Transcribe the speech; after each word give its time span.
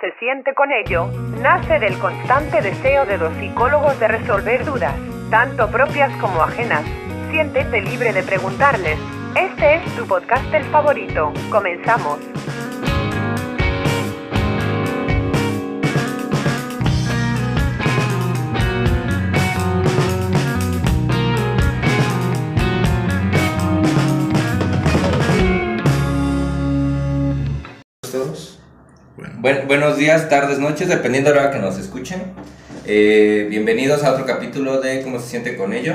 se 0.00 0.12
siente 0.18 0.54
con 0.54 0.72
ello 0.72 1.10
nace 1.42 1.78
del 1.78 1.98
constante 1.98 2.62
deseo 2.62 3.04
de 3.04 3.18
los 3.18 3.34
psicólogos 3.34 3.98
de 4.00 4.08
resolver 4.08 4.64
dudas, 4.64 4.94
tanto 5.30 5.70
propias 5.70 6.10
como 6.20 6.42
ajenas. 6.42 6.84
Siéntete 7.30 7.82
libre 7.82 8.12
de 8.12 8.22
preguntarles. 8.22 8.98
Este 9.36 9.76
es 9.76 9.96
tu 9.96 10.06
podcast 10.06 10.52
el 10.54 10.64
favorito. 10.64 11.32
Comenzamos. 11.50 12.18
Buen- 29.40 29.66
buenos 29.66 29.96
días, 29.96 30.28
tardes, 30.28 30.58
noches, 30.58 30.88
dependiendo 30.88 31.30
de 31.30 31.36
la 31.36 31.42
hora 31.42 31.50
que 31.52 31.58
nos 31.58 31.78
escuchen. 31.78 32.20
Eh, 32.86 33.46
bienvenidos 33.48 34.02
a 34.04 34.12
otro 34.12 34.26
capítulo 34.26 34.80
de 34.80 35.02
Cómo 35.02 35.18
se 35.20 35.28
siente 35.28 35.56
con 35.56 35.72
ello. 35.72 35.94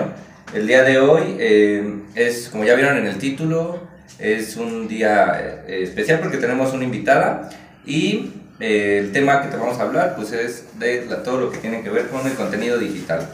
El 0.54 0.68
día 0.68 0.84
de 0.84 1.00
hoy 1.00 1.36
eh, 1.40 1.96
es, 2.16 2.50
como 2.50 2.64
ya 2.64 2.76
vieron 2.76 2.98
en 2.98 3.08
el 3.08 3.18
título, 3.18 3.80
es 4.20 4.56
un 4.56 4.88
día 4.88 5.64
eh, 5.68 5.84
especial 5.84 6.20
porque 6.20 6.38
tenemos 6.38 6.74
una 6.74 6.84
invitada 6.86 7.50
y 7.86 8.32
el 8.60 9.12
tema 9.12 9.42
que 9.42 9.50
te 9.50 9.58
vamos 9.58 9.78
a 9.80 9.84
hablar 9.84 10.16
pues 10.16 10.32
es 10.32 10.80
de 10.80 11.00
todo 11.26 11.40
lo 11.42 11.52
que 11.52 11.58
tiene 11.58 11.84
que 11.84 11.90
ver 11.90 12.08
con 12.08 12.26
el 12.26 12.34
contenido 12.34 12.78
digital. 12.78 13.28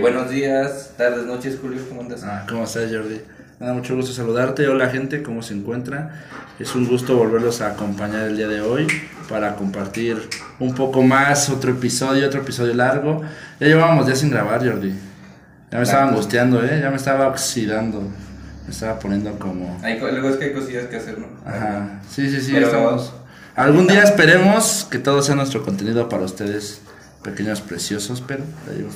Buenos 0.00 0.30
días, 0.30 0.92
tardes, 0.96 1.26
noches, 1.26 1.58
Julio, 1.60 1.82
¿cómo 1.88 2.00
andas? 2.02 2.22
Ah, 2.24 2.46
¿Cómo 2.48 2.64
estás, 2.64 2.90
Jordi? 2.90 3.20
Me 3.58 3.66
da 3.66 3.72
mucho 3.72 3.94
gusto 3.96 4.12
saludarte. 4.12 4.68
Hola, 4.68 4.88
gente, 4.90 5.22
¿cómo 5.22 5.42
se 5.42 5.54
encuentra? 5.54 6.24
Es 6.58 6.74
un 6.74 6.86
gusto 6.86 7.16
volverlos 7.16 7.60
a 7.62 7.68
acompañar 7.68 8.22
el 8.24 8.36
día 8.36 8.48
de 8.48 8.60
hoy 8.60 8.86
para 9.28 9.54
compartir 9.56 10.28
un 10.60 10.74
poco 10.74 11.02
más, 11.02 11.48
otro 11.48 11.70
episodio, 11.70 12.26
otro 12.26 12.40
episodio 12.42 12.74
largo. 12.74 13.22
Ya 13.58 13.66
llevábamos 13.68 14.06
días 14.06 14.18
sin 14.18 14.30
grabar, 14.30 14.66
Jordi. 14.66 14.92
Ya 15.70 15.78
me 15.78 15.84
estaba 15.84 16.08
angustiando, 16.08 16.62
¿eh? 16.64 16.80
Ya 16.82 16.90
me 16.90 16.96
estaba 16.96 17.28
oxidando. 17.28 18.02
Me 18.66 18.70
estaba 18.72 18.98
poniendo 18.98 19.38
como... 19.38 19.78
Hay 19.82 19.98
luego 20.00 20.28
es 20.28 20.36
que 20.36 20.46
hay 20.46 20.52
cosillas 20.52 20.86
que 20.86 20.96
hacer, 20.96 21.18
¿no? 21.18 21.26
Ajá. 21.44 22.00
Sí, 22.10 22.28
sí, 22.28 22.40
sí. 22.40 22.52
Pero- 22.52 22.66
estamos- 22.66 23.12
Algún 23.54 23.86
día 23.86 24.02
esperemos 24.02 24.86
que 24.90 24.98
todo 24.98 25.22
sea 25.22 25.34
nuestro 25.34 25.62
contenido 25.64 26.10
para 26.10 26.24
ustedes, 26.24 26.82
pequeños 27.22 27.62
preciosos, 27.62 28.20
pero 28.26 28.44
de 28.66 28.74
ahí 28.74 28.80
en 28.82 28.90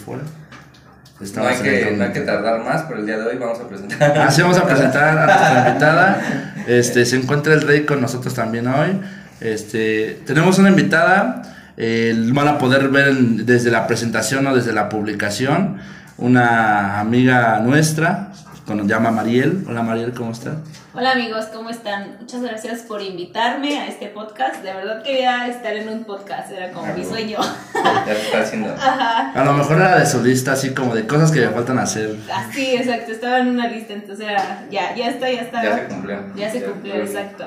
fuera. 1.26 1.42
No 1.42 1.56
hay, 1.56 1.62
que, 1.62 1.88
en- 1.88 1.98
no 1.98 2.04
hay 2.04 2.12
que 2.12 2.20
tardar 2.20 2.62
más, 2.64 2.82
pero 2.88 3.00
el 3.00 3.06
día 3.06 3.18
de 3.18 3.26
hoy 3.26 3.36
vamos 3.38 3.58
a 3.60 3.68
presentar. 3.68 4.18
Así 4.18 4.42
vamos 4.42 4.58
a 4.58 4.66
presentar 4.66 5.18
a 5.18 5.26
nuestra 5.26 5.64
invitada. 5.68 6.20
Este, 6.66 7.04
se 7.06 7.16
encuentra 7.16 7.54
el 7.54 7.62
rey 7.62 7.84
con 7.84 8.00
nosotros 8.00 8.34
también 8.34 8.66
hoy. 8.66 9.00
Este, 9.41 10.20
tenemos 10.26 10.58
una 10.58 10.70
invitada. 10.70 11.42
eh, 11.76 12.14
van 12.32 12.46
a 12.48 12.58
poder 12.58 12.88
ver 12.88 13.08
en- 13.08 13.46
desde 13.46 13.70
la 13.70 13.86
presentación 13.86 14.46
o 14.46 14.54
desde 14.54 14.72
la 14.72 14.88
publicación. 14.88 15.78
Una 16.18 17.00
amiga 17.00 17.60
nuestra, 17.60 18.28
nos 18.74 18.86
llama 18.86 19.10
Mariel. 19.10 19.64
Hola 19.68 19.82
Mariel, 19.82 20.12
¿cómo 20.12 20.32
estás? 20.32 20.54
Hola 20.94 21.12
amigos, 21.12 21.46
¿cómo 21.46 21.70
están? 21.70 22.16
Muchas 22.20 22.42
gracias 22.42 22.80
por 22.80 23.02
invitarme 23.02 23.78
a 23.78 23.86
este 23.86 24.06
podcast. 24.08 24.62
De 24.62 24.72
verdad 24.72 25.02
quería 25.02 25.46
estar 25.48 25.74
en 25.74 25.88
un 25.88 26.04
podcast, 26.04 26.50
era 26.50 26.70
como 26.72 26.92
mi 26.94 27.04
sueño. 27.04 27.38
Ya 27.74 28.14
se 28.14 28.20
está 28.20 28.41
haciendo. 28.41 28.74
Ajá. 28.74 29.32
A 29.32 29.44
lo 29.44 29.52
mejor 29.54 29.76
era 29.76 29.98
de 29.98 30.06
su 30.06 30.22
lista, 30.22 30.52
así 30.52 30.70
como 30.70 30.94
de 30.94 31.06
cosas 31.06 31.30
que 31.30 31.41
me 31.41 31.48
faltan 31.48 31.78
hacer. 31.78 32.16
Así, 32.32 32.76
exacto, 32.76 33.12
estaba 33.12 33.41
en 33.41 33.48
una 33.48 33.68
lista, 33.68 33.92
entonces 33.92 34.26
era, 34.28 34.66
ya, 34.70 34.94
ya 34.94 35.08
está, 35.08 35.30
ya 35.30 35.42
está. 35.42 35.62
Ya 35.62 35.76
se 35.76 35.84
cumplió. 35.86 36.18
Ya 36.36 36.50
se 36.50 36.62
cumplió. 36.62 36.94
exacto. 36.96 37.44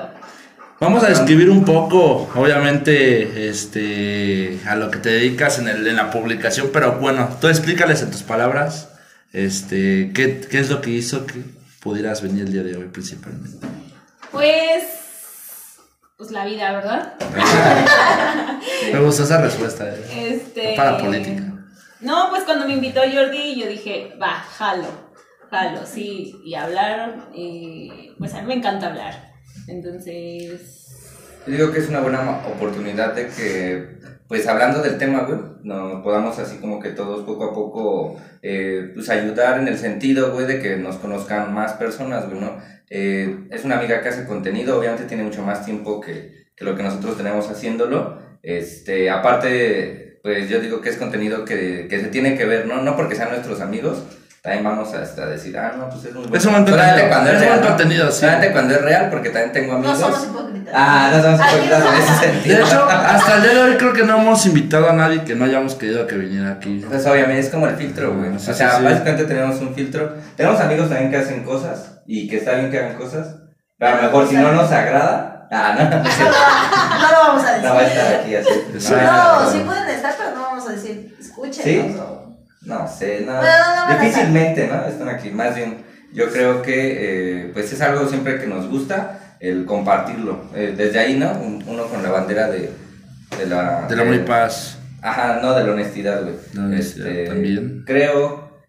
Vamos 0.80 1.04
a 1.04 1.08
describir 1.08 1.50
un 1.50 1.64
poco, 1.64 2.28
obviamente, 2.34 3.48
este, 3.48 4.60
a 4.66 4.74
lo 4.74 4.90
que 4.90 4.98
te 4.98 5.10
dedicas 5.10 5.58
en, 5.58 5.68
el, 5.68 5.86
en 5.86 5.96
la 5.96 6.10
publicación, 6.10 6.70
pero 6.72 6.98
bueno, 6.98 7.28
tú 7.40 7.48
explícales 7.48 8.02
en 8.02 8.10
tus 8.10 8.22
palabras, 8.22 8.88
este, 9.34 10.12
qué, 10.14 10.40
qué 10.48 10.58
es 10.60 10.70
lo 10.70 10.80
que 10.80 10.90
hizo 10.90 11.26
que 11.26 11.42
pudieras 11.80 12.22
venir 12.22 12.44
el 12.44 12.52
día 12.52 12.62
de 12.62 12.76
hoy 12.76 12.84
principalmente. 12.84 13.66
Pues, 14.30 14.84
pues 16.16 16.30
la 16.30 16.46
vida, 16.46 16.72
¿verdad? 16.72 17.14
Me 18.92 19.00
gustó 19.00 19.24
esa 19.24 19.40
respuesta, 19.40 19.88
eh. 19.88 20.34
Este. 20.34 20.74
Para 20.76 20.98
política. 20.98 21.42
No, 22.00 22.28
pues 22.30 22.44
cuando 22.44 22.66
me 22.66 22.74
invitó 22.74 23.00
Jordi, 23.00 23.58
yo 23.58 23.66
dije, 23.66 24.14
va, 24.20 24.34
jalo, 24.34 24.88
jalo, 25.50 25.86
sí, 25.86 26.38
y 26.44 26.54
hablaron, 26.54 27.24
y 27.32 28.10
pues 28.18 28.34
a 28.34 28.42
mí 28.42 28.48
me 28.48 28.54
encanta 28.54 28.88
hablar. 28.88 29.32
Entonces, 29.68 31.40
Yo 31.46 31.52
digo 31.54 31.72
que 31.72 31.78
es 31.78 31.88
una 31.88 32.00
buena 32.00 32.46
oportunidad 32.46 33.14
de 33.14 33.28
que, 33.28 33.98
pues 34.34 34.48
hablando 34.48 34.82
del 34.82 34.98
tema, 34.98 35.20
güey, 35.20 35.38
no 35.62 36.02
podamos 36.02 36.36
así 36.40 36.56
como 36.56 36.80
que 36.80 36.88
todos 36.88 37.24
poco 37.24 37.44
a 37.44 37.54
poco, 37.54 38.20
eh, 38.42 38.90
pues 38.92 39.08
ayudar 39.08 39.60
en 39.60 39.68
el 39.68 39.78
sentido, 39.78 40.32
güey, 40.32 40.44
de 40.44 40.58
que 40.58 40.76
nos 40.76 40.96
conozcan 40.96 41.54
más 41.54 41.74
personas, 41.74 42.28
güey, 42.28 42.40
¿no? 42.40 42.58
Eh, 42.90 43.46
es 43.52 43.64
una 43.64 43.78
amiga 43.78 44.02
que 44.02 44.08
hace 44.08 44.26
contenido, 44.26 44.76
obviamente 44.76 45.04
tiene 45.04 45.22
mucho 45.22 45.42
más 45.42 45.64
tiempo 45.64 46.00
que, 46.00 46.46
que 46.56 46.64
lo 46.64 46.74
que 46.74 46.82
nosotros 46.82 47.16
tenemos 47.16 47.48
haciéndolo. 47.48 48.18
Este, 48.42 49.08
aparte, 49.08 50.18
pues 50.24 50.48
yo 50.48 50.58
digo 50.58 50.80
que 50.80 50.88
es 50.88 50.96
contenido 50.96 51.44
que, 51.44 51.86
que 51.88 52.00
se 52.00 52.08
tiene 52.08 52.36
que 52.36 52.44
ver, 52.44 52.66
¿no? 52.66 52.82
No 52.82 52.96
porque 52.96 53.14
sean 53.14 53.30
nuestros 53.30 53.60
amigos, 53.60 54.02
también 54.44 54.62
vamos 54.62 54.92
hasta 54.92 55.24
decir, 55.24 55.56
ah, 55.56 55.72
no, 55.74 55.88
pues 55.88 56.04
es 56.04 56.12
muy 56.12 56.20
bueno. 56.24 56.36
Es 56.36 56.44
un 56.44 56.52
buen 56.52 56.64
contenido, 56.66 57.08
cuando 57.08 57.30
es 57.30 57.36
es 57.36 57.40
real, 57.40 57.52
buen 57.54 57.62
¿no? 57.62 57.68
contenido, 57.68 58.12
sí. 58.12 58.20
Solamente 58.20 58.52
cuando 58.52 58.74
es 58.74 58.82
real, 58.82 59.08
porque 59.10 59.30
también 59.30 59.52
tengo 59.52 59.72
No 59.72 59.78
amigos. 59.78 59.98
somos 59.98 60.24
hipócritas. 60.24 60.74
Ah, 60.76 61.10
no 61.14 61.22
somos 61.22 61.40
hipócritas 61.40 61.82
en 61.86 62.02
ese 62.02 62.14
sentido. 62.26 62.56
De 62.58 62.62
hecho, 62.62 62.84
hasta 62.90 63.34
el 63.36 63.42
día 63.42 63.54
de 63.54 63.62
hoy 63.62 63.76
creo 63.78 63.92
que 63.94 64.04
no 64.04 64.18
hemos 64.20 64.44
invitado 64.44 64.90
a 64.90 64.92
nadie 64.92 65.24
que 65.24 65.34
no 65.34 65.46
hayamos 65.46 65.76
querido 65.76 66.06
que 66.06 66.16
viniera 66.16 66.50
aquí. 66.52 66.84
Pues 66.86 67.06
obviamente 67.06 67.40
es 67.40 67.48
como 67.48 67.66
el 67.68 67.76
filtro, 67.76 68.14
güey. 68.14 68.38
Sí, 68.38 68.50
o 68.50 68.54
sea, 68.54 68.70
sí, 68.72 68.76
sí. 68.80 68.84
básicamente 68.84 69.24
tenemos 69.24 69.58
un 69.62 69.74
filtro. 69.74 70.12
Tenemos 70.36 70.60
amigos 70.60 70.90
también 70.90 71.10
que 71.10 71.16
hacen 71.16 71.42
cosas 71.42 72.02
y 72.06 72.28
que 72.28 72.36
está 72.36 72.52
bien 72.52 72.70
que 72.70 72.78
hagan 72.80 72.96
cosas. 72.96 73.36
Pero 73.78 73.92
a 73.92 73.96
lo 73.96 74.02
mejor 74.02 74.28
si 74.28 74.36
no 74.36 74.52
nos 74.52 74.70
agrada. 74.70 75.48
Ah, 75.50 75.74
no, 75.78 75.84
no. 75.88 75.96
No 75.96 77.12
lo 77.12 77.18
vamos 77.28 77.44
a 77.44 77.52
decir. 77.52 77.64
no 77.68 77.74
va 77.76 77.80
a 77.80 77.86
estar 77.86 78.14
aquí 78.20 78.34
así. 78.36 78.94
No, 78.94 79.42
no, 79.44 79.50
sí 79.50 79.58
pueden 79.64 79.88
estar, 79.88 80.14
pero 80.18 80.34
no 80.36 80.42
vamos 80.42 80.68
a 80.68 80.72
decir, 80.72 81.16
escúchenos. 81.18 81.64
¿Sí? 81.64 81.96
No 82.64 82.86
sé, 82.88 83.24
no. 83.26 83.40
Difícilmente, 84.00 84.66
¿no? 84.68 84.86
Están 84.86 85.08
aquí. 85.08 85.30
Más 85.30 85.54
bien, 85.54 85.78
yo 86.12 86.30
creo 86.30 86.62
que 86.62 87.42
eh, 87.46 87.50
pues 87.52 87.72
es 87.72 87.80
algo 87.80 88.08
siempre 88.08 88.38
que 88.38 88.46
nos 88.46 88.68
gusta 88.68 89.36
el 89.40 89.64
compartirlo. 89.66 90.44
Eh, 90.54 90.74
desde 90.76 90.98
ahí, 90.98 91.16
¿no? 91.18 91.32
Un- 91.32 91.62
uno 91.66 91.84
con 91.86 92.02
la 92.02 92.10
bandera 92.10 92.48
de, 92.50 92.70
de 93.38 93.46
la. 93.46 93.86
De 93.88 93.96
la 93.96 94.04
muy 94.04 94.18
paz. 94.20 94.78
Ajá, 95.02 95.40
no, 95.42 95.54
de 95.54 95.64
la 95.64 95.72
honestidad, 95.72 96.22
güey. 96.22 96.34
De 96.52 96.58
la 96.60 96.64
honestidad, 96.66 97.24
también. 97.26 97.82
Creo 97.86 98.62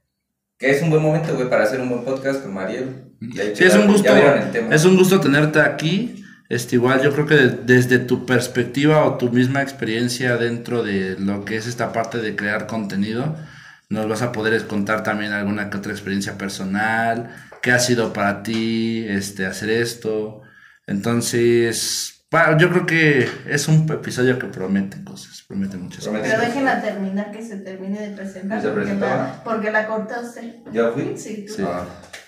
que 0.57 0.71
es 0.71 0.81
un 0.81 0.89
buen 0.89 1.01
momento, 1.01 1.33
güey, 1.35 1.49
para 1.49 1.63
hacer 1.63 1.79
un 1.79 1.89
buen 1.89 2.03
podcast 2.03 2.41
con 2.43 2.53
Mariel. 2.53 3.03
Y 3.21 3.31
Sí, 3.55 3.63
es 3.63 3.75
un 3.75 3.87
gusto. 3.87 4.09
Es 4.71 4.83
un 4.85 4.97
gusto 4.97 5.19
tenerte 5.21 5.61
aquí. 5.61 6.21
Este, 6.49 6.75
igual 6.75 7.01
yo 7.01 7.11
creo 7.13 7.25
que 7.25 7.35
de- 7.35 7.49
desde 7.63 7.97
tu 7.97 8.25
perspectiva 8.25 9.03
o 9.05 9.15
tu 9.17 9.29
misma 9.31 9.61
experiencia 9.63 10.37
dentro 10.37 10.83
de 10.83 11.15
lo 11.17 11.43
que 11.45 11.55
es 11.57 11.65
esta 11.65 11.91
parte 11.91 12.19
de 12.19 12.35
crear 12.35 12.67
contenido, 12.67 13.35
nos 13.89 14.07
vas 14.07 14.21
a 14.21 14.31
poder 14.31 14.65
contar 14.67 15.03
también 15.03 15.31
alguna 15.31 15.69
que 15.69 15.77
otra 15.77 15.91
experiencia 15.91 16.37
personal, 16.37 17.29
qué 17.61 17.71
ha 17.71 17.79
sido 17.79 18.13
para 18.13 18.43
ti 18.43 19.05
este, 19.07 19.45
hacer 19.45 19.69
esto. 19.69 20.41
Entonces, 20.87 22.25
bueno, 22.31 22.57
yo 22.57 22.69
creo 22.69 22.85
que 22.85 23.29
es 23.47 23.67
un 23.67 23.89
episodio 23.91 24.37
que 24.37 24.47
promete 24.47 25.03
cosas, 25.03 25.43
promete 25.47 25.77
muchas 25.77 25.99
cosas. 25.99 26.11
Promete. 26.11 26.29
Pero 26.29 26.47
déjenla 26.47 26.81
terminar, 26.81 27.31
que 27.31 27.43
se 27.43 27.57
termine 27.57 28.09
de 28.09 28.15
presentar. 28.15 28.61
¿Se 28.61 28.67
porque, 28.67 28.81
presentó? 28.81 29.05
la, 29.05 29.43
porque 29.43 29.71
la 29.71 29.87
cortó 29.87 30.15
usted. 30.21 30.55
¿Yo 30.71 30.91
fui? 30.93 31.13
Sí, 31.17 31.45
tú. 31.47 31.53
Sí. 31.53 31.63
Ah. 31.65 31.85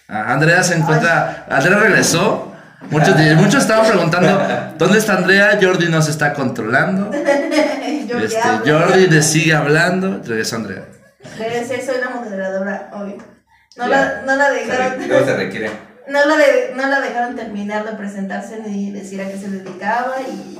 Ah, 0.07 0.33
Andrea 0.33 0.63
se 0.63 0.75
encuentra. 0.75 1.45
Andrea 1.49 1.79
regresó. 1.79 2.53
Muchos, 2.89 3.15
muchos 3.35 3.63
estaban 3.63 3.87
preguntando: 3.87 4.39
¿dónde 4.77 4.99
está 4.99 5.17
Andrea? 5.17 5.59
Jordi 5.61 5.89
nos 5.89 6.07
está 6.07 6.33
controlando. 6.33 7.11
Este, 8.07 8.39
ya. 8.39 8.63
Jordi 8.65 9.07
le 9.07 9.21
sigue 9.21 9.53
hablando. 9.53 10.21
Regresó 10.25 10.55
Andrea. 10.55 10.85
Regresé, 11.37 11.85
soy 11.85 11.97
la 11.99 12.09
moderadora 12.09 12.89
hoy. 12.93 13.17
No 13.75 13.87
Ya. 13.87 13.89
la, 13.89 14.21
no 14.25 14.35
la 14.35 14.47
Se 14.49 14.53
dejaron. 14.65 15.07
Luego 15.07 15.25
se 15.25 15.35
requiere. 15.35 15.69
No 16.07 16.25
la, 16.25 16.37
de- 16.37 16.71
no 16.75 16.87
la 16.87 17.01
dejaron 17.01 17.35
terminar 17.35 17.85
de 17.85 17.91
presentarse 17.97 18.59
ni 18.65 18.91
decir 18.91 19.21
a 19.21 19.27
qué 19.27 19.37
se 19.37 19.49
dedicaba 19.49 20.15
y 20.21 20.57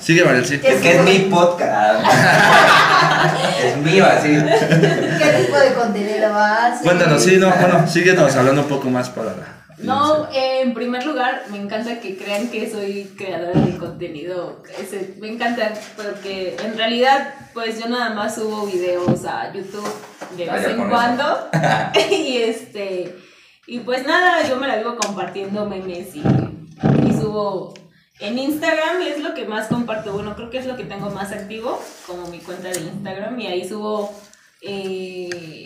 Sigue, 0.00 0.24
Mariel, 0.24 0.46
sí. 0.46 0.60
Es 0.64 0.80
que 0.80 0.96
es 0.96 1.02
mi 1.02 1.18
podcast. 1.30 2.04
es 3.64 3.76
mío, 3.78 4.06
así. 4.06 4.28
qué 4.28 5.44
tipo 5.44 5.58
de 5.58 5.74
contenido 5.74 6.34
hace. 6.34 6.84
Cuéntanos, 6.84 7.22
sí, 7.22 7.36
no, 7.36 7.50
bueno, 7.50 7.86
síguenos 7.86 8.34
hablando 8.36 8.62
un 8.62 8.68
poco 8.68 8.88
más 8.88 9.10
para 9.10 9.32
la. 9.32 9.57
No, 9.80 10.28
eh, 10.32 10.62
en 10.62 10.74
primer 10.74 11.06
lugar, 11.06 11.44
me 11.50 11.58
encanta 11.58 12.00
que 12.00 12.16
crean 12.16 12.48
que 12.50 12.70
soy 12.70 13.04
creadora 13.16 13.60
de 13.60 13.76
contenido. 13.78 14.62
Ese- 14.78 15.14
me 15.20 15.28
encanta 15.28 15.72
porque 15.96 16.56
en 16.64 16.76
realidad, 16.76 17.34
pues 17.54 17.78
yo 17.80 17.88
nada 17.88 18.10
más 18.14 18.34
subo 18.34 18.66
videos 18.66 19.24
a 19.24 19.52
YouTube 19.52 19.88
de 20.36 20.50
Ah, 20.50 20.54
vez 20.54 20.66
en 20.66 20.88
cuando. 20.88 21.48
y 22.10 22.38
este. 22.38 23.16
Y 23.66 23.80
pues 23.80 24.06
nada, 24.06 24.48
yo 24.48 24.56
me 24.56 24.66
la 24.66 24.76
vivo 24.76 24.96
compartiendo 24.96 25.66
memes 25.66 26.14
y, 26.16 26.20
y 26.20 27.12
subo 27.20 27.74
En 28.20 28.36
Instagram 28.38 29.02
es 29.02 29.20
lo 29.20 29.32
que 29.34 29.44
más 29.44 29.68
comparto, 29.68 30.12
bueno, 30.12 30.34
creo 30.34 30.50
que 30.50 30.58
es 30.58 30.66
lo 30.66 30.76
que 30.76 30.84
tengo 30.84 31.08
más 31.10 31.30
activo, 31.32 31.80
como 32.06 32.26
mi 32.28 32.38
cuenta 32.40 32.68
de 32.68 32.80
Instagram, 32.80 33.38
y 33.38 33.46
ahí 33.46 33.68
subo, 33.68 34.12
eh, 34.60 35.64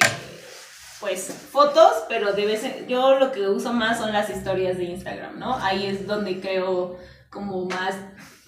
pues, 1.03 1.31
fotos, 1.51 1.93
pero 2.09 2.33
de 2.33 2.47
vez 2.47 2.65
en- 2.65 2.87
yo 2.89 3.19
lo 3.19 3.31
que 3.33 3.43
uso 3.49 3.73
más 3.75 3.99
son 3.99 4.13
las 4.15 4.31
historias 4.31 4.79
de 4.79 4.85
Instagram, 4.85 5.39
¿no? 5.39 5.57
Ahí 5.59 5.85
es 5.87 6.07
donde 6.07 6.41
creo 6.41 6.97
como 7.29 7.67
más, 7.67 7.95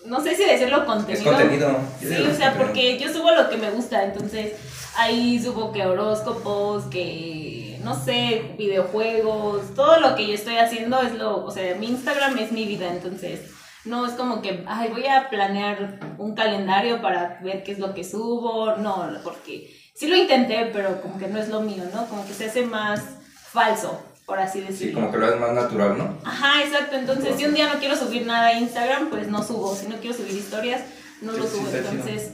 no 0.06 0.22
sé 0.22 0.34
si 0.36 0.44
decirlo 0.44 0.78
Es 0.78 0.84
contenido. 0.84 1.32
contenido. 1.32 1.68
Yo 2.00 2.08
Sí, 2.08 2.14
o 2.14 2.28
es 2.30 2.36
sea, 2.38 2.50
contenido. 2.54 2.56
porque 2.58 2.98
yo 2.98 3.12
subo 3.12 3.30
lo 3.32 3.50
que 3.50 3.56
me 3.58 3.70
gusta, 3.70 4.04
entonces 4.04 4.52
ahí 4.96 5.42
subo 5.42 5.72
que 5.72 5.84
horóscopos, 5.84 6.84
que 6.84 7.78
no 7.82 7.94
sé, 8.02 8.54
videojuegos, 8.56 9.74
todo 9.74 9.98
lo 10.00 10.14
que 10.14 10.26
yo 10.28 10.34
estoy 10.34 10.56
haciendo 10.56 11.00
es 11.02 11.12
lo, 11.14 11.44
o 11.44 11.50
sea, 11.50 11.74
mi 11.74 11.88
Instagram 11.88 12.38
es 12.38 12.52
mi 12.52 12.64
vida, 12.64 12.88
entonces 12.90 13.40
no 13.84 14.06
es 14.06 14.12
como 14.12 14.40
que, 14.42 14.64
ay, 14.66 14.88
voy 14.90 15.06
a 15.06 15.28
planear 15.28 15.98
un 16.18 16.34
calendario 16.34 17.02
para 17.02 17.38
ver 17.42 17.62
qué 17.62 17.72
es 17.72 17.78
lo 17.78 17.94
que 17.94 18.02
subo, 18.04 18.76
no, 18.76 19.08
porque 19.22 19.70
sí 19.94 20.06
lo 20.06 20.16
intenté, 20.16 20.70
pero 20.72 21.00
como 21.02 21.18
que 21.18 21.28
no 21.28 21.38
es 21.38 21.48
lo 21.48 21.60
mío, 21.60 21.84
¿no? 21.94 22.06
Como 22.06 22.26
que 22.26 22.32
se 22.32 22.46
hace 22.46 22.64
más 22.64 23.02
falso, 23.52 24.02
por 24.26 24.38
así 24.38 24.60
Sí, 24.60 24.66
decirlo. 24.66 25.00
como 25.00 25.12
que 25.12 25.18
lo 25.18 25.34
es 25.34 25.40
más 25.40 25.52
natural, 25.52 25.98
¿no? 25.98 26.18
Ajá, 26.24 26.62
exacto. 26.62 26.96
Entonces, 26.96 27.34
si 27.36 27.44
un 27.44 27.54
día 27.54 27.72
no 27.72 27.78
quiero 27.78 27.94
subir 27.96 28.26
nada 28.26 28.48
a 28.48 28.52
Instagram, 28.54 29.10
pues 29.10 29.28
no 29.28 29.42
subo. 29.42 29.74
Si 29.76 29.86
no 29.86 29.96
quiero 29.96 30.16
subir 30.16 30.32
historias, 30.32 30.80
no 31.20 31.32
Sí, 31.32 31.38
lo 31.38 31.44
sí, 31.46 31.56
subo. 31.56 31.68
Entonces, 31.76 32.30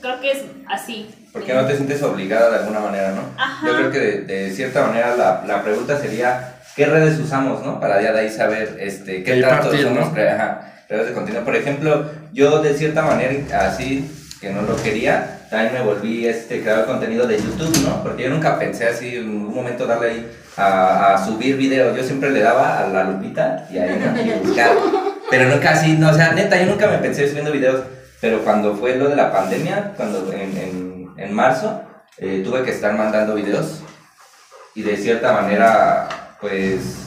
creo 0.00 0.20
que 0.20 0.32
es 0.32 0.38
así. 0.68 1.14
Porque 1.32 1.52
no 1.52 1.66
te 1.66 1.76
sientes 1.76 2.02
obligada 2.02 2.50
de 2.50 2.56
alguna 2.60 2.80
manera, 2.80 3.10
¿no? 3.12 3.22
Ajá. 3.36 3.66
Yo 3.66 3.76
creo 3.76 3.90
que 3.90 3.98
de, 3.98 4.20
de 4.22 4.50
cierta 4.52 4.86
manera 4.86 5.16
la, 5.16 5.44
la 5.46 5.62
pregunta 5.62 5.98
sería, 6.00 6.56
¿qué 6.76 6.86
redes 6.86 7.18
usamos, 7.18 7.62
no? 7.64 7.78
Para 7.78 8.00
ya 8.00 8.12
de 8.12 8.20
ahí 8.20 8.30
saber 8.30 8.76
este, 8.80 9.22
qué 9.22 9.40
tanto 9.42 9.70
somos 9.76 10.12
¿no? 10.12 10.20
ajá, 10.22 10.73
redes 10.88 11.08
de 11.08 11.12
contenido. 11.12 11.44
Por 11.44 11.56
ejemplo, 11.56 12.10
yo 12.32 12.60
de 12.60 12.74
cierta 12.74 13.02
manera, 13.02 13.32
así, 13.66 14.10
que 14.40 14.50
no 14.50 14.62
lo 14.62 14.76
quería, 14.76 15.46
también 15.50 15.74
me 15.74 15.82
volví 15.82 16.26
este, 16.26 16.60
creador 16.62 16.86
de 16.86 16.92
contenido 16.92 17.26
de 17.26 17.36
YouTube, 17.36 17.76
¿no? 17.84 18.02
Porque 18.02 18.24
yo 18.24 18.30
nunca 18.30 18.58
pensé 18.58 18.86
así 18.86 19.16
en 19.16 19.28
un 19.28 19.54
momento 19.54 19.86
darle 19.86 20.10
ahí 20.10 20.32
a, 20.56 21.14
a 21.14 21.24
subir 21.24 21.56
videos. 21.56 21.96
Yo 21.96 22.02
siempre 22.02 22.30
le 22.30 22.40
daba 22.40 22.80
a 22.80 22.88
la 22.88 23.04
lupita 23.04 23.66
y 23.70 23.78
ahí 23.78 23.98
¿no? 23.98 24.20
y 24.20 24.46
buscar. 24.46 24.72
Pero 25.30 25.48
nunca 25.48 25.70
así, 25.70 25.92
no, 25.92 26.10
o 26.10 26.14
sea, 26.14 26.32
neta, 26.32 26.60
yo 26.60 26.66
nunca 26.66 26.88
me 26.88 26.98
pensé 26.98 27.28
subiendo 27.28 27.52
videos. 27.52 27.82
Pero 28.20 28.42
cuando 28.42 28.74
fue 28.74 28.96
lo 28.96 29.08
de 29.08 29.16
la 29.16 29.32
pandemia, 29.32 29.92
cuando 29.96 30.32
en, 30.32 30.56
en, 30.56 31.08
en 31.16 31.32
marzo, 31.32 31.82
eh, 32.18 32.42
tuve 32.44 32.62
que 32.62 32.70
estar 32.70 32.96
mandando 32.96 33.34
videos 33.34 33.82
y 34.74 34.82
de 34.82 34.96
cierta 34.96 35.32
manera, 35.32 36.08
pues, 36.40 37.03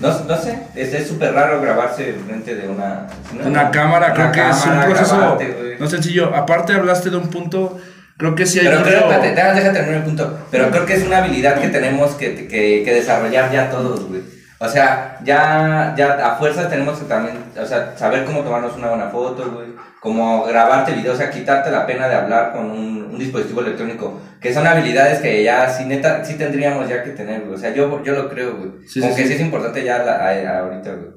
no, 0.00 0.20
no 0.24 0.36
sé, 0.40 0.58
es 0.74 1.08
súper 1.08 1.32
raro 1.34 1.60
grabarse 1.60 2.14
frente 2.26 2.54
de 2.54 2.68
una... 2.68 3.06
Una 3.44 3.70
cámara, 3.70 4.12
creo 4.14 4.32
que 4.32 4.40
es 4.40 4.56
un 4.64 4.70
cámara, 4.70 4.86
proceso 4.86 5.16
grabarte, 5.16 5.76
no 5.80 5.88
sencillo. 5.88 6.34
Aparte 6.34 6.72
hablaste 6.72 7.10
de 7.10 7.16
un 7.16 7.28
punto, 7.28 7.78
creo 8.16 8.34
que 8.34 8.46
sí 8.46 8.60
hay 8.60 8.66
Pero 8.66 8.82
creo, 8.82 9.10
espérate, 9.10 9.34
deja 9.34 9.72
terminar 9.72 9.98
el 9.98 10.04
punto. 10.04 10.38
Pero 10.50 10.70
creo 10.70 10.86
que 10.86 10.94
es 10.94 11.04
una 11.04 11.18
habilidad 11.18 11.60
que 11.60 11.68
tenemos 11.68 12.12
que, 12.12 12.46
que, 12.46 12.82
que 12.84 12.94
desarrollar 12.94 13.50
ya 13.52 13.70
todos, 13.70 14.08
güey. 14.08 14.37
O 14.60 14.68
sea, 14.68 15.18
ya, 15.24 15.94
ya 15.96 16.14
a 16.26 16.36
fuerza 16.36 16.68
tenemos 16.68 16.98
que 16.98 17.04
también, 17.04 17.36
o 17.60 17.64
sea, 17.64 17.94
saber 17.96 18.24
cómo 18.24 18.40
tomarnos 18.40 18.76
una 18.76 18.88
buena 18.88 19.08
foto, 19.08 19.50
güey. 19.52 19.68
Cómo 20.00 20.44
grabarte 20.44 20.92
video, 20.92 21.12
o 21.12 21.16
sea, 21.16 21.30
quitarte 21.30 21.70
la 21.70 21.86
pena 21.86 22.08
de 22.08 22.14
hablar 22.16 22.52
con 22.52 22.70
un, 22.70 23.08
un 23.12 23.18
dispositivo 23.18 23.60
electrónico. 23.60 24.20
Que 24.40 24.52
son 24.54 24.66
habilidades 24.66 25.20
que 25.20 25.42
ya, 25.42 25.68
sí, 25.68 25.84
neta, 25.84 26.24
sí 26.24 26.34
tendríamos 26.34 26.88
ya 26.88 27.02
que 27.02 27.10
tener, 27.10 27.42
güey. 27.42 27.54
O 27.54 27.58
sea, 27.58 27.72
yo, 27.74 28.02
yo 28.04 28.14
lo 28.14 28.28
creo, 28.28 28.56
güey. 28.56 28.70
Sí, 28.88 29.00
Como 29.00 29.14
sí, 29.14 29.22
que 29.22 29.28
sí. 29.28 29.34
es 29.34 29.40
importante 29.40 29.82
ya 29.84 29.98
la- 29.98 30.16
a- 30.16 30.30
a- 30.30 30.58
ahorita, 30.60 30.90
güey. 30.92 31.08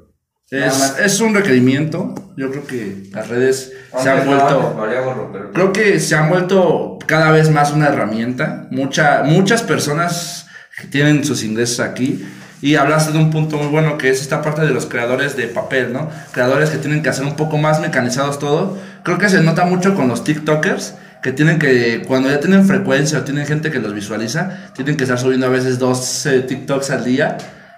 Es, 0.52 0.98
es 1.00 1.20
un 1.22 1.34
requerimiento. 1.34 2.14
Yo 2.36 2.50
creo 2.52 2.66
que 2.68 3.04
las 3.12 3.28
redes 3.30 3.72
se 3.98 4.10
han 4.10 4.26
vuelto. 4.26 4.76
Creo 5.54 5.72
que 5.72 6.00
se 6.00 6.16
han 6.16 6.30
vuelto 6.30 6.98
cada 7.06 7.32
vez 7.32 7.50
más 7.50 7.72
una 7.72 7.88
herramienta. 7.88 8.68
Mucha, 8.72 9.24
muchas 9.24 9.64
personas 9.64 10.48
que 10.80 10.88
tienen 10.88 11.24
sus 11.24 11.44
ingresos 11.44 11.80
aquí. 11.80 12.28
Y 12.62 12.76
hablaste 12.76 13.12
de 13.12 13.18
un 13.18 13.32
punto 13.32 13.58
muy 13.58 13.68
bueno 13.68 13.98
que 13.98 14.10
es 14.10 14.22
esta 14.22 14.42
parte 14.42 14.62
de 14.62 14.70
los 14.72 14.86
creadores 14.86 15.36
de 15.36 15.48
papel, 15.48 15.92
¿no? 15.94 16.10
Creadores 16.32 16.70
que 16.70 16.78
tienen 16.78 17.02
que 17.02 17.10
hacer 17.10 17.26
un 17.26 17.36
poco 17.36 17.58
más 17.58 17.80
mecanizados 17.82 18.38
todo. 18.38 18.78
Creo 19.04 19.18
que 19.18 19.30
se 19.30 19.42
nota 19.42 19.66
mucho 19.66 19.96
con 19.96 20.08
los 20.08 20.24
TikTokers 20.24 20.94
que 21.24 21.32
tienen 21.32 21.60
que, 21.60 22.04
cuando 22.08 22.30
ya 22.30 22.40
tienen 22.40 22.66
frecuencia 22.66 23.20
o 23.20 23.22
tienen 23.24 23.46
gente 23.46 23.72
que 23.72 23.80
los 23.80 23.94
visualiza, 23.94 24.58
tienen 24.74 24.98
que 24.98 25.04
estar 25.04 25.20
subiendo 25.20 25.48
a 25.48 25.50
veces 25.50 25.80
dos 25.80 26.26
eh, 26.26 26.42
TikToks 26.42 26.92
al 26.92 27.04
día. 27.04 27.38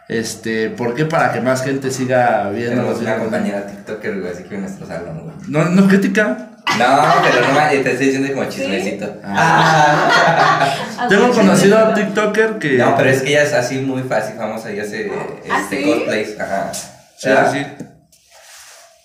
Este, 0.09 0.69
¿por 0.69 0.95
qué? 0.95 1.05
Para 1.05 1.31
que 1.31 1.39
más 1.41 1.63
gente 1.63 1.89
siga 1.89 2.49
viendo 2.49 2.71
Tenemos 2.71 2.89
los 2.91 3.01
una 3.01 3.15
videos. 3.15 3.21
compañera 3.31 3.65
TikToker, 3.67 4.19
güey, 4.19 4.31
así 4.33 4.43
que 4.43 4.55
a 4.55 4.59
nuestro 4.59 4.85
salón, 4.85 5.21
güey. 5.23 5.35
No, 5.47 5.65
no 5.65 5.87
crítica. 5.87 6.49
No, 6.79 7.03
pero 7.23 7.47
no 7.47 7.53
me- 7.53 7.77
te 7.77 7.91
estoy 7.91 8.05
diciendo 8.07 8.33
como 8.33 8.49
chismecito. 8.49 9.15
Ah, 9.23 10.73
Tengo 11.09 11.27
pues, 11.27 11.37
conocido 11.37 11.77
a 11.77 11.93
TikToker 11.93 12.59
que. 12.59 12.77
No, 12.77 12.95
pero 12.97 13.09
es 13.09 13.21
que 13.21 13.29
ella 13.29 13.43
es 13.43 13.53
así 13.53 13.79
muy 13.79 14.03
fácil, 14.03 14.35
famosa, 14.37 14.69
ella 14.71 14.83
hace 14.83 15.11
¿Ah, 15.51 15.59
este, 15.61 15.77
sí? 15.77 15.83
cosplays. 15.91 16.39
Ajá. 16.39 16.71
Sí, 17.17 17.29
¿Verdad? 17.29 17.51
sí. 17.51 17.65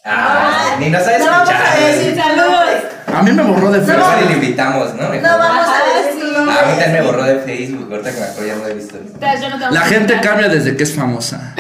Ah, 0.05 0.77
ni 0.79 0.89
nos 0.89 1.07
ha 1.07 1.19
No 1.19 1.27
vamos 1.27 1.51
a 1.51 1.87
decir 1.87 2.17
Saludos. 2.17 2.69
A 3.15 3.23
mí 3.23 3.33
me 3.33 3.43
borró 3.43 3.71
de 3.71 3.81
Facebook. 3.81 4.07
y 4.23 4.29
le 4.29 4.33
invitamos, 4.35 4.95
¿no? 4.95 5.09
Mejor. 5.09 5.23
No 5.23 5.39
vamos 5.39 5.67
a 5.69 5.99
decir 5.99 6.25
A 6.37 6.41
mí 6.67 6.79
también 6.79 6.93
me 6.93 7.03
borró 7.03 7.25
de 7.25 7.39
Facebook, 7.41 7.89
ahorita 7.91 8.11
que 8.13 8.21
me 8.21 8.27
acuerdo 8.27 8.47
ya 8.49 8.55
no 8.57 8.67
he 8.67 8.75
visto. 8.75 8.97
No 8.97 9.19
tengo 9.19 9.71
La 9.71 9.81
gente 9.83 10.21
cambia 10.21 10.49
desde 10.49 10.77
que 10.77 10.83
es 10.85 10.95
famosa. 10.95 11.55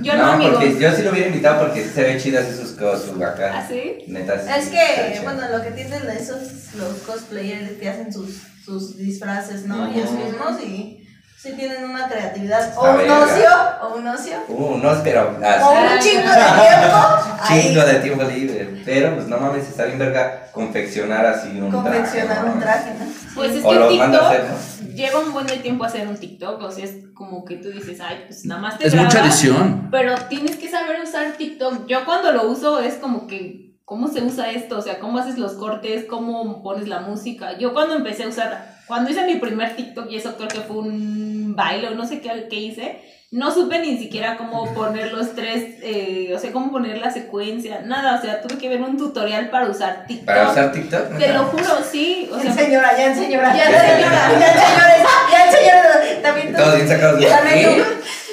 Yo 0.00 0.14
no, 0.16 0.26
amigos. 0.32 0.54
porque 0.54 0.78
yo 0.78 0.92
sí 0.92 1.02
lo 1.02 1.10
hubiera 1.10 1.28
invitado 1.28 1.60
porque 1.66 1.84
se 1.84 2.02
ve 2.02 2.18
chidas 2.20 2.46
sus 2.54 2.72
cosas, 2.72 3.02
su 3.10 3.24
acá. 3.24 3.52
¿Ah, 3.54 3.66
sí? 3.68 3.98
Neta, 4.08 4.38
sí, 4.40 4.48
Es 4.58 4.68
que, 4.68 5.20
bueno, 5.22 5.48
lo 5.50 5.62
que 5.62 5.70
tienen 5.70 6.02
esos, 6.10 6.74
los 6.74 6.94
cosplayers 7.06 7.72
que 7.72 7.88
hacen 7.88 8.12
sus, 8.12 8.42
sus 8.64 8.96
disfraces, 8.98 9.64
¿no? 9.64 9.84
Ujú. 9.88 9.98
Ellos 9.98 10.10
mismos 10.12 10.60
y 10.62 11.06
sí 11.40 11.52
tienen 11.52 11.84
una 11.84 12.08
creatividad. 12.08 12.72
O 12.76 12.84
A 12.84 12.90
un 12.94 13.10
ocio, 13.10 13.50
o 13.82 13.94
un 13.96 14.06
ocio. 14.08 14.36
Uh, 14.48 14.76
no, 14.78 15.02
pero 15.02 15.22
O 15.22 15.72
un 15.72 15.98
chingo 16.00 16.30
de 16.30 16.46
tiempo. 16.60 16.98
Chingo 17.48 17.84
de 17.86 17.94
tiempo 18.00 18.22
libre. 18.24 18.82
Pero 18.84 19.14
pues 19.14 19.26
no 19.28 19.38
mames, 19.38 19.68
está 19.68 19.84
bien 19.84 19.98
verga 19.98 20.48
confeccionar 20.52 21.24
así 21.26 21.48
un 21.60 21.70
confeccionar 21.70 22.38
traje. 22.38 22.50
un 22.50 22.60
traje, 22.60 22.90
¿no? 22.98 23.06
Pues 23.34 23.52
es 23.52 23.64
O 23.64 23.68
que 23.70 23.74
lo 23.76 23.90
manda 23.92 24.18
a 24.18 24.30
TikTok 24.30 24.32
hacer, 24.32 24.44
¿no? 24.44 24.75
Lleva 24.96 25.20
un 25.20 25.32
buen 25.32 25.46
de 25.46 25.58
tiempo 25.58 25.84
hacer 25.84 26.08
un 26.08 26.16
TikTok, 26.16 26.62
o 26.62 26.70
sea, 26.70 26.84
es 26.84 27.06
como 27.14 27.44
que 27.44 27.56
tú 27.56 27.68
dices, 27.68 28.00
ay, 28.00 28.24
pues 28.26 28.44
nada 28.44 28.60
más 28.60 28.78
te 28.78 28.86
Es 28.86 28.94
mucha 28.94 29.10
grabas, 29.10 29.44
edición. 29.44 29.88
Pero 29.90 30.14
tienes 30.28 30.56
que 30.56 30.68
saber 30.68 31.00
usar 31.00 31.36
TikTok. 31.36 31.86
Yo 31.86 32.04
cuando 32.04 32.32
lo 32.32 32.48
uso 32.48 32.80
es 32.80 32.94
como 32.94 33.26
que, 33.26 33.76
¿cómo 33.84 34.08
se 34.08 34.22
usa 34.22 34.50
esto? 34.50 34.78
O 34.78 34.82
sea, 34.82 34.98
¿cómo 34.98 35.18
haces 35.18 35.38
los 35.38 35.52
cortes? 35.52 36.06
¿Cómo 36.06 36.62
pones 36.62 36.88
la 36.88 37.00
música? 37.00 37.56
Yo 37.58 37.72
cuando 37.72 37.94
empecé 37.94 38.24
a 38.24 38.28
usar, 38.28 38.80
cuando 38.86 39.10
hice 39.10 39.26
mi 39.26 39.36
primer 39.36 39.76
TikTok, 39.76 40.10
y 40.10 40.16
eso 40.16 40.36
creo 40.36 40.48
que 40.48 40.60
fue 40.60 40.78
un 40.78 41.54
baile 41.54 41.88
o 41.88 41.94
no 41.94 42.06
sé 42.06 42.20
qué, 42.20 42.48
qué 42.50 42.56
hice, 42.56 43.00
no 43.32 43.52
supe 43.52 43.80
ni 43.80 43.98
siquiera 43.98 44.36
cómo 44.36 44.72
poner 44.72 45.12
los 45.12 45.34
tres, 45.34 45.78
eh, 45.82 46.32
o 46.34 46.38
sea, 46.38 46.52
cómo 46.52 46.70
poner 46.70 46.98
la 46.98 47.10
secuencia, 47.10 47.80
nada, 47.84 48.18
o 48.18 48.22
sea, 48.22 48.40
tuve 48.40 48.56
que 48.58 48.68
ver 48.68 48.80
un 48.80 48.96
tutorial 48.96 49.50
para 49.50 49.66
usar 49.66 50.04
TikTok. 50.06 50.26
Para 50.26 50.50
usar 50.50 50.72
TikTok. 50.72 51.18
Te 51.18 51.32
lo 51.32 51.44
juro, 51.44 51.82
sí, 51.90 52.30
o 52.32 52.36
Ya 52.36 52.42
sea, 52.42 52.50
en 52.52 52.56
señora, 52.58 52.96
ya 52.96 53.06
en 53.06 53.16
señora. 53.16 53.56
Ya 53.56 53.64
en 53.64 53.72
señora. 53.72 54.38
Ya 54.38 54.52
en 54.52 54.60
señores, 54.60 55.08
ya 55.32 55.46
en 55.46 55.52
señora. 55.52 56.22
También 56.22 56.52
tú. 56.52 56.56
Todos 56.58 56.76
bien 56.76 56.88
sacados 56.88 57.20
de 57.20 57.26
También 57.26 57.76
tú. 57.76 57.82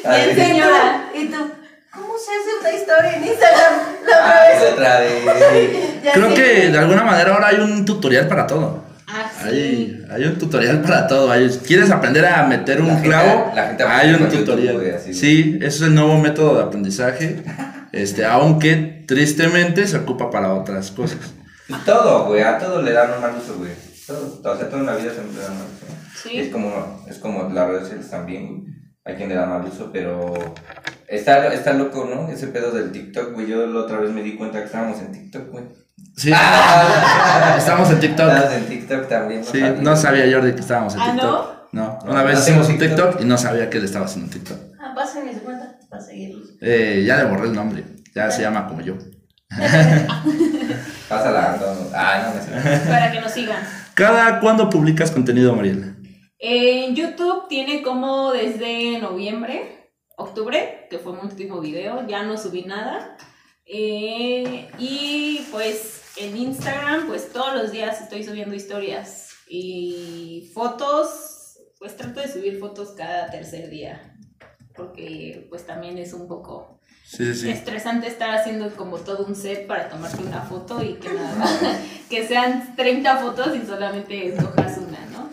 Ay, 0.06 0.34
Bien, 0.34 0.48
señora. 0.48 1.06
Y 1.16 1.26
tú, 1.28 1.52
¿cómo 1.92 2.14
se 2.18 2.32
hace 2.32 2.60
una 2.62 2.72
historia 2.72 3.16
en 3.16 3.24
Instagram? 3.28 3.74
La 4.08 4.18
otra 4.18 4.42
ay, 4.42 4.60
vez. 4.60 4.72
otra 4.74 5.50
vez. 5.52 5.70
Ya 6.04 6.12
Creo 6.12 6.34
que 6.34 6.68
de 6.70 6.78
alguna 6.78 7.04
manera 7.04 7.34
ahora 7.34 7.48
hay 7.48 7.56
un 7.62 7.86
tutorial 7.86 8.28
para 8.28 8.46
todo. 8.46 8.83
Ah, 9.14 9.32
sí. 9.42 9.48
Hay, 9.48 10.06
hay 10.10 10.24
un 10.26 10.38
tutorial 10.38 10.82
para 10.82 11.08
todo. 11.08 11.32
Hay- 11.32 11.50
¿Quieres 11.66 11.92
aprender 11.92 12.26
a 12.26 12.46
meter 12.48 12.80
La 12.80 12.86
un 12.86 12.92
gente- 12.96 13.08
clavo? 13.08 13.52
la 13.56 13.68
gente 13.68 13.84
hay 13.84 14.14
un 14.14 14.20
YouTube, 14.20 14.40
tutorial. 14.40 14.96
así, 14.96 15.14
sí, 15.14 15.56
ese 15.58 15.68
es 15.68 15.82
el 15.82 15.96
nuevo 15.96 16.18
método 16.20 16.58
de 16.58 16.64
aprendizaje. 16.64 17.44
Este, 17.92 18.26
aunque 18.26 19.04
tristemente 19.08 19.86
se 19.88 19.98
ocupa 19.98 20.30
para 20.32 20.54
otras 20.54 20.92
cosas. 20.92 21.20
Y 21.68 21.74
todo, 21.86 22.26
güey, 22.26 22.42
a 22.42 22.58
todo 22.58 22.82
le 22.82 22.92
dan 22.92 23.12
un 23.16 23.22
mal 23.22 23.34
uso, 23.42 23.56
güey. 23.58 23.72
Todo, 24.08 24.42
o 24.44 24.58
sea, 24.58 24.68
todo 24.70 24.80
en 24.82 24.86
la 24.88 24.96
vida 24.96 25.14
siempre 25.14 25.38
le 25.38 25.44
dan 25.44 25.54
mal 25.54 25.68
uso. 25.68 25.86
Sí. 26.24 26.40
Es 26.40 26.50
como, 26.52 27.06
es 27.08 27.18
como 27.20 27.50
las 27.50 27.68
redes 27.68 27.82
sociales 27.84 28.10
también, 28.10 28.48
güey. 28.48 28.74
Hay 29.06 29.16
quien 29.16 29.30
le 29.30 29.36
da 29.36 29.46
mal 29.46 29.64
uso, 29.66 29.90
pero 29.94 30.34
está, 31.16 31.54
está 31.54 31.74
loco, 31.74 32.10
¿no? 32.14 32.30
Ese 32.32 32.48
pedo 32.48 32.72
del 32.72 32.92
TikTok, 32.92 33.34
güey. 33.34 33.48
Yo 33.48 33.66
la 33.68 33.82
otra 33.82 34.00
vez 34.00 34.12
me 34.12 34.22
di 34.24 34.36
cuenta 34.36 34.60
que 34.60 34.66
estábamos 34.66 35.00
en 35.00 35.12
TikTok, 35.12 35.50
güey. 35.52 35.66
Sí, 36.16 36.32
estamos 37.58 37.90
en 37.90 38.00
TikTok. 38.00 38.28
Estábamos 38.28 38.54
en 38.54 38.66
TikTok 38.68 39.08
también. 39.08 39.44
Sí, 39.44 39.62
no 39.80 39.96
sabía 39.96 40.32
Jordi 40.32 40.54
que 40.54 40.62
estábamos 40.62 40.94
en 40.96 41.02
¿Ah, 41.02 41.12
TikTok. 41.12 41.72
No, 41.74 42.00
No, 42.06 42.12
una 42.12 42.24
vez 42.24 42.40
hicimos 42.40 42.68
un 42.70 42.78
TikTok 42.78 43.06
TikTok. 43.08 43.22
y 43.22 43.26
no 43.26 43.38
sabía 43.38 43.70
que 43.70 43.78
él 43.80 43.86
estaba 43.86 44.06
haciendo 44.06 44.28
un 44.28 44.32
TikTok. 44.34 44.58
Ah, 44.80 44.94
pásenme 44.96 45.34
su 45.34 45.40
cuenta 45.42 45.76
para 45.90 46.02
seguirlos. 46.02 46.50
Eh, 46.62 47.04
ya 47.06 47.18
le 47.18 47.24
borré 47.26 47.48
el 47.48 47.54
nombre. 47.54 47.84
Ya 48.16 48.30
se 48.30 48.42
llama 48.44 48.68
como 48.68 48.82
yo. 48.82 48.96
Pásala, 51.10 51.58
no. 51.60 51.66
Ah, 51.96 52.24
no, 52.28 52.36
no 52.36 52.42
sé. 52.42 52.80
Para 52.88 53.12
que 53.12 53.22
nos 53.22 53.32
sigan. 53.32 53.58
¿Cada 53.94 54.40
cuándo 54.40 54.70
publicas 54.70 55.12
contenido, 55.12 55.56
Mariela? 55.56 55.96
En 56.40 56.96
YouTube 56.96 57.48
tiene 57.48 57.82
como 57.84 58.32
desde 58.32 59.00
noviembre, 59.00 59.83
octubre, 60.18 60.88
que 60.90 61.00
fue 61.00 61.14
mi 61.14 61.22
último 61.22 61.60
video, 61.60 62.08
ya 62.08 62.24
no 62.24 62.38
subí 62.38 62.64
nada. 62.64 63.18
Eh, 63.66 64.70
y 64.78 65.46
pues 65.52 66.02
en 66.18 66.36
Instagram, 66.38 67.08
pues 67.08 67.32
todos 67.32 67.56
los 67.56 67.72
días 67.72 68.02
estoy 68.02 68.24
subiendo 68.24 68.56
historias 68.56 69.30
y 69.48 70.52
fotos, 70.54 71.60
pues 71.80 71.96
trato 71.96 72.20
de 72.20 72.28
subir 72.28 72.60
fotos 72.60 72.90
cada 72.92 73.30
tercer 73.32 73.70
día, 73.70 74.18
porque 74.76 75.48
pues 75.50 75.66
también 75.66 75.98
es 75.98 76.14
un 76.14 76.28
poco 76.28 76.80
Sí, 77.06 77.36
sí, 77.36 77.50
estresante 77.50 78.08
estar 78.08 78.34
haciendo 78.34 78.74
como 78.76 78.98
todo 78.98 79.26
un 79.26 79.36
set 79.36 79.68
para 79.68 79.90
tomarte 79.90 80.24
una 80.24 80.42
foto 80.42 80.82
y 80.82 80.94
que 80.96 81.14
nada, 81.14 81.46
que 82.10 82.28
sean 82.28 82.76
30 82.76 83.18
fotos 83.18 83.56
y 83.56 83.66
solamente 83.68 84.30
escojas 84.30 84.78
una, 84.78 85.06
¿no? 85.12 85.30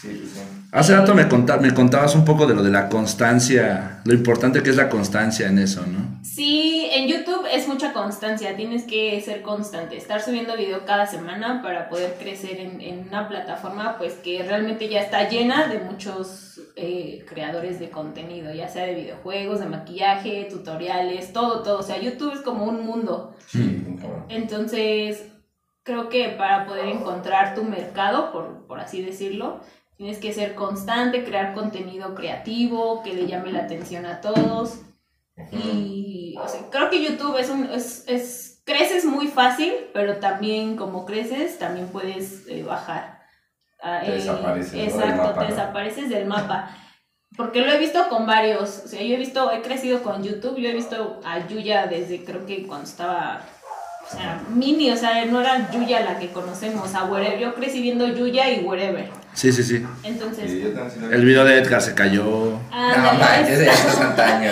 Sí, 0.00 0.30
sí. 0.34 0.61
Hace 0.72 0.96
rato 0.96 1.14
me, 1.14 1.28
conta- 1.28 1.58
me 1.58 1.74
contabas 1.74 2.14
un 2.14 2.24
poco 2.24 2.46
de 2.46 2.54
lo 2.54 2.62
de 2.62 2.70
la 2.70 2.88
constancia, 2.88 4.00
lo 4.06 4.14
importante 4.14 4.62
que 4.62 4.70
es 4.70 4.76
la 4.76 4.88
constancia 4.88 5.46
en 5.48 5.58
eso, 5.58 5.84
¿no? 5.86 6.18
Sí, 6.24 6.88
en 6.92 7.08
YouTube 7.08 7.46
es 7.52 7.68
mucha 7.68 7.92
constancia, 7.92 8.56
tienes 8.56 8.84
que 8.84 9.20
ser 9.20 9.42
constante, 9.42 9.98
estar 9.98 10.22
subiendo 10.22 10.56
video 10.56 10.86
cada 10.86 11.04
semana 11.06 11.60
para 11.62 11.90
poder 11.90 12.16
crecer 12.18 12.58
en, 12.58 12.80
en 12.80 13.06
una 13.08 13.28
plataforma 13.28 13.98
pues 13.98 14.14
que 14.14 14.42
realmente 14.42 14.88
ya 14.88 15.00
está 15.02 15.28
llena 15.28 15.66
de 15.66 15.78
muchos 15.80 16.58
eh, 16.76 17.22
creadores 17.28 17.78
de 17.78 17.90
contenido, 17.90 18.54
ya 18.54 18.66
sea 18.68 18.86
de 18.86 18.94
videojuegos, 18.94 19.60
de 19.60 19.66
maquillaje, 19.66 20.48
tutoriales, 20.50 21.34
todo, 21.34 21.62
todo, 21.62 21.80
o 21.80 21.82
sea, 21.82 21.98
YouTube 22.00 22.32
es 22.32 22.40
como 22.40 22.64
un 22.64 22.86
mundo. 22.86 23.36
Sí. 23.46 23.84
Entonces, 24.30 25.22
creo 25.82 26.08
que 26.08 26.30
para 26.30 26.64
poder 26.64 26.86
encontrar 26.86 27.54
tu 27.54 27.62
mercado, 27.62 28.32
por, 28.32 28.66
por 28.66 28.80
así 28.80 29.02
decirlo, 29.02 29.60
tienes 30.02 30.18
que 30.18 30.32
ser 30.32 30.56
constante, 30.56 31.22
crear 31.22 31.54
contenido 31.54 32.16
creativo, 32.16 33.04
que 33.04 33.14
le 33.14 33.28
llame 33.28 33.52
la 33.52 33.60
atención 33.60 34.04
a 34.04 34.20
todos. 34.20 34.80
Y 35.52 36.34
o 36.42 36.48
sea, 36.48 36.62
creo 36.70 36.90
que 36.90 37.04
YouTube 37.04 37.38
es 37.38 37.48
un... 37.48 37.66
Es, 37.66 38.02
es, 38.08 38.62
creces 38.64 39.04
muy 39.04 39.28
fácil, 39.28 39.72
pero 39.94 40.16
también 40.16 40.76
como 40.76 41.06
creces, 41.06 41.56
también 41.56 41.86
puedes 41.86 42.48
eh, 42.48 42.64
bajar. 42.64 43.20
Ah, 43.80 44.00
Te 44.04 44.10
eh, 44.10 44.14
desapareces, 44.14 44.74
Exacto, 44.74 45.22
mapa, 45.22 45.34
te 45.34 45.40
¿no? 45.40 45.50
desapareces 45.50 46.08
del 46.08 46.26
mapa. 46.26 46.76
Porque 47.36 47.60
lo 47.60 47.70
he 47.70 47.78
visto 47.78 48.08
con 48.08 48.26
varios, 48.26 48.82
o 48.84 48.88
sea, 48.88 49.02
yo 49.02 49.14
he 49.14 49.18
visto, 49.18 49.52
he 49.52 49.62
crecido 49.62 50.02
con 50.02 50.24
YouTube, 50.24 50.58
yo 50.58 50.68
he 50.68 50.74
visto 50.74 51.20
a 51.24 51.46
Yuya 51.46 51.86
desde 51.86 52.24
creo 52.24 52.44
que 52.44 52.66
cuando 52.66 52.86
estaba, 52.86 53.40
o 54.04 54.12
sea, 54.12 54.42
mini, 54.48 54.90
o 54.90 54.96
sea, 54.96 55.24
no 55.26 55.40
era 55.40 55.70
Yuya 55.70 56.00
la 56.00 56.18
que 56.18 56.32
conocemos, 56.32 56.92
a 56.96 57.04
Wherever, 57.04 57.38
yo 57.38 57.54
crecí 57.54 57.80
viendo 57.80 58.08
Yuya 58.08 58.50
y 58.50 58.64
Wherever, 58.64 59.21
Sí, 59.34 59.50
sí, 59.50 59.62
sí. 59.62 59.86
entonces, 60.04 60.50
Sí, 60.50 60.62
sí. 60.62 61.04
El 61.10 61.24
video 61.24 61.44
de 61.44 61.58
Edgar 61.58 61.80
se 61.80 61.94
cayó. 61.94 62.58
ándale, 62.70 63.02
No 63.02 63.12
manches, 63.18 63.64
ya 63.64 63.72
es 63.72 63.98
antaño, 63.98 64.50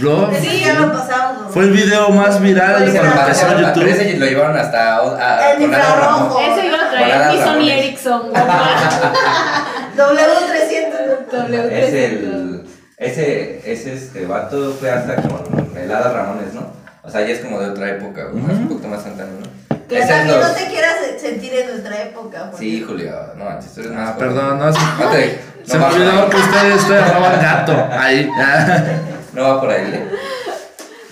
¿no? 0.00 0.30
Ese 0.32 0.60
ya 0.60 0.74
lo 0.80 0.92
pasamos. 0.92 1.52
fue 1.52 1.64
el 1.64 1.70
video 1.72 2.08
más 2.10 2.40
viral 2.40 2.90
cuando 2.90 3.20
empezó 3.20 3.46
Pero 3.48 3.60
YouTube. 3.68 3.88
ese 3.88 4.16
lo 4.16 4.26
llevaron 4.26 4.56
hasta 4.56 4.96
a, 4.96 5.38
a, 5.38 5.52
El 5.52 5.62
infrarrojo. 5.62 6.40
Eso 6.40 6.66
iba 6.66 6.78
a 6.86 6.90
traer 6.90 7.32
mi 7.36 7.42
Sony. 7.42 7.70
Ericsson, 7.78 8.30
guapa. 8.30 9.12
W300. 9.96 11.30
W300. 11.30 11.70
Es 11.72 11.92
el, 11.94 12.64
ese, 12.96 13.72
ese 13.72 13.94
este 13.94 14.26
vato 14.26 14.74
fue 14.78 14.90
hasta 14.90 15.16
con 15.16 15.76
el 15.76 15.90
Ada 15.92 16.12
Ramones, 16.12 16.54
¿no? 16.54 16.72
O 17.02 17.10
sea, 17.10 17.20
ya 17.22 17.34
es 17.34 17.40
como 17.40 17.58
de 17.60 17.70
otra 17.70 17.90
época, 17.90 18.28
un 18.32 18.68
poquito 18.68 18.88
más 18.88 19.04
antaño, 19.04 19.30
¿no? 19.40 19.46
Ese 19.98 20.08
también 20.08 20.40
los- 20.40 20.48
no 20.48 20.54
te 20.54 20.66
quieras 20.66 20.96
sentir 21.20 21.52
en 21.54 21.66
nuestra 21.68 22.02
época. 22.02 22.38
Juan. 22.50 22.56
Sí, 22.58 22.82
Julio, 22.86 23.12
no 23.36 23.44
manches, 23.44 23.72
tú 23.74 23.80
eres 23.80 23.92
más 23.92 24.10
Ah, 24.10 24.16
perdón, 24.18 24.58
no, 24.58 24.72
se, 24.72 24.78
No, 24.80 25.10
te- 25.10 25.38
se 25.64 25.78
no 25.78 25.88
me 25.88 25.94
olvidó 25.94 26.30
que 26.30 26.36
ustedes 26.36 26.74
ustedes 26.82 27.14
roban 27.14 27.40
gato. 27.42 27.88
Ahí. 27.92 28.30
No 29.34 29.42
va 29.44 29.60
por 29.62 29.70
ahí, 29.70 29.90
¿eh? 29.94 30.08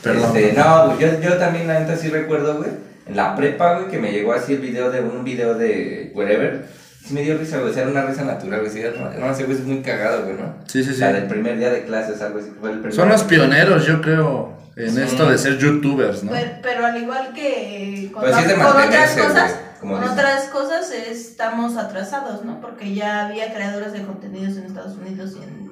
Perdón. 0.02 0.36
Este, 0.36 0.52
no, 0.52 0.86
güey, 0.88 0.98
yo, 0.98 1.20
yo 1.20 1.36
también 1.38 1.66
la 1.66 1.80
neta 1.80 1.96
sí 1.96 2.08
recuerdo, 2.08 2.56
güey, 2.58 2.70
en 3.06 3.16
la 3.16 3.34
prepa, 3.34 3.74
güey, 3.78 3.88
que 3.88 3.98
me 3.98 4.12
llegó 4.12 4.32
así 4.34 4.52
el 4.54 4.60
video 4.60 4.90
de 4.90 5.00
un 5.00 5.24
video 5.24 5.54
de 5.54 6.12
wherever. 6.14 6.64
Sí 7.06 7.14
me 7.14 7.22
dio 7.22 7.38
risa, 7.38 7.58
güey, 7.58 7.70
o 7.70 7.72
sea, 7.72 7.82
era 7.82 7.90
una 7.90 8.02
risa 8.02 8.22
natural, 8.24 8.60
güey. 8.60 8.70
Sí, 8.72 8.82
no, 8.82 9.26
no 9.26 9.34
sé, 9.34 9.44
güey, 9.44 9.56
es 9.56 9.64
muy 9.64 9.80
cagado, 9.80 10.24
güey, 10.24 10.36
¿no? 10.36 10.54
Sí, 10.66 10.84
sí, 10.84 10.92
sí. 10.94 11.00
La 11.00 11.12
del 11.14 11.24
primer 11.28 11.58
día 11.58 11.70
de 11.70 11.84
clases, 11.84 12.20
algo 12.20 12.38
así. 12.40 12.52
Fue 12.60 12.70
el 12.70 12.76
primer 12.80 12.94
Son 12.94 13.08
los 13.08 13.22
pioneros, 13.24 13.86
yo 13.86 14.02
creo, 14.02 14.52
en 14.86 14.94
Sí. 14.94 15.02
esto 15.02 15.28
de 15.28 15.38
ser 15.38 15.58
youtubers, 15.58 16.22
¿no? 16.24 16.32
Pero, 16.32 16.50
pero 16.62 16.86
al 16.86 16.96
igual 17.02 17.32
que 17.32 18.10
con, 18.12 18.22
Pues 18.22 18.34
con 18.36 18.60
otras 18.82 19.16
cosas, 19.16 19.56
como 19.80 19.98
con 19.98 20.08
otras 20.08 20.44
cosas 20.44 20.90
estamos 20.90 21.76
atrasados, 21.76 22.44
¿no? 22.44 22.60
Porque 22.60 22.94
ya 22.94 23.26
había 23.26 23.52
creadores 23.52 23.92
de 23.92 24.02
contenidos 24.02 24.56
en 24.56 24.64
Estados 24.64 24.96
Unidos 24.96 25.32
y 25.38 25.42
en, 25.42 25.70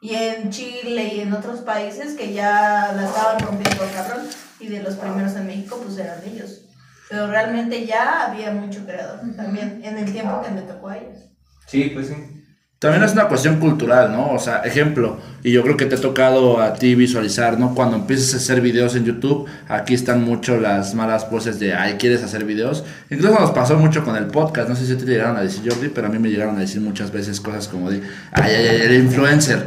y 0.00 0.14
en 0.14 0.50
Chile 0.50 1.12
y 1.14 1.20
en 1.20 1.32
otros 1.32 1.60
países 1.60 2.14
que 2.14 2.32
ya 2.32 2.92
la 2.94 3.04
estaban 3.06 3.38
rompiendo 3.40 3.84
cabrón 3.94 4.26
y 4.60 4.68
de 4.68 4.82
los 4.82 4.94
primeros 4.94 5.34
en 5.36 5.46
México 5.46 5.80
pues 5.84 5.98
eran 5.98 6.18
ellos. 6.24 6.62
Pero 7.08 7.28
realmente 7.28 7.86
ya 7.86 8.26
había 8.26 8.50
mucho 8.50 8.84
creador 8.84 9.20
también 9.36 9.80
en 9.84 9.96
el 9.98 10.12
tiempo 10.12 10.42
que 10.42 10.50
me 10.50 10.62
tocó 10.62 10.88
a 10.88 10.98
ellos. 10.98 11.18
Sí, 11.66 11.90
pues 11.94 12.08
sí. 12.08 12.35
También 12.78 13.02
es 13.04 13.12
una 13.12 13.26
cuestión 13.26 13.56
cultural, 13.58 14.12
¿no? 14.12 14.32
O 14.32 14.38
sea, 14.38 14.58
ejemplo, 14.58 15.16
y 15.42 15.50
yo 15.50 15.62
creo 15.62 15.78
que 15.78 15.86
te 15.86 15.94
ha 15.94 16.00
tocado 16.00 16.60
a 16.60 16.74
ti 16.74 16.94
visualizar, 16.94 17.58
¿no? 17.58 17.74
Cuando 17.74 17.96
empieces 17.96 18.34
a 18.34 18.36
hacer 18.36 18.60
videos 18.60 18.94
en 18.96 19.06
YouTube, 19.06 19.46
aquí 19.66 19.94
están 19.94 20.22
mucho 20.22 20.60
las 20.60 20.94
malas 20.94 21.30
voces 21.30 21.58
de, 21.58 21.72
ay, 21.74 21.94
¿quieres 21.94 22.22
hacer 22.22 22.44
videos? 22.44 22.84
Incluso 23.08 23.38
nos 23.40 23.52
pasó 23.52 23.76
mucho 23.78 24.04
con 24.04 24.14
el 24.14 24.26
podcast, 24.26 24.68
no 24.68 24.76
sé 24.76 24.84
si 24.86 24.94
te 24.94 25.06
llegaron 25.06 25.38
a 25.38 25.40
decir 25.40 25.62
Jordi, 25.72 25.88
pero 25.88 26.08
a 26.08 26.10
mí 26.10 26.18
me 26.18 26.28
llegaron 26.28 26.56
a 26.56 26.60
decir 26.60 26.82
muchas 26.82 27.10
veces 27.10 27.40
cosas 27.40 27.66
como 27.66 27.90
de, 27.90 28.02
ay, 28.32 28.52
ay, 28.54 28.66
ay, 28.68 28.80
el 28.82 28.94
influencer. 29.04 29.64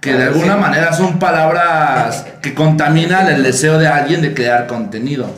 Que 0.00 0.12
de 0.12 0.22
Ah, 0.22 0.26
alguna 0.28 0.54
sí. 0.54 0.60
manera 0.60 0.92
son 0.92 1.18
palabras 1.18 2.26
que 2.42 2.54
contaminan 2.54 3.26
el 3.28 3.42
deseo 3.42 3.76
de 3.76 3.88
alguien 3.88 4.22
de 4.22 4.34
crear 4.34 4.68
contenido. 4.68 5.28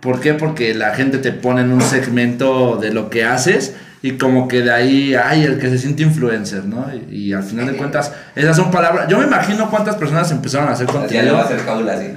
¿Por 0.00 0.20
qué? 0.20 0.34
Porque 0.34 0.74
la 0.74 0.94
gente 0.94 1.16
te 1.16 1.32
pone 1.32 1.62
en 1.62 1.72
un 1.72 1.80
segmento 1.80 2.76
de 2.76 2.92
lo 2.92 3.08
que 3.08 3.24
haces 3.24 3.74
y 4.02 4.12
como 4.12 4.46
que 4.48 4.62
de 4.62 4.70
ahí, 4.72 5.14
ay, 5.14 5.44
el 5.44 5.58
que 5.58 5.68
se 5.70 5.78
siente 5.78 6.02
influencer, 6.04 6.64
¿no? 6.64 6.86
Y, 7.10 7.16
y 7.28 7.32
al 7.32 7.42
final 7.42 7.66
de 7.66 7.76
cuentas, 7.76 8.12
esas 8.36 8.56
son 8.56 8.70
palabras. 8.70 9.08
Yo 9.08 9.18
me 9.18 9.24
imagino 9.24 9.68
cuántas 9.70 9.96
personas 9.96 10.30
empezaron 10.30 10.68
a 10.68 10.72
hacer 10.72 10.86
Ya 10.86 10.92
le 10.92 10.98
contenido. 11.00 11.34
va 11.34 11.40
a 11.40 11.44
hacer 11.44 11.60
jaula 11.64 11.92
así. 11.94 12.12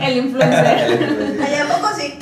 El 0.02 0.16
influencer. 0.18 0.66
Ay, 0.66 1.54
¿a 1.54 1.66
poco 1.74 1.88
sí? 1.98 2.14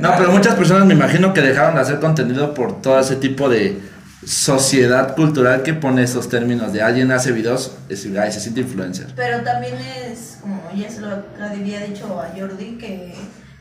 No, 0.00 0.14
pero 0.16 0.32
muchas 0.32 0.54
personas 0.54 0.86
me 0.86 0.94
imagino 0.94 1.32
que 1.34 1.40
dejaron 1.42 1.74
de 1.74 1.80
hacer 1.82 2.00
contenido 2.00 2.54
por 2.54 2.80
todo 2.80 2.98
ese 3.00 3.16
tipo 3.16 3.48
de 3.48 3.78
sociedad 4.24 5.14
cultural 5.14 5.62
que 5.62 5.74
pone 5.74 6.02
esos 6.02 6.28
términos 6.28 6.72
de 6.72 6.80
alguien 6.82 7.10
hace 7.10 7.32
videos, 7.32 7.76
es, 7.88 8.06
ay, 8.18 8.32
se 8.32 8.40
siente 8.40 8.60
influencer. 8.60 9.06
Pero 9.16 9.42
también 9.42 9.74
es, 9.76 10.38
como 10.40 10.60
ya 10.74 10.88
se 10.90 11.00
lo 11.00 11.08
había 11.40 11.80
dicho 11.80 12.20
a 12.20 12.28
Jordi, 12.38 12.76
que 12.78 13.14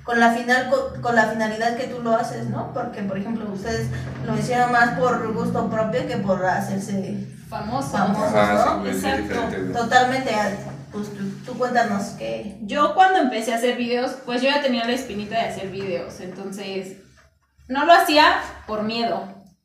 con 0.04 0.20
la 0.20 0.32
final 0.34 0.70
con, 0.70 1.02
con 1.02 1.16
la 1.16 1.26
finalidad 1.28 1.78
que 1.78 1.88
tú 1.88 2.02
lo 2.02 2.16
haces, 2.16 2.50
¿no? 2.50 2.74
Porque, 2.74 3.04
por 3.04 3.18
ejemplo, 3.18 3.50
ustedes 3.52 3.88
lo 4.26 4.38
hicieron 4.38 4.72
más 4.72 4.98
por 4.98 5.34
gusto 5.34 5.70
propio 5.70 6.08
que 6.08 6.18
por 6.18 6.46
hacerse 6.46 7.28
Famoso. 7.48 7.90
famosos, 7.98 8.34
Ajá, 8.34 8.74
sí, 8.76 8.80
¿no? 8.84 8.90
Exacto. 8.90 9.80
Totalmente. 9.80 10.32
Pues 10.92 11.10
tú, 11.14 11.30
tú 11.46 11.58
cuéntanos 11.58 12.04
que... 12.18 12.58
Yo 12.62 12.94
cuando 12.94 13.20
empecé 13.20 13.54
a 13.54 13.58
hacer 13.58 13.78
videos, 13.78 14.12
pues 14.26 14.42
yo 14.42 14.50
ya 14.50 14.62
tenía 14.62 14.86
la 14.86 14.94
espinita 14.94 15.36
de 15.36 15.50
hacer 15.50 15.70
videos, 15.70 16.20
entonces 16.20 16.98
no 17.70 17.86
lo 17.86 17.94
hacía 17.94 18.42
por 18.68 18.84
miedo, 18.84 19.24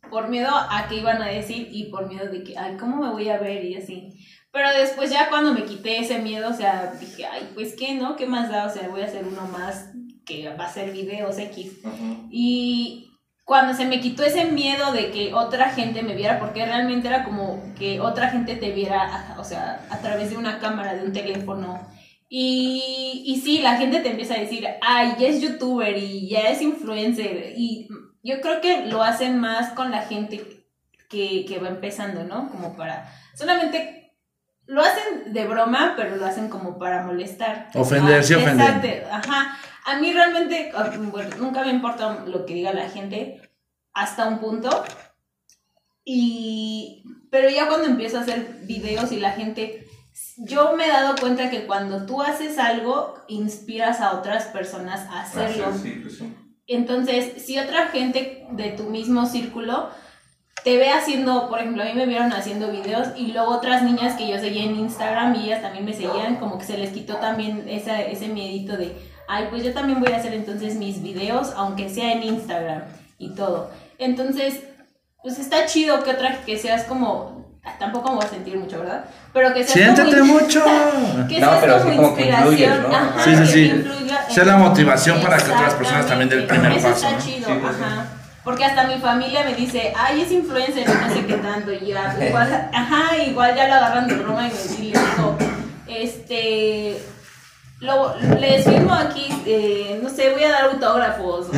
por 0.08 0.28
miedo 0.28 0.50
a 0.52 0.86
que 0.88 0.96
iban 0.96 1.20
a 1.20 1.26
decir 1.26 1.68
y 1.72 1.90
por 1.90 2.06
miedo 2.08 2.26
de 2.30 2.44
que, 2.44 2.56
ay, 2.56 2.76
¿cómo 2.76 2.96
me 2.98 3.10
voy 3.10 3.28
a 3.28 3.38
ver? 3.38 3.64
Y 3.64 3.76
así. 3.76 4.16
Pero 4.52 4.70
después 4.70 5.10
ya 5.10 5.28
cuando 5.28 5.52
me 5.52 5.64
quité 5.64 5.98
ese 5.98 6.20
miedo, 6.20 6.50
o 6.50 6.54
sea, 6.54 6.92
dije, 7.00 7.26
ay, 7.26 7.50
pues 7.54 7.74
qué, 7.76 7.94
¿no? 7.94 8.14
¿Qué 8.16 8.26
más 8.26 8.48
da? 8.48 8.66
O 8.66 8.70
sea, 8.70 8.88
voy 8.88 9.02
a 9.02 9.06
hacer 9.06 9.24
uno 9.24 9.46
más 9.48 9.90
que 10.26 10.52
va 10.54 10.66
a 10.66 10.72
ser 10.72 10.90
videos 10.90 11.38
X. 11.38 11.78
Ujú. 11.84 12.28
Y 12.30 13.10
cuando 13.44 13.74
se 13.74 13.86
me 13.86 14.00
quitó 14.00 14.24
ese 14.24 14.46
miedo 14.46 14.92
de 14.92 15.12
que 15.12 15.32
otra 15.32 15.70
gente 15.70 16.02
me 16.02 16.14
viera, 16.14 16.40
porque 16.40 16.66
realmente 16.66 17.06
era 17.08 17.24
como 17.24 17.62
que 17.78 18.00
otra 18.00 18.28
gente 18.28 18.56
te 18.56 18.72
viera, 18.72 19.36
o 19.38 19.44
sea, 19.44 19.86
a 19.88 19.98
través 19.98 20.30
de 20.30 20.36
una 20.36 20.58
cámara, 20.58 20.94
de 20.94 21.06
un 21.06 21.12
teléfono. 21.12 21.80
Y, 22.28 23.22
y 23.24 23.40
sí, 23.40 23.60
la 23.62 23.76
gente 23.76 24.00
te 24.00 24.10
empieza 24.10 24.34
a 24.34 24.40
decir, 24.40 24.66
ay, 24.82 25.14
ya 25.18 25.28
es 25.28 25.40
youtuber 25.40 25.96
y 25.96 26.28
ya 26.28 26.40
es 26.48 26.60
influencer. 26.60 27.52
Y 27.56 27.88
yo 28.24 28.40
creo 28.40 28.60
que 28.60 28.86
lo 28.86 29.04
hacen 29.04 29.38
más 29.38 29.70
con 29.74 29.92
la 29.92 30.02
gente 30.02 30.44
que, 31.08 31.44
que 31.46 31.58
va 31.60 31.68
empezando, 31.68 32.24
¿no? 32.24 32.50
Como 32.50 32.76
para, 32.76 33.08
solamente 33.36 33.96
lo 34.66 34.82
hacen 34.82 35.32
de 35.32 35.46
broma, 35.46 35.94
pero 35.96 36.16
lo 36.16 36.26
hacen 36.26 36.48
como 36.48 36.78
para 36.78 37.04
molestar. 37.04 37.68
Ofender, 37.74 38.24
sí 38.24 38.34
Ah, 38.34 38.38
ofender. 38.38 38.66
Exacto, 38.66 39.08
ajá. 39.12 39.58
A 39.86 40.00
mí 40.00 40.12
realmente, 40.12 40.72
ah, 40.74 40.90
bueno, 40.98 41.36
nunca 41.38 41.62
me 41.64 41.70
importa 41.70 42.24
lo 42.26 42.44
que 42.44 42.54
diga 42.54 42.72
la 42.72 42.90
gente 42.90 43.40
hasta 43.94 44.26
un 44.26 44.40
punto. 44.40 44.84
Y, 46.04 47.04
pero 47.30 47.48
ya 47.48 47.68
cuando 47.68 47.86
empiezo 47.86 48.18
a 48.18 48.22
hacer 48.22 48.62
videos 48.64 49.12
y 49.12 49.20
la 49.20 49.30
gente, 49.30 49.86
yo 50.38 50.76
me 50.76 50.86
he 50.86 50.88
dado 50.88 51.14
cuenta 51.14 51.50
que 51.50 51.66
cuando 51.66 52.04
tú 52.04 52.20
haces 52.20 52.58
algo, 52.58 53.14
inspiras 53.28 54.00
a 54.00 54.14
otras 54.18 54.46
personas 54.46 55.08
a 55.08 55.22
hacerlo. 55.22 55.66
Sí, 55.80 56.00
pues 56.02 56.18
sí. 56.18 56.34
Entonces, 56.66 57.44
si 57.44 57.56
otra 57.60 57.86
gente 57.86 58.44
de 58.50 58.70
tu 58.72 58.90
mismo 58.90 59.24
círculo 59.26 59.90
te 60.64 60.78
ve 60.78 60.90
haciendo, 60.90 61.48
por 61.48 61.60
ejemplo, 61.60 61.84
a 61.84 61.86
mí 61.86 61.92
me 61.94 62.06
vieron 62.06 62.32
haciendo 62.32 62.72
videos 62.72 63.10
y 63.16 63.28
luego 63.28 63.52
otras 63.52 63.84
niñas 63.84 64.16
que 64.16 64.26
yo 64.28 64.36
seguía 64.40 64.64
en 64.64 64.74
Instagram 64.74 65.36
y 65.36 65.44
ellas 65.44 65.62
también 65.62 65.84
me 65.84 65.92
seguían, 65.92 66.36
como 66.36 66.58
que 66.58 66.64
se 66.64 66.76
les 66.76 66.90
quitó 66.90 67.18
también 67.18 67.68
esa, 67.68 68.02
ese 68.02 68.26
miedito 68.26 68.76
de, 68.76 68.96
ay, 69.28 69.46
pues 69.50 69.62
yo 69.64 69.72
también 69.72 70.00
voy 70.00 70.12
a 70.12 70.16
hacer 70.16 70.34
entonces 70.34 70.74
mis 70.76 71.02
videos, 71.02 71.52
aunque 71.56 71.88
sea 71.88 72.12
en 72.12 72.22
Instagram 72.22 72.82
y 73.18 73.34
todo. 73.34 73.70
Entonces, 73.98 74.60
pues 75.22 75.38
está 75.38 75.66
chido 75.66 76.02
que 76.04 76.10
otra, 76.10 76.40
que 76.44 76.58
seas 76.58 76.84
como, 76.84 77.44
tampoco 77.78 78.10
me 78.10 78.16
voy 78.16 78.24
a 78.24 78.28
sentir 78.28 78.56
mucho, 78.58 78.78
¿verdad? 78.80 79.04
Pero 79.32 79.52
que 79.54 79.64
seas 79.64 79.72
Siéntete 79.96 80.18
como, 80.20 80.34
mucho. 80.34 80.62
que 81.28 81.40
No, 81.40 81.48
seas 81.50 81.60
pero 81.60 81.78
como 81.78 81.90
sí 81.90 81.96
como 81.96 82.14
que 82.16 82.22
inspiración. 82.22 82.52
influyes, 82.52 82.82
¿no? 82.88 82.96
Ajá, 82.96 83.24
Sí, 83.24 83.36
sí, 83.36 83.46
sí. 83.46 83.84
Sea 84.34 84.44
la 84.44 84.56
motivación 84.56 85.20
para 85.22 85.36
que 85.38 85.50
otras 85.50 85.74
personas 85.74 86.06
también 86.06 86.28
den 86.28 86.40
el 86.40 86.46
primer 86.46 86.72
paso, 86.74 86.88
Eso 86.88 87.10
¿no? 87.10 87.16
está 87.16 87.18
chido, 87.24 87.48
Sí, 87.48 87.54
pues, 87.60 87.76
sí. 87.76 87.82
ajá. 87.82 88.04
Porque 88.44 88.64
hasta 88.64 88.84
mi 88.86 88.94
familia 89.00 89.42
me 89.42 89.54
dice, 89.54 89.92
ay, 89.96 90.20
es 90.20 90.30
influencer, 90.30 90.88
no 90.88 91.12
sé 91.12 91.26
qué 91.26 91.34
tanto, 91.34 91.72
y 91.72 91.86
ya, 91.86 92.16
igual, 92.28 92.68
ajá, 92.72 93.16
igual 93.26 93.56
ya 93.56 93.66
lo 93.66 93.74
agarran 93.74 94.06
de 94.06 94.14
broma 94.14 94.46
y 94.46 94.52
me 94.52 94.80
digo, 94.86 95.36
este, 95.88 96.96
lo, 97.86 98.14
les 98.38 98.64
firmo 98.64 98.92
aquí, 98.92 99.28
eh, 99.46 99.98
no 100.02 100.10
sé, 100.10 100.30
voy 100.32 100.44
a 100.44 100.50
dar 100.50 100.64
autógrafos, 100.64 101.46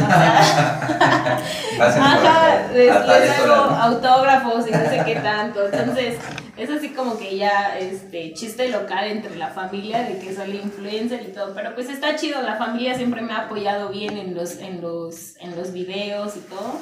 Ajá, 1.80 2.14
acá, 2.14 2.68
les, 2.72 2.90
hago 2.90 3.54
autógrafos 3.54 4.68
y 4.68 4.70
no 4.70 4.78
sé 4.78 5.02
qué 5.04 5.16
tanto. 5.22 5.66
Entonces, 5.66 6.18
es 6.56 6.70
así 6.70 6.90
como 6.90 7.18
que 7.18 7.36
ya 7.36 7.78
este 7.78 8.32
chiste 8.34 8.68
local 8.68 9.06
entre 9.06 9.36
la 9.36 9.48
familia 9.48 10.02
de 10.02 10.18
que 10.18 10.34
soy 10.34 10.56
influencer 10.56 11.22
y 11.22 11.32
todo. 11.32 11.54
Pero 11.54 11.74
pues 11.74 11.88
está 11.88 12.16
chido, 12.16 12.42
la 12.42 12.56
familia 12.56 12.94
siempre 12.94 13.22
me 13.22 13.32
ha 13.32 13.44
apoyado 13.46 13.88
bien 13.88 14.18
en 14.18 14.34
los, 14.34 14.58
en 14.58 14.80
los, 14.80 15.36
en 15.38 15.56
los 15.56 15.72
videos 15.72 16.36
y 16.36 16.40
todo. 16.40 16.78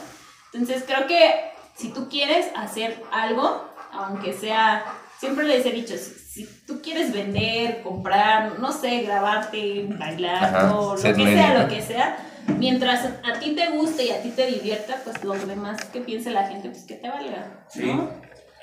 Entonces 0.52 0.84
creo 0.86 1.06
que 1.06 1.52
si 1.74 1.90
tú 1.90 2.08
quieres 2.08 2.46
hacer 2.56 3.02
algo, 3.12 3.70
aunque 3.92 4.32
sea, 4.32 4.84
siempre 5.18 5.44
les 5.44 5.66
he 5.66 5.72
dicho, 5.72 5.94
si, 6.36 6.48
tú 6.66 6.80
quieres 6.82 7.12
vender, 7.12 7.82
comprar, 7.82 8.58
no 8.58 8.70
sé, 8.72 9.00
grabarte, 9.02 9.86
bailar, 9.98 10.44
Ajá, 10.44 10.74
o 10.76 10.94
lo 10.96 11.02
que 11.02 11.12
medio. 11.14 11.26
sea, 11.38 11.62
lo 11.62 11.68
que 11.68 11.82
sea, 11.82 12.16
mientras 12.58 13.04
a 13.04 13.38
ti 13.40 13.54
te 13.54 13.70
guste 13.70 14.04
y 14.04 14.10
a 14.10 14.22
ti 14.22 14.30
te 14.30 14.46
divierta, 14.46 14.96
pues 15.04 15.22
lo 15.24 15.34
demás 15.34 15.82
que 15.92 16.00
piense 16.00 16.30
la 16.30 16.46
gente, 16.46 16.68
pues 16.70 16.84
que 16.84 16.94
te 16.94 17.08
valga. 17.08 17.64
Sí. 17.68 17.84
¿no? 17.86 18.10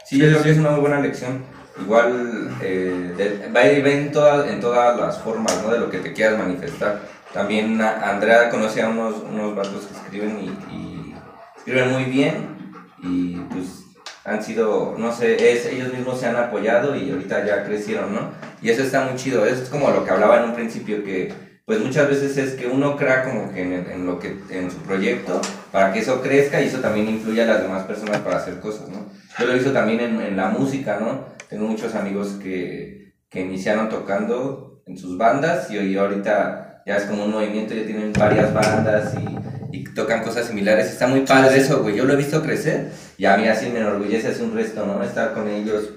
Sí, 0.05 0.17
yo 0.17 0.27
creo 0.27 0.43
que 0.43 0.51
es 0.51 0.57
una 0.57 0.71
muy 0.71 0.81
buena 0.81 0.99
lección. 0.99 1.43
Igual 1.81 2.55
eh, 2.61 3.13
de- 3.17 3.47
va, 3.47 3.61
va 3.61 3.89
en, 3.89 4.11
todas 4.11 4.47
en 4.47 4.59
todas 4.59 4.99
las 4.99 5.17
formas 5.19 5.59
¿no? 5.63 5.71
de 5.71 5.79
lo 5.79 5.89
que 5.89 5.97
te 5.99 6.13
quieras 6.13 6.37
manifestar. 6.37 7.01
También 7.33 7.81
a- 7.81 8.11
Andrea 8.11 8.49
conoce 8.49 8.83
a 8.83 8.89
unos, 8.89 9.15
unos 9.23 9.55
vatos 9.55 9.85
que 9.87 9.95
escriben 9.95 10.39
y, 10.39 10.75
y 10.75 11.15
escriben 11.57 11.91
muy 11.91 12.03
bien 12.03 12.73
y 13.01 13.37
pues 13.51 13.82
han 14.25 14.43
sido, 14.43 14.95
no 14.97 15.13
sé, 15.13 15.51
es, 15.51 15.65
ellos 15.65 15.93
mismos 15.93 16.19
se 16.19 16.27
han 16.27 16.35
apoyado 16.35 16.95
y 16.95 17.11
ahorita 17.11 17.45
ya 17.45 17.63
crecieron, 17.63 18.13
¿no? 18.13 18.31
Y 18.61 18.69
eso 18.69 18.83
está 18.83 19.05
muy 19.05 19.15
chido, 19.15 19.45
eso 19.45 19.63
es 19.63 19.69
como 19.69 19.91
lo 19.91 20.05
que 20.05 20.11
hablaba 20.11 20.39
en 20.39 20.49
un 20.49 20.55
principio 20.55 21.03
que 21.03 21.33
pues 21.65 21.79
muchas 21.79 22.09
veces 22.09 22.35
es 22.37 22.53
que 22.55 22.67
uno 22.67 22.97
crea 22.97 23.23
como 23.23 23.53
que 23.53 23.61
en, 23.61 23.73
en 23.89 24.05
lo 24.05 24.19
que 24.19 24.37
en 24.49 24.69
su 24.69 24.77
proyecto 24.79 25.39
para 25.71 25.93
que 25.93 25.99
eso 25.99 26.21
crezca 26.21 26.61
y 26.61 26.67
eso 26.67 26.79
también 26.79 27.07
influye 27.07 27.41
a 27.41 27.45
las 27.45 27.61
demás 27.61 27.83
personas 27.83 28.19
para 28.19 28.37
hacer 28.37 28.59
cosas, 28.59 28.89
¿no? 28.89 29.05
Yo 29.39 29.45
lo 29.45 29.53
visto 29.53 29.71
también 29.71 29.99
en, 29.99 30.21
en 30.21 30.37
la 30.37 30.49
música, 30.49 30.97
¿no? 30.99 31.25
Tengo 31.49 31.65
muchos 31.65 31.95
amigos 31.95 32.39
que, 32.41 33.13
que 33.29 33.41
iniciaron 33.41 33.89
tocando 33.89 34.83
en 34.85 34.97
sus 34.97 35.17
bandas 35.17 35.71
y 35.71 35.77
hoy 35.77 35.97
ahorita 35.97 36.83
ya 36.85 36.97
es 36.97 37.03
como 37.05 37.25
un 37.25 37.31
movimiento, 37.31 37.73
ya 37.73 37.85
tienen 37.85 38.11
varias 38.13 38.53
bandas 38.53 39.13
y, 39.15 39.52
y 39.73 39.83
tocan 39.85 40.23
cosas 40.23 40.47
similares. 40.47 40.87
Está 40.87 41.07
muy 41.07 41.21
padre 41.21 41.57
eso, 41.57 41.81
güey. 41.81 41.95
Yo 41.95 42.05
lo 42.05 42.13
he 42.13 42.17
visto 42.17 42.41
crecer 42.43 42.91
y 43.17 43.25
a 43.25 43.35
mí 43.37 43.47
así 43.47 43.69
me 43.69 43.79
enorgullece 43.79 44.27
hace 44.29 44.43
un 44.43 44.55
resto, 44.55 44.85
¿no? 44.85 45.03
Estar 45.03 45.33
con 45.33 45.47
ellos 45.49 45.89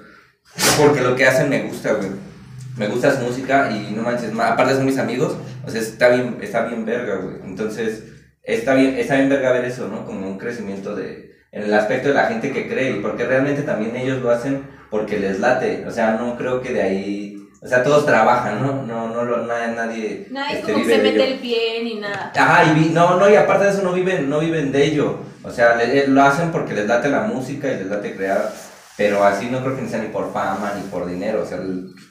porque 0.79 1.01
lo 1.03 1.15
que 1.15 1.27
hacen 1.27 1.49
me 1.51 1.63
gusta, 1.63 1.93
güey. 1.95 2.09
Me 2.77 2.89
gusta 2.89 3.15
su 3.17 3.25
música 3.25 3.71
y 3.71 3.93
no 3.95 4.03
manches, 4.03 4.33
ma- 4.33 4.49
aparte 4.49 4.75
son 4.75 4.85
mis 4.85 4.99
amigos, 4.99 5.37
o 5.65 5.71
sea, 5.71 5.81
está 5.81 6.09
bien, 6.11 6.39
está 6.43 6.67
bien 6.67 6.85
verga, 6.85 7.17
güey. 7.17 7.37
Entonces, 7.45 8.03
está 8.43 8.75
bien, 8.75 8.97
está 8.99 9.15
bien 9.17 9.29
verga 9.31 9.53
ver 9.53 9.65
eso, 9.65 9.89
¿no? 9.89 10.05
Como 10.05 10.29
un 10.29 10.37
crecimiento 10.39 10.95
de, 10.95 11.35
en 11.53 11.63
el 11.63 11.73
aspecto 11.75 12.09
de 12.09 12.15
la 12.15 12.27
gente 12.27 12.53
que 12.53 12.69
cree 12.69 12.91
y 12.97 13.01
porque 13.01 13.25
realmente 13.25 13.63
también 13.63 13.97
ellos 13.97 14.21
lo 14.23 14.31
hacen 14.31 14.63
porque 14.91 15.19
les 15.19 15.41
late, 15.41 15.85
o 15.87 15.91
sea, 15.91 16.13
no 16.13 16.37
creo 16.37 16.61
que 16.61 16.73
de 16.75 16.83
ahí, 16.83 17.36
o 17.63 17.67
sea, 17.67 17.83
todos 17.83 18.05
trabajan, 18.07 18.63
¿no? 18.63 18.83
No, 18.83 19.09
no, 19.09 19.25
lo- 19.25 19.47
na- 19.47 19.69
nadie, 19.69 20.29
Nadie 20.31 20.59
este, 20.61 20.73
como 20.73 20.85
que 20.85 20.91
se 20.97 21.03
mete 21.03 21.17
ello. 21.25 21.25
el 21.35 21.39
pie 21.41 21.81
ni 21.85 21.95
nada. 22.01 22.33
Ajá, 22.37 22.65
y 22.71 22.75
vi- 22.79 22.91
no, 22.91 23.19
no, 23.19 23.29
y 23.31 23.35
aparte 23.37 23.65
de 23.65 23.71
eso 23.71 23.83
no 23.83 23.93
viven, 23.93 24.29
no 24.31 24.41
viven 24.41 24.71
de 24.73 24.85
ello. 24.85 25.19
O 25.43 25.51
sea, 25.51 25.77
le- 25.77 25.99
eh, 26.01 26.09
lo 26.09 26.23
hacen 26.23 26.51
porque 26.53 26.75
les 26.75 26.87
late 26.87 27.09
la 27.09 27.23
música 27.23 27.69
y 27.73 27.77
les 27.77 27.87
late 27.87 28.15
crear, 28.17 28.53
pero 28.97 29.25
así 29.25 29.47
no 29.51 29.61
creo 29.63 29.77
que 29.77 29.83
ni 29.83 29.89
sea 29.89 30.01
ni 30.01 30.09
por 30.09 30.33
fama 30.33 30.73
ni 30.77 30.83
por 30.89 31.07
dinero, 31.07 31.43
o 31.43 31.47
sea, 31.47 31.59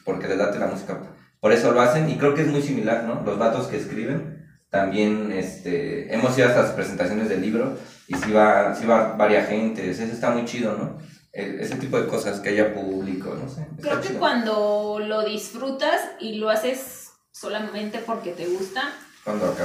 porque 0.03 0.27
les 0.27 0.37
late 0.37 0.57
la 0.59 0.67
música. 0.67 0.97
Por 1.39 1.51
eso 1.51 1.71
lo 1.71 1.81
hacen 1.81 2.09
y 2.09 2.17
creo 2.17 2.33
que 2.33 2.41
es 2.41 2.47
muy 2.47 2.61
similar, 2.61 3.03
¿no? 3.03 3.21
Los 3.23 3.37
vatos 3.37 3.67
que 3.67 3.77
escriben, 3.77 4.45
también 4.71 5.31
este, 5.31 6.13
hemos 6.13 6.37
ido 6.37 6.47
a 6.47 6.49
estas 6.51 6.71
presentaciones 6.71 7.29
del 7.29 7.41
libro 7.41 7.77
y 8.07 8.15
si 8.15 8.31
va, 8.31 8.75
sí 8.75 8.85
va 8.85 9.13
varias 9.17 9.47
gente, 9.47 9.89
eso 9.89 10.03
está 10.03 10.31
muy 10.31 10.45
chido, 10.45 10.75
¿no? 10.77 10.97
Ese 11.35 11.75
tipo 11.75 11.99
de 11.99 12.07
cosas, 12.07 12.39
que 12.39 12.49
haya 12.49 12.73
público, 12.73 13.35
no 13.35 13.49
sé. 13.49 13.67
Creo 13.81 13.99
que 13.99 14.07
chido. 14.07 14.19
cuando 14.19 14.99
lo 15.05 15.25
disfrutas 15.25 15.99
y 16.19 16.35
lo 16.35 16.49
haces 16.49 17.11
solamente 17.31 17.99
porque 17.99 18.31
te 18.31 18.47
gusta, 18.47 18.83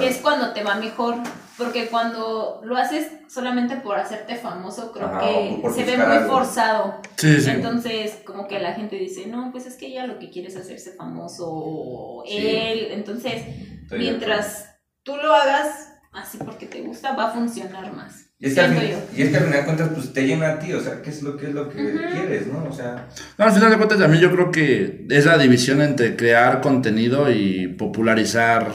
es 0.03 0.17
cuando 0.19 0.53
te 0.53 0.65
va 0.65 0.75
mejor. 0.77 1.15
Porque 1.57 1.89
cuando 1.89 2.61
lo 2.65 2.77
haces 2.77 3.07
solamente 3.29 3.77
por 3.77 3.99
hacerte 3.99 4.35
famoso, 4.37 4.93
creo 4.93 5.07
Ajá, 5.07 5.21
que 5.21 5.63
se 5.75 5.85
ve 5.85 5.97
muy 5.99 6.17
algo. 6.17 6.33
forzado. 6.33 6.95
Sí, 7.17 7.39
sí. 7.41 7.51
Entonces, 7.51 8.17
como 8.25 8.49
que 8.49 8.59
la 8.59 8.73
gente 8.73 8.97
dice, 8.97 9.27
no, 9.27 9.51
pues 9.53 9.67
es 9.67 9.75
que 9.77 9.89
ella 9.89 10.07
lo 10.07 10.19
que 10.19 10.31
quiere 10.31 10.49
es 10.49 10.57
hacerse 10.57 10.93
famoso, 10.93 11.45
o 11.49 12.25
Sí. 12.27 12.39
él. 12.49 12.89
Entonces, 12.93 13.45
Estoy 13.83 13.99
mientras 13.99 14.71
tú 15.03 15.17
lo 15.19 15.35
hagas 15.35 15.93
así 16.13 16.39
porque 16.39 16.65
te 16.67 16.81
gusta, 16.81 17.13
va 17.15 17.29
a 17.29 17.33
funcionar 17.33 17.93
más. 17.93 18.30
Y 18.43 18.47
es, 18.47 18.55
que 18.55 18.61
al 18.63 18.71
Siento 18.71 18.87
fin- 18.87 18.91
yo. 18.97 19.19
y 19.19 19.23
es 19.23 19.29
que 19.29 19.37
al 19.37 19.43
final 19.45 19.59
de 19.61 19.65
cuentas, 19.67 19.89
pues 19.95 20.13
te 20.15 20.27
llena 20.27 20.49
a 20.53 20.59
ti, 20.59 20.73
o 20.73 20.81
sea, 20.81 21.03
¿qué 21.03 21.11
es 21.11 21.23
lo 21.23 21.37
que 21.37 21.49
es 21.49 21.55
lo 21.55 21.69
que 21.69 21.77
quieres, 21.77 22.47
no? 22.47 22.65
O 22.69 22.73
sea, 22.75 23.07
No, 23.37 23.45
al 23.45 23.53
final 23.53 23.71
de 23.71 23.77
cuentas 23.77 23.99
también 23.99 24.23
yo 24.23 24.33
creo 24.33 24.51
que 24.51 25.05
es 25.11 25.27
la 25.27 25.37
división 25.37 25.83
entre 25.83 26.17
crear 26.17 26.63
contenido 26.63 27.31
y 27.31 27.69
popularizar 27.69 28.73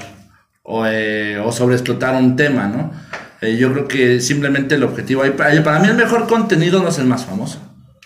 o, 0.61 0.85
eh, 0.85 1.39
o 1.43 1.51
sobreexplotar 1.51 2.15
un 2.15 2.35
tema, 2.35 2.67
¿no? 2.67 2.91
Eh, 3.41 3.57
yo 3.57 3.73
creo 3.73 3.87
que 3.87 4.19
simplemente 4.21 4.75
el 4.75 4.83
objetivo 4.83 5.23
ahí, 5.23 5.31
para, 5.31 5.61
para 5.63 5.79
mí 5.79 5.87
el 5.87 5.95
mejor 5.95 6.27
contenido 6.27 6.81
no 6.83 6.89
es 6.89 6.99
el 6.99 7.05
más 7.07 7.25
famoso. 7.25 7.59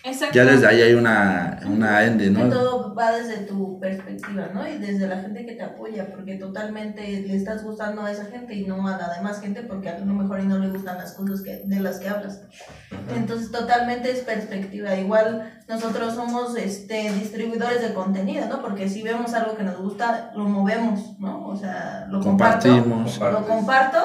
Exacto. 0.04 0.36
Ya 0.36 0.46
desde 0.46 0.68
ahí 0.68 0.82
hay 0.82 0.94
una, 0.94 1.60
una 1.66 2.04
ende, 2.06 2.26
Que 2.26 2.32
¿no? 2.32 2.50
todo 2.50 2.96
va 2.96 3.12
desde 3.12 3.38
tu 3.46 3.80
perspectiva, 3.80 4.50
¿no? 4.54 4.68
Y 4.68 4.78
desde 4.78 5.08
la 5.08 5.18
gente 5.18 5.46
que 5.46 5.54
te 5.54 5.64
apoya, 5.64 6.08
porque 6.12 6.36
totalmente 6.36 7.02
le 7.02 7.36
estás 7.36 7.64
gustando 7.64 8.04
a 8.04 8.12
esa 8.12 8.26
gente 8.26 8.56
y 8.56 8.66
no 8.66 8.88
a 8.88 8.98
la 8.98 9.14
demás 9.16 9.42
gente, 9.42 9.62
porque 9.64 9.90
a 9.90 10.00
lo 10.00 10.14
mejor 10.14 10.40
y 10.40 10.46
no 10.46 10.58
le 10.58 10.70
gustan 10.70 10.98
las 10.98 11.14
cosas 11.14 11.42
que, 11.42 11.64
de 11.66 11.80
las 11.80 12.00
que 12.00 12.08
hablas. 12.08 12.42
Entonces, 13.14 13.52
totalmente 13.52 14.12
es 14.12 14.20
perspectiva. 14.20 14.96
Igual 14.96 15.62
nosotros 15.68 16.16
somos 16.16 16.56
este, 16.58 17.12
distribuidores 17.12 17.82
de 17.82 17.94
contenido, 17.94 18.48
¿no? 18.48 18.62
Porque 18.62 18.88
si 18.88 19.04
vemos 19.04 19.34
algo 19.34 19.58
que 19.58 19.64
nos 19.64 19.78
gusta, 19.78 20.32
lo 20.36 20.46
movemos, 20.46 21.20
¿no? 21.20 21.46
O 21.46 21.56
sea, 21.56 22.08
lo 22.10 22.22
comparto. 22.22 22.70
Compartimos. 22.70 23.20
Lo 23.20 23.46
comparto, 23.46 24.00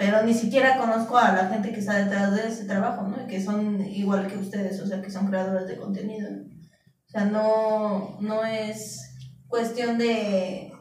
pero 0.00 0.22
ni 0.22 0.32
siquiera 0.32 0.78
conozco 0.78 1.18
a 1.18 1.32
la 1.32 1.48
gente 1.48 1.72
que 1.72 1.80
está 1.80 2.02
detrás 2.02 2.34
de 2.34 2.48
ese 2.48 2.64
trabajo, 2.64 3.06
¿no? 3.06 3.22
Y 3.22 3.26
que 3.26 3.44
son 3.44 3.84
igual 3.86 4.28
que 4.28 4.38
ustedes, 4.38 4.80
o 4.80 4.86
sea, 4.86 5.02
que 5.02 5.10
son 5.10 5.26
creadores 5.26 5.68
de 5.68 5.76
contenido, 5.76 6.30
¿no? 6.30 6.38
O 6.38 7.10
sea, 7.10 7.26
no, 7.26 8.16
no 8.18 8.42
es 8.46 8.98
cuestión 9.46 9.98
de, 9.98 10.72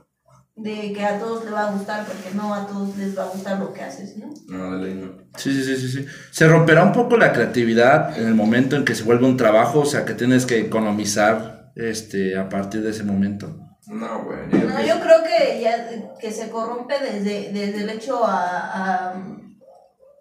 de 0.56 0.94
que 0.94 1.04
a 1.04 1.20
todos 1.20 1.44
les 1.44 1.54
va 1.54 1.68
a 1.68 1.72
gustar, 1.74 2.06
porque 2.06 2.34
no 2.34 2.54
a 2.54 2.66
todos 2.66 2.96
les 2.96 3.18
va 3.18 3.24
a 3.24 3.30
gustar 3.30 3.60
lo 3.60 3.74
que 3.74 3.82
haces, 3.82 4.16
¿no? 4.16 4.30
no, 4.48 4.78
de 4.78 4.86
ley 4.86 4.94
no. 4.94 5.18
Sí, 5.36 5.52
sí, 5.52 5.64
sí, 5.66 5.76
sí, 5.76 5.90
sí. 5.90 6.06
Se 6.32 6.48
romperá 6.48 6.86
un 6.86 6.94
poco 6.94 7.18
la 7.18 7.34
creatividad 7.34 8.18
en 8.18 8.26
el 8.26 8.36
momento 8.36 8.78
en 8.78 8.86
que 8.86 8.96
se 8.96 9.04
vuelve 9.04 9.26
un 9.26 9.36
trabajo, 9.36 9.82
o 9.82 9.86
sea, 9.86 10.06
que 10.06 10.14
tienes 10.14 10.46
que 10.46 10.62
economizar 10.62 11.74
este, 11.76 12.38
a 12.38 12.48
partir 12.48 12.84
de 12.84 12.92
ese 12.92 13.04
momento. 13.04 13.69
No, 13.89 14.23
güey. 14.23 14.39
yo 14.52 14.60
creo 14.60 14.69
No, 14.69 14.78
que- 14.78 14.88
yo 14.88 14.99
creo 15.02 15.23
que 15.23 15.62
ya 15.62 16.17
que 16.19 16.32
se 16.32 16.49
corrompe 16.49 16.95
desde, 16.99 17.52
desde 17.52 17.84
el 17.84 17.89
hecho 17.89 18.23
a, 18.23 19.10
a 19.10 19.23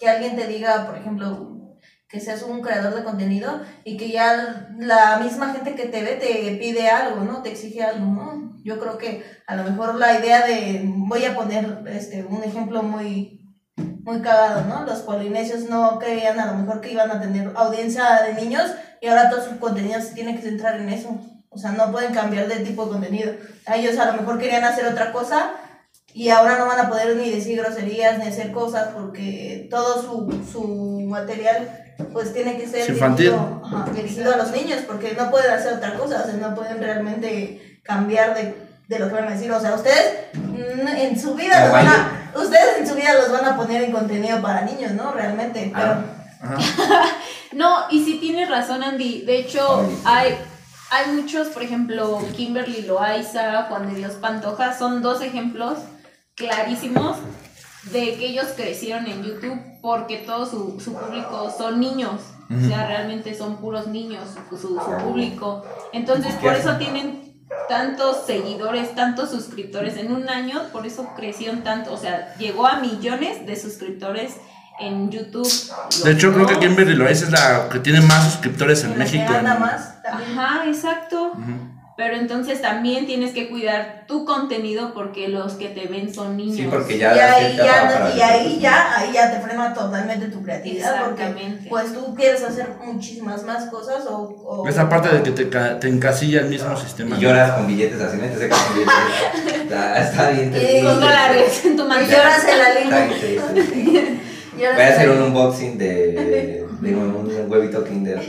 que 0.01 0.09
alguien 0.09 0.37
te 0.37 0.47
diga, 0.47 0.87
por 0.87 0.97
ejemplo, 0.97 1.77
que 2.09 2.21
seas 2.21 2.43
un 2.43 2.63
creador 2.63 2.95
de 2.95 3.05
contenido 3.05 3.61
y 3.85 3.97
que 3.99 4.11
ya 4.11 4.71
la 4.79 5.19
misma 5.19 5.53
gente 5.53 5.75
que 5.75 5.87
te 5.87 6.03
ve 6.03 6.15
te 6.17 6.57
pide 6.57 6.89
algo, 6.89 7.21
¿no? 7.25 7.43
Te 7.43 7.51
exige 7.51 7.85
algo, 7.85 8.07
¿no? 8.07 8.57
Yo 8.65 8.79
creo 8.79 8.97
que 8.97 9.23
a 9.47 9.57
lo 9.57 9.65
mejor 9.65 9.97
la 9.97 10.19
idea 10.19 10.47
de, 10.47 10.83
voy 10.87 11.25
a 11.27 11.35
poner 11.35 11.83
este 11.89 12.25
un 12.25 12.43
ejemplo 12.43 12.83
muy 12.83 13.35
muy 14.03 14.23
cagado, 14.23 14.63
¿no? 14.65 14.87
Los 14.87 15.01
polinesios 15.01 15.69
no 15.69 15.99
creían 15.99 16.41
a 16.41 16.47
lo 16.53 16.55
mejor 16.59 16.81
que 16.81 16.93
iban 16.93 17.11
a 17.11 17.21
tener 17.21 17.53
audiencia 17.55 18.23
de 18.23 18.33
niños 18.43 18.65
y 19.03 19.07
ahora 19.09 19.29
todo 19.29 19.45
su 19.45 19.59
contenido 19.59 20.01
se 20.01 20.15
tiene 20.15 20.35
que 20.35 20.41
centrar 20.43 20.81
en 20.81 20.89
eso. 20.89 21.11
O 21.51 21.59
sea, 21.59 21.73
no 21.73 21.91
pueden 21.91 22.13
cambiar 22.13 22.47
de 22.49 22.57
tipo 22.57 22.85
de 22.85 22.93
contenido. 22.93 23.33
Ellos 23.75 23.99
a 23.99 24.07
lo 24.07 24.21
mejor 24.21 24.39
querían 24.39 24.65
hacer 24.65 24.87
otra 24.87 25.13
cosa 25.13 25.53
y 26.15 26.29
ahora 26.31 26.59
no 26.59 26.67
van 26.67 26.81
a 26.81 26.89
poder 26.89 27.17
ni 27.17 27.31
decir 27.31 27.59
groserías 27.61 28.19
ni 28.19 28.27
hacer 28.27 28.53
cosas 28.53 28.89
porque 28.97 29.67
todo 29.71 30.03
su, 30.03 30.45
su 30.51 30.63
material 31.09 31.85
pues 32.13 32.33
tiene 32.33 32.57
que 32.57 32.67
ser 32.67 32.89
infantil. 32.89 33.31
dirigido, 33.31 33.63
ajá, 33.65 33.91
dirigido 33.93 34.33
a 34.35 34.37
los 34.37 34.51
niños 34.53 34.83
porque 34.87 35.15
no 35.19 35.31
pueden 35.31 35.53
hacer 35.53 35.75
otra 35.75 35.95
cosa, 35.95 36.23
o 36.23 36.27
sea, 36.27 36.35
no 36.35 36.55
pueden 36.55 36.79
realmente 36.81 37.81
cambiar 37.83 38.35
de, 38.35 38.55
de 38.89 38.99
lo 38.99 39.09
que 39.09 39.15
van 39.15 39.29
a 39.29 39.33
decir, 39.33 39.51
o 39.53 39.61
sea, 39.61 39.75
ustedes 39.75 40.29
mm, 40.35 40.87
en 40.89 41.21
su 41.21 41.35
vida 41.35 41.59
No, 41.59 41.65
los 41.65 41.73
van 41.73 41.87
a, 41.89 42.33
ustedes 42.37 42.79
en 42.79 42.87
su 42.89 42.95
vida 42.95 43.15
los 43.15 43.33
van 43.33 43.45
a 43.45 43.57
poner 43.57 43.83
en 43.83 43.93
contenido 43.93 44.41
para 44.41 44.63
niños, 44.63 44.93
¿no? 44.93 45.13
Realmente, 45.13 45.73
pero 45.75 46.19
Ah, 46.41 46.57
No, 47.53 47.87
y 47.91 48.05
sí 48.05 48.19
tienes 48.21 48.49
razón, 48.49 48.83
Andy. 48.83 49.23
De 49.23 49.39
hecho, 49.39 49.85
Ay. 50.05 50.27
hay, 50.27 50.39
hay 50.91 51.13
muchos, 51.13 51.49
por 51.49 51.63
ejemplo, 51.63 52.19
Kimberly 52.37 52.83
Loaiza, 52.83 53.65
Juan 53.65 53.89
de 53.93 53.97
Dios 53.99 54.13
Pantoja, 54.15 54.77
son 54.79 55.03
dos 55.03 55.21
ejemplos 55.23 55.79
clarísimos 56.35 57.17
de 57.93 58.17
que 58.17 58.27
ellos 58.29 58.47
crecieron 58.57 59.07
en 59.07 59.23
YouTube 59.23 59.59
porque 59.83 60.19
todo 60.19 60.47
su, 60.47 60.81
su 60.81 60.95
público 60.95 61.53
son 61.57 61.81
niños. 61.81 62.21
O 62.51 62.67
sea, 62.67 62.87
realmente 62.87 63.35
son 63.35 63.59
puros 63.59 63.89
niños, 63.89 64.25
su, 64.49 64.57
su- 64.57 64.81
su 64.81 64.97
público. 65.05 65.63
Entonces, 65.93 66.35
por 66.37 66.55
eso 66.55 66.77
tienen 66.79 67.45
tantos 67.69 68.25
seguidores, 68.25 68.95
tantos 68.95 69.31
suscriptores 69.31 69.99
en 69.99 70.11
un 70.13 70.31
año, 70.31 70.63
por 70.73 70.87
eso 70.87 71.07
crecieron 71.15 71.63
tanto. 71.63 71.93
O 71.93 71.99
sea, 71.99 72.35
llegó 72.39 72.67
a 72.67 72.81
millones 72.81 73.45
de 73.45 73.55
suscriptores 73.55 74.37
en 74.81 75.11
YouTube. 75.11 75.49
De 76.05 76.13
hecho, 76.13 76.33
creo 76.33 76.47
que 76.47 76.59
Kimberly 76.59 76.95
Loaiza 76.95 77.25
es 77.27 77.31
la 77.33 77.69
que 77.69 77.81
tiene 77.81 78.01
más 78.01 78.25
suscriptores 78.25 78.85
en 78.85 78.97
México. 78.99 79.25
anda 79.37 79.55
en- 79.55 79.61
más 79.61 80.03
también. 80.03 80.39
Ajá, 80.39 80.67
exacto. 80.67 81.33
Pero 81.97 82.15
entonces 82.15 82.63
también 82.63 83.07
tienes 83.07 83.33
que 83.35 83.49
cuidar 83.51 84.05
tu 84.07 84.25
contenido 84.25 84.95
porque 84.95 85.27
los 85.27 85.55
que 85.55 85.67
te 85.71 85.89
ven 85.89 86.15
son 86.15 86.37
niños. 86.37 86.55
Sí, 86.55 86.69
porque 86.71 86.95
Y 86.95 86.99
ya 87.01 87.11
ahí, 87.35 87.57
y 88.17 88.21
ahí 88.21 88.59
ya, 88.61 88.97
ahí 88.99 89.11
ya 89.13 89.33
te 89.33 89.41
frena 89.41 89.75
totalmente 89.75 90.27
tu 90.29 90.41
creatividad 90.41 91.07
porque 91.07 91.59
pues 91.69 91.93
tú 91.93 92.15
quieres 92.15 92.45
hacer 92.45 92.69
muchísimas 92.85 93.43
más 93.43 93.65
cosas 93.69 94.05
o... 94.09 94.15
o 94.47 94.69
Esa 94.69 94.89
parte 94.89 95.09
de 95.09 95.25
que 95.25 95.33
te, 95.33 95.47
te 95.47 95.89
encasilla 95.89 96.43
el 96.43 96.47
mismo 96.51 96.77
sistema. 96.77 97.17
Y 97.17 97.21
lloras 97.21 97.51
con 97.55 97.67
billetes 97.67 98.01
así, 98.01 98.17
metes 98.17 98.49
con 98.49 98.75
billetes. 98.75 99.63
Está, 99.69 99.99
está 99.99 100.31
bien. 100.31 100.53
Con 100.85 101.01
dólares 101.01 101.63
en 101.65 101.77
tu 101.77 101.85
mansión. 101.85 102.11
lloras 102.21 102.45
en 102.49 102.59
la 102.59 102.69
Está 102.71 104.23
Voy 104.59 104.83
a 104.85 104.89
hacer 104.89 105.11
un 105.11 105.23
unboxing 105.23 105.79
de, 105.79 106.67
de 106.81 106.95
un, 106.95 107.15
un 107.15 107.51
huevito 107.51 107.85
Kinder. 107.85 108.21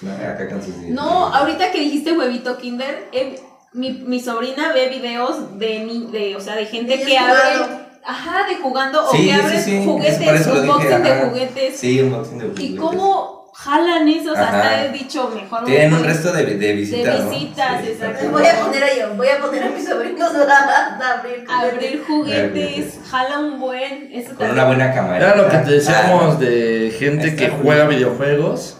No, 0.00 0.12
acá 0.12 0.48
con 0.48 0.62
sus 0.62 0.76
No, 0.88 1.26
ahorita 1.26 1.70
que 1.72 1.80
dijiste 1.80 2.16
huevito 2.16 2.56
Kinder, 2.58 3.08
eh, 3.12 3.40
mi, 3.72 3.92
mi 3.92 4.20
sobrina 4.20 4.72
ve 4.72 4.88
videos 4.88 5.58
de, 5.58 5.80
ni- 5.80 6.06
de, 6.10 6.36
o 6.36 6.40
sea, 6.40 6.54
de 6.56 6.66
gente 6.66 7.00
que 7.00 7.18
abre, 7.18 7.88
ajá, 8.04 8.46
de 8.48 8.56
jugando 8.56 9.06
o 9.06 9.10
Sí, 9.10 9.18
que 9.28 9.34
sí, 9.34 9.40
abre 9.40 9.60
sí, 9.62 9.82
juguetes, 9.84 10.46
unboxing 10.46 11.02
de 11.02 11.14
juguetes. 11.20 11.76
Sí, 11.76 12.00
unboxing 12.00 12.38
de 12.38 12.44
juguetes. 12.48 12.70
Y 12.70 12.76
cómo 12.76 13.37
jalan 13.64 14.06
esos, 14.08 14.36
hasta 14.38 14.58
Ajá. 14.60 14.84
he 14.84 14.92
dicho 14.92 15.30
mejor. 15.34 15.64
Tienen 15.64 15.92
un 15.94 16.04
resto 16.04 16.32
de, 16.32 16.44
de 16.44 16.72
visitas, 16.74 17.24
¿no? 17.24 17.30
visitas, 17.30 17.80
Sí, 17.82 17.88
exacto. 17.90 18.30
Voy 18.30 18.46
a 18.46 18.60
poner 18.60 18.84
a 18.84 18.94
yo, 18.96 19.14
voy 19.14 19.28
a 19.28 19.38
poner 19.40 19.62
a 19.64 19.68
mis 19.70 19.84
sobrinos 19.88 20.30
a, 20.34 20.98
a 21.02 21.18
abrir. 21.18 21.44
Abrir 21.48 22.04
juguetes, 22.06 22.52
juguetes. 22.94 23.10
jala 23.10 23.38
un 23.40 23.58
buen. 23.58 24.10
Eso 24.12 24.28
Con 24.28 24.36
también. 24.38 24.52
una 24.52 24.64
buena 24.66 24.94
cámara. 24.94 25.16
Era 25.16 25.36
lo 25.36 25.48
que 25.48 25.56
te 25.58 25.70
decíamos 25.72 26.36
Ah, 26.36 26.38
de 26.38 26.94
gente 26.98 27.34
que 27.34 27.48
juega 27.48 27.86
videojuegos. 27.86 28.76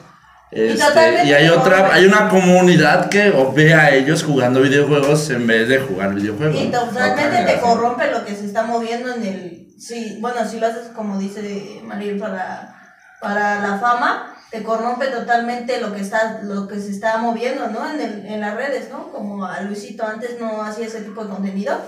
Este, 0.51 1.25
y 1.25 1.33
hay 1.35 1.49
como- 1.49 1.61
otra, 1.61 1.93
hay 1.93 2.07
una 2.07 2.29
comunidad 2.31 3.11
que 3.11 3.31
ve 3.55 3.75
a 3.75 3.91
ellos 3.95 4.23
jugando 4.23 4.63
videojuegos 4.63 5.29
en 5.31 5.47
vez 5.47 5.69
de 5.69 5.79
jugar 5.79 6.15
videojuegos. 6.15 6.57
Y 6.63 6.69
totalmente 6.69 7.53
te 7.53 7.61
corrompe 7.61 8.11
lo 8.11 8.25
que 8.25 8.35
se 8.35 8.47
está 8.47 8.63
moviendo 8.63 9.13
en 9.15 9.23
el... 9.27 9.67
Sí, 9.79 10.17
bueno, 10.21 10.49
si 10.49 10.59
lo 10.59 10.67
haces 10.69 10.89
como 10.95 11.19
dice 11.19 11.81
Mariel 11.85 12.19
para, 12.19 12.75
para 13.21 13.61
la 13.61 13.79
fama, 13.79 14.35
te 14.51 14.63
corrompe 14.63 15.07
totalmente 15.09 15.81
lo 15.81 15.93
que 15.93 16.01
está 16.01 16.41
lo 16.43 16.67
que 16.69 16.81
se 16.81 16.91
está 16.91 17.19
moviendo, 17.19 17.69
¿no? 17.69 17.89
En, 17.91 18.01
el, 18.01 18.27
en 18.27 18.41
las 18.41 18.55
redes, 18.55 18.89
¿no? 18.91 19.11
Como 19.13 19.45
a 19.45 19.61
Luisito 19.61 20.07
antes 20.07 20.39
no 20.41 20.63
hacía 20.63 20.87
ese 20.87 21.03
tipo 21.03 21.23
de 21.25 21.31
contenido. 21.31 21.79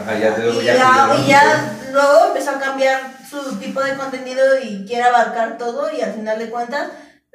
Ajá, 0.00 0.16
ya, 0.18 0.34
te- 0.34 0.48
Y 0.48 0.64
ya, 0.64 1.16
y 1.18 1.26
ya 1.26 1.72
luego 1.92 2.26
empezó 2.28 2.50
a 2.52 2.58
cambiar 2.60 3.00
su 3.28 3.56
tipo 3.58 3.82
de 3.82 3.94
contenido 3.96 4.44
y 4.62 4.86
quiere 4.86 5.02
abarcar 5.02 5.58
todo 5.58 5.90
y 5.92 6.00
al 6.00 6.12
final 6.14 6.38
de 6.38 6.50
cuentas 6.50 6.88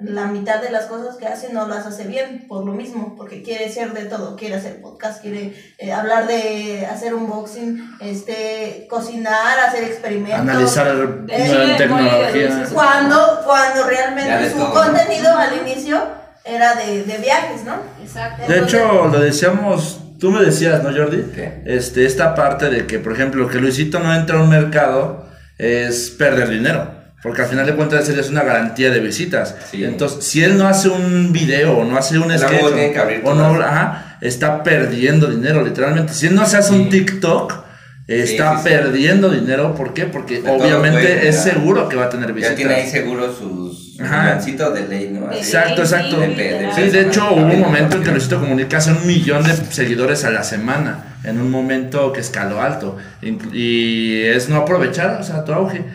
la 0.03 0.27
mitad 0.27 0.61
de 0.61 0.69
las 0.69 0.85
cosas 0.85 1.15
que 1.15 1.27
hace 1.27 1.53
no 1.53 1.67
las 1.67 1.85
hace 1.85 2.05
bien 2.05 2.45
por 2.47 2.65
lo 2.65 2.73
mismo, 2.73 3.15
porque 3.17 3.41
quiere 3.41 3.69
ser 3.69 3.93
de 3.93 4.05
todo, 4.05 4.35
quiere 4.35 4.55
hacer 4.55 4.81
podcast, 4.81 5.21
quiere 5.21 5.53
eh, 5.77 5.91
hablar 5.91 6.27
de 6.27 6.85
hacer 6.85 7.13
unboxing, 7.13 7.97
este, 8.01 8.85
cocinar, 8.89 9.59
hacer 9.59 9.83
experimentos. 9.83 10.39
Analizar 10.41 10.87
Eh, 11.29 11.75
tecnología. 11.77 12.65
Cuando, 12.73 13.41
cuando 13.45 13.83
realmente 13.87 14.51
su 14.51 14.57
todo. 14.57 14.73
contenido 14.73 15.37
al 15.37 15.57
inicio 15.57 16.01
era 16.43 16.75
de, 16.75 17.03
de 17.03 17.17
viajes, 17.19 17.63
¿no? 17.63 17.75
Exacto. 18.01 18.51
De 18.51 18.59
hecho, 18.59 19.07
lo 19.07 19.19
decíamos, 19.19 19.99
tú 20.19 20.31
me 20.31 20.43
decías, 20.43 20.83
¿no, 20.83 20.89
Jordi? 20.95 21.31
¿Qué? 21.33 21.61
Este, 21.65 22.05
esta 22.05 22.35
parte 22.35 22.69
de 22.69 22.85
que, 22.85 22.99
por 22.99 23.13
ejemplo, 23.13 23.47
que 23.47 23.59
Luisito 23.59 23.99
no 23.99 24.13
entra 24.13 24.39
a 24.39 24.43
un 24.43 24.49
mercado 24.49 25.25
es 25.57 26.09
perder 26.09 26.49
dinero. 26.49 27.02
Porque 27.23 27.41
al 27.41 27.47
final 27.47 27.65
de 27.65 27.73
cuentas 27.73 28.07
él 28.09 28.19
es 28.19 28.29
una 28.29 28.43
garantía 28.43 28.91
de 28.91 28.99
visitas. 28.99 29.55
Sí. 29.71 29.83
Entonces, 29.85 30.25
si 30.25 30.43
él 30.43 30.57
no 30.57 30.67
hace 30.67 30.89
un 30.89 31.31
video 31.31 31.77
o 31.77 31.85
no 31.85 31.97
hace 31.97 32.19
un 32.19 32.37
sketch 32.37 32.61
o- 33.23 33.33
no, 33.33 33.61
ajá, 33.61 34.17
está 34.21 34.61
perdiendo 34.61 35.27
dinero, 35.27 35.63
literalmente. 35.63 36.13
Si 36.13 36.27
él 36.27 36.35
no 36.35 36.45
se 36.45 36.57
hace 36.57 36.73
un. 36.73 36.89
TikTok, 36.89 37.53
está 38.07 38.57
sí, 38.57 38.63
sí. 38.63 38.69
perdiendo 38.69 39.29
dinero. 39.29 39.73
¿Por 39.73 39.93
qué? 39.93 40.03
Porque 40.05 40.35
De 40.35 40.41
todo 40.41 40.55
obviamente 40.57 41.27
es 41.29 41.41
seguro 41.41 41.87
que 41.87 41.95
va 41.95 42.05
a 42.05 42.09
tener 42.09 42.33
visitas. 42.33 42.51
Ya 42.51 42.57
tiene 42.57 42.73
ahí 42.75 42.89
seguro 42.89 43.33
sus 43.33 43.97
gancitos 43.97 44.73
de 44.73 44.87
ley, 44.87 45.09
¿no? 45.17 45.31
Exacto, 45.31 45.81
exacto. 45.83 46.15
sí, 46.15 46.21
De- 46.21 46.27
de- 46.27 46.51
literal. 46.51 46.73
Sí, 46.75 46.81
de 46.89 47.01
hecho 47.03 47.31
hubo 47.31 47.45
un 47.45 47.59
momento 47.61 47.95
en 47.97 48.03
que 48.03 48.11
Luisito 48.11 48.39
Comunica 48.39 48.77
hace 48.77 48.91
un 48.91 49.07
millón 49.07 49.43
de 49.43 49.53
seguidores 49.55 50.25
a 50.25 50.29
la 50.31 50.43
semana, 50.43 51.15
en 51.23 51.39
un 51.39 51.49
momento 51.49 52.11
que 52.11 52.19
escaló 52.19 52.61
alto. 52.61 52.97
Inclu- 53.21 53.53
Y 53.53 54.23
es 54.23 54.49
no 54.49 54.57
aprovechar, 54.57 55.19
o 55.21 55.23
sea, 55.23 55.45
tu 55.45 55.53
auge. 55.53 55.85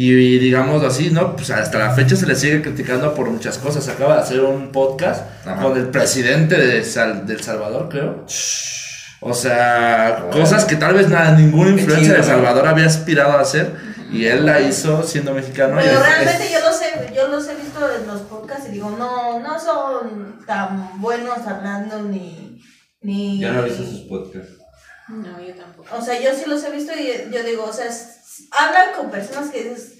Y, 0.00 0.38
digamos 0.38 0.84
así, 0.84 1.10
¿no? 1.10 1.34
Pues 1.34 1.50
hasta 1.50 1.76
la 1.76 1.90
fecha 1.90 2.14
se 2.14 2.24
le 2.24 2.36
sigue 2.36 2.62
criticando 2.62 3.14
por 3.14 3.28
muchas 3.30 3.58
cosas. 3.58 3.88
Acaba 3.88 4.14
de 4.14 4.20
hacer 4.22 4.40
un 4.42 4.70
podcast 4.70 5.24
Ajá. 5.44 5.60
con 5.60 5.76
el 5.76 5.88
presidente 5.88 6.56
de 6.56 6.84
Sal- 6.84 7.26
del 7.26 7.42
Salvador, 7.42 7.88
creo. 7.90 8.24
O 9.20 9.34
sea, 9.34 10.26
Wow. 10.30 10.40
cosas 10.42 10.64
que 10.66 10.76
tal 10.76 10.94
vez 10.94 11.08
nada, 11.08 11.32
ningún 11.32 11.74
Qué 11.74 11.80
influencer 11.82 12.12
de 12.12 12.18
¿no? 12.18 12.24
Salvador 12.24 12.68
había 12.68 12.86
aspirado 12.86 13.32
a 13.32 13.40
hacer. 13.40 13.72
Y 14.12 14.24
él 14.26 14.46
la 14.46 14.60
hizo 14.60 15.02
siendo 15.02 15.34
mexicano. 15.34 15.80
y 15.80 15.84
Pero 15.84 16.00
realmente 16.00 16.44
es- 16.44 16.52
yo 16.52 16.60
los 16.60 16.80
he, 16.80 17.14
yo 17.16 17.26
los 17.28 17.48
he 17.48 17.54
visto 17.56 17.80
en 18.00 18.06
los 18.06 18.20
podcasts 18.22 18.68
y 18.68 18.72
digo, 18.74 18.90
no, 18.96 19.40
no 19.40 19.58
son 19.58 20.44
tan 20.46 21.00
buenos 21.00 21.38
hablando 21.44 22.02
ni, 22.04 22.62
ni... 23.02 23.40
Yo 23.40 23.52
no 23.52 23.62
he 23.62 23.64
visto 23.68 23.82
sus 23.82 24.02
podcasts. 24.02 24.57
No, 25.08 25.40
yo 25.40 25.54
tampoco. 25.54 25.96
O 25.96 26.02
sea, 26.02 26.20
yo 26.20 26.30
sí 26.34 26.44
los 26.46 26.62
he 26.64 26.70
visto 26.70 26.92
y 26.94 27.30
yo 27.32 27.42
digo, 27.42 27.64
o 27.64 27.72
sea, 27.72 27.86
hablan 28.52 28.92
con 28.96 29.10
personas 29.10 29.50
que 29.50 29.64
dices, 29.64 29.94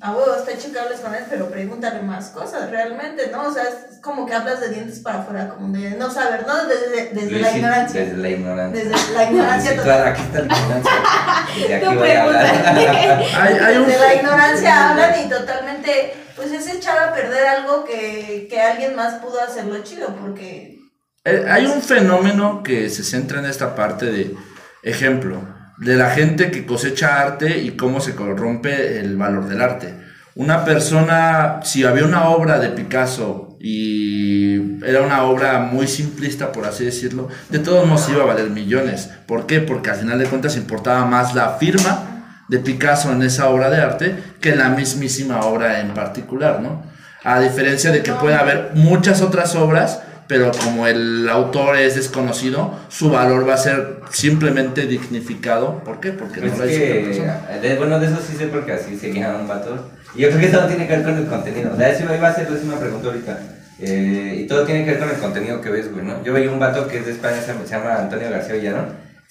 a 0.00 0.12
huevo, 0.12 0.34
está 0.34 0.56
chido 0.56 0.72
que 0.72 0.78
hables 0.80 1.00
con 1.00 1.14
él, 1.14 1.24
pero 1.28 1.50
pregúntale 1.50 2.00
más 2.02 2.28
cosas, 2.30 2.70
realmente, 2.70 3.28
¿no? 3.30 3.48
O 3.48 3.52
sea, 3.52 3.64
es 3.64 4.00
como 4.00 4.24
que 4.24 4.34
hablas 4.34 4.60
de 4.60 4.70
dientes 4.70 5.00
para 5.00 5.18
afuera, 5.20 5.48
como 5.50 5.76
de 5.76 5.90
no 5.90 6.10
saber, 6.10 6.46
¿no? 6.46 6.64
Desde, 6.66 7.10
desde 7.12 7.40
la 7.40 7.50
ignorancia. 7.56 8.00
Desde 8.00 8.16
la 8.16 8.28
ignorancia. 8.30 8.84
Desde 8.84 9.12
la 9.14 9.24
ignorancia 9.24 9.70
Luisito, 9.72 9.82
total. 9.92 10.08
aquí 10.08 10.22
está 10.22 10.38
la 10.38 10.44
ignorancia. 10.44 10.92
Desde 11.58 11.74
aquí 11.74 11.84
Tu 11.86 11.94
voy 11.98 12.10
a 12.10 12.22
hablar. 12.22 12.74
pregunta. 12.74 13.18
hay, 13.42 13.54
hay 13.58 13.76
un- 13.76 13.86
Desde 13.86 14.00
la 14.00 14.14
ignorancia 14.14 14.90
hablan 14.90 15.26
y 15.26 15.28
totalmente, 15.28 16.14
pues 16.36 16.52
es 16.52 16.66
echar 16.74 16.98
a 16.98 17.12
perder 17.14 17.46
algo 17.46 17.84
que, 17.84 18.46
que 18.48 18.60
alguien 18.60 18.96
más 18.96 19.14
pudo 19.16 19.40
hacerlo 19.42 19.82
chido, 19.82 20.14
porque 20.16 20.78
Eh, 21.24 21.44
Hay 21.50 21.66
un 21.66 21.82
fenómeno 21.82 22.62
que 22.64 22.88
se 22.90 23.04
centra 23.04 23.38
en 23.40 23.44
esta 23.46 23.74
parte 23.76 24.06
de, 24.06 24.34
ejemplo, 24.82 25.42
de 25.78 25.96
la 25.96 26.10
gente 26.10 26.50
que 26.50 26.66
cosecha 26.66 27.20
arte 27.20 27.58
y 27.58 27.72
cómo 27.72 28.00
se 28.00 28.14
corrompe 28.14 29.00
el 29.00 29.16
valor 29.16 29.48
del 29.48 29.60
arte. 29.60 29.94
Una 30.34 30.64
persona, 30.64 31.60
si 31.62 31.84
había 31.84 32.04
una 32.04 32.28
obra 32.30 32.58
de 32.58 32.70
Picasso 32.70 33.58
y 33.60 34.82
era 34.82 35.02
una 35.02 35.24
obra 35.24 35.58
muy 35.58 35.86
simplista, 35.86 36.52
por 36.52 36.64
así 36.64 36.84
decirlo, 36.84 37.28
de 37.50 37.58
todos 37.58 37.86
modos 37.86 38.08
iba 38.08 38.22
a 38.22 38.26
valer 38.26 38.48
millones. 38.48 39.10
¿Por 39.26 39.46
qué? 39.46 39.60
Porque 39.60 39.90
al 39.90 39.96
final 39.96 40.18
de 40.18 40.24
cuentas 40.26 40.56
importaba 40.56 41.04
más 41.04 41.34
la 41.34 41.50
firma 41.58 42.44
de 42.48 42.58
Picasso 42.58 43.12
en 43.12 43.22
esa 43.22 43.48
obra 43.50 43.68
de 43.68 43.80
arte 43.80 44.16
que 44.40 44.56
la 44.56 44.70
mismísima 44.70 45.40
obra 45.40 45.80
en 45.80 45.92
particular, 45.94 46.60
¿no? 46.60 46.82
A 47.24 47.38
diferencia 47.40 47.92
de 47.92 48.02
que 48.02 48.12
puede 48.12 48.34
haber 48.34 48.70
muchas 48.74 49.20
otras 49.20 49.54
obras, 49.54 50.00
pero 50.32 50.50
como 50.64 50.86
el 50.86 51.28
autor 51.28 51.76
es 51.76 51.94
desconocido, 51.94 52.74
su 52.88 53.10
valor 53.10 53.46
va 53.46 53.52
a 53.52 53.58
ser 53.58 53.96
simplemente 54.10 54.86
dignificado. 54.86 55.84
¿Por 55.84 56.00
qué? 56.00 56.12
Porque 56.12 56.40
no 56.40 56.46
Es 56.46 56.52
lo 56.58 56.64
persona. 57.04 57.40
de- 57.60 57.76
bueno, 57.76 58.00
de 58.00 58.06
eso 58.06 58.16
sí 58.26 58.34
sé 58.38 58.46
porque 58.46 58.72
así 58.72 58.96
seguían 58.98 59.34
un 59.42 59.46
vato. 59.48 59.90
Y 60.14 60.22
yo 60.22 60.28
creo 60.30 60.40
que 60.40 60.48
todo 60.48 60.66
tiene 60.68 60.86
que 60.86 60.96
ver 60.96 61.04
con 61.04 61.18
el 61.18 61.26
contenido. 61.26 61.74
De 61.76 61.90
eso 61.90 62.04
iba 62.04 62.12
a 62.12 62.16
la 62.48 62.54
última 62.54 62.78
pregunta 62.78 63.08
ahorita. 63.08 63.38
Eh, 63.78 64.38
y 64.40 64.46
todo 64.46 64.64
tiene 64.64 64.84
que 64.86 64.92
ver 64.92 65.00
con 65.00 65.10
el 65.10 65.16
contenido 65.16 65.60
que 65.60 65.68
ves, 65.68 65.92
güey, 65.92 66.04
¿no? 66.04 66.22
Yo 66.24 66.32
veía 66.32 66.50
un 66.50 66.58
vato 66.58 66.88
que 66.88 66.98
es 66.98 67.04
de 67.06 67.12
España, 67.12 67.40
se 67.42 67.48
llama- 67.52 67.64
se 67.66 67.74
Antonio 68.00 68.30
García 68.30 68.56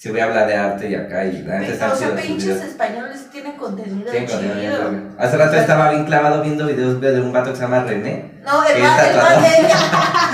Villarón. 0.02 0.08
ese 0.08 0.10
güey 0.10 0.20
habla 0.22 0.46
de 0.46 0.54
arte 0.56 0.90
y 0.90 0.94
acá 0.94 1.24
y 1.24 1.42
la 1.42 1.58
neta 1.60 1.72
están 1.72 1.90
O 1.92 1.96
sea, 1.96 2.14
pinches 2.16 2.62
españoles 2.62 3.30
tienen 3.30 3.52
contenido 3.56 4.10
Tienen 4.10 4.28
contenido 4.28 4.54
bien 4.58 4.70
chido. 4.72 4.90
verga. 4.90 5.00
Hace 5.18 5.36
rato 5.36 5.56
estaba 5.56 5.90
bien 5.90 6.04
clavado 6.04 6.42
viendo 6.42 6.66
videos 6.66 7.00
de 7.00 7.20
un 7.20 7.32
vato 7.32 7.50
que 7.50 7.56
se 7.56 7.62
llama 7.62 7.84
René. 7.84 8.40
No, 8.44 8.62
que 8.64 8.72
el 8.72 8.78
es 8.78 8.82
más, 8.84 9.02
el 9.06 9.14
tatuador. 9.14 9.40
más 9.40 9.50
de 9.50 9.58
ella. 9.60 9.68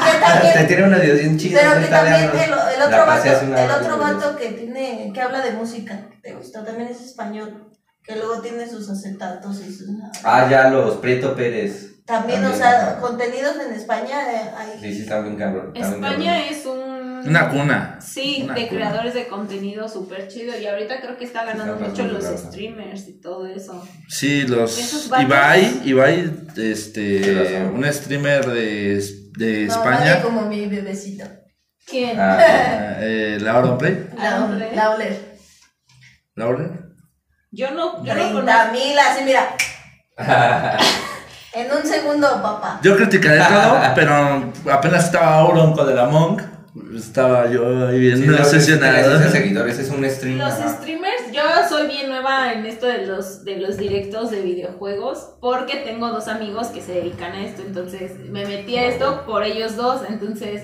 que 0.05 0.19
Te 0.19 0.25
también. 0.45 0.67
tiene 0.69 0.83
unos 0.85 1.01
videos 1.03 1.19
bien 1.21 1.39
chidos. 1.39 1.61
Pero 1.61 1.71
que 1.73 1.77
ahorita 1.77 1.97
también 1.97 2.31
el, 2.31 2.51
el 2.73 2.79
La 2.79 2.87
otro 2.87 3.07
pasé 3.07 3.29
vato, 3.29 3.37
hace 3.37 3.47
una 3.47 3.63
el 3.65 3.71
hora, 3.71 3.77
otro 3.81 3.99
vato 3.99 4.37
que 4.37 4.49
tiene, 4.53 5.11
que 5.15 5.21
habla 5.21 5.41
de 5.43 5.53
música, 5.53 6.01
te 6.23 6.33
gustó, 6.33 6.65
también 6.65 6.89
es 6.89 7.01
español, 7.03 7.69
que 8.03 8.17
luego 8.17 8.41
tiene 8.41 8.67
sus 8.67 8.89
acetatos 8.89 9.61
y 9.61 9.71
sus 9.73 9.89
Ah, 10.25 10.49
ya, 10.51 10.71
los 10.71 10.97
Prieto 10.97 11.37
Pérez. 11.37 12.03
también, 12.07 12.43
o 12.47 12.53
sea, 12.55 12.99
contenidos 13.03 13.57
en 13.67 13.75
España 13.75 14.33
eh, 14.33 14.51
hay 14.57 14.81
Sí, 14.81 14.95
sí, 14.95 15.03
están 15.03 15.25
bien 15.25 15.37
cabrón. 15.37 15.73
están 15.75 16.01
bien 16.01 16.05
España 16.05 16.33
cabrón. 16.33 16.49
es 16.59 16.67
un... 16.67 16.88
Una 17.27 17.49
cuna. 17.51 17.99
Sí, 18.01 18.43
Una 18.45 18.55
de 18.55 18.69
cuna. 18.69 18.79
creadores 18.81 19.15
de 19.15 19.27
contenido 19.29 19.89
súper 19.89 20.29
chido. 20.29 20.59
Y 20.59 20.67
ahorita 20.67 21.01
creo 21.01 21.17
que 21.17 21.25
está 21.25 21.45
ganando 21.45 21.75
Está 21.75 21.89
mucho 21.89 22.05
los 22.05 22.25
streamers 22.25 23.09
y 23.09 23.21
todo 23.21 23.47
eso. 23.47 23.87
Sí, 24.09 24.47
los. 24.47 25.09
Ibai, 25.21 25.83
Ibai, 25.85 26.33
este, 26.57 27.63
un 27.73 27.85
streamer 27.93 28.47
de, 28.47 29.03
de 29.37 29.67
no, 29.67 29.73
España, 29.73 30.23
como 30.23 30.43
mi 30.43 30.67
bebecito. 30.67 31.25
¿Quién? 31.87 32.19
Ah, 32.21 32.39
eh, 33.01 33.39
Laura 33.41 33.79
Play. 33.79 34.09
Laura. 36.35 36.71
Yo 37.51 37.71
no, 37.71 38.05
yo 38.05 38.15
no 38.15 38.21
30 38.21 38.33
conozco. 38.33 38.73
mil, 38.73 38.99
así 38.99 39.25
mira. 39.25 39.49
en 41.55 41.73
un 41.73 41.85
segundo, 41.87 42.29
papá. 42.43 42.81
Yo 42.83 42.97
criticaré 42.97 43.39
todo, 43.39 43.81
pero 43.95 44.53
apenas 44.71 45.07
estaba 45.07 45.39
Auron 45.39 45.73
con 45.73 45.89
el 45.91 45.99
Among, 45.99 46.41
estaba 46.97 47.51
yo 47.51 47.89
ahí 47.89 47.99
bien 47.99 48.19
Sí, 48.19 48.29
obsesionado. 48.29 49.19
16 49.19 49.33
seguidores, 49.33 49.79
es 49.79 49.91
un 49.91 50.09
stream. 50.09 50.39
Los 50.39 50.53
ajá. 50.53 50.77
streamers, 50.77 51.33
yo 51.33 51.43
soy 51.69 51.87
bien 51.87 52.09
nueva 52.09 52.53
en 52.53 52.67
esto 52.67 52.87
de 52.87 53.07
los, 53.07 53.45
de 53.45 53.57
los 53.57 53.77
directos 53.77 54.31
de 54.31 54.43
videojuegos 54.43 55.35
porque 55.41 55.77
tengo 55.77 56.09
dos 56.09 56.29
amigos 56.29 56.69
que 56.69 56.81
se 56.81 56.93
dedican 56.93 57.33
a 57.33 57.45
esto, 57.45 57.63
entonces 57.63 58.19
me 58.31 58.45
metí 58.45 58.77
a 58.77 58.87
esto 58.87 59.25
por 59.27 59.43
ellos 59.45 59.77
dos, 59.77 60.03
entonces 60.09 60.63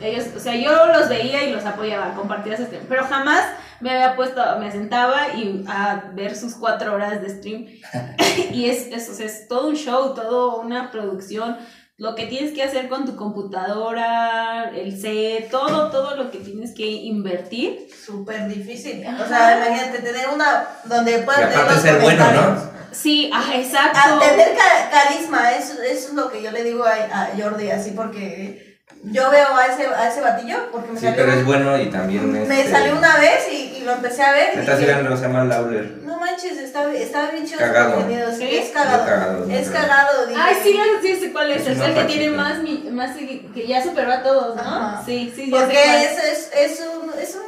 ellos, 0.00 0.26
o 0.36 0.40
sea, 0.40 0.54
yo 0.54 0.86
los 0.86 1.08
veía 1.08 1.44
y 1.44 1.52
los 1.52 1.64
apoyaba, 1.64 2.14
compartía 2.14 2.54
ese 2.54 2.66
stream, 2.66 2.84
pero 2.88 3.04
jamás 3.04 3.44
me 3.80 3.90
había 3.90 4.16
puesto, 4.16 4.42
me 4.58 4.70
sentaba 4.70 5.34
y 5.34 5.64
a 5.68 6.10
ver 6.14 6.36
sus 6.36 6.54
cuatro 6.54 6.94
horas 6.94 7.20
de 7.20 7.30
stream 7.30 7.66
y 8.52 8.66
es, 8.66 8.88
es, 8.88 9.08
o 9.08 9.14
sea, 9.14 9.26
es 9.26 9.48
todo 9.48 9.68
un 9.68 9.76
show, 9.76 10.14
todo 10.14 10.60
una 10.60 10.90
producción. 10.90 11.56
Lo 11.98 12.14
que 12.14 12.26
tienes 12.26 12.52
que 12.52 12.62
hacer 12.62 12.88
con 12.90 13.06
tu 13.06 13.16
computadora, 13.16 14.70
el 14.74 15.00
set, 15.00 15.50
todo, 15.50 15.90
todo 15.90 16.14
lo 16.16 16.30
que 16.30 16.38
tienes 16.38 16.74
que 16.74 16.84
invertir 16.86 17.88
Súper 18.04 18.48
difícil. 18.48 19.04
O 19.22 19.26
sea, 19.26 19.56
imagínate 19.66 19.98
tener 20.02 20.28
una 20.34 20.68
donde 20.84 21.18
puedas 21.20 21.44
aparte 21.54 21.72
los 21.72 21.82
ser 21.82 22.00
bueno, 22.00 22.22
comentarios. 22.24 22.64
¿no? 22.64 22.70
Sí, 22.92 23.30
ah, 23.34 23.50
exacto. 23.54 23.98
A 23.98 24.20
tener 24.20 24.54
ca- 24.56 24.90
carisma, 24.90 25.52
eso, 25.52 25.74
eso 25.82 26.08
es 26.08 26.14
lo 26.14 26.30
que 26.30 26.42
yo 26.42 26.50
le 26.50 26.64
digo 26.64 26.84
a, 26.84 26.92
a 26.94 27.30
Jordi, 27.38 27.70
así 27.70 27.90
porque 27.92 28.78
yo 29.04 29.30
veo 29.30 29.54
a 29.56 29.66
ese, 29.66 29.86
a 29.86 30.08
ese 30.08 30.20
batillo, 30.20 30.70
porque 30.72 30.92
me 30.92 30.98
Sí, 31.00 31.06
salió, 31.06 31.24
pero 31.24 31.32
es 31.38 31.44
bueno 31.44 31.78
y 31.80 31.86
también 31.90 32.30
me 32.30 32.42
este, 32.60 32.70
salió 32.72 32.96
una 32.96 33.16
vez 33.18 33.46
y, 33.52 33.76
y 33.78 33.80
lo 33.84 33.92
empecé 33.92 34.22
a 34.22 34.32
ver 34.32 34.50
y 34.54 34.56
sí, 34.64 34.70
dije, 34.70 35.16
se 35.16 35.22
llama 35.22 35.44
Lauler. 35.44 35.98
no 36.04 36.18
manches, 36.36 36.58
está, 36.58 36.92
está 36.92 37.30
bien 37.30 37.46
chido 37.46 37.58
Cagado. 37.58 38.00
sí, 38.32 38.36
¿Sí? 38.38 38.56
es 38.56 38.70
cagado, 38.70 39.46
es 39.50 39.68
cagado, 39.70 40.26
Ay, 40.36 40.56
sí, 40.62 40.78
sí 41.02 41.16
sé 41.16 41.32
cuál 41.32 41.52
es. 41.52 41.66
Es 41.66 41.80
el 41.80 41.94
que 41.94 42.04
tiene 42.04 42.30
más, 42.30 42.58
mi- 42.62 42.88
más 42.90 43.16
que 43.16 43.66
ya 43.66 43.82
superó 43.82 44.12
a 44.12 44.22
todos, 44.22 44.56
¿no? 44.56 44.62
Ajá. 44.62 45.02
Sí, 45.04 45.32
sí, 45.34 45.50
ya 45.50 45.60
porque 45.60 46.04
es, 46.04 46.18
es, 46.24 46.50
es 46.54 46.80
un, 46.80 47.10
es 47.18 47.34
un 47.34 47.42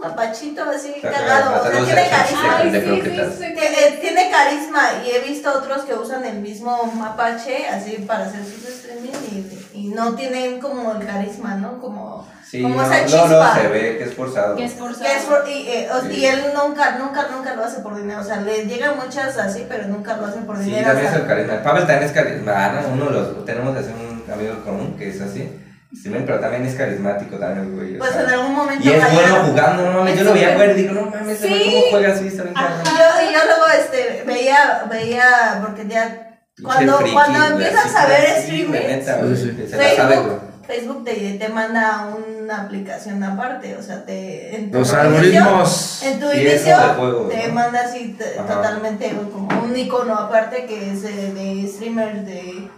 mapachito 0.00 0.62
así 0.64 0.94
cagado, 1.00 1.60
o 1.62 1.70
sea, 1.70 1.84
tiene 1.84 2.08
carisma. 2.08 2.56
Ay, 2.58 2.70
sí, 2.72 3.02
sí, 3.38 3.54
Tiene, 3.54 3.96
tiene 4.00 4.30
carisma 4.30 4.88
y 5.06 5.10
he 5.10 5.20
visto 5.20 5.52
otros 5.52 5.82
que 5.82 5.94
usan 5.94 6.24
el 6.24 6.38
mismo 6.38 6.84
mapache 6.94 7.68
así 7.68 7.96
para 8.06 8.24
hacer 8.26 8.40
sus 8.44 8.64
streaming 8.68 9.10
y 9.30 9.51
no 9.94 10.14
tienen 10.14 10.60
como 10.60 10.92
el 10.92 11.06
carisma, 11.06 11.54
¿no? 11.56 11.80
Como, 11.80 12.26
Sí, 12.48 12.60
como 12.60 12.76
no, 12.76 12.82
esa 12.82 13.00
no, 13.00 13.06
chispa. 13.06 13.54
no, 13.54 13.62
se 13.62 13.68
ve 13.68 13.96
que 13.98 14.04
es 14.04 14.14
forzado. 14.14 14.56
Que 14.56 14.64
es 14.66 14.72
forzado. 14.74 15.04
Que 15.04 15.16
es 15.16 15.24
por- 15.24 15.48
y, 15.48 15.68
eh, 15.68 15.88
Sí. 16.02 16.16
y 16.20 16.26
él 16.26 16.42
nunca, 16.54 16.98
nunca, 16.98 17.28
nunca 17.34 17.54
lo 17.54 17.64
hace 17.64 17.80
por 17.80 17.96
dinero. 17.96 18.20
O 18.20 18.24
sea, 18.24 18.40
le 18.42 18.66
llegan 18.66 18.96
muchas 18.98 19.38
así, 19.38 19.64
pero 19.68 19.88
nunca 19.88 20.16
lo 20.18 20.26
hace 20.26 20.40
por 20.40 20.58
Sí, 20.58 20.64
dinero. 20.64 20.88
también 20.88 21.06
o 21.06 21.10
es 21.10 21.16
el 21.16 21.26
carisma. 21.26 21.62
Pavel 21.62 21.86
también 21.86 22.02
es 22.04 22.12
carisma. 22.12 22.52
Ah, 22.54 22.72
no, 22.82 22.88
uno 22.92 23.04
de 23.06 23.10
los, 23.12 23.44
tenemos 23.46 23.74
así 23.76 23.88
un 23.88 24.30
amigo 24.32 24.62
común 24.64 24.96
que 24.98 25.08
es 25.10 25.20
así. 25.20 25.58
streamer, 25.94 26.24
pero 26.24 26.40
también 26.40 26.64
es 26.64 26.74
carismático 26.74 27.36
también, 27.36 27.76
güey. 27.76 27.98
pues 27.98 28.16
en 28.16 28.26
algún 28.26 28.54
momento. 28.54 28.82
Y 28.88 28.92
es 28.94 28.98
vaya- 29.02 29.12
bueno 29.14 29.34
jugando, 29.44 29.82
no 29.84 29.98
mames. 29.98 30.14
Es 30.14 30.18
Yo 30.20 30.24
lo 30.24 30.32
veía 30.32 30.52
jugar 30.54 30.70
y 30.70 30.74
digo, 30.74 30.94
no 30.94 31.02
mames, 31.10 31.38
Sí. 31.38 31.48
¿cómo 31.70 31.82
juega 31.90 32.12
así? 32.14 32.30
Yo, 32.30 32.40
y 32.40 33.32
yo 33.34 33.40
luego 33.44 33.66
este, 33.78 34.24
veía, 34.26 34.84
veía, 34.90 35.58
porque 35.62 35.86
ya. 35.86 36.28
Cuando, 36.62 36.98
friki, 36.98 37.12
cuando 37.12 37.44
empiezas 37.46 37.94
a 37.94 38.06
ver 38.06 38.24
streaming. 38.38 39.00
Facebook, 39.00 40.40
Facebook 40.66 41.04
te, 41.04 41.34
te 41.38 41.48
manda 41.48 42.08
una 42.14 42.62
aplicación 42.62 43.22
aparte, 43.22 43.76
o 43.76 43.82
sea, 43.82 44.04
te... 44.04 44.54
En 44.56 44.70
tu 44.70 44.78
Los 44.78 44.88
inicio- 44.92 45.00
algoritmos. 45.00 46.02
En 46.02 46.20
tu 46.20 46.32
inicio 46.32 46.76
juego, 46.96 47.28
te 47.28 47.48
¿no? 47.48 47.54
manda 47.54 47.80
así 47.80 48.16
totalmente 48.46 49.12
como 49.32 49.48
un 49.64 49.76
icono 49.76 50.14
aparte 50.14 50.66
que 50.66 50.92
es 50.92 51.02
de, 51.02 51.32
de 51.32 51.68
streamers 51.68 52.26
de... 52.26 52.68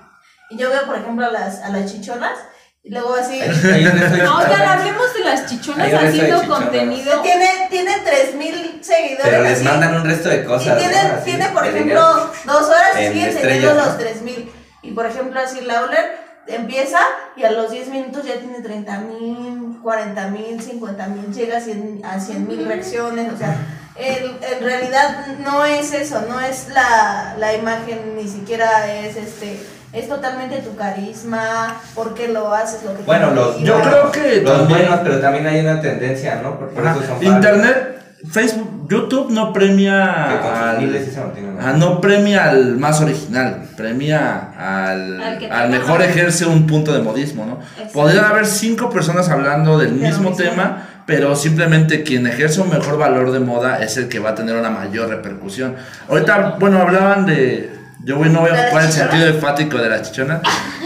Y 0.50 0.56
yo 0.58 0.70
veo, 0.70 0.86
por 0.86 0.96
ejemplo, 0.96 1.26
a 1.26 1.30
las, 1.30 1.60
a 1.62 1.70
las 1.70 1.90
chichonas 1.90 2.38
y 2.84 2.90
luego 2.90 3.14
así... 3.14 3.40
Oigan, 3.40 4.62
hablemos 4.68 5.14
de 5.14 5.20
las 5.24 5.46
chichonas 5.46 5.92
haciendo 5.92 6.40
chichonas. 6.42 6.60
contenido. 6.60 7.20
Tiene, 7.22 7.48
tiene 7.70 7.92
3000 8.04 8.80
seguidores. 8.84 9.24
Pero 9.24 9.42
les 9.42 9.52
así. 9.54 9.64
mandan 9.64 9.94
un 9.96 10.04
resto 10.04 10.28
de 10.28 10.42
Y 10.42 10.44
cosas. 10.44 10.78
tiene, 10.78 10.92
¿no? 10.92 11.14
Así, 11.14 11.24
tiene, 11.24 11.48
por 11.48 11.66
ejemplo, 11.66 12.30
dos 12.44 12.68
horas 12.68 12.90
y 13.00 13.04
En 13.04 13.12
siguen 13.14 13.36
teniendo 13.36 13.74
los 13.74 13.98
3000. 13.98 14.52
Y 14.82 14.90
por 14.90 15.06
ejemplo, 15.06 15.40
así 15.40 15.62
Lauler 15.62 16.24
empieza 16.46 16.98
y 17.36 17.44
a 17.44 17.50
los 17.52 17.70
10 17.70 17.88
minutos 17.88 18.22
ya 18.26 18.34
tiene 18.34 18.60
30 18.60 18.98
mil, 18.98 19.78
40 19.82 20.28
mil, 20.28 20.60
50 20.60 21.06
mil, 21.06 21.32
llega 21.32 21.56
a 21.56 21.60
100 21.62 22.02
a 22.04 22.20
100 22.20 22.46
mil 22.46 22.66
reacciones. 22.66 23.32
O 23.32 23.38
sea, 23.38 23.56
en, 23.96 24.24
en 24.42 24.62
realidad 24.62 25.26
no 25.38 25.64
es 25.64 25.94
eso, 25.94 26.22
no 26.28 26.38
es 26.38 26.68
la, 26.68 27.34
la 27.38 27.54
imagen, 27.54 28.14
ni 28.14 28.28
siquiera 28.28 28.94
es 28.94 29.16
este. 29.16 29.58
Es 29.94 30.08
totalmente 30.08 30.56
tu 30.58 30.74
carisma, 30.76 31.76
por 31.94 32.14
qué 32.14 32.28
lo 32.28 32.52
haces, 32.52 32.82
lo 32.82 32.90
que 32.92 32.98
te 32.98 33.04
Bueno, 33.04 33.30
los. 33.30 33.60
Yo 33.60 33.80
creo 33.80 34.10
que 34.10 34.40
los 34.42 34.58
también- 34.58 34.80
buenos, 34.80 35.00
pero 35.04 35.20
también 35.20 35.46
hay 35.46 35.60
una 35.60 35.80
tendencia, 35.80 36.40
¿no? 36.42 36.58
Por, 36.58 36.70
por 36.70 36.84
eso 36.84 37.00
son 37.06 37.22
Internet, 37.24 37.90
Facebook, 38.32 38.88
YouTube 38.90 39.30
no 39.30 39.52
premia 39.52 40.24
al, 40.70 40.80
mantienen. 40.80 41.58
ah, 41.60 41.74
no 41.76 42.00
premia 42.00 42.44
al 42.50 42.76
más 42.76 43.00
original, 43.02 43.68
premia 43.76 44.50
al, 44.58 45.22
Al 45.50 45.70
mejor 45.70 46.00
más. 46.00 46.08
ejerce 46.08 46.46
un 46.46 46.66
punto 46.66 46.92
de 46.92 47.00
modismo, 47.00 47.44
¿no? 47.46 47.58
Exacto. 47.60 47.92
Podrían 47.92 48.24
haber 48.24 48.46
cinco 48.46 48.90
personas 48.90 49.28
hablando 49.28 49.78
del 49.78 49.92
mismo. 49.92 50.32
tema, 50.34 50.88
pero 51.06 51.36
simplemente 51.36 52.02
quien 52.02 52.26
ejerce 52.26 52.62
un 52.62 52.70
mejor 52.70 52.96
valor 52.98 53.30
de 53.30 53.40
moda 53.40 53.82
es 53.82 53.96
el 53.98 54.08
que 54.08 54.18
va 54.18 54.30
a 54.30 54.34
tener 54.34 54.56
una 54.56 54.70
mayor 54.70 55.08
repercusión. 55.10 55.76
Ahorita, 56.08 56.56
bueno, 56.58 56.80
hablaban 56.80 57.26
de... 57.26 57.83
Yo 58.04 58.16
voy- 58.16 58.28
no 58.28 58.40
voy 58.40 58.50
¿De 58.50 58.58
a 58.60 58.66
ocupar 58.66 58.84
el 58.84 58.92
sentido 58.92 59.26
enfático 59.26 59.78
de 59.78 59.88
la 59.88 60.02
chichona, 60.02 60.42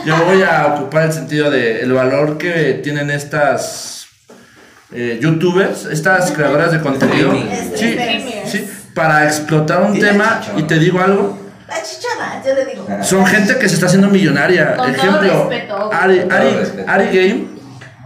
yo 0.06 0.16
voy 0.24 0.42
a 0.42 0.66
ocupar 0.74 1.04
el 1.04 1.12
sentido 1.12 1.50
de 1.50 1.80
el 1.82 1.92
valor 1.92 2.38
que 2.38 2.80
tienen 2.82 3.10
estas 3.10 4.06
eh, 4.92 5.18
youtubers, 5.20 5.84
estas 5.86 6.30
creadoras 6.30 6.72
de 6.72 6.80
contenido. 6.80 7.32
Streaming. 7.34 8.30
Sí, 8.46 8.50
sí, 8.58 8.70
para 8.94 9.24
explotar 9.24 9.82
un 9.82 9.98
tema, 9.98 10.40
y 10.56 10.62
te 10.62 10.78
digo 10.78 11.00
algo, 11.00 11.38
La 11.68 11.82
chichona, 11.82 12.42
yo 12.46 12.54
le 12.54 12.64
digo. 12.64 12.86
Son 13.04 13.26
gente 13.26 13.58
que 13.58 13.68
se 13.68 13.74
está 13.74 13.86
haciendo 13.86 14.08
millonaria. 14.08 14.74
Con 14.76 14.86
todo 14.92 14.96
Ejemplo, 14.96 15.48
respeto. 15.50 15.90
Ari, 15.92 16.20
Ari. 16.30 16.48
Ari 16.86 17.04
Game, 17.06 17.46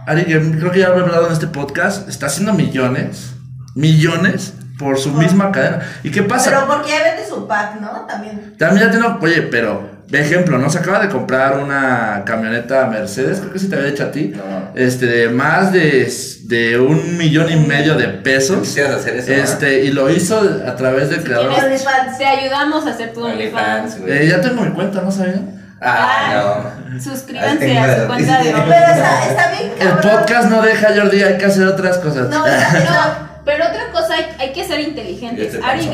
Ari 0.05 0.23
Game, 0.23 0.57
creo 0.59 0.71
que 0.71 0.79
ya 0.79 0.89
lo 0.89 0.97
he 0.99 1.01
hablado 1.03 1.27
en 1.27 1.33
este 1.33 1.47
podcast, 1.47 2.09
está 2.09 2.25
haciendo 2.25 2.53
millones, 2.53 3.29
millones 3.75 4.53
por 4.77 4.97
su 4.99 5.11
misma 5.11 5.51
cadena. 5.51 5.79
¿Y 6.03 6.09
qué 6.11 6.23
pasa? 6.23 6.49
Pero 6.51 6.67
porque 6.67 6.89
ya 6.91 7.03
vende 7.03 7.25
su 7.27 7.47
pack, 7.47 7.79
¿no? 7.79 8.05
También. 8.07 8.55
También 8.57 8.87
ya 8.87 8.91
tengo, 8.91 9.17
oye, 9.21 9.43
pero, 9.43 9.91
de 10.07 10.19
ejemplo, 10.21 10.57
¿no? 10.57 10.69
Se 10.69 10.79
acaba 10.79 10.99
de 10.99 11.09
comprar 11.09 11.57
una 11.59 12.23
camioneta 12.25 12.85
Mercedes, 12.87 13.39
creo 13.39 13.53
que 13.53 13.59
sí 13.59 13.69
te 13.69 13.75
había 13.75 13.87
dicho 13.91 14.03
a 14.03 14.11
ti, 14.11 14.33
No. 14.35 14.71
este, 14.75 15.05
de 15.05 15.29
más 15.29 15.71
de, 15.71 16.11
de 16.45 16.79
un 16.79 17.17
millón 17.17 17.51
y 17.51 17.55
medio 17.55 17.95
de 17.95 18.07
pesos. 18.09 18.59
Quisieras 18.59 18.95
hacer 18.95 19.15
eso, 19.17 19.31
Este, 19.31 19.83
y 19.85 19.91
lo 19.91 20.09
hizo 20.09 20.39
a 20.67 20.75
través 20.75 21.09
del 21.09 21.23
creador. 21.23 21.53
Tienes- 21.53 21.65
OnlyFans. 21.85 22.17
Te 22.17 22.25
ayudamos 22.25 22.85
a 22.85 22.89
hacer 22.91 23.13
tu 23.13 23.21
¿no? 23.21 23.27
OnlyFans. 23.27 23.97
Eh, 24.07 24.27
ya 24.29 24.41
tengo 24.41 24.61
mi 24.61 24.71
cuenta, 24.71 25.01
¿no 25.01 25.11
sabían? 25.11 25.61
Ah, 25.81 26.71
no. 26.89 26.99
Suscríbanse 27.01 27.77
a 27.77 28.01
su 28.01 28.07
cuenta 28.07 28.37
de 28.41 28.51
Pero 28.51 28.63
está, 28.71 29.25
está 29.29 29.51
bien 29.51 29.71
El 29.79 29.89
podcast 29.97 30.49
no 30.49 30.61
deja, 30.61 30.87
Jordi, 30.95 31.21
hay 31.23 31.37
que 31.37 31.45
hacer 31.45 31.67
otras 31.67 31.97
cosas. 31.97 32.29
No, 32.29 32.45
está- 32.47 32.69
Pero, 32.71 33.32
pero 33.45 33.65
otra 33.65 33.91
cosa, 33.91 34.15
hay, 34.15 34.25
hay 34.39 34.53
que 34.53 34.63
ser 34.63 34.79
inteligentes. 34.79 35.53
Se 35.53 35.61
Ari, 35.63 35.87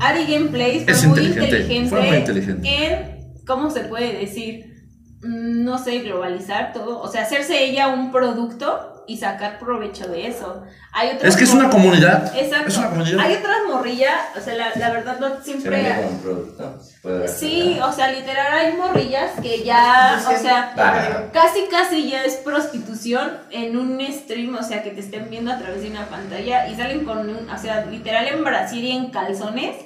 Ari 0.00 0.26
Gameplays 0.26 0.84
fue 0.84 0.92
Es 0.92 1.04
muy 1.06 1.18
inteligente, 1.20 1.44
inteligente, 1.58 1.90
fue 1.90 2.00
muy 2.02 2.16
inteligente. 2.16 2.86
en, 2.86 3.44
¿cómo 3.46 3.70
se 3.70 3.80
puede 3.80 4.12
decir? 4.18 4.86
Mm, 5.22 5.64
No 5.64 5.78
sé, 5.78 5.98
globalizar 6.00 6.72
todo. 6.72 7.00
O 7.00 7.08
sea, 7.08 7.22
hacerse 7.22 7.64
ella 7.64 7.88
un 7.88 8.10
producto 8.12 8.93
y 9.06 9.16
sacar 9.16 9.58
provecho 9.58 10.06
de 10.08 10.26
eso. 10.26 10.62
Hay 10.92 11.10
otras 11.16 11.24
Es 11.24 11.36
que 11.36 11.44
es 11.44 11.52
una 11.52 11.70
comunidad. 11.70 12.32
Exacto. 12.36 12.68
Es 12.68 12.76
una 12.78 12.90
comunidad. 12.90 13.20
Hay 13.20 13.34
otras 13.34 13.56
morrillas, 13.68 14.20
o 14.36 14.40
sea, 14.40 14.54
la, 14.54 14.72
la 14.76 14.90
verdad 14.90 15.18
no 15.20 15.42
siempre... 15.42 16.08
producto. 16.22 16.78
Sí, 17.26 17.78
o 17.82 17.92
sea, 17.92 18.12
literal 18.12 18.52
hay 18.52 18.72
morrillas 18.74 19.32
que 19.42 19.62
ya, 19.62 20.22
o 20.26 20.38
sea, 20.38 21.30
casi 21.32 21.66
casi 21.66 22.10
ya 22.10 22.24
es 22.24 22.36
prostitución 22.36 23.38
en 23.50 23.76
un 23.76 24.00
stream, 24.12 24.56
o 24.56 24.62
sea, 24.62 24.82
que 24.82 24.90
te 24.90 25.00
estén 25.00 25.28
viendo 25.30 25.52
a 25.52 25.58
través 25.58 25.82
de 25.82 25.90
una 25.90 26.06
pantalla 26.06 26.66
y 26.68 26.76
salen 26.76 27.04
con 27.04 27.28
un, 27.28 27.50
o 27.50 27.58
sea, 27.58 27.84
literal 27.86 28.26
en 28.28 28.44
Brasil 28.44 28.84
y 28.84 28.92
en 28.92 29.10
calzones. 29.10 29.76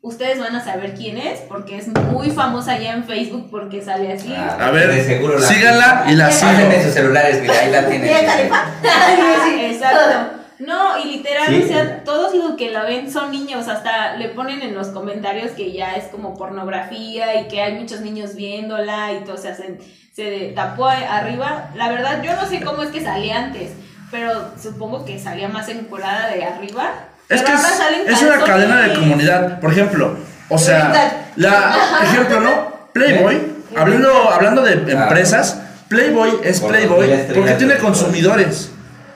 Ustedes 0.00 0.38
van 0.38 0.54
a 0.54 0.64
saber 0.64 0.94
quién 0.94 1.18
es 1.18 1.40
porque 1.40 1.76
es 1.76 1.88
muy 1.88 2.30
famosa 2.30 2.78
ya 2.78 2.92
en 2.94 3.04
Facebook 3.04 3.48
porque 3.50 3.82
sale 3.82 4.12
así. 4.12 4.32
Ah, 4.36 4.56
A 4.60 4.70
ver, 4.70 4.92
de 4.94 5.04
seguro 5.04 5.38
la- 5.38 5.46
síganla 5.46 6.04
y 6.08 6.12
la 6.14 6.26
Pásenme 6.26 6.70
sigo. 6.70 6.82
sus 6.84 6.92
celulares, 6.94 7.40
mira, 7.42 7.54
ahí 7.60 7.70
la 7.72 7.86
tienen. 7.88 8.08
Exacto. 9.72 10.34
No, 10.60 10.98
y 10.98 11.04
literal, 11.16 11.46
Sí. 11.48 11.62
o 11.64 11.66
sea, 11.68 12.02
todos 12.04 12.34
los 12.34 12.56
que 12.56 12.70
la 12.70 12.82
ven 12.84 13.10
son 13.12 13.30
niños, 13.30 13.68
hasta 13.68 14.16
le 14.16 14.28
ponen 14.30 14.60
en 14.62 14.74
los 14.74 14.88
comentarios 14.88 15.52
que 15.52 15.72
ya 15.72 15.94
es 15.94 16.04
como 16.06 16.36
pornografía 16.36 17.40
y 17.40 17.48
que 17.48 17.62
hay 17.62 17.74
muchos 17.74 18.00
niños 18.00 18.34
viéndola 18.34 19.12
y 19.12 19.24
todo, 19.24 19.34
o 19.34 19.38
sea, 19.38 19.54
se, 19.54 19.78
se 20.12 20.52
tapó 20.56 20.86
arriba. 20.86 21.70
La 21.76 21.88
verdad, 21.88 22.22
yo 22.24 22.34
no 22.34 22.46
sé 22.48 22.60
cómo 22.60 22.82
es 22.82 22.90
que 22.90 23.00
salía 23.00 23.36
antes, 23.44 23.70
pero 24.10 24.50
supongo 24.60 25.04
que 25.04 25.18
salía 25.20 25.48
más 25.48 25.68
encuerada 25.68 26.28
de 26.30 26.44
arriba. 26.44 26.92
Es 27.28 27.42
que 27.42 27.52
es, 27.52 27.62
es 28.06 28.22
una 28.22 28.38
cadena 28.44 28.80
de 28.82 28.94
comunidad. 28.94 29.60
Por 29.60 29.72
ejemplo, 29.72 30.16
o 30.48 30.58
sea, 30.58 31.30
la 31.36 31.76
ejemplo, 32.02 32.40
¿no? 32.40 32.88
Playboy, 32.92 33.40
hablando, 33.76 34.30
hablando 34.30 34.62
de 34.62 34.72
Ah. 34.72 35.02
empresas, 35.02 35.60
Playboy 35.88 36.30
es 36.42 36.60
Playboy 36.60 37.08
porque 37.34 37.52
tiene 37.52 37.76
consumidores. 37.76 38.70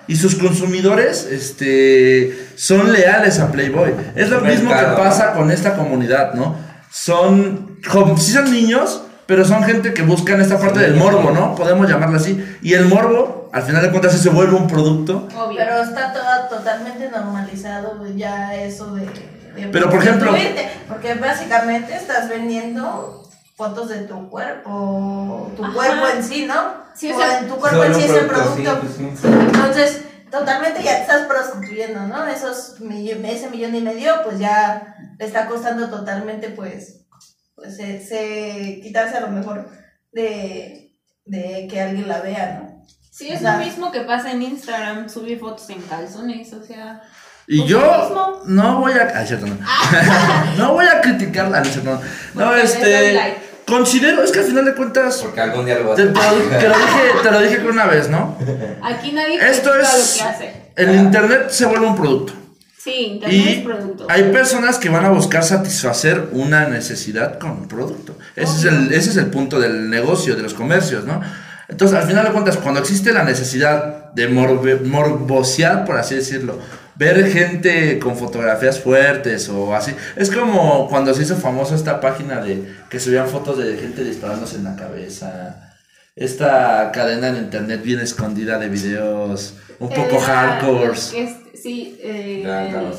Y 0.09 0.16
sus 0.16 0.35
consumidores 0.35 1.27
este, 1.31 2.48
son 2.57 2.92
leales 2.92 3.38
a 3.38 3.51
Playboy. 3.53 3.94
Es 4.16 4.29
lo 4.29 4.40
mismo 4.40 4.70
que 4.70 4.85
pasa 4.96 5.33
con 5.33 5.51
esta 5.51 5.75
comunidad, 5.77 6.35
¿no? 6.35 6.57
Son, 6.90 7.79
sí 8.18 8.33
son 8.33 8.51
niños, 8.51 9.03
pero 9.33 9.47
son 9.47 9.62
gente 9.64 9.95
que 9.95 10.03
buscan 10.03 10.42
esta 10.42 10.59
parte 10.59 10.81
del 10.81 10.95
morbo, 10.95 11.31
¿no? 11.31 11.55
Podemos 11.55 11.88
llamarlo 11.88 12.18
así. 12.18 12.45
Y 12.61 12.75
el 12.75 12.85
morbo, 12.85 13.49
al 13.51 13.62
final 13.62 13.81
de 13.81 13.88
cuentas, 13.88 14.12
sí 14.12 14.18
se 14.18 14.29
vuelve 14.29 14.55
un 14.55 14.66
producto. 14.68 15.27
Obvio. 15.35 15.57
Pero 15.57 15.83
está 15.83 16.12
todo 16.12 16.59
totalmente 16.59 17.09
normalizado 17.09 18.07
ya 18.14 18.55
eso 18.55 18.95
de, 18.95 19.07
de 19.07 19.68
Pero, 19.73 19.88
por 19.88 20.03
ejemplo- 20.03 20.33
prostituirte, 20.33 20.68
porque 20.87 21.14
básicamente 21.14 21.97
estás 21.97 22.29
vendiendo 22.29 23.27
fotos 23.57 23.88
de 23.88 24.01
tu 24.03 24.29
cuerpo, 24.29 25.51
tu 25.57 25.64
Ajá. 25.64 25.73
cuerpo 25.73 26.09
en 26.14 26.23
sí, 26.23 26.45
¿no? 26.45 26.83
Sí, 26.95 27.11
o 27.11 27.16
O 27.16 27.18
sea, 27.18 27.38
en 27.38 27.49
tu 27.49 27.57
cuerpo 27.57 27.85
en 27.85 27.95
sí 27.95 28.03
es 28.03 28.11
el 28.11 28.27
producto, 28.27 28.81
sí, 28.85 29.09
pues 29.09 29.18
sí. 29.18 29.29
Entonces, 29.55 30.03
totalmente 30.31 30.83
ya 30.83 30.97
te 30.97 31.01
estás 31.01 31.27
prostituyendo, 31.27 32.03
¿no? 32.07 32.27
Esos 32.27 32.75
ese 33.25 33.49
millón 33.49 33.75
y 33.75 33.81
medio, 33.81 34.12
pues 34.25 34.38
ya 34.38 34.95
le 35.18 35.25
está 35.25 35.47
costando 35.47 35.88
totalmente, 35.88 36.51
pues, 36.51 36.99
pues 37.55 37.77
se, 37.77 38.01
se- 38.05 38.81
quitarse 38.83 39.17
a 39.17 39.21
lo 39.21 39.29
mejor 39.29 39.69
de, 40.12 40.95
de 41.25 41.67
que 41.71 41.81
alguien 41.81 42.09
la 42.09 42.21
vea, 42.21 42.61
¿no? 42.62 42.85
Sí, 43.11 43.29
es 43.29 43.38
o 43.38 43.43
sea- 43.43 43.59
lo 43.59 43.65
mismo 43.65 43.93
que 43.93 44.01
pasa 44.03 44.33
en 44.33 44.43
Instagram, 44.43 45.09
subir 45.09 45.38
fotos 45.38 45.69
en 45.71 45.81
calzones, 45.83 46.53
o 46.53 46.62
sea... 46.62 47.03
Y 47.49 47.59
Pues 47.59 47.71
yo 47.71 48.41
no 48.47 48.79
voy 48.81 48.93
a. 48.93 49.19
Ay, 49.19 49.27
cierto, 49.27 49.47
no. 49.49 49.57
no 50.59 50.75
voy 50.75 50.87
a 50.87 51.01
criticarla, 51.01 51.59
no, 51.59 51.65
cierto, 51.65 52.01
este. 52.57 53.15
like. 53.15 53.37
Considero, 53.67 54.23
es 54.23 54.31
que 54.31 54.38
al 54.38 54.45
final 54.45 54.65
de 54.65 54.75
cuentas. 54.77 55.19
Porque 55.19 55.41
algún 55.41 55.67
día 55.67 55.79
lo 55.81 55.88
vas 55.88 55.97
Te, 55.97 56.03
a 56.03 56.12
te 56.12 56.12
lo, 56.12 56.59
te 56.59 56.69
lo 56.69 56.79
dije, 56.79 57.01
te 57.23 57.31
lo 57.33 57.41
dije 57.41 57.67
una 57.69 57.87
vez, 57.87 58.09
¿no? 58.09 58.38
Aquí 58.83 59.11
nadie 59.11 59.38
Esto 59.45 59.75
es. 59.75 60.19
lo 60.19 60.25
que 60.25 60.31
hace. 60.31 60.53
El 60.77 60.95
internet 60.95 61.51
se 61.51 61.67
vuelve 61.67 61.87
un 61.87 61.97
producto. 61.97 62.33
Sí, 62.83 62.90
internet 63.12 63.47
es 63.47 63.59
Y 63.59 63.61
producto. 63.61 64.07
hay 64.09 64.25
personas 64.33 64.79
que 64.79 64.88
van 64.88 65.05
a 65.05 65.11
buscar 65.11 65.45
satisfacer 65.45 66.31
una 66.33 66.66
necesidad 66.68 67.38
con 67.38 67.51
un 67.53 67.68
producto. 67.68 68.18
Ese 68.35 68.57
es, 68.57 68.64
el, 68.64 68.92
ese 68.92 69.11
es 69.11 69.16
el 69.18 69.27
punto 69.27 69.61
del 69.61 69.88
negocio, 69.88 70.35
de 70.35 70.42
los 70.42 70.55
comercios, 70.55 71.05
¿no? 71.05 71.21
Entonces, 71.68 71.97
al 71.97 72.07
final 72.09 72.25
de 72.27 72.33
cuentas, 72.33 72.57
cuando 72.57 72.81
existe 72.81 73.12
la 73.12 73.23
necesidad 73.23 74.12
de 74.12 74.29
morbe- 74.29 74.81
morbosear, 74.85 75.85
por 75.85 75.97
así 75.97 76.16
decirlo, 76.16 76.59
ver 76.97 77.31
gente 77.31 77.99
con 78.01 78.16
fotografías 78.16 78.81
fuertes 78.81 79.49
o 79.49 79.75
así, 79.75 79.95
es 80.16 80.31
como 80.31 80.88
cuando 80.88 81.14
se 81.14 81.23
hizo 81.23 81.37
famoso 81.37 81.75
esta 81.77 82.01
página 82.01 82.40
de 82.40 82.68
que 82.90 82.99
subían 83.01 83.29
fotos 83.29 83.59
de 83.59 83.77
gente 83.77 84.03
disparándose 84.05 84.57
en 84.57 84.64
la 84.64 84.75
cabeza. 84.77 85.71
Esta 86.16 86.90
cadena 86.92 87.29
en 87.29 87.37
internet 87.37 87.81
bien 87.83 88.01
escondida 88.01 88.59
de 88.59 88.68
videos 88.68 89.55
un 89.79 89.88
poco 89.88 90.16
es- 91.14 91.37
sí, 91.62 91.98
eh, 92.03 92.42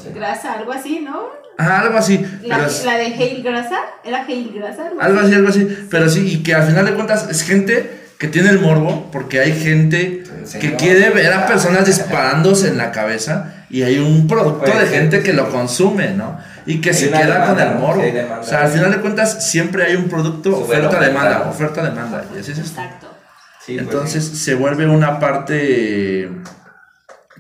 sé. 0.02 0.12
grasa, 0.13 0.54
algo 0.54 0.71
así, 0.71 0.99
¿no? 1.02 1.21
Ajá, 1.58 1.82
algo 1.82 1.97
así. 1.97 2.17
La, 2.43 2.56
pero 2.56 2.67
es- 2.67 2.86
la 2.86 2.97
de 2.97 3.06
Hale 3.08 3.41
Grasa, 3.43 3.78
¿era 4.04 4.23
Hale 4.23 4.52
Grasa? 4.56 4.84
Algo 4.99 5.19
así, 5.19 5.34
algo 5.36 5.49
así. 5.49 5.88
Pero 5.89 6.10
sí, 6.10 6.28
y 6.34 6.43
que 6.43 6.56
al 6.56 6.63
final 6.67 6.86
de 6.86 6.93
cuentas 6.93 7.28
es 7.30 7.43
gente 7.43 8.02
que 8.17 8.28
tiene 8.28 8.49
el 8.49 8.60
morbo, 8.60 9.10
porque 9.12 9.39
hay 9.41 9.54
gente 9.60 10.23
Sí, 10.45 10.60
que 10.60 10.69
¿no? 10.69 10.78
quiere 10.78 11.10
ver 11.10 11.32
a 11.34 11.45
personas 11.45 11.86
disparándose 11.86 12.69
en 12.69 12.78
la 12.78 12.91
cabeza 12.91 13.65
y 13.69 13.84
hay 13.84 13.99
un 13.99 14.28
producto 14.28 14.60
Puede 14.65 14.86
de 14.86 14.88
gente 14.88 15.21
que 15.23 15.34
lo 15.34 15.49
consume, 15.49 16.12
¿no? 16.12 16.38
Y 16.65 16.80
que 16.80 16.93
se 16.93 17.10
queda 17.10 17.19
demanda, 17.26 17.47
con 17.47 17.60
el 17.60 17.76
morbo. 17.80 18.02
Demanda. 18.02 18.39
O 18.39 18.43
sea, 18.43 18.62
al 18.63 18.71
final 18.71 18.91
de 18.91 18.97
cuentas 19.02 19.45
siempre 19.49 19.84
hay 19.86 19.95
un 19.95 20.08
producto, 20.10 20.58
oferta-demanda, 20.58 21.41
oferta. 21.49 21.49
oferta-demanda. 21.49 22.26
Y 22.36 22.39
así 22.39 22.52
es 22.54 22.60
esto. 22.60 22.82
Exacto. 22.82 23.08
Sí, 23.65 23.73
pues, 23.76 23.80
Entonces 23.88 24.23
se 24.26 24.56
vuelve 24.56 24.86
una 24.88 25.19
parte, 25.19 26.30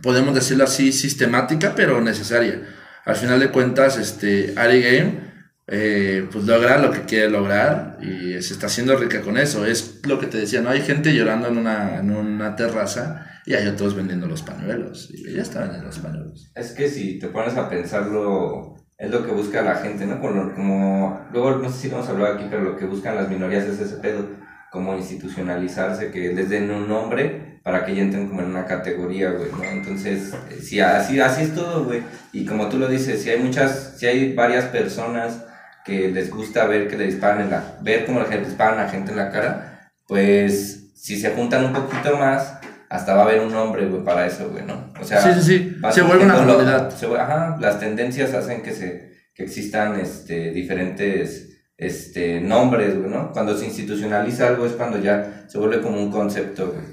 podemos 0.03 0.35
decirlo 0.35 0.65
así, 0.65 0.91
sistemática, 0.91 1.73
pero 1.75 2.01
necesaria. 2.01 2.61
Al 3.05 3.15
final 3.15 3.39
de 3.39 3.49
cuentas, 3.49 3.97
este, 3.97 4.53
Ari 4.55 4.81
Game, 4.81 5.33
eh, 5.67 6.27
pues 6.31 6.43
logra 6.45 6.77
lo 6.77 6.91
que 6.91 7.03
quiere 7.03 7.29
lograr 7.29 7.97
y 8.01 8.33
se 8.41 8.53
está 8.53 8.67
haciendo 8.67 8.95
rica 8.97 9.21
con 9.21 9.37
eso. 9.37 9.65
Es 9.65 10.01
lo 10.05 10.19
que 10.19 10.27
te 10.27 10.37
decía, 10.37 10.61
¿no? 10.61 10.69
Hay 10.69 10.81
gente 10.81 11.15
llorando 11.15 11.47
en 11.47 11.57
una, 11.57 11.99
en 11.99 12.11
una 12.11 12.55
terraza 12.55 13.25
y 13.45 13.53
hay 13.53 13.67
otros 13.67 13.95
vendiendo 13.95 14.27
los 14.27 14.41
pañuelos. 14.41 15.09
Y 15.11 15.29
ella 15.29 15.41
está 15.41 15.61
vendiendo 15.61 15.87
los 15.87 15.99
pañuelos. 15.99 16.51
Es 16.53 16.71
que 16.71 16.89
si 16.89 17.17
te 17.17 17.27
pones 17.27 17.55
a 17.55 17.69
pensarlo, 17.69 18.75
es 18.97 19.09
lo 19.09 19.25
que 19.25 19.31
busca 19.31 19.61
la 19.61 19.75
gente, 19.75 20.05
¿no? 20.05 20.19
Como, 20.21 21.27
luego, 21.31 21.57
no 21.57 21.69
sé 21.69 21.77
si 21.77 21.89
lo 21.89 21.95
hemos 21.95 22.09
hablado 22.09 22.35
aquí, 22.35 22.45
pero 22.49 22.63
lo 22.63 22.77
que 22.77 22.85
buscan 22.85 23.15
las 23.15 23.29
minorías 23.29 23.65
es 23.65 23.79
ese 23.79 23.97
pedo, 23.97 24.29
como 24.73 24.95
institucionalizarse, 24.97 26.09
que 26.09 26.33
les 26.33 26.49
den 26.49 26.71
un 26.71 26.89
nombre 26.89 27.59
para 27.61 27.85
que 27.85 27.93
ya 27.93 28.01
entren 28.01 28.27
como 28.27 28.41
en 28.41 28.47
una 28.47 28.65
categoría, 28.65 29.29
güey, 29.29 29.51
¿no? 29.51 29.63
Entonces, 29.63 30.33
eh, 30.49 30.59
si 30.59 30.79
así, 30.79 31.19
así 31.19 31.43
es 31.43 31.53
todo, 31.53 31.83
güey. 31.85 32.01
Y 32.31 32.43
como 32.43 32.69
tú 32.69 32.79
lo 32.79 32.87
dices, 32.87 33.21
si 33.21 33.29
hay 33.29 33.39
muchas, 33.39 33.93
si 33.97 34.07
hay 34.07 34.33
varias 34.33 34.65
personas 34.65 35.45
que 35.85 36.09
les 36.09 36.31
gusta 36.31 36.65
ver 36.65 36.87
que 36.87 36.97
le 36.97 37.05
disparan 37.05 37.41
en 37.41 37.51
la, 37.51 37.77
ver 37.81 38.07
cómo 38.07 38.19
le 38.21 38.37
disparan 38.39 38.79
a 38.79 38.89
gente 38.89 39.11
en 39.11 39.17
la 39.17 39.29
cara, 39.29 39.91
pues 40.07 40.91
si 40.95 41.19
se 41.19 41.29
juntan 41.29 41.65
un 41.65 41.73
poquito 41.73 42.17
más, 42.17 42.57
hasta 42.89 43.13
va 43.13 43.21
a 43.21 43.25
haber 43.25 43.41
un 43.41 43.51
nombre, 43.51 43.85
güey, 43.85 44.03
para 44.03 44.25
eso, 44.25 44.49
güey, 44.49 44.65
¿no? 44.65 44.91
O 44.99 45.03
sea, 45.03 45.21
Sí, 45.21 45.39
sí, 45.39 45.41
sí. 45.43 45.75
Se 45.91 46.01
vuelve 46.01 46.25
una 46.25 46.37
comunidad. 46.37 46.91
ajá, 47.19 47.57
las 47.61 47.79
tendencias 47.79 48.33
hacen 48.33 48.63
que 48.63 48.71
se 48.71 49.13
que 49.35 49.43
existan 49.43 49.99
este 49.99 50.51
diferentes 50.51 51.52
este 51.77 52.39
nombres, 52.41 52.97
güey, 52.97 53.09
¿no? 53.09 53.31
Cuando 53.31 53.57
se 53.57 53.65
institucionaliza 53.65 54.47
algo 54.47 54.65
es 54.65 54.73
cuando 54.73 54.99
ya 54.99 55.45
se 55.47 55.57
vuelve 55.57 55.81
como 55.81 56.01
un 56.01 56.11
concepto, 56.11 56.67
güey. 56.67 56.83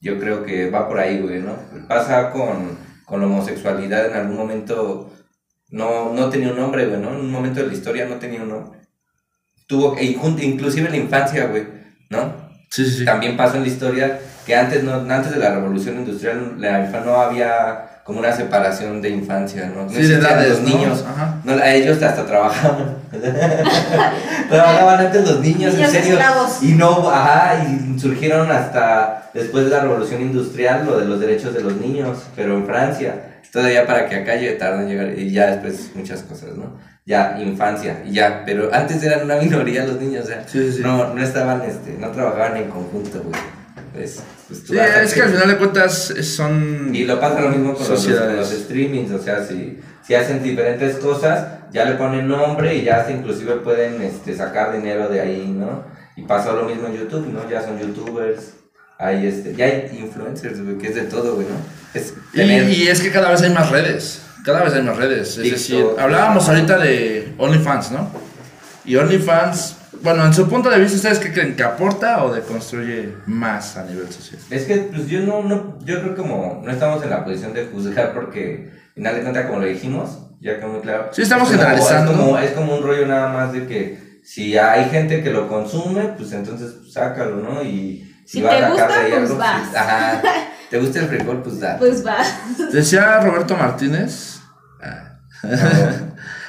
Yo 0.00 0.18
creo 0.18 0.44
que 0.44 0.70
va 0.70 0.88
por 0.88 0.98
ahí, 0.98 1.20
güey, 1.20 1.40
¿no? 1.40 1.56
Pasa 1.88 2.30
con, 2.30 2.78
con 3.04 3.20
la 3.20 3.26
homosexualidad 3.26 4.06
en 4.06 4.14
algún 4.16 4.36
momento 4.36 5.12
no, 5.70 6.12
no 6.12 6.28
tenía 6.28 6.50
un 6.50 6.56
nombre, 6.58 6.86
güey, 6.86 7.00
¿no? 7.00 7.10
En 7.10 7.20
un 7.20 7.30
momento 7.30 7.60
de 7.60 7.66
la 7.68 7.72
historia 7.72 8.06
no 8.06 8.16
tenía 8.16 8.42
un 8.42 8.50
nombre. 8.50 8.80
Tuvo, 9.66 9.96
e 9.96 10.04
inclu- 10.04 10.42
inclusive 10.42 10.86
en 10.86 10.92
la 10.92 10.98
infancia, 10.98 11.46
güey, 11.46 11.66
¿no? 12.10 12.46
Sí, 12.70 12.84
sí, 12.84 12.98
sí. 12.98 13.04
También 13.04 13.36
pasó 13.36 13.56
en 13.56 13.62
la 13.62 13.68
historia 13.68 14.20
que 14.44 14.54
antes, 14.54 14.84
no, 14.84 14.92
antes 14.94 15.32
de 15.32 15.38
la 15.38 15.54
revolución 15.54 15.96
industrial 15.96 16.56
la 16.60 16.86
infa- 16.88 17.04
no 17.04 17.14
había 17.20 17.95
como 18.06 18.20
una 18.20 18.32
separación 18.32 19.02
de 19.02 19.10
infancia, 19.10 19.66
¿no? 19.74 19.82
No 19.82 19.90
Sí, 19.90 20.06
de 20.06 20.14
edades, 20.14 20.50
los 20.50 20.60
¿no? 20.62 20.68
niños. 20.68 21.04
Ajá. 21.06 21.40
No, 21.42 21.52
a 21.54 21.74
ellos 21.74 22.00
hasta 22.00 22.24
trabajaban. 22.24 22.96
trabajaban 24.48 25.00
antes 25.06 25.28
los 25.28 25.40
niños, 25.40 25.74
Niños 25.74 25.92
en 25.94 26.02
serio. 26.02 26.12
esclavos. 26.18 26.62
Y 26.62 26.72
no, 26.72 27.10
ajá, 27.10 27.64
y 27.64 27.98
surgieron 27.98 28.50
hasta 28.50 29.30
después 29.34 29.64
de 29.64 29.70
la 29.70 29.80
revolución 29.80 30.20
industrial 30.22 30.86
lo 30.86 30.98
de 30.98 31.04
los 31.06 31.20
derechos 31.20 31.52
de 31.54 31.62
los 31.62 31.76
niños, 31.76 32.18
pero 32.34 32.56
en 32.56 32.66
Francia. 32.66 33.14
Todavía 33.52 33.86
para 33.86 34.06
que 34.08 34.16
acá 34.16 34.34
llegue 34.34 34.52
tarde 34.52 34.82
en 34.82 34.88
llegar, 34.88 35.18
y 35.18 35.30
ya 35.32 35.46
después 35.46 35.90
muchas 35.94 36.22
cosas, 36.22 36.50
¿no? 36.56 36.76
Ya, 37.06 37.38
infancia, 37.40 38.02
y 38.04 38.12
ya, 38.12 38.42
pero 38.44 38.68
antes 38.74 39.02
eran 39.02 39.22
una 39.24 39.36
minoría 39.36 39.84
los 39.84 39.98
niños, 40.00 40.24
o 40.24 40.28
sea, 40.28 40.42
Sí, 40.46 40.58
sí, 40.70 40.72
sí. 40.78 40.82
no, 40.82 41.14
no 41.14 41.22
estaban, 41.22 41.62
este, 41.62 41.96
no 41.98 42.08
trabajaban 42.10 42.56
en 42.56 42.64
conjunto, 42.68 43.22
güey. 43.22 43.40
Pues, 43.92 44.20
pues 44.48 44.62
Sí, 44.66 44.76
es 44.78 45.14
que 45.14 45.22
al 45.22 45.30
final 45.30 45.48
de 45.48 45.56
cuentas 45.56 46.10
es- 46.10 46.34
son... 46.34 46.90
y 46.94 47.04
lo 47.04 47.18
pasa 47.20 47.40
lo 47.40 47.48
mismo 47.50 47.74
con 47.74 47.88
los, 47.88 48.06
con 48.06 48.36
los 48.36 48.50
streamings, 48.50 49.10
o 49.12 49.18
sea, 49.22 49.44
si, 49.44 49.78
si 50.06 50.14
hacen 50.14 50.42
diferentes 50.42 50.96
cosas, 50.96 51.46
ya 51.72 51.84
le 51.84 51.92
ponen 51.96 52.26
nombre 52.28 52.74
y 52.74 52.84
ya 52.84 52.98
hasta 53.00 53.12
inclusive 53.12 53.56
pueden 53.56 54.00
este, 54.02 54.34
sacar 54.36 54.72
dinero 54.72 55.08
de 55.08 55.20
ahí, 55.20 55.46
¿no? 55.48 55.84
Y 56.16 56.22
pasa 56.22 56.52
lo 56.52 56.64
mismo 56.64 56.86
en 56.88 56.94
YouTube, 56.98 57.26
¿no? 57.32 57.48
Ya 57.50 57.62
son 57.62 57.78
youtubers, 57.78 58.52
hay 58.98 59.26
este, 59.26 59.54
ya 59.54 59.66
hay 59.66 59.90
influencers, 59.98 60.62
güey, 60.62 60.78
que 60.78 60.88
es 60.88 60.94
de 60.94 61.02
todo, 61.02 61.34
güey, 61.34 61.46
¿no? 61.46 61.56
Es 61.98 62.14
Y, 62.32 62.36
tener- 62.38 62.68
y 62.70 62.88
es 62.88 63.00
que 63.00 63.10
cada 63.10 63.30
vez 63.30 63.42
hay 63.42 63.50
más 63.52 63.70
redes. 63.70 64.22
Cada 64.44 64.62
vez 64.62 64.72
hay 64.74 64.82
más 64.82 64.96
redes. 64.96 65.28
Es 65.36 65.42
TikTok. 65.42 65.52
decir, 65.52 65.84
hablábamos 65.98 66.48
ahorita 66.48 66.78
de 66.78 67.34
OnlyFans, 67.36 67.90
¿no? 67.90 68.10
Y 68.84 68.94
OnlyFans, 68.96 69.76
bueno, 70.02 70.24
en 70.24 70.32
su 70.34 70.48
punto 70.48 70.70
de 70.70 70.78
vista, 70.78 70.96
¿ustedes 70.96 71.18
qué 71.18 71.32
creen? 71.32 71.56
¿Que 71.56 71.62
aporta 71.64 72.24
o 72.24 72.32
deconstruye 72.32 73.14
más 73.26 73.76
a 73.76 73.84
nivel 73.84 74.10
social? 74.12 74.40
Es 74.50 74.64
que, 74.64 74.76
pues 74.76 75.06
yo 75.08 75.20
no, 75.20 75.42
no, 75.42 75.78
yo 75.84 76.00
creo 76.02 76.16
como 76.16 76.62
no 76.64 76.70
estamos 76.70 77.02
en 77.02 77.10
la 77.10 77.24
posición 77.24 77.52
de 77.54 77.66
juzgar 77.66 78.12
porque, 78.14 78.70
al 78.88 78.92
final 78.94 79.14
de 79.16 79.22
cuentas, 79.22 79.46
como 79.46 79.58
lo 79.60 79.66
dijimos, 79.66 80.18
ya 80.40 80.56
quedó 80.58 80.68
muy 80.68 80.80
claro. 80.80 81.08
Sí, 81.12 81.22
estamos 81.22 81.50
es 81.50 81.56
como- 81.56 81.66
generalizando, 81.68 82.12
Es 82.12 82.18
como, 82.18 82.32
¿no? 82.32 82.38
es 82.38 82.50
como 82.52 82.76
un 82.76 82.82
rollo 82.82 83.06
nada 83.06 83.32
más 83.32 83.52
de 83.52 83.66
que 83.66 84.20
si 84.24 84.56
hay 84.58 84.88
gente 84.90 85.22
que 85.22 85.30
lo 85.30 85.48
consume, 85.48 86.02
pues 86.16 86.32
entonces 86.32 86.72
pues, 86.80 86.92
sácalo, 86.92 87.36
¿no? 87.36 87.62
Y 87.62 88.12
Si 88.26 88.42
vas 88.42 88.56
te 88.58 88.64
a 88.64 88.68
sacar 88.70 88.70
gusta, 88.86 88.98
de 89.00 89.04
ahí 89.06 89.10
pues 89.12 89.22
algo, 89.30 89.38
vas. 89.38 89.74
Ajá. 89.74 90.22
¿Te 90.70 90.78
gusta 90.80 90.98
el 90.98 91.06
frijol? 91.06 91.42
Pues 91.42 91.60
da. 91.60 91.78
Pues 91.78 92.04
va. 92.04 92.16
Decía 92.72 93.20
Roberto 93.20 93.56
Martínez 93.56 94.40
ah, 94.82 95.18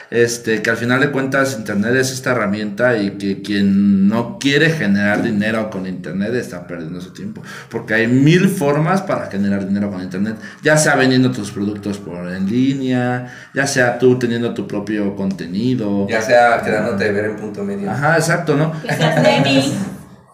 este, 0.10 0.62
que 0.62 0.70
al 0.70 0.78
final 0.78 1.00
de 1.02 1.12
cuentas 1.12 1.56
Internet 1.58 1.96
es 1.96 2.12
esta 2.12 2.32
herramienta 2.32 2.98
y 2.98 3.12
que 3.18 3.42
quien 3.42 4.08
no 4.08 4.38
quiere 4.40 4.70
generar 4.70 5.22
dinero 5.22 5.70
con 5.70 5.86
Internet 5.86 6.34
está 6.36 6.66
perdiendo 6.66 7.02
su 7.02 7.12
tiempo. 7.14 7.42
Porque 7.70 7.94
hay 7.94 8.08
mil 8.08 8.48
formas 8.50 9.02
para 9.02 9.28
generar 9.30 9.68
dinero 9.68 9.92
con 9.92 10.02
Internet. 10.02 10.36
Ya 10.64 10.78
sea 10.78 10.96
vendiendo 10.96 11.32
tus 11.32 11.52
productos 11.52 11.98
por 11.98 12.28
en 12.32 12.46
línea, 12.50 13.34
ya 13.54 13.68
sea 13.68 14.00
tú 14.00 14.18
teniendo 14.18 14.54
tu 14.54 14.68
propio 14.68 15.16
contenido. 15.16 16.08
Ya 16.08 16.22
sea 16.22 16.62
quedándote 16.62 17.04
de 17.06 17.12
ver 17.12 17.26
en 17.26 17.36
punto 17.36 17.64
medio. 17.64 17.90
Ajá, 17.92 18.16
exacto, 18.18 18.56
¿no? 18.56 18.72
Que 18.82 18.94
seas 18.94 19.22
neni 19.22 19.74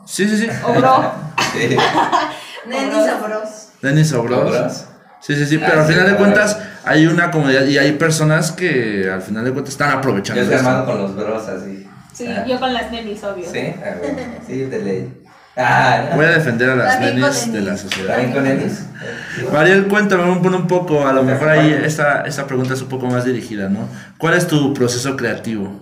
Sí, 0.05 0.27
sí, 0.27 0.37
sí. 0.37 0.47
o 0.65 0.73
bro. 0.73 1.11
Sí. 1.53 1.75
Neni 2.67 2.85
Obros. 2.89 3.05
sabros. 3.05 3.49
Denis 3.81 4.13
Obros. 4.13 4.39
¿Obros? 4.47 4.85
Sí, 5.21 5.35
sí, 5.35 5.45
sí, 5.45 5.59
Ah, 5.61 5.65
pero 5.67 5.81
al 5.81 5.87
sí, 5.87 5.93
final 5.93 6.09
de 6.09 6.15
cuentas 6.17 6.57
hay 6.85 7.07
una 7.07 7.31
comunidad 7.31 7.65
y 7.65 7.77
hay 7.77 7.93
personas 7.93 8.51
que 8.51 9.09
al 9.11 9.21
final 9.21 9.45
de 9.45 9.51
cuentas 9.51 9.73
están 9.73 9.91
aprovechando 9.91 10.41
Yo 10.41 10.43
estoy 10.43 10.57
esto. 10.57 10.69
armado 10.69 10.85
con 10.91 11.01
los 11.01 11.15
bros 11.15 11.47
así. 11.47 11.87
Sí, 12.13 12.27
Ah. 12.27 12.45
yo 12.47 12.59
con 12.59 12.73
las 12.73 12.91
nenis, 12.91 13.23
obvio. 13.23 13.45
Sí, 13.51 13.73
ah, 13.83 13.95
bueno. 14.01 14.17
sí, 14.45 14.59
de 14.65 14.79
ley. 14.83 15.13
Ah, 15.55 16.07
no. 16.11 16.15
Voy 16.15 16.25
a 16.25 16.29
defender 16.31 16.69
a 16.71 16.75
las 16.75 16.99
nenis 16.99 17.45
de 17.45 17.51
nenis. 17.53 17.65
la 17.67 17.77
sociedad. 17.77 18.15
¿También 18.15 18.31
con 18.33 18.47
Enis? 18.47 18.85
Mariel, 19.51 19.87
cuéntame 19.87 20.23
un, 20.31 20.53
un 20.53 20.67
poco, 20.67 21.07
a 21.07 21.13
lo 21.13 21.23
mejor 21.23 21.49
ahí 21.49 21.71
esta, 21.85 22.21
esta 22.23 22.47
pregunta 22.47 22.73
es 22.73 22.81
un 22.81 22.89
poco 22.89 23.05
más 23.07 23.23
dirigida, 23.25 23.69
¿no? 23.69 23.87
¿Cuál 24.17 24.33
es 24.35 24.47
tu 24.47 24.73
proceso 24.73 25.15
creativo? 25.15 25.79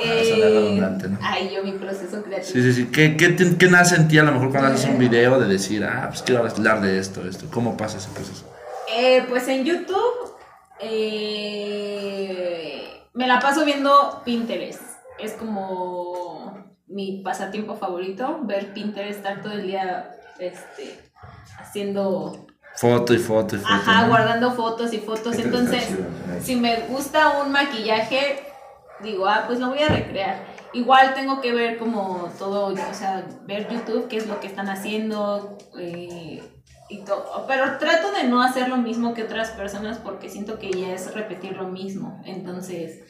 Eh, 0.00 0.24
Suena 0.28 0.46
redundante, 0.46 1.08
¿no? 1.08 1.18
Ay, 1.22 1.50
yo 1.54 1.62
mi 1.62 1.72
proceso 1.72 2.22
creativo. 2.22 2.52
Sí, 2.52 2.62
sí, 2.62 2.72
sí. 2.72 2.88
¿Qué, 2.92 3.16
qué, 3.16 3.28
te- 3.30 3.56
qué 3.56 3.68
nace 3.68 3.94
en 3.96 4.08
ti 4.08 4.18
a 4.18 4.24
lo 4.24 4.32
mejor 4.32 4.50
cuando 4.50 4.70
haces 4.72 4.88
un 4.88 4.98
video 4.98 5.38
de 5.40 5.46
decir, 5.48 5.84
ah, 5.84 6.06
pues 6.08 6.22
quiero 6.22 6.44
hablar 6.44 6.80
de 6.80 6.98
esto, 6.98 7.22
esto? 7.28 7.46
¿Cómo 7.52 7.76
pasa 7.76 7.98
ese 7.98 8.08
proceso? 8.14 8.48
Eh, 8.94 9.24
pues 9.28 9.48
en 9.48 9.64
YouTube 9.64 10.34
eh, 10.80 12.84
me 13.14 13.26
la 13.26 13.40
paso 13.40 13.64
viendo 13.64 14.20
Pinterest. 14.24 14.82
Es 15.18 15.32
como 15.32 16.54
mi 16.86 17.22
pasatiempo 17.22 17.76
favorito, 17.76 18.40
ver 18.42 18.72
Pinterest, 18.74 19.18
estar 19.18 19.42
todo 19.42 19.52
el 19.52 19.66
día 19.66 20.10
este, 20.38 20.98
haciendo, 21.58 22.46
Foto 22.74 23.12
y 23.12 23.18
foto 23.18 23.56
y 23.56 23.58
foto. 23.58 23.72
ajá, 23.72 24.02
¿no? 24.02 24.08
guardando 24.08 24.52
fotos 24.52 24.92
y 24.92 24.98
fotos. 24.98 25.36
Pinterest 25.36 25.44
Entonces, 25.46 25.88
chido, 25.88 26.04
si 26.40 26.56
me 26.56 26.80
gusta 26.88 27.42
un 27.42 27.52
maquillaje, 27.52 28.42
digo, 29.02 29.26
ah, 29.26 29.44
pues 29.46 29.58
lo 29.58 29.68
voy 29.68 29.82
a 29.82 29.88
recrear. 29.88 30.44
Igual 30.72 31.12
tengo 31.14 31.40
que 31.42 31.52
ver 31.52 31.78
como 31.78 32.30
todo, 32.38 32.68
o 32.68 32.94
sea, 32.94 33.26
ver 33.44 33.68
YouTube, 33.68 34.08
qué 34.08 34.16
es 34.16 34.26
lo 34.26 34.40
que 34.40 34.46
están 34.46 34.70
haciendo 34.70 35.58
eh, 35.78 36.42
y 36.92 37.04
todo. 37.04 37.44
Pero 37.48 37.78
trato 37.78 38.12
de 38.12 38.24
no 38.24 38.42
hacer 38.42 38.68
lo 38.68 38.76
mismo 38.76 39.14
que 39.14 39.22
otras 39.22 39.50
personas 39.50 39.98
porque 39.98 40.28
siento 40.28 40.58
que 40.58 40.70
ya 40.70 40.92
es 40.92 41.12
repetir 41.14 41.56
lo 41.56 41.68
mismo. 41.68 42.22
Entonces, 42.26 43.00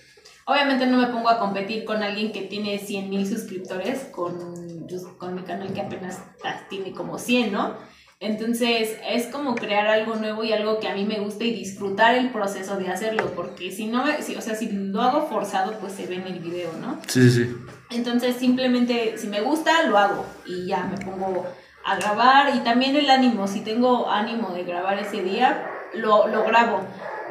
obviamente 0.46 0.86
no 0.86 0.98
me 0.98 1.08
pongo 1.08 1.28
a 1.28 1.38
competir 1.38 1.84
con 1.84 2.02
alguien 2.02 2.32
que 2.32 2.42
tiene 2.42 2.78
100 2.78 3.10
mil 3.10 3.26
suscriptores 3.26 4.04
con, 4.12 4.86
pues, 4.88 5.04
con 5.18 5.34
mi 5.34 5.42
canal 5.42 5.72
que 5.72 5.80
apenas 5.80 6.20
ah, 6.44 6.60
tiene 6.70 6.92
como 6.92 7.18
100, 7.18 7.52
¿no? 7.52 7.74
Entonces 8.20 8.96
es 9.10 9.26
como 9.26 9.56
crear 9.56 9.88
algo 9.88 10.14
nuevo 10.14 10.44
y 10.44 10.52
algo 10.52 10.78
que 10.78 10.86
a 10.86 10.94
mí 10.94 11.04
me 11.04 11.18
gusta 11.18 11.42
y 11.42 11.52
disfrutar 11.52 12.14
el 12.14 12.30
proceso 12.30 12.76
de 12.76 12.86
hacerlo, 12.86 13.32
porque 13.34 13.72
si 13.72 13.86
no, 13.86 14.04
si, 14.20 14.36
o 14.36 14.40
sea, 14.40 14.54
si 14.54 14.70
lo 14.70 15.02
hago 15.02 15.26
forzado, 15.26 15.76
pues 15.80 15.94
se 15.94 16.06
ve 16.06 16.14
en 16.14 16.28
el 16.28 16.38
video, 16.38 16.70
¿no? 16.80 17.00
Sí, 17.08 17.28
sí, 17.28 17.46
sí. 17.46 17.56
Entonces 17.90 18.36
simplemente 18.36 19.18
si 19.18 19.26
me 19.26 19.40
gusta, 19.40 19.88
lo 19.88 19.98
hago 19.98 20.24
y 20.46 20.66
ya 20.66 20.84
me 20.84 21.04
pongo 21.04 21.48
a 21.84 21.96
grabar 21.96 22.54
y 22.54 22.60
también 22.60 22.96
el 22.96 23.10
ánimo, 23.10 23.46
si 23.48 23.60
tengo 23.60 24.10
ánimo 24.10 24.50
de 24.50 24.64
grabar 24.64 24.98
ese 24.98 25.22
día, 25.22 25.64
lo, 25.94 26.28
lo 26.28 26.44
grabo 26.44 26.80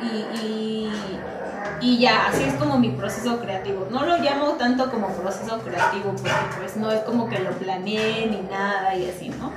y, 0.01 0.39
y, 0.39 0.91
y 1.81 1.99
ya, 1.99 2.27
así 2.27 2.43
es 2.43 2.53
como 2.55 2.77
mi 2.77 2.89
proceso 2.89 3.39
creativo. 3.39 3.87
No 3.91 4.05
lo 4.05 4.17
llamo 4.17 4.53
tanto 4.53 4.91
como 4.91 5.07
proceso 5.07 5.59
creativo 5.59 6.13
porque 6.15 6.31
pues 6.59 6.75
no 6.77 6.91
es 6.91 6.99
como 7.01 7.29
que 7.29 7.39
lo 7.39 7.51
planeé 7.51 8.27
ni 8.27 8.41
nada 8.49 8.95
y 8.95 9.09
así, 9.09 9.29
¿no? 9.29 9.51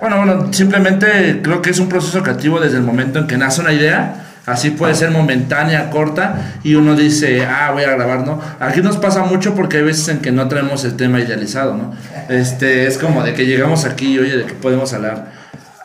Bueno, 0.00 0.16
bueno, 0.18 0.52
simplemente 0.52 1.40
creo 1.42 1.62
que 1.62 1.70
es 1.70 1.78
un 1.78 1.88
proceso 1.88 2.22
creativo 2.22 2.60
desde 2.60 2.76
el 2.76 2.82
momento 2.82 3.18
en 3.18 3.26
que 3.26 3.36
nace 3.36 3.60
una 3.60 3.72
idea. 3.72 4.33
Así 4.46 4.70
puede 4.70 4.94
ser 4.94 5.10
momentánea, 5.10 5.88
corta, 5.88 6.52
y 6.62 6.74
uno 6.74 6.94
dice, 6.94 7.46
ah, 7.46 7.70
voy 7.72 7.84
a 7.84 7.92
grabar, 7.92 8.26
¿no? 8.26 8.40
Aquí 8.60 8.82
nos 8.82 8.98
pasa 8.98 9.22
mucho 9.22 9.54
porque 9.54 9.78
hay 9.78 9.84
veces 9.84 10.06
en 10.08 10.18
que 10.18 10.32
no 10.32 10.48
tenemos 10.48 10.84
el 10.84 10.96
tema 10.96 11.18
idealizado, 11.20 11.74
¿no? 11.76 11.94
Este, 12.28 12.86
es 12.86 12.98
como 12.98 13.22
de 13.22 13.32
que 13.32 13.46
llegamos 13.46 13.86
aquí, 13.86 14.18
oye, 14.18 14.36
¿de 14.36 14.44
qué 14.44 14.52
podemos 14.52 14.92
hablar? 14.92 15.32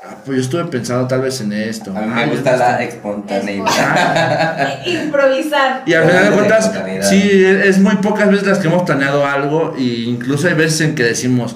Ah, 0.04 0.16
pues 0.26 0.38
yo 0.38 0.44
estuve 0.44 0.66
pensando 0.66 1.08
tal 1.08 1.22
vez 1.22 1.40
en 1.40 1.54
esto. 1.54 1.94
A 1.96 2.02
mí 2.02 2.14
me 2.14 2.26
gusta 2.28 2.52
esto- 2.52 2.64
la 2.66 2.84
espontaneidad. 2.84 4.80
Improvisar. 4.86 5.84
Y 5.86 5.94
al 5.94 6.08
final 6.10 6.26
de 6.26 6.32
cuentas, 6.32 6.72
sí, 7.10 7.46
es 7.46 7.80
muy 7.80 7.96
pocas 7.98 8.30
veces 8.30 8.46
las 8.48 8.60
que 8.60 8.68
hemos 8.68 8.84
planeado 8.84 9.26
algo, 9.26 9.74
e 9.78 9.84
incluso 9.84 10.48
hay 10.50 10.56
veces 10.56 10.82
en 10.82 10.96
que 10.96 11.04
decimos, 11.04 11.56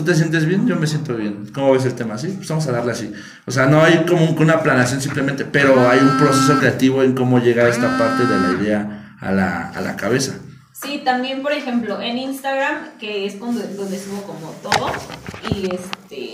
¿tú 0.00 0.06
te 0.06 0.14
sientes 0.14 0.46
bien? 0.46 0.66
Yo 0.66 0.76
me 0.76 0.86
siento 0.86 1.14
bien. 1.14 1.46
¿Cómo 1.52 1.72
ves 1.72 1.84
el 1.84 1.94
tema? 1.94 2.16
Sí, 2.16 2.28
pues 2.36 2.48
vamos 2.48 2.66
a 2.66 2.72
darle 2.72 2.92
así. 2.92 3.12
O 3.46 3.50
sea, 3.50 3.66
no 3.66 3.82
hay 3.82 4.04
como 4.08 4.24
un- 4.24 4.38
una 4.38 4.62
planeación 4.62 5.00
simplemente, 5.02 5.44
pero 5.44 5.88
hay 5.90 5.98
un 5.98 6.16
proceso 6.18 6.58
creativo 6.58 7.02
en 7.02 7.14
cómo 7.14 7.38
llega 7.38 7.68
esta 7.68 7.98
parte 7.98 8.24
de 8.26 8.38
la 8.38 8.62
idea 8.62 9.16
a 9.20 9.30
la, 9.32 9.68
a 9.68 9.80
la 9.82 9.96
cabeza. 9.96 10.34
Sí, 10.72 11.02
también, 11.04 11.42
por 11.42 11.52
ejemplo, 11.52 12.00
en 12.00 12.16
Instagram, 12.16 12.96
que 12.98 13.26
es 13.26 13.38
donde, 13.38 13.74
donde 13.74 13.98
subo 13.98 14.22
como 14.22 14.52
todo, 14.62 14.90
y 15.50 15.66
este, 15.74 16.32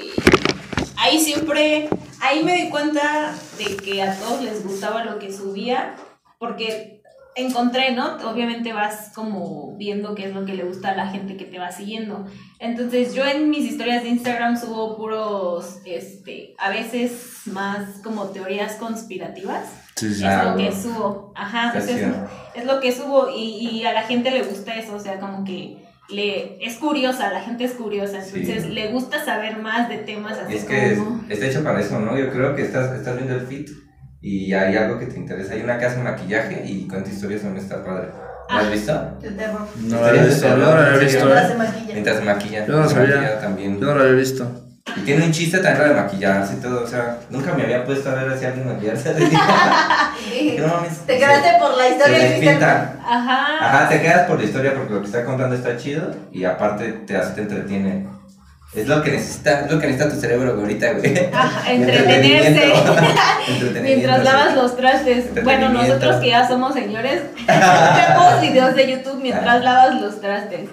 ahí 0.96 1.18
siempre, 1.18 1.88
ahí 2.20 2.44
me 2.44 2.54
di 2.62 2.70
cuenta 2.70 3.34
de 3.58 3.76
que 3.76 4.00
a 4.02 4.14
todos 4.16 4.44
les 4.44 4.62
gustaba 4.62 5.04
lo 5.04 5.18
que 5.18 5.32
subía, 5.32 5.96
porque 6.38 6.95
encontré, 7.36 7.92
¿no? 7.92 8.16
Obviamente 8.28 8.72
vas 8.72 9.12
como 9.14 9.76
viendo 9.76 10.14
qué 10.14 10.24
es 10.26 10.34
lo 10.34 10.44
que 10.46 10.54
le 10.54 10.64
gusta 10.64 10.90
a 10.90 10.96
la 10.96 11.08
gente 11.08 11.36
que 11.36 11.44
te 11.44 11.58
va 11.58 11.70
siguiendo. 11.70 12.26
Entonces 12.58 13.14
yo 13.14 13.24
en 13.26 13.50
mis 13.50 13.64
historias 13.70 14.02
de 14.02 14.08
Instagram 14.08 14.56
subo 14.58 14.96
puros, 14.96 15.78
este, 15.84 16.54
a 16.58 16.70
veces 16.70 17.42
más 17.46 18.00
como 18.02 18.24
teorías 18.30 18.72
conspirativas. 18.76 19.64
Sí, 19.96 20.12
sí. 20.14 20.24
Es 20.24 20.30
Ah, 20.30 20.44
lo 20.50 20.56
que 20.56 20.64
bueno. 20.70 20.82
subo, 20.82 21.32
ajá, 21.36 21.68
o 21.68 21.80
sea, 21.80 21.80
es, 21.80 21.86
chido. 22.04 22.28
es 22.54 22.64
lo 22.64 22.80
que 22.80 22.92
subo 22.92 23.28
y, 23.34 23.68
y 23.80 23.84
a 23.84 23.92
la 23.92 24.02
gente 24.02 24.30
le 24.30 24.42
gusta 24.42 24.74
eso, 24.76 24.94
o 24.96 25.00
sea, 25.00 25.20
como 25.20 25.44
que 25.44 25.84
le 26.08 26.64
es 26.64 26.76
curiosa, 26.76 27.32
la 27.32 27.40
gente 27.40 27.64
es 27.64 27.72
curiosa, 27.72 28.22
Sí. 28.22 28.40
entonces 28.40 28.70
le 28.70 28.88
gusta 28.92 29.24
saber 29.24 29.58
más 29.58 29.88
de 29.88 29.98
temas 29.98 30.38
así 30.38 30.54
es 30.56 30.64
que 30.64 30.92
es- 30.92 30.98
como... 30.98 31.22
está 31.28 31.46
hecho 31.46 31.64
para 31.64 31.80
eso, 31.80 31.98
¿no? 31.98 32.16
Yo 32.16 32.30
creo 32.30 32.54
que 32.54 32.62
estás, 32.62 32.94
estás 32.96 33.16
viendo 33.16 33.34
el 33.34 33.46
fit 33.46 33.68
y 34.20 34.52
hay 34.52 34.76
algo 34.76 34.98
que 34.98 35.06
te 35.06 35.16
interesa. 35.18 35.54
Hay 35.54 35.62
una 35.62 35.78
que 35.78 35.86
hace 35.86 35.98
maquillaje 35.98 36.62
y 36.66 36.86
cuenta 36.88 37.10
historias 37.10 37.42
donde 37.42 37.60
está 37.60 37.84
padre. 37.84 38.08
¿Lo 38.48 38.56
has 38.56 38.64
Ah. 38.64 38.70
visto? 38.70 39.18
El 39.22 39.36
terror. 39.36 39.60
No 39.76 40.00
lo 40.00 40.06
visto, 40.24 40.48
no 40.48 40.56
lo 40.56 40.66
había 40.72 40.98
visto, 40.98 41.24
Mientras 41.26 41.44
¿eh? 41.44 41.48
se 41.48 41.54
maquilla. 41.58 41.92
Mientras 41.94 42.16
se 42.18 42.24
maquilla. 42.24 42.66
Yo 42.66 42.76
no 42.80 42.88
sabía. 42.88 43.40
también. 43.40 43.80
Yo 43.80 43.86
no 43.86 43.94
lo 43.94 44.02
había 44.02 44.14
visto. 44.14 44.62
Y 44.96 45.00
tiene 45.00 45.24
un 45.26 45.32
chiste 45.32 45.58
también 45.58 45.88
lo 45.88 45.94
de 45.94 46.00
maquillarse 46.00 46.54
y 46.54 46.60
todo. 46.60 46.84
O 46.84 46.86
sea, 46.86 47.18
nunca 47.28 47.52
me 47.54 47.64
había 47.64 47.84
puesto 47.84 48.08
a 48.08 48.14
ver 48.14 48.28
así 48.32 48.44
a 48.44 48.48
alguien 48.48 48.68
maquillarse. 48.68 49.14
no 50.60 50.66
mames. 50.68 50.98
Te 51.06 51.18
quedaste 51.18 51.48
por 51.60 51.76
la 51.76 51.88
historia. 51.88 52.92
Ajá, 53.04 53.58
Ajá, 53.60 53.88
te 53.88 54.00
quedas 54.00 54.26
por 54.28 54.38
la 54.38 54.44
historia 54.44 54.74
porque 54.74 54.94
lo 54.94 55.00
que 55.00 55.06
está 55.06 55.24
contando 55.24 55.54
está 55.56 55.76
chido 55.76 56.14
y 56.32 56.44
aparte 56.44 56.92
te 57.06 57.16
hace, 57.16 57.32
te 57.34 57.40
entretiene. 57.42 58.06
Es 58.74 58.88
lo 58.88 59.02
que 59.02 59.12
necesita, 59.12 59.60
es 59.60 59.72
lo 59.72 59.78
que 59.78 59.86
necesita 59.86 60.12
tu 60.14 60.20
cerebro 60.20 60.52
güey, 60.52 60.62
ahorita, 60.64 60.92
güey. 60.94 61.30
Ajá, 61.32 61.72
entretenerse. 61.72 62.72
Entretenimiento, 63.48 63.82
Mientras 63.82 64.18
sí. 64.18 64.24
lavas 64.24 64.54
los 64.54 64.76
trastes. 64.76 65.44
Bueno, 65.44 65.68
nosotros 65.70 66.16
que 66.16 66.28
ya 66.28 66.46
somos 66.46 66.74
señores, 66.74 67.22
vemos 67.46 68.40
videos 68.42 68.74
de 68.74 68.90
YouTube 68.90 69.20
mientras 69.22 69.62
lavas 69.64 70.00
los 70.00 70.20
trastes. 70.20 70.68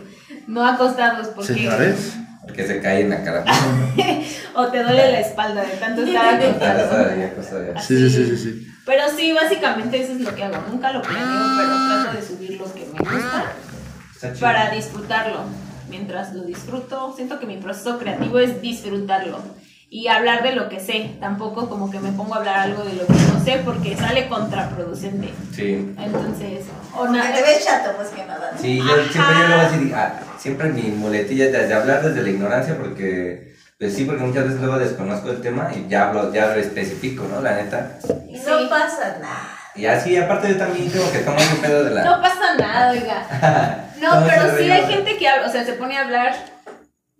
No 0.48 0.66
acostados 0.68 1.28
porque 1.28 1.54
Señores. 1.54 2.14
Porque 2.42 2.68
se 2.68 2.82
cae 2.82 3.02
en 3.02 3.10
la 3.12 3.24
cara. 3.24 3.46
o 4.56 4.68
te 4.68 4.84
duele 4.84 5.12
la 5.14 5.20
espalda 5.22 5.62
de 5.62 5.78
tanto 5.78 6.04
estar 6.04 6.36
acostado. 6.36 7.80
Sí, 7.80 7.98
sí, 7.98 8.10
sí, 8.10 8.26
sí, 8.26 8.38
sí. 8.38 8.68
Pero 8.86 9.04
sí, 9.16 9.32
básicamente 9.32 10.02
eso 10.02 10.12
es 10.12 10.20
lo 10.20 10.36
que 10.36 10.44
hago. 10.44 10.58
Nunca 10.70 10.92
lo 10.92 11.02
planeo, 11.02 11.24
pero 11.26 12.04
trato 12.04 12.18
de 12.18 12.28
subir 12.28 12.60
lo 12.60 12.74
que 12.74 12.82
me 12.82 13.00
gusta 13.00 13.46
Está 14.14 14.34
chido. 14.34 14.40
para 14.42 14.72
disfrutarlo. 14.72 15.46
Mientras 15.94 16.34
lo 16.34 16.44
disfruto. 16.44 17.14
Siento 17.16 17.40
que 17.40 17.46
mi 17.46 17.58
proceso 17.58 18.00
creativo 18.00 18.40
es 18.40 18.60
disfrutarlo 18.62 19.38
y 19.90 20.08
hablar 20.08 20.42
de 20.42 20.54
lo 20.56 20.68
que 20.70 20.80
sé. 20.80 21.12
Tampoco 21.20 21.70
como 21.70 21.92
que 21.92 22.00
me 22.00 22.12
pongo 22.12 22.34
a 22.34 22.38
hablar 22.40 22.60
algo 22.60 22.84
de 22.84 22.94
lo 22.94 23.06
que 23.06 23.14
no 23.14 23.44
sé 23.46 23.62
porque 23.64 23.96
sale 23.96 24.28
contraproducente. 24.28 25.30
Sí. 25.56 25.94
Entonces, 26.00 26.66
o 26.96 26.98
Porque 27.06 27.18
nada. 27.20 27.36
te 27.36 27.42
ves 27.44 27.64
chato, 27.66 27.92
pues 27.96 28.10
que 28.10 28.26
nada. 28.26 28.52
Sí, 28.60 28.78
yo 28.80 28.84
Ajá. 28.84 29.04
siempre 29.12 29.36
yo 29.40 29.48
luego 29.48 29.62
así 29.62 29.78
digo, 29.78 29.96
ah, 29.98 30.14
siempre 30.40 30.70
mi 30.70 30.82
muletilla 30.84 31.46
es 31.46 31.52
de 31.70 31.74
hablar 31.74 32.02
desde 32.04 32.24
la 32.24 32.30
ignorancia 32.30 32.76
porque, 32.76 33.54
pues 33.78 33.94
sí, 33.94 34.06
porque 34.06 34.24
muchas 34.24 34.46
veces 34.46 34.62
luego 34.62 34.80
desconozco 34.80 35.30
el 35.30 35.42
tema 35.42 35.70
y 35.76 35.88
ya 35.88 36.10
hablo, 36.10 36.34
ya 36.34 36.48
lo 36.48 36.54
especifico, 36.56 37.26
¿no? 37.32 37.40
La 37.42 37.54
neta. 37.56 38.00
Y 38.28 38.38
Sí. 38.38 38.46
no 38.48 38.68
pasa 38.70 39.18
nada. 39.22 39.50
Y 39.76 39.86
así, 39.88 40.16
aparte 40.18 40.50
yo 40.50 40.58
también 40.58 40.90
como 40.92 41.12
que 41.12 41.20
tomo 41.20 41.38
un 41.38 41.62
pedo 41.62 41.84
de 41.84 41.90
la... 41.92 42.04
No 42.04 42.22
pasa 42.22 42.56
nada, 42.60 42.92
oiga. 42.92 43.86
No, 44.04 44.10
¿Cómo 44.12 44.28
pero 44.28 44.58
sí 44.58 44.70
hay 44.70 44.94
gente 44.94 45.18
que 45.18 45.28
habla, 45.28 45.48
o 45.48 45.52
sea, 45.52 45.64
se 45.66 45.74
pone 45.74 45.98
a 45.98 46.02
hablar 46.02 46.36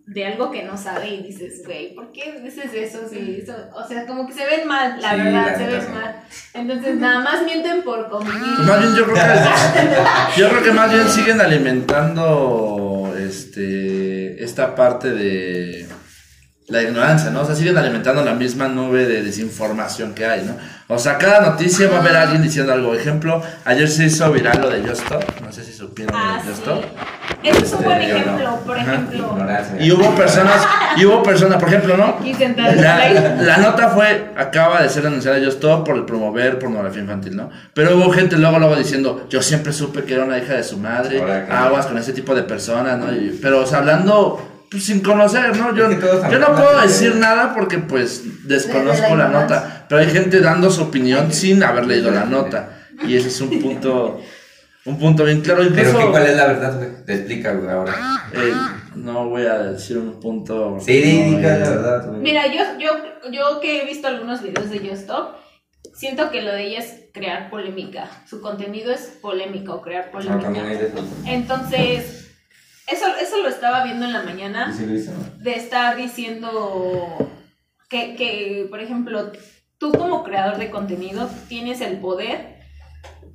de 0.06 0.26
algo 0.26 0.50
que 0.50 0.62
no 0.62 0.76
sabe 0.76 1.08
y 1.08 1.22
dices, 1.22 1.62
güey, 1.64 1.94
¿por 1.94 2.12
qué 2.12 2.40
dices 2.42 2.70
eso? 2.74 3.08
Sí, 3.10 3.38
eso? 3.42 3.54
O 3.74 3.88
sea, 3.88 4.06
como 4.06 4.26
que 4.26 4.34
se 4.34 4.44
ven 4.44 4.68
mal, 4.68 5.00
la 5.00 5.12
Sí, 5.12 5.16
verdad, 5.16 5.46
la 5.46 5.56
se 5.56 5.66
ven 5.66 5.94
mal. 5.94 6.16
Entonces, 6.52 6.96
nada 6.96 7.20
más 7.20 7.42
mienten 7.42 7.82
por 7.82 8.10
convivir. 8.10 8.58
Más 8.58 8.80
bien 8.80 8.94
yo 8.94 9.04
creo 9.04 9.14
que 9.16 9.20
yo 10.40 10.48
creo 10.50 10.62
que 10.62 10.72
más 10.72 10.92
bien 10.92 11.08
siguen 11.08 11.40
alimentando 11.40 13.14
este 13.18 14.44
esta 14.44 14.74
parte 14.74 15.10
de 15.10 15.86
la 16.66 16.82
ignorancia, 16.82 17.30
¿no? 17.30 17.42
O 17.42 17.44
sea, 17.44 17.54
siguen 17.54 17.76
alimentando 17.76 18.24
la 18.24 18.32
misma 18.32 18.68
nube 18.68 19.06
de 19.06 19.22
desinformación 19.22 20.14
que 20.14 20.24
hay, 20.24 20.44
¿no? 20.46 20.56
O 20.88 20.98
sea, 20.98 21.18
cada 21.18 21.40
noticia 21.50 21.88
va 21.90 21.96
a 21.96 22.00
haber 22.00 22.16
alguien 22.16 22.42
diciendo 22.42 22.72
algo. 22.72 22.94
Ejemplo, 22.94 23.42
ayer 23.66 23.88
se 23.88 24.06
hizo 24.06 24.30
viral 24.32 24.60
lo 24.62 24.70
de 24.70 24.80
Just 24.80 25.02
Stop, 25.02 25.24
no 25.42 25.52
sé 25.52 25.62
si 25.62 25.72
supieron 25.74 26.14
Ah, 26.16 26.40
de 26.42 26.50
Just 26.50 26.64
sí. 26.64 26.70
Ese 27.42 27.58
es 27.64 27.72
un 27.72 27.78
Este, 27.80 27.84
buen 27.84 28.00
yo 28.00 28.14
no. 28.14 28.20
ejemplo, 28.24 28.58
por 28.64 28.78
ejemplo. 28.78 29.36
Y 29.80 29.92
hubo 29.92 30.14
personas, 30.14 30.66
y 30.96 31.04
hubo 31.04 31.22
personas, 31.22 31.58
por 31.58 31.68
ejemplo, 31.68 31.96
¿no? 31.98 32.16
La, 32.76 33.10
la 33.42 33.56
nota 33.58 33.88
fue, 33.90 34.30
acaba 34.36 34.82
de 34.82 34.88
ser 34.88 35.06
anunciada 35.06 35.36
Just 35.38 35.56
Stop 35.56 35.84
por 35.84 35.96
el 35.96 36.04
promover 36.06 36.58
pornografía 36.58 37.02
infantil, 37.02 37.36
¿no? 37.36 37.50
Pero 37.74 37.96
hubo 37.96 38.10
gente 38.10 38.38
luego, 38.38 38.58
luego 38.58 38.74
diciendo, 38.76 39.26
yo 39.28 39.42
siempre 39.42 39.72
supe 39.74 40.04
que 40.04 40.14
era 40.14 40.24
una 40.24 40.38
hija 40.38 40.54
de 40.54 40.62
su 40.64 40.78
madre, 40.78 41.22
aguas 41.50 41.84
con 41.86 41.98
ese 41.98 42.14
tipo 42.14 42.34
de 42.34 42.42
personas, 42.42 42.98
¿no? 42.98 43.12
Y- 43.12 43.38
pero, 43.42 43.60
o 43.62 43.66
sea, 43.66 43.78
hablando 43.78 44.53
pues, 44.74 44.84
sin 44.86 45.00
conocer, 45.00 45.56
¿no? 45.56 45.74
Yo, 45.74 45.88
que 45.88 45.96
yo 46.30 46.38
no 46.38 46.54
puedo 46.54 46.76
de- 46.80 46.86
decir 46.86 47.14
nada 47.16 47.54
porque, 47.54 47.78
pues, 47.78 48.46
desconozco 48.48 49.08
De 49.10 49.16
la 49.16 49.28
nota. 49.28 49.86
Pero 49.88 50.00
hay 50.00 50.10
gente 50.10 50.40
dando 50.40 50.70
su 50.70 50.82
opinión 50.82 51.32
sin 51.32 51.62
haber 51.62 51.86
leído 51.86 52.10
la 52.10 52.24
nota. 52.24 52.70
Y 53.06 53.16
ese 53.16 53.28
es 53.28 53.40
un 53.40 53.60
punto, 53.60 54.20
un 54.84 54.98
punto 54.98 55.24
bien 55.24 55.40
claro. 55.42 55.62
Pero 55.74 55.98
¿qué, 55.98 56.06
¿cuál 56.10 56.26
es 56.26 56.36
la 56.36 56.46
verdad, 56.46 56.76
güey? 56.76 56.88
Te 57.06 57.14
explica, 57.14 57.52
güey, 57.52 57.70
ahora. 57.70 57.94
eh, 58.32 58.52
no 58.96 59.28
voy 59.28 59.42
a 59.46 59.58
decir 59.58 59.98
un 59.98 60.18
punto. 60.20 60.78
Sí, 60.80 61.24
no, 61.30 61.32
¿cuál 61.40 61.44
es 61.44 61.50
eh, 61.50 61.60
la 61.60 61.70
verdad, 61.70 62.06
güey. 62.08 62.20
Mira, 62.20 62.46
yo, 62.46 62.62
yo, 62.78 62.90
yo 63.32 63.60
que 63.60 63.82
he 63.82 63.86
visto 63.86 64.08
algunos 64.08 64.42
videos 64.42 64.70
de 64.70 64.78
Just 64.80 65.02
Stop, 65.02 65.36
siento 65.94 66.30
que 66.30 66.42
lo 66.42 66.52
de 66.52 66.66
ella 66.68 66.78
es 66.80 66.94
crear 67.12 67.50
polémica. 67.50 68.08
Su 68.28 68.40
contenido 68.40 68.92
es 68.92 69.02
polémico, 69.22 69.80
crear 69.82 70.10
No, 70.12 70.20
también 70.40 70.66
hay 70.66 70.76
polémica. 70.76 70.78
de 70.78 70.86
eso. 71.00 71.16
Entonces, 71.26 72.23
eso, 72.88 73.06
eso 73.20 73.38
lo 73.42 73.48
estaba 73.48 73.84
viendo 73.84 74.04
en 74.06 74.12
la 74.12 74.22
mañana. 74.22 74.70
¿Y 74.70 74.76
sí 74.76 74.86
lo 74.86 74.94
hizo? 74.94 75.12
de 75.38 75.54
estar 75.56 75.96
diciendo 75.96 77.30
que, 77.88 78.14
que, 78.16 78.66
por 78.70 78.80
ejemplo, 78.80 79.30
tú 79.78 79.92
como 79.92 80.22
creador 80.24 80.56
de 80.58 80.70
contenido 80.70 81.28
tienes 81.48 81.80
el 81.82 81.98
poder 81.98 82.54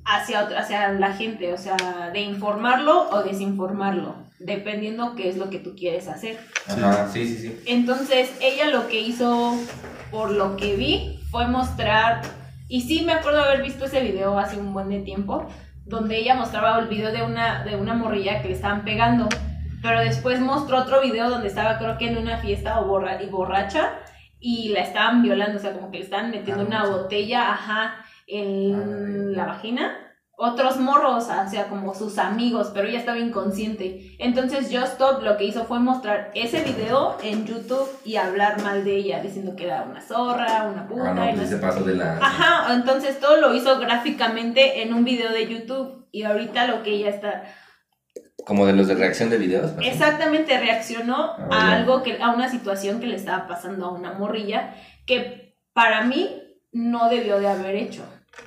hacia, 0.04 0.44
otra- 0.44 0.60
hacia 0.60 0.92
la 0.92 1.12
gente, 1.14 1.52
o 1.52 1.58
sea, 1.58 2.10
de 2.12 2.20
informarlo 2.20 3.10
o 3.10 3.22
desinformarlo, 3.22 4.16
dependiendo 4.40 5.14
qué 5.14 5.28
es 5.28 5.36
lo 5.36 5.50
que 5.50 5.58
tú 5.60 5.74
quieres 5.76 6.08
hacer. 6.08 6.38
Ajá, 6.66 7.08
sí, 7.12 7.26
sí, 7.28 7.36
sí. 7.38 7.60
Entonces, 7.66 8.30
ella 8.40 8.66
lo 8.70 8.88
que 8.88 9.00
hizo, 9.00 9.56
por 10.10 10.30
lo 10.32 10.56
que 10.56 10.74
vi, 10.76 11.20
fue 11.30 11.46
mostrar, 11.46 12.22
y 12.68 12.82
sí 12.82 13.02
me 13.04 13.12
acuerdo 13.12 13.42
haber 13.42 13.62
visto 13.62 13.84
ese 13.84 14.00
video 14.00 14.38
hace 14.38 14.56
un 14.56 14.72
buen 14.72 14.88
de 14.88 15.00
tiempo, 15.00 15.46
donde 15.90 16.16
ella 16.18 16.34
mostraba 16.36 16.78
el 16.78 16.86
video 16.86 17.10
de 17.12 17.22
una, 17.22 17.64
de 17.64 17.74
una 17.76 17.94
morrilla 17.94 18.40
que 18.40 18.48
le 18.48 18.54
estaban 18.54 18.84
pegando, 18.84 19.28
pero 19.82 20.00
después 20.00 20.40
mostró 20.40 20.78
otro 20.78 21.00
video 21.02 21.28
donde 21.28 21.48
estaba 21.48 21.78
creo 21.78 21.98
que 21.98 22.08
en 22.08 22.16
una 22.18 22.38
fiesta 22.38 22.80
o 22.80 22.86
borra, 22.86 23.20
y 23.20 23.26
borracha 23.26 23.90
y 24.38 24.68
la 24.70 24.80
estaban 24.80 25.22
violando, 25.22 25.58
o 25.58 25.60
sea, 25.60 25.72
como 25.72 25.90
que 25.90 25.98
le 25.98 26.04
estaban 26.04 26.30
metiendo 26.30 26.62
Ah, 26.62 26.66
una 26.66 26.84
sí. 26.84 26.90
botella, 26.92 27.50
ajá, 27.52 27.94
en 28.28 29.28
Ay. 29.30 29.34
la 29.34 29.44
vagina. 29.46 29.96
Otros 30.42 30.78
morros, 30.78 31.24
o 31.28 31.50
sea, 31.50 31.68
como 31.68 31.94
sus 31.94 32.16
amigos, 32.16 32.70
pero 32.72 32.88
ella 32.88 32.98
estaba 33.00 33.18
inconsciente. 33.18 34.16
Entonces 34.18 34.68
Just 34.72 34.94
Stop 34.94 35.22
lo 35.22 35.36
que 35.36 35.44
hizo 35.44 35.66
fue 35.66 35.80
mostrar 35.80 36.30
ese 36.34 36.62
video 36.62 37.18
en 37.22 37.44
YouTube 37.44 37.86
y 38.06 38.16
hablar 38.16 38.62
mal 38.62 38.82
de 38.82 38.96
ella, 38.96 39.20
diciendo 39.20 39.54
que 39.54 39.64
era 39.66 39.82
una 39.82 40.00
zorra, 40.00 40.64
una 40.72 40.88
puta. 40.88 41.10
Ah, 41.10 41.14
no, 41.14 41.34
pues 41.36 41.84
de 41.84 41.94
la... 41.94 42.16
Ajá, 42.16 42.72
entonces 42.72 43.20
todo 43.20 43.36
lo 43.36 43.54
hizo 43.54 43.78
gráficamente 43.78 44.82
en 44.82 44.94
un 44.94 45.04
video 45.04 45.30
de 45.30 45.46
YouTube 45.46 46.06
y 46.10 46.22
ahorita 46.22 46.66
lo 46.68 46.82
que 46.82 46.92
ella 46.92 47.10
está 47.10 47.44
Como 48.46 48.64
de 48.64 48.72
los 48.72 48.88
de 48.88 48.94
reacción 48.94 49.28
de 49.28 49.36
videos. 49.36 49.72
exactamente 49.82 50.58
reaccionó 50.58 51.34
Ah, 51.36 51.48
a 51.50 51.72
algo 51.76 52.02
que 52.02 52.16
a 52.18 52.30
una 52.30 52.48
situación 52.48 52.98
que 52.98 53.08
le 53.08 53.16
estaba 53.16 53.46
pasando 53.46 53.84
a 53.84 53.90
una 53.92 54.14
morrilla 54.14 54.74
que 55.06 55.54
para 55.74 56.00
mí 56.04 56.42
no 56.72 57.10
debió 57.10 57.38
de 57.40 57.48
haber 57.48 57.76
hecho. 57.76 58.02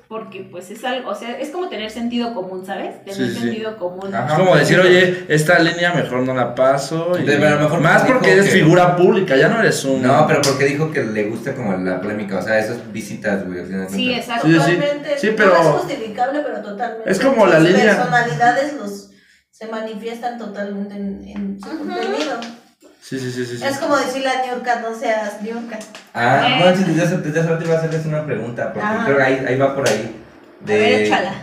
Porque 0.08 0.48
pues 0.52 0.70
es 0.70 0.84
algo, 0.84 1.10
o 1.10 1.16
sea, 1.16 1.40
es 1.40 1.50
como 1.50 1.70
tener 1.70 1.90
sentido 1.90 2.34
común, 2.36 2.64
¿sabes? 2.66 3.04
Tener 3.04 3.16
Sí, 3.16 3.34
sí. 3.34 3.40
sentido 3.42 3.78
común. 3.78 4.14
Ajá. 4.14 4.28
Es 4.28 4.40
como 4.40 4.56
decir, 4.56 4.80
oye, 4.80 5.26
esta 5.28 5.58
línea 5.60 5.94
mejor 5.94 6.20
no 6.22 6.34
la 6.36 6.54
paso. 6.54 7.12
y- 7.20 7.24
Pero 7.26 7.48
a 7.48 7.52
lo 7.52 7.60
mejor 7.62 7.80
más 7.82 8.04
porque 8.04 8.34
eres 8.34 8.46
que- 8.46 8.52
figura 8.52 8.96
pública, 8.96 9.36
ya 9.36 9.48
no 9.48 9.60
eres 9.60 9.84
un. 9.86 10.02
No, 10.04 10.26
pero 10.28 10.42
porque 10.42 10.66
dijo 10.66 10.92
que 10.92 11.04
le 11.04 11.24
gusta 11.30 11.56
como 11.56 11.76
la 11.78 12.00
polémica, 12.00 12.38
o 12.38 12.42
sea, 12.42 12.60
esas 12.60 12.92
visitas, 12.92 13.46
güey. 13.48 13.60
Sí, 13.90 14.14
exacto. 14.14 14.46
Sí, 14.48 14.54
sí. 14.54 14.60
Totalmente. 14.60 15.18
Sí, 15.18 15.32
pero- 15.36 15.54
No 15.54 15.60
es 15.62 15.68
justificable, 15.84 16.40
pero 16.46 16.62
totalmente. 16.62 17.12
Es 17.12 17.20
como 17.20 17.46
la 17.48 17.60
línea- 17.60 17.96
personalidades 17.98 18.74
los, 18.76 19.10
se 19.50 19.68
manifiestan 19.68 20.38
totalmente 20.38 20.96
en, 20.96 21.24
en 21.28 21.60
su 21.60 21.68
Ujú. 21.70 21.78
contenido. 21.80 22.40
Sí, 23.04 23.20
sí, 23.20 23.32
sí, 23.32 23.46
sí. 23.46 23.64
Es 23.64 23.78
como 23.80 23.98
decirle 23.98 24.30
a 24.30 24.46
Niurka, 24.46 24.80
no 24.80 24.98
seas 24.98 25.42
Niurka. 25.42 25.78
Ah, 26.14 26.48
Eh. 26.48 26.60
no, 26.60 26.66
desde 26.86 27.04
hace, 27.04 27.18
desde 27.18 27.40
hace 27.42 27.50
rato 27.50 27.66
iba 27.66 27.76
a 27.76 27.78
hacerles 27.80 28.06
una 28.06 28.26
pregunta, 28.26 28.72
porque 28.72 28.88
Ah. 28.90 29.02
creo 29.06 29.18
que 29.18 29.24
ahí, 29.24 29.46
ahí 29.46 29.58
va 29.58 29.76
por 29.76 29.88
ahí. 29.88 30.16
A 30.64 30.66
ver, 30.66 30.80
De 30.80 31.04
échala. 31.06 31.34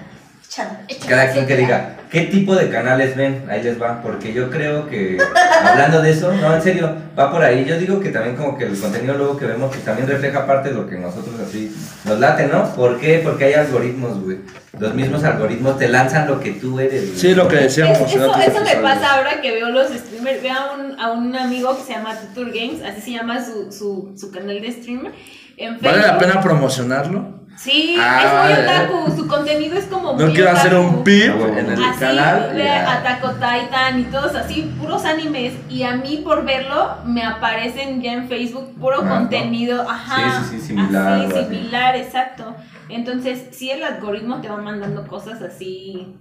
Échala. 0.49 0.81
cada 1.07 1.33
quien 1.33 1.47
que 1.47 1.57
diga, 1.57 1.97
¿qué 2.11 2.23
tipo 2.23 2.55
de 2.57 2.69
canales 2.71 3.17
ven? 3.17 3.45
Ahí 3.49 3.63
les 3.63 3.81
va, 3.81 4.03
porque 4.03 4.33
yo 4.33 4.51
creo 4.51 4.89
que, 4.89 5.19
hablando 5.65 6.03
de 6.03 6.11
eso, 6.11 6.33
no, 6.33 6.55
en 6.55 6.61
serio, 6.63 6.93
va 7.19 7.31
por 7.31 7.43
ahí. 7.43 7.65
Yo 7.65 7.79
digo 7.79 8.01
que 8.01 8.11
también 8.11 8.37
como 8.37 8.59
que 8.59 8.65
el 8.65 8.79
contenido 8.79 9.15
luego 9.15 9.37
que 9.37 9.47
vemos, 9.47 9.71
pues 9.71 9.85
también 9.85 10.09
refleja 10.09 10.47
parte 10.47 10.71
de 10.71 10.75
lo 10.75 10.87
que 10.89 10.97
nosotros 10.99 11.35
así 11.47 11.75
nos 12.05 12.19
late, 12.19 12.47
¿no? 12.49 12.75
¿Por 12.75 12.99
qué? 12.99 13.21
Porque 13.25 13.45
hay 13.45 13.55
algoritmos, 13.55 14.21
güey. 14.23 14.39
Los 14.79 14.95
mismos 14.95 15.23
algoritmos 15.25 15.79
te 15.79 15.89
lanzan 15.89 16.27
lo 16.29 16.41
que 16.41 16.53
tú 16.53 16.79
eres, 16.81 17.07
güey. 17.09 17.19
Sí, 17.19 17.35
lo 17.35 17.47
que 17.49 17.57
Es- 17.57 17.63
decíamos. 17.77 17.99
en 18.01 18.05
eso, 18.07 18.35
eso 18.39 18.65
me 18.65 18.77
pasa 18.83 19.15
ahora 19.17 19.41
que 19.41 19.53
veo 19.53 19.69
los 19.71 19.89
streamers. 19.89 20.43
Veo 20.43 20.53
a 20.55 20.75
un, 20.75 21.01
a 21.01 21.13
un 21.13 21.35
amigo 21.37 21.77
que 21.77 21.85
se 21.85 21.93
llama 21.93 22.15
Tutor 22.19 22.53
Games, 22.53 22.83
así 22.83 23.01
se 23.01 23.11
llama 23.13 23.45
su, 23.45 23.71
su, 23.73 24.13
su 24.19 24.31
canal 24.31 24.61
de 24.61 24.73
streamer. 24.73 25.13
En 25.57 25.79
¿Vale 25.81 25.99
la 26.03 26.19
pena 26.19 26.41
promocionarlo? 26.41 27.40
Sí, 27.63 27.95
Ah, 28.01 28.49
es 28.49 28.57
muy 28.57 28.65
otaku. 28.65 29.17
Su 29.17 29.27
contenido 29.29 29.77
es 29.77 29.85
como 29.85 30.15
No 30.15 30.25
muy 30.25 30.33
quiero 30.35 30.51
hacer 30.51 30.75
un 30.75 31.05
pip 31.05 31.31
Ah, 31.31 31.37
bueno. 31.39 31.59
en 31.59 31.71
el 31.73 31.85
Así, 31.85 32.01
canal. 32.01 32.59
Attack 32.89 33.25
on 33.25 33.35
Titan 33.35 34.01
y 34.01 34.05
todos 34.05 34.35
así, 34.35 34.75
puros 34.81 35.05
animes. 35.05 35.53
Y 35.69 35.83
a 35.83 35.95
mí 35.97 36.23
por 36.25 36.45
verlo 36.47 36.97
me 37.05 37.23
aparecen 37.23 38.01
ya 38.01 38.15
en 38.15 38.29
Facebook 38.29 38.75
puro 38.81 39.01
Ah, 39.03 39.05
¿no? 39.05 39.11
contenido, 39.11 39.83
ajá. 39.89 40.43
Sí, 40.43 40.45
sí, 40.53 40.59
sí, 40.61 40.67
similar, 40.69 41.27
Así, 41.27 41.45
similar, 41.45 41.97
exacto. 41.97 42.57
Entonces, 42.89 43.49
sí 43.53 43.71
el 43.71 43.85
algoritmo 43.85 44.41
te 44.41 44.49
va 44.49 44.57
mandando 44.57 45.07
cosas 45.07 45.43
así. 45.43 46.17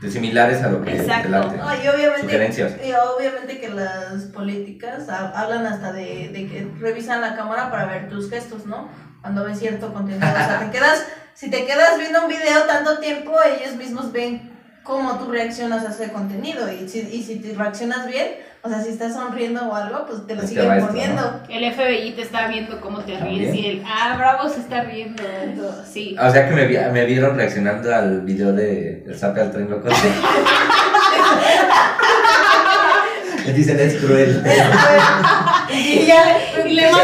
De 0.00 0.10
similares 0.10 0.60
a 0.64 0.70
lo 0.70 0.82
que 0.82 0.96
Exacto. 0.96 1.22
te 1.22 1.28
late. 1.28 1.56
No, 1.58 1.64
y 1.84 1.86
obviamente, 1.86 2.22
Sugerencias. 2.22 2.72
y 2.84 2.90
obviamente 2.92 3.60
que 3.60 3.68
las 3.68 4.24
políticas 4.34 5.08
ha- 5.08 5.28
hablan 5.40 5.64
hasta 5.66 5.92
de, 5.92 6.30
de 6.32 6.48
que 6.48 6.66
revisan 6.80 7.20
la 7.20 7.36
cámara 7.36 7.70
para 7.70 7.86
ver 7.86 8.08
tus 8.10 8.28
gestos, 8.28 8.66
¿no? 8.66 8.88
Cuando 9.22 9.44
ven 9.44 9.56
cierto 9.56 9.92
contenido. 9.94 10.26
O 10.28 10.32
sea, 10.34 10.58
te 10.60 10.70
quedas, 10.76 11.06
si 11.34 11.50
te 11.50 11.64
quedas 11.64 11.98
viendo 11.98 12.22
un 12.22 12.28
video 12.28 12.62
tanto 12.66 12.98
tiempo, 12.98 13.36
ellos 13.42 13.76
mismos 13.76 14.12
ven 14.12 14.50
cómo 14.82 15.18
tú 15.18 15.30
reaccionas 15.30 15.84
a 15.86 15.90
ese 15.90 16.12
contenido. 16.12 16.70
Y 16.72 16.88
si, 16.88 17.00
y 17.00 17.22
si 17.22 17.36
te 17.36 17.54
reaccionas 17.56 18.06
bien, 18.06 18.28
o 18.64 18.68
sea, 18.68 18.80
si 18.82 18.90
estás 18.90 19.14
sonriendo 19.14 19.62
o 19.68 19.74
algo, 19.74 20.06
pues 20.06 20.26
te 20.26 20.34
lo 20.34 20.42
siguen 20.46 20.72
esto, 20.72 20.86
poniendo. 20.88 21.40
El 21.48 21.72
FBI 21.72 22.12
te 22.16 22.22
está 22.22 22.48
viendo 22.48 22.80
cómo 22.80 22.98
te 23.00 23.12
ríes 23.18 23.48
También. 23.48 23.54
y 23.56 23.66
el, 23.68 23.82
ah, 23.86 24.14
bravo 24.18 24.48
se 24.48 24.60
está 24.60 24.82
riendo. 24.82 25.22
todo, 25.56 25.84
Sí. 25.90 26.16
O 26.20 26.30
sea 26.30 26.48
que 26.48 26.54
me, 26.54 26.66
vi- 26.66 26.78
me 26.92 27.04
vieron 27.04 27.36
reaccionando 27.36 27.94
al 27.94 28.20
video 28.22 28.52
de 28.52 29.04
El 29.06 29.18
Sape 29.18 29.40
al 29.40 29.52
Tren 29.52 29.70
Locote. 29.70 29.94
Me 33.46 33.52
dicen 33.52 33.78
es 33.80 33.94
cruel. 33.96 34.40
y 35.72 36.06
ya, 36.06 36.38
Y 36.64 36.74
le 36.74 36.82
pinche 36.86 37.02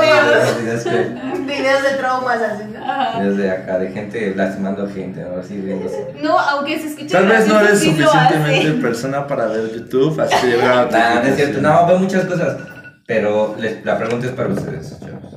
videos. 0.00 1.46
Videos 1.46 1.82
de 1.82 1.90
traumas 1.98 2.40
así, 2.42 2.64
¿no? 2.72 2.78
Ajá. 2.84 3.18
Videos 3.20 3.36
de 3.38 3.50
acá, 3.50 3.78
de 3.78 3.90
gente 3.90 4.34
lastimando 4.34 4.84
a 4.84 4.90
gente, 4.90 5.20
¿no? 5.22 5.40
Así 5.40 5.60
riéndose. 5.60 6.14
No, 6.22 6.38
aunque 6.38 6.78
se 6.78 6.88
escucha 6.88 7.18
Tal 7.18 7.26
vez 7.28 7.46
no 7.48 7.60
eres 7.60 7.78
sí 7.80 7.86
suficientemente 7.90 8.72
persona 8.82 9.26
para 9.26 9.46
ver 9.46 9.70
YouTube, 9.74 10.20
así 10.20 10.34
que 10.40 10.46
llega 10.56 10.80
a 10.82 10.88
tu 10.88 10.96
Nah, 10.96 11.14
no 11.14 11.22
es 11.22 11.36
cierto, 11.36 11.60
no, 11.60 11.86
veo 11.86 11.98
muchas 11.98 12.24
cosas. 12.24 12.56
Pero 13.06 13.56
les- 13.58 13.84
la 13.84 13.96
pregunta 13.98 14.26
es 14.26 14.32
para 14.32 14.48
ustedes, 14.50 14.98
chavos. 15.00 15.34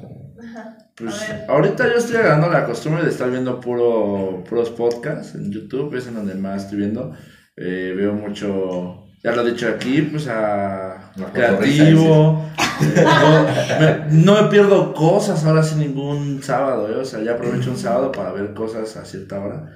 Pues, 0.95 1.15
ahorita 1.47 1.87
yo 1.87 1.93
estoy 1.95 2.17
agarrando 2.17 2.49
la 2.49 2.65
costumbre 2.65 3.03
de 3.03 3.09
estar 3.09 3.29
viendo 3.31 3.59
puro, 3.59 4.43
puros 4.47 4.69
podcasts 4.69 5.33
en 5.35 5.51
YouTube, 5.51 5.95
es 5.95 6.05
en 6.07 6.15
donde 6.15 6.35
más 6.35 6.63
estoy 6.63 6.79
viendo. 6.79 7.13
Eh, 7.55 7.93
veo 7.95 8.13
mucho, 8.13 9.05
ya 9.23 9.31
lo 9.31 9.45
he 9.45 9.51
dicho 9.51 9.67
aquí, 9.67 10.01
pues 10.01 10.27
a 10.27 11.11
Creativo. 11.33 12.49
Eh, 12.81 13.05
no, 13.05 13.79
me, 13.79 14.23
no 14.23 14.41
me 14.41 14.49
pierdo 14.49 14.93
cosas 14.93 15.45
ahora 15.45 15.61
sin 15.61 15.79
ningún 15.79 16.41
sábado, 16.41 16.89
¿eh? 16.89 16.95
o 16.95 17.05
sea, 17.05 17.21
ya 17.21 17.33
aprovecho 17.33 17.69
un 17.69 17.77
sábado 17.77 18.11
para 18.11 18.31
ver 18.31 18.53
cosas 18.53 18.97
a 18.97 19.05
cierta 19.05 19.39
hora. 19.39 19.69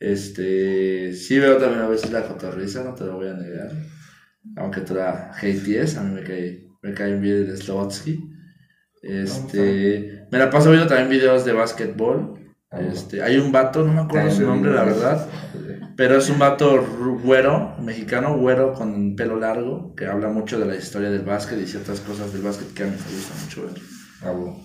Este, 0.00 1.12
sí 1.12 1.38
veo 1.38 1.56
también 1.56 1.82
a 1.82 1.88
veces 1.88 2.10
la 2.12 2.26
cotorriza, 2.26 2.84
no 2.84 2.94
te 2.94 3.04
lo 3.04 3.16
voy 3.16 3.28
a 3.28 3.34
negar. 3.34 3.70
Aunque 4.56 4.80
tú 4.80 4.94
la 4.94 5.32
hatees, 5.32 5.96
a 5.96 6.02
mí 6.02 6.14
me 6.14 6.22
cae, 6.22 6.68
me 6.82 6.94
cae 6.94 7.16
bien 7.16 7.48
el 7.48 7.56
Slotsky. 7.56 8.18
Este, 9.02 10.26
me 10.30 10.38
la 10.38 10.50
paso 10.50 10.70
viendo 10.70 10.88
también 10.88 11.10
videos 11.10 11.44
de 11.44 11.52
básquetbol. 11.52 12.38
Este, 12.70 13.22
hay 13.22 13.36
un 13.38 13.50
vato, 13.50 13.84
no 13.84 13.92
me 13.92 14.00
acuerdo 14.00 14.30
su 14.30 14.42
nombre, 14.42 14.72
la 14.72 14.84
verdad, 14.84 15.26
pero 15.98 16.16
es 16.16 16.30
un 16.30 16.38
vato 16.38 16.80
güero, 17.24 17.74
mexicano 17.80 18.38
güero 18.38 18.72
con 18.72 19.16
pelo 19.16 19.34
largo, 19.34 19.96
que 19.96 20.06
habla 20.06 20.28
mucho 20.28 20.56
de 20.56 20.64
la 20.64 20.76
historia 20.76 21.10
del 21.10 21.22
básquet 21.22 21.60
y 21.60 21.66
ciertas 21.66 21.98
cosas 21.98 22.32
del 22.32 22.42
básquet 22.42 22.72
que 22.72 22.84
a 22.84 22.86
mí 22.86 22.92
me 22.92 23.16
gusta 23.16 23.34
mucho 23.42 23.62
ver. 23.62 23.82
Ah, 24.22 24.30
bueno. 24.30 24.60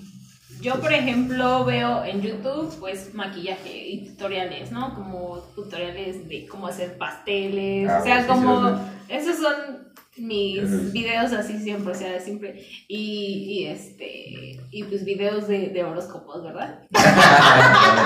Yo, 0.61 0.79
por 0.79 0.93
ejemplo, 0.93 1.65
veo 1.65 2.05
en 2.05 2.21
YouTube, 2.21 2.71
pues, 2.79 3.15
maquillaje 3.15 3.75
y 3.75 4.09
tutoriales, 4.09 4.71
¿no? 4.71 4.93
Como 4.93 5.39
tutoriales 5.55 6.29
de 6.29 6.45
cómo 6.45 6.67
hacer 6.67 6.99
pasteles, 6.99 7.89
Ah, 7.89 7.97
o 7.99 8.03
sea, 8.03 8.17
sí, 8.17 8.21
sí, 8.21 8.27
como... 8.27 8.79
esos 9.09 9.37
son 9.37 9.91
mis 10.17 10.91
videos 10.93 11.33
así 11.33 11.57
siempre, 11.59 11.91
o 11.91 11.95
sea, 11.95 12.19
siempre. 12.19 12.65
Y, 12.87 13.45
y 13.49 13.67
este... 13.67 14.59
Y 14.71 14.83
pues 14.83 15.03
videos 15.05 15.47
de, 15.47 15.69
de 15.69 15.83
horóscopos, 15.83 16.43
¿verdad? 16.43 16.79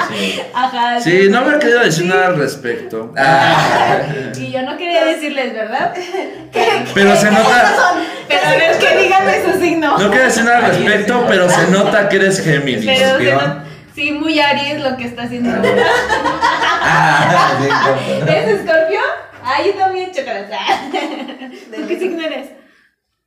Sí. 0.10 0.40
Ajá. 0.54 1.00
Sí, 1.00 1.28
no 1.30 1.44
me 1.46 1.56
he 1.56 1.60
querido 1.60 1.80
decir 1.82 2.04
sí. 2.04 2.10
nada 2.10 2.28
al 2.28 2.38
respecto. 2.38 3.14
Ah, 3.18 4.02
Y 4.38 4.52
yo 4.52 4.62
no 4.64 4.78
quería 4.78 5.06
decirles, 5.06 5.54
¿verdad? 5.54 5.94
Pero 6.94 7.16
se 7.16 7.32
nota, 7.32 7.94
Pero 8.28 8.42
a 8.48 8.52
ver, 8.52 8.78
que 8.80 8.98
díganme 9.04 9.34
su 9.54 9.60
signo. 9.60 9.98
no 9.98 10.10
quiero 10.10 10.26
decir 10.26 10.44
nada 10.44 10.58
al 10.66 10.66
respecto, 10.76 11.26
pero 11.28 11.50
se 11.50 11.68
nota 11.72 12.08
que 12.10 12.16
eres 12.18 12.42
Géminis. 12.42 12.86
Pero 12.86 12.98
se 13.00 13.06
Escorpión. 13.06 13.38
no- 13.60 13.64
sí, 13.96 14.12
muy 14.12 14.40
Aries 14.40 14.80
lo 14.82 14.96
que 14.98 15.06
está 15.06 15.24
haciendo. 15.24 15.50
ah, 16.82 17.60
¿Eres 18.28 18.60
escorpio? 18.60 18.87
Ah, 19.50 19.64
yo 19.66 19.74
también, 19.76 20.12
chocolate. 20.12 20.54
¿Tú 21.76 21.88
qué 21.88 21.98
signo 22.00 22.22
eres? 22.22 22.50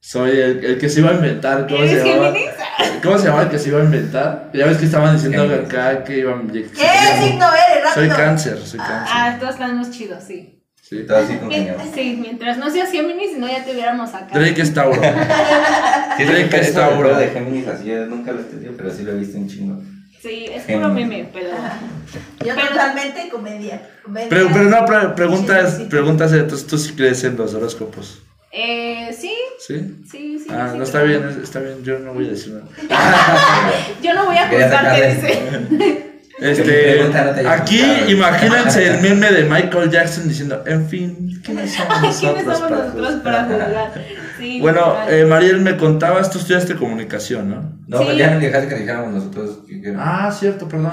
Soy 0.01 0.31
el, 0.31 0.65
el 0.65 0.79
que 0.79 0.89
se 0.91 1.01
iba 1.01 1.11
a 1.11 1.15
inventar, 1.15 1.67
¿cómo 1.67 1.79
se 1.79 1.93
¿Eres 1.93 2.05
llama? 2.05 2.27
Géminis? 2.27 2.51
¿Cómo 3.03 3.19
se 3.19 3.27
llama 3.29 3.43
el 3.43 3.49
que 3.49 3.59
se 3.59 3.69
iba 3.71 3.81
a 3.81 3.85
inventar? 3.85 4.51
Ya 4.53 4.67
ves 4.67 4.77
que 4.79 4.85
estaban 4.85 5.15
diciendo 5.15 5.43
acá 5.55 6.05
que 6.05 6.19
iban... 6.19 6.51
¿Qué 6.51 6.65
signo 6.69 7.47
eres? 7.47 7.95
Soy 7.95 8.09
cáncer, 8.09 8.59
soy 8.59 8.79
cáncer. 8.81 9.09
Ah, 9.15 9.37
todos 9.41 9.55
estamos 9.55 9.91
chidos, 9.91 10.23
sí. 10.25 10.63
Sí. 10.83 11.07
Así 11.09 11.37
congeniado. 11.37 11.81
Sí, 11.95 12.19
mientras 12.21 12.59
no 12.59 12.69
seas 12.69 12.91
Géminis, 12.91 13.39
no 13.39 13.49
ya 13.49 13.65
te 13.65 13.73
hubiéramos 13.73 14.13
acá. 14.13 14.37
Drake 14.39 14.61
es 14.61 14.75
Tauro. 14.75 15.01
Sí, 16.17 16.25
Drake 16.25 16.61
es 16.61 16.75
Tauro. 16.75 17.17
de 17.17 17.29
Géminis 17.29 17.67
así, 17.69 17.85
yo 17.87 18.05
nunca 18.07 18.33
lo 18.33 18.41
he 18.41 18.43
entendido, 18.43 18.75
pero 18.77 18.91
sí 18.91 19.05
lo 19.05 19.13
he 19.13 19.17
visto 19.17 19.39
un 19.39 19.49
chingo. 19.49 19.83
Sí, 20.21 20.47
es 20.53 20.65
puro 20.65 20.89
meme, 20.91 21.29
pero. 21.33 21.49
Yo 22.45 22.55
Pero- 22.55 22.69
totalmente 22.69 23.29
comedia. 23.31 23.89
comedia. 24.03 24.29
Pero, 24.29 24.49
pero 24.53 24.65
no, 24.65 24.85
pre- 24.85 25.09
preguntas, 25.11 25.81
preguntas, 25.89 26.33
entonces 26.33 26.67
tú 26.67 26.77
sí 26.79 26.93
crees 26.95 27.23
en 27.25 27.37
los 27.37 27.55
horóscopos, 27.55 28.21
Eh, 28.53 29.15
sí, 29.19 29.35
¿sí? 29.59 29.97
sí, 30.11 30.39
sí. 30.41 30.47
Ah, 30.51 30.71
sí, 30.73 30.79
no 30.79 30.85
está 30.85 31.03
pero- 31.03 31.21
bien, 31.21 31.29
es- 31.31 31.37
está 31.45 31.61
bien, 31.61 31.83
yo 31.85 31.99
no 32.01 32.13
voy 32.15 32.27
a 32.27 32.31
decir 32.31 32.53
nada. 32.55 32.67
Yo 34.03 34.15
no 34.15 34.25
voy 34.27 34.37
a 34.37 34.51
sacarle. 34.71 35.15
dice. 35.15 36.10
Este, 36.41 37.03
aquí 37.47 37.81
imagínense 38.09 38.87
el 38.87 39.01
meme 39.03 39.31
de 39.31 39.45
Michael 39.45 39.91
Jackson 39.91 40.27
diciendo, 40.29 40.63
en 40.67 40.89
fin, 40.89 41.41
¿quiénes 41.45 41.73
somos 41.75 42.01
nosotros? 42.03 42.35
¿Quiénes 42.35 42.45
somos 42.45 42.61
para 42.61 42.77
nosotros 42.85 43.07
juzgar?" 43.15 43.23
para 43.23 43.45
juzgar? 43.45 44.05
Sí, 44.39 44.59
Bueno, 44.63 44.97
eh, 45.09 45.25
Mariel, 45.27 45.61
me 45.61 45.77
contabas, 45.77 46.31
tú 46.31 46.39
estudiaste 46.39 46.75
comunicación, 46.77 47.51
¿no? 47.51 47.79
No, 47.87 47.99
Sí. 47.99 48.17
ya 48.17 48.31
no 48.31 48.41
dejaste 48.41 48.69
que 48.69 48.75
dijéramos 48.77 49.13
nosotros. 49.15 49.59
que- 49.69 49.83
que- 49.83 49.95
Ah, 49.99 50.31
cierto, 50.33 50.67
perdón. 50.69 50.93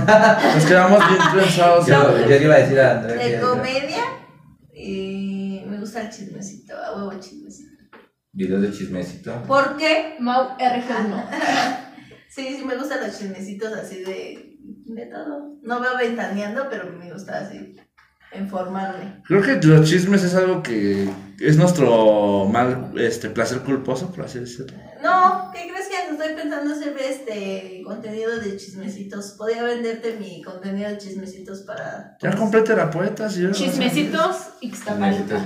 Nos 0.55 0.65
quedamos 0.65 0.99
bien 1.07 1.21
pensados. 1.43 1.85
yo, 1.87 2.19
yo 2.19 2.27
le 2.27 2.43
iba 2.43 2.55
a 2.55 2.57
decir 2.59 2.79
a 2.79 2.91
Andrea 2.99 3.25
De 3.27 3.39
comedia. 3.39 4.03
Y 4.73 5.63
me 5.67 5.77
gusta 5.79 6.01
el 6.01 6.09
chismecito. 6.09 6.73
A 6.75 6.95
huevo 6.97 7.19
chismecito. 7.19 7.67
videos 8.33 8.61
de 8.61 8.71
chismecito. 8.71 9.43
¿Por 9.47 9.77
qué? 9.77 10.15
Mau 10.19 10.49
RG1. 10.59 11.23
Sí, 12.29 12.55
sí, 12.57 12.63
me 12.65 12.75
gustan 12.75 12.99
los 13.07 13.17
chismecitos 13.17 13.73
así 13.73 14.03
de, 14.03 14.57
de 14.97 15.05
todo. 15.05 15.55
No 15.61 15.79
veo 15.79 15.97
ventaneando, 15.97 16.67
pero 16.69 16.91
me 16.91 17.11
gusta 17.13 17.39
así 17.39 17.75
informarme. 18.35 19.23
Creo 19.25 19.41
que 19.41 19.55
los 19.65 19.87
chismes 19.89 20.23
es 20.23 20.35
algo 20.35 20.61
que 20.61 21.09
es 21.39 21.55
nuestro 21.57 22.45
mal, 22.51 22.91
este, 22.97 23.29
placer 23.29 23.59
culposo, 23.59 24.11
por 24.11 24.25
así 24.25 24.39
decirlo. 24.39 24.77
No, 25.01 25.49
¿qué 25.53 25.69
crees 25.71 25.87
que 25.87 26.11
estoy 26.11 26.35
pensando 26.35 26.73
hacer 26.73 26.95
este 26.99 27.81
contenido 27.85 28.37
de 28.39 28.57
chismecitos? 28.57 29.31
Podría 29.37 29.63
venderte 29.63 30.17
mi 30.19 30.41
contenido 30.43 30.89
de 30.89 30.97
chismecitos 30.97 31.61
para 31.61 32.17
Ya 32.21 32.35
compré 32.35 32.61
terapeutas 32.63 33.37
y 33.37 33.43
yo... 33.43 33.51
Chismecitos 33.51 34.49
Iztapalapa. 34.61 35.45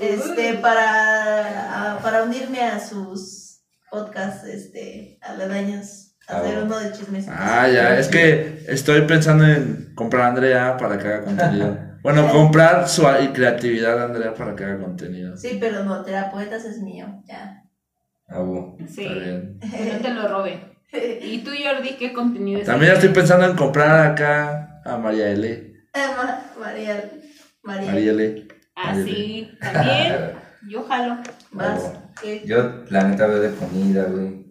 este 0.00 0.54
para 0.54 1.94
a- 1.94 1.98
para 2.02 2.22
unirme 2.22 2.62
a 2.62 2.78
sus 2.78 3.62
podcasts 3.90 4.44
este 4.46 5.18
aledaños 5.22 6.04
Ah, 6.30 6.40
hacer 6.40 6.62
uno 6.62 6.78
de 6.78 6.92
chismecitos. 6.92 7.34
Ah, 7.38 7.66
ya, 7.68 7.98
es 7.98 8.08
que 8.08 8.57
estoy 8.68 9.02
pensando 9.02 9.44
en 9.44 9.92
comprar 9.94 10.24
a 10.24 10.28
Andrea 10.28 10.76
para 10.76 10.98
que 10.98 11.08
haga 11.08 11.24
contenido. 11.24 11.78
Bueno, 12.00 12.30
comprar 12.30 12.88
su 12.88 13.02
y 13.22 13.28
creatividad 13.28 14.00
a 14.00 14.04
Andrea 14.04 14.32
para 14.32 14.54
que 14.54 14.64
haga 14.64 14.78
contenido. 14.78 15.36
Sí, 15.36 15.58
pero 15.60 15.82
no, 15.84 16.02
terapeutas 16.04 16.64
es 16.64 16.80
mío, 16.80 17.22
ya. 17.26 17.64
Ah, 18.28 18.38
bueno. 18.38 18.76
Sí, 18.88 19.02
Está 19.02 19.14
bien. 19.18 19.58
que 19.60 19.92
no 19.92 19.98
te 19.98 20.14
lo 20.14 20.28
robe. 20.28 20.60
¿Y 21.22 21.38
tú, 21.42 21.50
Jordi, 21.50 21.96
qué 21.98 22.12
contenido 22.12 22.60
es? 22.60 22.66
También 22.66 22.92
estoy 22.92 23.08
pensando 23.08 23.46
en 23.46 23.56
comprar 23.56 24.06
acá 24.12 24.80
a 24.84 24.96
María 24.96 25.28
L. 25.30 25.74
Ma- 25.92 26.40
María, 26.60 27.10
María, 27.64 27.90
María 27.90 28.10
L. 28.12 28.48
Ah, 28.76 28.94
sí, 28.94 29.50
también. 29.60 30.14
Yo 30.68 30.84
jalo. 30.84 31.16
vas. 31.50 31.92
Ah. 31.94 32.10
Yo, 32.44 32.84
la 32.90 33.04
neta, 33.08 33.26
veo 33.26 33.40
de 33.40 33.54
comida, 33.56 34.04
güey. 34.04 34.47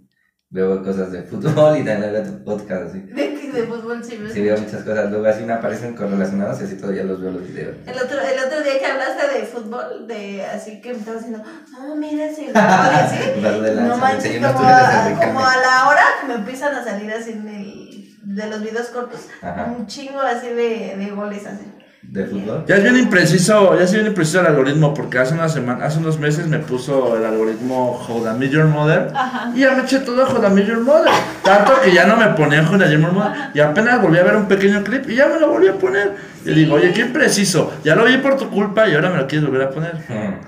Veo 0.50 0.82
cosas 0.82 1.12
de 1.12 1.24
fútbol 1.24 1.78
y 1.78 1.84
también 1.84 2.14
veo 2.14 2.24
tu 2.24 2.44
podcast, 2.46 2.90
así. 2.90 3.02
De, 3.02 3.38
de 3.52 3.64
fútbol 3.64 4.02
sí 4.04 4.16
ves 4.18 4.32
Sí, 4.32 4.42
veo 4.42 4.58
muchas 4.58 4.84
cosas. 4.84 5.12
Luego 5.12 5.26
así 5.26 5.44
me 5.44 5.52
aparecen 5.54 5.94
correlacionados 5.94 6.62
y 6.62 6.64
así 6.64 6.78
todavía 6.78 7.04
los 7.04 7.22
veo 7.22 7.32
los 7.32 7.42
videos. 7.46 7.76
El 7.86 7.98
otro, 7.98 8.22
el 8.22 8.40
otro 8.46 8.64
día 8.64 8.80
que 8.80 8.86
hablaste 8.86 9.40
de 9.40 9.46
fútbol, 9.46 10.08
de 10.08 10.46
así 10.46 10.80
que 10.80 10.94
me 10.94 11.00
estabas 11.00 11.26
diciendo, 11.26 11.44
no, 11.72 11.96
mira 11.98 12.26
ese 12.28 12.46
gol", 12.46 12.54
y 12.56 12.58
así. 12.58 13.18
Pasado 13.42 13.62
de 13.62 13.76
lanza, 13.76 13.90
No 13.90 13.96
me 13.96 14.02
manches, 14.02 14.38
como 14.38 14.60
de 14.62 14.74
a, 14.74 15.20
como 15.20 15.40
a 15.40 15.58
la 15.58 15.90
hora 15.90 16.04
que 16.22 16.28
me 16.28 16.34
empiezan 16.36 16.76
a 16.76 16.84
salir 16.84 17.12
así 17.12 17.32
en 17.32 17.48
el, 17.50 18.36
de 18.36 18.48
los 18.48 18.62
videos 18.62 18.88
cortos, 18.88 19.28
Ajá. 19.42 19.74
un 19.78 19.86
chingo 19.88 20.20
así 20.22 20.48
de, 20.48 20.96
de 20.98 21.12
goles 21.14 21.46
así. 21.46 21.66
¿De 22.02 22.26
fútbol? 22.26 22.64
Ya 22.68 22.76
es 22.78 22.84
bien 22.84 22.98
impreciso, 22.98 23.76
ya 23.78 23.84
es 23.84 23.92
bien 23.92 24.06
impreciso 24.06 24.40
el 24.40 24.46
algoritmo 24.48 24.94
porque 24.94 25.20
hace 25.20 25.34
una 25.34 25.50
semana, 25.50 25.86
hace 25.86 25.98
unos 25.98 26.20
meses 26.20 26.48
me 26.48 26.60
puso 26.60 27.18
el 27.18 27.26
algoritmo 27.26 28.00
Your 28.40 28.66
Mother 28.66 29.12
Ajá. 29.14 29.52
y 29.54 29.60
ya 29.62 29.72
me 29.72 29.82
eché 29.84 30.00
todo 30.00 30.26
Your 30.66 30.80
Mother. 30.80 31.12
Tanto 31.44 31.74
que 31.82 31.92
ya 31.94 32.06
no 32.06 32.16
me 32.16 32.28
ponía 32.28 32.62
Met 32.62 32.90
Your 32.90 33.12
Mother 33.12 33.32
y 33.54 33.60
apenas 33.60 34.02
volví 34.02 34.18
a 34.20 34.24
ver 34.24 34.36
un 34.36 34.48
pequeño 34.48 34.84
clip 34.84 35.10
y 35.10 35.16
ya 35.16 35.28
me 35.28 35.40
lo 35.40 35.50
volví 35.50 35.68
a 35.68 35.74
poner. 35.74 36.16
Y 36.46 36.52
digo, 36.52 36.76
oye, 36.76 36.94
qué 36.94 37.02
impreciso, 37.02 37.74
ya 37.84 37.96
lo 37.96 38.06
vi 38.06 38.18
por 38.18 38.38
tu 38.38 38.50
culpa 38.50 38.88
y 38.88 38.96
ahora 38.96 39.10
me 39.10 39.18
lo 39.18 39.28
quieres 39.28 39.50
volver 39.50 39.68
a 39.68 39.70
poner. 39.72 39.94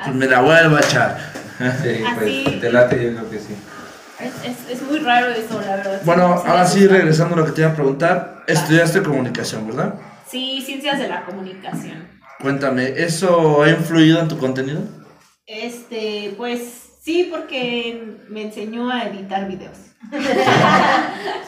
Pues 0.03 0.15
me 0.15 0.27
la 0.27 0.41
vuelvo 0.41 0.77
a 0.77 0.79
echar. 0.79 1.17
Sí, 1.83 2.03
pues 2.17 2.61
te 2.61 2.71
late, 2.71 2.95
yo 3.03 3.17
creo 3.17 3.29
que 3.29 3.39
sí. 3.39 3.55
Es, 4.19 4.49
es, 4.69 4.77
es 4.81 4.81
muy 4.87 4.99
raro 4.99 5.27
eso, 5.31 5.59
la 5.61 5.75
verdad. 5.77 6.01
Bueno, 6.03 6.39
Sí, 6.41 6.49
ahora 6.49 6.65
sí, 6.65 6.87
regresando 6.87 7.35
a 7.35 7.39
lo 7.39 7.45
que 7.45 7.51
te 7.53 7.61
iba 7.61 7.69
a 7.71 7.73
preguntar, 7.73 8.43
estudiaste 8.47 9.01
comunicación, 9.01 9.67
¿verdad? 9.67 9.93
Sí, 10.29 10.61
ciencias 10.63 10.99
de 10.99 11.07
la 11.07 11.25
comunicación. 11.25 12.07
Cuéntame, 12.39 12.89
¿eso 12.95 13.63
ha 13.63 13.69
influido 13.69 14.19
en 14.19 14.27
tu 14.27 14.37
contenido? 14.37 14.81
Este, 15.45 16.33
pues 16.37 16.91
sí, 17.01 17.27
porque 17.31 18.17
me 18.29 18.43
enseñó 18.43 18.91
a 18.91 19.05
editar 19.05 19.47
videos. 19.47 19.77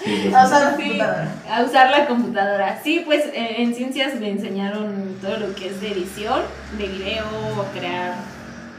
Sí, 0.03 0.29
Sí, 0.29 0.31
a 0.33 1.63
usar 1.63 1.91
la 1.91 2.07
computadora. 2.07 2.81
Sí, 2.83 3.03
pues 3.05 3.25
eh, 3.27 3.61
en 3.61 3.75
ciencias 3.75 4.19
me 4.19 4.29
enseñaron 4.29 5.17
todo 5.21 5.37
lo 5.37 5.55
que 5.55 5.67
es 5.67 5.79
de 5.79 5.91
edición, 5.91 6.41
de 6.77 6.87
video, 6.87 7.25
crear, 7.73 8.15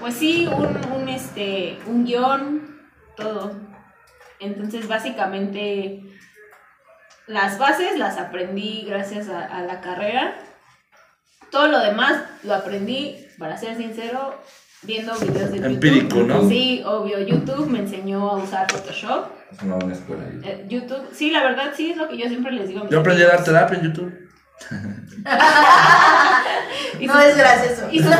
pues 0.00 0.14
sí, 0.14 0.48
un, 0.48 0.78
un, 0.92 1.08
este, 1.08 1.78
un 1.86 2.04
guion, 2.04 2.80
todo. 3.16 3.52
Entonces, 4.40 4.88
básicamente, 4.88 6.02
las 7.26 7.58
bases 7.58 7.98
las 7.98 8.18
aprendí 8.18 8.84
gracias 8.88 9.28
a, 9.28 9.44
a 9.44 9.62
la 9.62 9.80
carrera. 9.80 10.34
Todo 11.50 11.66
lo 11.68 11.80
demás 11.80 12.22
lo 12.44 12.54
aprendí, 12.54 13.26
para 13.38 13.56
ser 13.58 13.76
sincero, 13.76 14.40
viendo 14.82 15.14
videos 15.16 15.50
de 15.52 15.58
Empírico, 15.58 16.16
YouTube. 16.16 16.26
¿no? 16.28 16.48
Sí, 16.48 16.82
obvio. 16.86 17.18
YouTube 17.20 17.68
me 17.68 17.80
enseñó 17.80 18.30
a 18.30 18.36
usar 18.36 18.70
Photoshop. 18.72 19.26
Es 19.52 19.60
una 19.62 19.74
buena 19.76 19.92
escuela. 19.94 20.22
ahí. 20.24 20.40
Eh, 20.44 20.64
YouTube, 20.68 21.10
sí, 21.12 21.30
la 21.30 21.42
verdad 21.42 21.72
sí 21.76 21.90
es 21.90 21.96
lo 21.98 22.08
que 22.08 22.16
yo 22.16 22.26
siempre 22.28 22.52
les 22.52 22.68
digo 22.68 22.80
a 22.80 22.84
mis 22.84 22.92
Yo 22.92 23.00
aprendí 23.00 23.22
a 23.22 23.26
dar 23.26 23.34
amigos. 23.36 23.52
terapia 23.52 23.78
en 23.78 23.84
YouTube. 23.84 24.18
Y 27.00 27.06
No 27.06 27.14
sus- 27.14 27.22
es 27.24 27.36
gracioso. 27.36 27.88
Y 27.90 27.98
sus, 28.02 28.12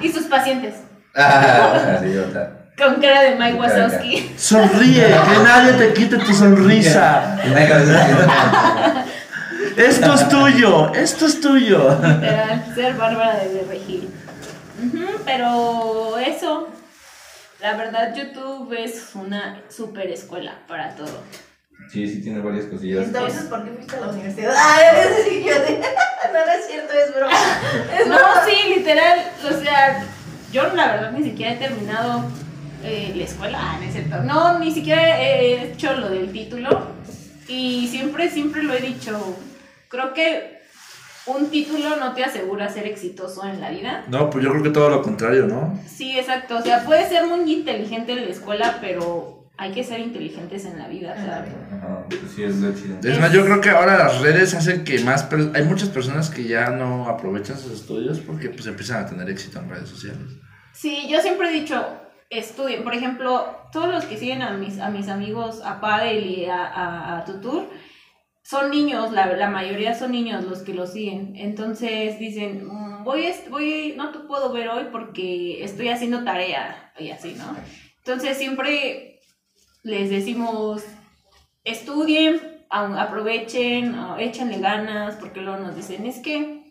y 0.00 0.12
sus 0.12 0.24
pacientes. 0.26 0.74
Ah, 1.14 1.98
sí, 2.02 2.16
otra. 2.18 2.61
Con 2.82 3.00
cara 3.00 3.22
de 3.22 3.36
Mike. 3.36 3.58
Wazowski. 3.58 4.32
Sonríe, 4.36 5.06
que 5.06 5.42
nadie 5.44 5.72
te 5.74 5.92
quite 5.92 6.18
tu 6.18 6.32
sonrisa. 6.34 7.38
Esto 9.76 10.14
es 10.14 10.28
tuyo, 10.28 10.92
esto 10.94 11.26
es 11.26 11.40
tuyo. 11.40 11.90
Literal, 12.02 12.72
ser 12.74 12.94
Bárbara 12.94 13.36
de 13.38 13.64
Regil. 13.68 14.10
Ujú, 14.84 15.06
pero 15.24 16.18
eso, 16.18 16.68
la 17.60 17.76
verdad, 17.76 18.14
YouTube 18.14 18.72
es 18.78 19.10
una 19.14 19.60
super 19.68 20.08
escuela 20.10 20.54
para 20.68 20.90
todo. 20.94 21.22
Sí, 21.90 22.06
sí, 22.06 22.22
tiene 22.22 22.40
varias 22.40 22.66
Y 22.66 22.68
cosillas. 22.68 23.04
entonces, 23.06 23.42
¿por 23.44 23.64
qué 23.64 23.70
fuiste 23.72 23.96
a 23.96 24.00
la 24.00 24.08
universidad? 24.08 24.54
Ay, 24.56 24.84
es 25.02 25.16
decir, 25.16 25.42
yo 25.44 25.54
de... 25.54 25.80
No, 26.32 26.46
no 26.46 26.52
es 26.52 26.66
cierto, 26.68 26.92
es 26.94 27.14
broma. 27.14 27.32
Es 28.00 28.06
No, 28.06 28.14
broma. 28.16 28.42
sí, 28.46 28.74
literal, 28.76 29.20
o 29.44 29.62
sea, 29.62 30.04
yo 30.52 30.72
la 30.74 30.86
verdad 30.92 31.12
ni 31.12 31.24
siquiera 31.24 31.52
he 31.52 31.56
terminado 31.56 32.24
eh, 32.82 33.12
la 33.14 33.24
escuela, 33.24 33.58
ah, 33.60 33.78
no 33.80 33.86
es 33.86 33.92
cierto. 33.92 34.22
No, 34.22 34.58
ni 34.58 34.72
siquiera 34.72 35.20
he 35.20 35.72
hecho 35.72 35.94
lo 35.94 36.08
del 36.10 36.32
título 36.32 36.88
y 37.48 37.88
siempre, 37.88 38.30
siempre 38.30 38.62
lo 38.62 38.74
he 38.74 38.80
dicho. 38.80 39.36
Creo 39.88 40.14
que 40.14 40.62
un 41.26 41.50
título 41.50 41.96
no 41.96 42.14
te 42.14 42.24
asegura 42.24 42.68
ser 42.68 42.86
exitoso 42.86 43.46
en 43.46 43.60
la 43.60 43.70
vida. 43.70 44.04
No, 44.08 44.30
pues 44.30 44.44
yo 44.44 44.50
creo 44.50 44.62
que 44.62 44.70
todo 44.70 44.88
lo 44.90 45.02
contrario, 45.02 45.46
¿no? 45.46 45.78
Sí, 45.86 46.18
exacto. 46.18 46.56
O 46.58 46.62
sea, 46.62 46.84
puedes 46.84 47.08
ser 47.08 47.26
muy 47.26 47.50
inteligente 47.52 48.12
en 48.12 48.24
la 48.24 48.30
escuela, 48.30 48.78
pero 48.80 49.42
hay 49.56 49.72
que 49.72 49.84
ser 49.84 50.00
inteligentes 50.00 50.64
en 50.64 50.78
la 50.78 50.88
vida. 50.88 51.14
O 51.16 51.22
sea, 51.22 51.46
Ajá, 51.76 52.04
pues 52.08 52.32
sí, 52.34 52.42
es 52.42 52.56
lo 52.56 52.74
chido. 52.74 52.98
Es 53.04 53.20
más, 53.20 53.32
yo 53.32 53.44
creo 53.44 53.60
que 53.60 53.70
ahora 53.70 53.96
las 53.96 54.20
redes 54.20 54.54
hacen 54.54 54.82
que 54.82 54.98
más... 55.00 55.28
Hay 55.54 55.62
muchas 55.62 55.88
personas 55.88 56.30
que 56.30 56.44
ya 56.44 56.70
no 56.70 57.08
aprovechan 57.08 57.56
sus 57.58 57.72
estudios 57.72 58.18
porque 58.18 58.48
pues 58.48 58.66
empiezan 58.66 59.04
a 59.04 59.06
tener 59.06 59.28
éxito 59.30 59.60
en 59.60 59.68
redes 59.68 59.88
sociales. 59.88 60.32
Sí, 60.72 61.06
yo 61.08 61.20
siempre 61.20 61.50
he 61.50 61.60
dicho, 61.60 61.84
estudien. 62.32 62.82
Por 62.82 62.94
ejemplo, 62.94 63.56
todos 63.72 63.88
los 63.88 64.04
que 64.06 64.16
siguen 64.16 64.42
a 64.42 64.50
mis, 64.52 64.80
a 64.80 64.90
mis 64.90 65.08
amigos, 65.08 65.60
a 65.64 65.80
Padel 65.80 66.26
y 66.26 66.46
a, 66.46 67.18
a, 67.18 67.24
Tutur, 67.24 67.68
son 68.42 68.70
niños, 68.70 69.12
la, 69.12 69.26
la 69.36 69.48
mayoría 69.50 69.94
son 69.94 70.12
niños 70.12 70.44
los 70.44 70.62
que 70.62 70.74
lo 70.74 70.86
siguen. 70.86 71.34
Entonces 71.36 72.18
dicen, 72.18 72.66
"Mm, 72.66 73.04
voy, 73.04 73.32
voy, 73.50 73.94
no 73.96 74.10
te 74.10 74.20
puedo 74.20 74.52
ver 74.52 74.68
hoy 74.68 74.86
porque 74.90 75.62
estoy 75.62 75.88
haciendo 75.88 76.24
tarea 76.24 76.92
y 76.98 77.10
así, 77.10 77.34
¿no? 77.36 77.56
Entonces 77.98 78.36
siempre 78.38 79.20
les 79.82 80.10
decimos, 80.10 80.84
estudien, 81.64 82.40
aprovechen, 82.70 83.94
échenle 84.18 84.58
ganas, 84.58 85.16
porque 85.16 85.40
luego 85.40 85.58
nos 85.58 85.76
dicen, 85.76 86.06
es 86.06 86.18
que 86.20 86.62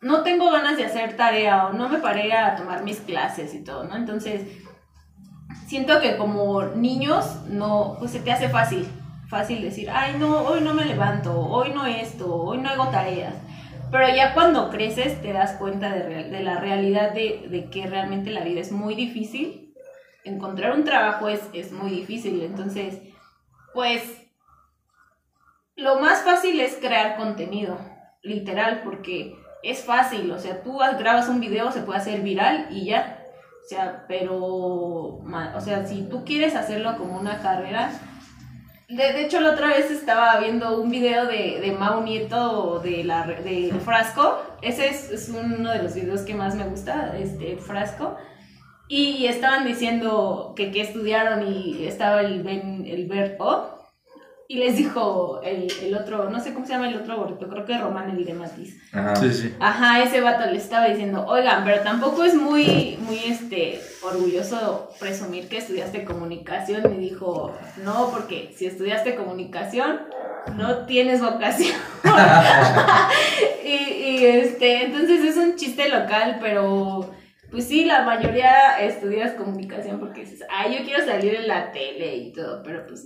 no 0.00 0.22
tengo 0.22 0.50
ganas 0.50 0.76
de 0.76 0.84
hacer 0.84 1.16
tarea 1.16 1.66
o 1.66 1.72
no 1.72 1.88
me 1.88 1.98
paré 1.98 2.32
a 2.32 2.54
tomar 2.54 2.84
mis 2.84 3.00
clases 3.00 3.52
y 3.54 3.64
todo, 3.64 3.84
¿no? 3.84 3.96
Entonces, 3.96 4.42
siento 5.66 6.00
que 6.00 6.16
como 6.16 6.62
niños, 6.62 7.44
no, 7.48 7.96
pues 7.98 8.12
se 8.12 8.20
te 8.20 8.32
hace 8.32 8.48
fácil, 8.48 8.86
fácil 9.28 9.62
decir, 9.62 9.90
ay, 9.90 10.16
no, 10.18 10.40
hoy 10.40 10.60
no 10.60 10.74
me 10.74 10.84
levanto, 10.84 11.38
hoy 11.38 11.70
no 11.74 11.86
esto, 11.86 12.34
hoy 12.34 12.58
no 12.58 12.68
hago 12.68 12.88
tareas. 12.88 13.34
Pero 13.90 14.08
ya 14.14 14.34
cuando 14.34 14.70
creces 14.70 15.20
te 15.22 15.32
das 15.32 15.52
cuenta 15.52 15.92
de, 15.92 16.24
de 16.24 16.40
la 16.42 16.58
realidad 16.58 17.12
de, 17.12 17.46
de 17.48 17.70
que 17.70 17.86
realmente 17.86 18.30
la 18.30 18.44
vida 18.44 18.60
es 18.60 18.72
muy 18.72 18.94
difícil. 18.94 19.74
Encontrar 20.24 20.72
un 20.72 20.84
trabajo 20.84 21.28
es, 21.28 21.40
es 21.54 21.72
muy 21.72 21.90
difícil. 21.90 22.42
Entonces, 22.42 23.00
pues, 23.72 24.02
lo 25.76 26.00
más 26.00 26.22
fácil 26.22 26.60
es 26.60 26.76
crear 26.76 27.16
contenido, 27.16 27.78
literal, 28.22 28.82
porque 28.84 29.38
es 29.62 29.84
fácil. 29.84 30.30
O 30.32 30.38
sea, 30.38 30.62
tú 30.62 30.78
grabas 30.98 31.28
un 31.28 31.40
video, 31.40 31.72
se 31.72 31.82
puede 31.82 32.00
hacer 32.00 32.20
viral 32.20 32.66
y 32.70 32.86
ya. 32.86 33.24
O 33.68 33.70
sea, 33.70 34.06
pero, 34.08 34.34
o 34.34 35.60
sea, 35.60 35.84
si 35.84 36.08
tú 36.08 36.24
quieres 36.24 36.56
hacerlo 36.56 36.96
como 36.96 37.18
una 37.18 37.42
carrera, 37.42 37.90
de, 38.88 39.12
de 39.12 39.26
hecho 39.26 39.40
la 39.40 39.50
otra 39.50 39.66
vez 39.66 39.90
estaba 39.90 40.40
viendo 40.40 40.80
un 40.80 40.88
video 40.88 41.26
de, 41.26 41.60
de 41.60 41.72
Mau 41.72 42.02
Nieto 42.02 42.80
de 42.80 43.04
la 43.04 43.26
de 43.26 43.70
Frasco, 43.84 44.40
ese 44.62 44.88
es, 44.88 45.10
es 45.10 45.28
uno 45.28 45.70
de 45.70 45.82
los 45.82 45.94
videos 45.94 46.22
que 46.22 46.32
más 46.32 46.54
me 46.54 46.64
gusta, 46.64 47.14
este 47.18 47.58
Frasco, 47.58 48.16
y 48.88 49.26
estaban 49.26 49.66
diciendo 49.66 50.54
que, 50.56 50.70
que 50.70 50.80
estudiaron 50.80 51.46
y 51.52 51.84
estaba 51.84 52.22
el 52.22 52.42
Ben, 52.42 52.86
el 52.86 53.06
Bert 53.06 53.36
y 54.50 54.56
les 54.56 54.78
dijo 54.78 55.42
el, 55.44 55.70
el 55.82 55.94
otro, 55.94 56.30
no 56.30 56.40
sé 56.40 56.54
cómo 56.54 56.64
se 56.64 56.72
llama 56.72 56.88
el 56.88 56.96
otro 56.96 57.18
gordito, 57.18 57.50
creo 57.50 57.66
que 57.66 57.76
Román 57.76 58.08
el 58.08 58.24
de 58.24 58.32
Matiz. 58.32 58.78
Ajá. 58.94 59.14
Sí, 59.16 59.30
sí. 59.30 59.54
Ajá, 59.60 60.02
ese 60.02 60.22
vato 60.22 60.50
le 60.50 60.56
estaba 60.56 60.86
diciendo, 60.86 61.26
oigan, 61.26 61.64
pero 61.64 61.82
tampoco 61.82 62.24
es 62.24 62.34
muy, 62.34 62.98
muy 63.02 63.18
este, 63.26 63.78
orgulloso 64.02 64.88
presumir 64.98 65.48
que 65.50 65.58
estudiaste 65.58 66.06
comunicación. 66.06 66.94
Y 66.94 66.98
dijo, 66.98 67.54
no, 67.84 68.08
porque 68.10 68.54
si 68.56 68.64
estudiaste 68.64 69.16
comunicación, 69.16 70.00
no 70.56 70.86
tienes 70.86 71.20
vocación. 71.20 71.76
y, 73.62 73.68
y, 73.68 74.24
este, 74.24 74.84
entonces 74.84 75.24
es 75.24 75.36
un 75.36 75.56
chiste 75.56 75.90
local, 75.90 76.38
pero 76.40 77.10
pues 77.50 77.66
sí, 77.66 77.84
la 77.84 78.02
mayoría 78.02 78.80
estudias 78.80 79.34
comunicación 79.34 80.00
porque 80.00 80.20
dices, 80.20 80.42
ay, 80.48 80.78
yo 80.78 80.84
quiero 80.86 81.04
salir 81.04 81.34
en 81.34 81.48
la 81.48 81.70
tele 81.70 82.16
y 82.16 82.32
todo, 82.32 82.62
pero 82.62 82.86
pues 82.86 83.04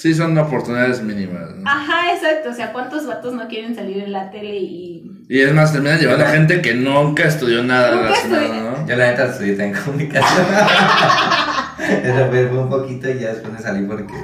Sí, 0.00 0.14
son 0.14 0.36
oportunidades 0.38 1.02
mínimas. 1.02 1.54
¿no? 1.56 1.68
Ajá, 1.70 2.14
exacto. 2.14 2.50
O 2.50 2.54
sea, 2.54 2.72
¿cuántos 2.72 3.06
vatos 3.06 3.34
no 3.34 3.46
quieren 3.48 3.74
salir 3.74 3.98
en 4.02 4.12
la 4.12 4.30
tele 4.30 4.56
y 4.56 5.10
Y 5.28 5.40
es 5.40 5.52
más, 5.52 5.72
terminan 5.72 5.98
llevando 6.00 6.24
a 6.24 6.28
gente 6.30 6.62
que 6.62 6.74
nunca 6.74 7.24
estudió 7.24 7.62
nada 7.62 7.90
Nunca 7.90 8.02
relacionado, 8.08 8.44
estudié. 8.44 8.62
¿no? 8.62 8.88
Yo 8.88 8.96
la 8.96 9.10
neta 9.10 9.24
estudié 9.26 9.62
en 9.64 9.74
comunicación. 9.74 10.46
Eso 12.04 12.26
fue 12.30 12.48
fue 12.48 12.58
un 12.58 12.68
poquito 12.70 13.10
y 13.10 13.18
ya 13.18 13.28
después 13.32 13.52
me 13.52 13.58
salí 13.58 13.84
porque 13.86 14.14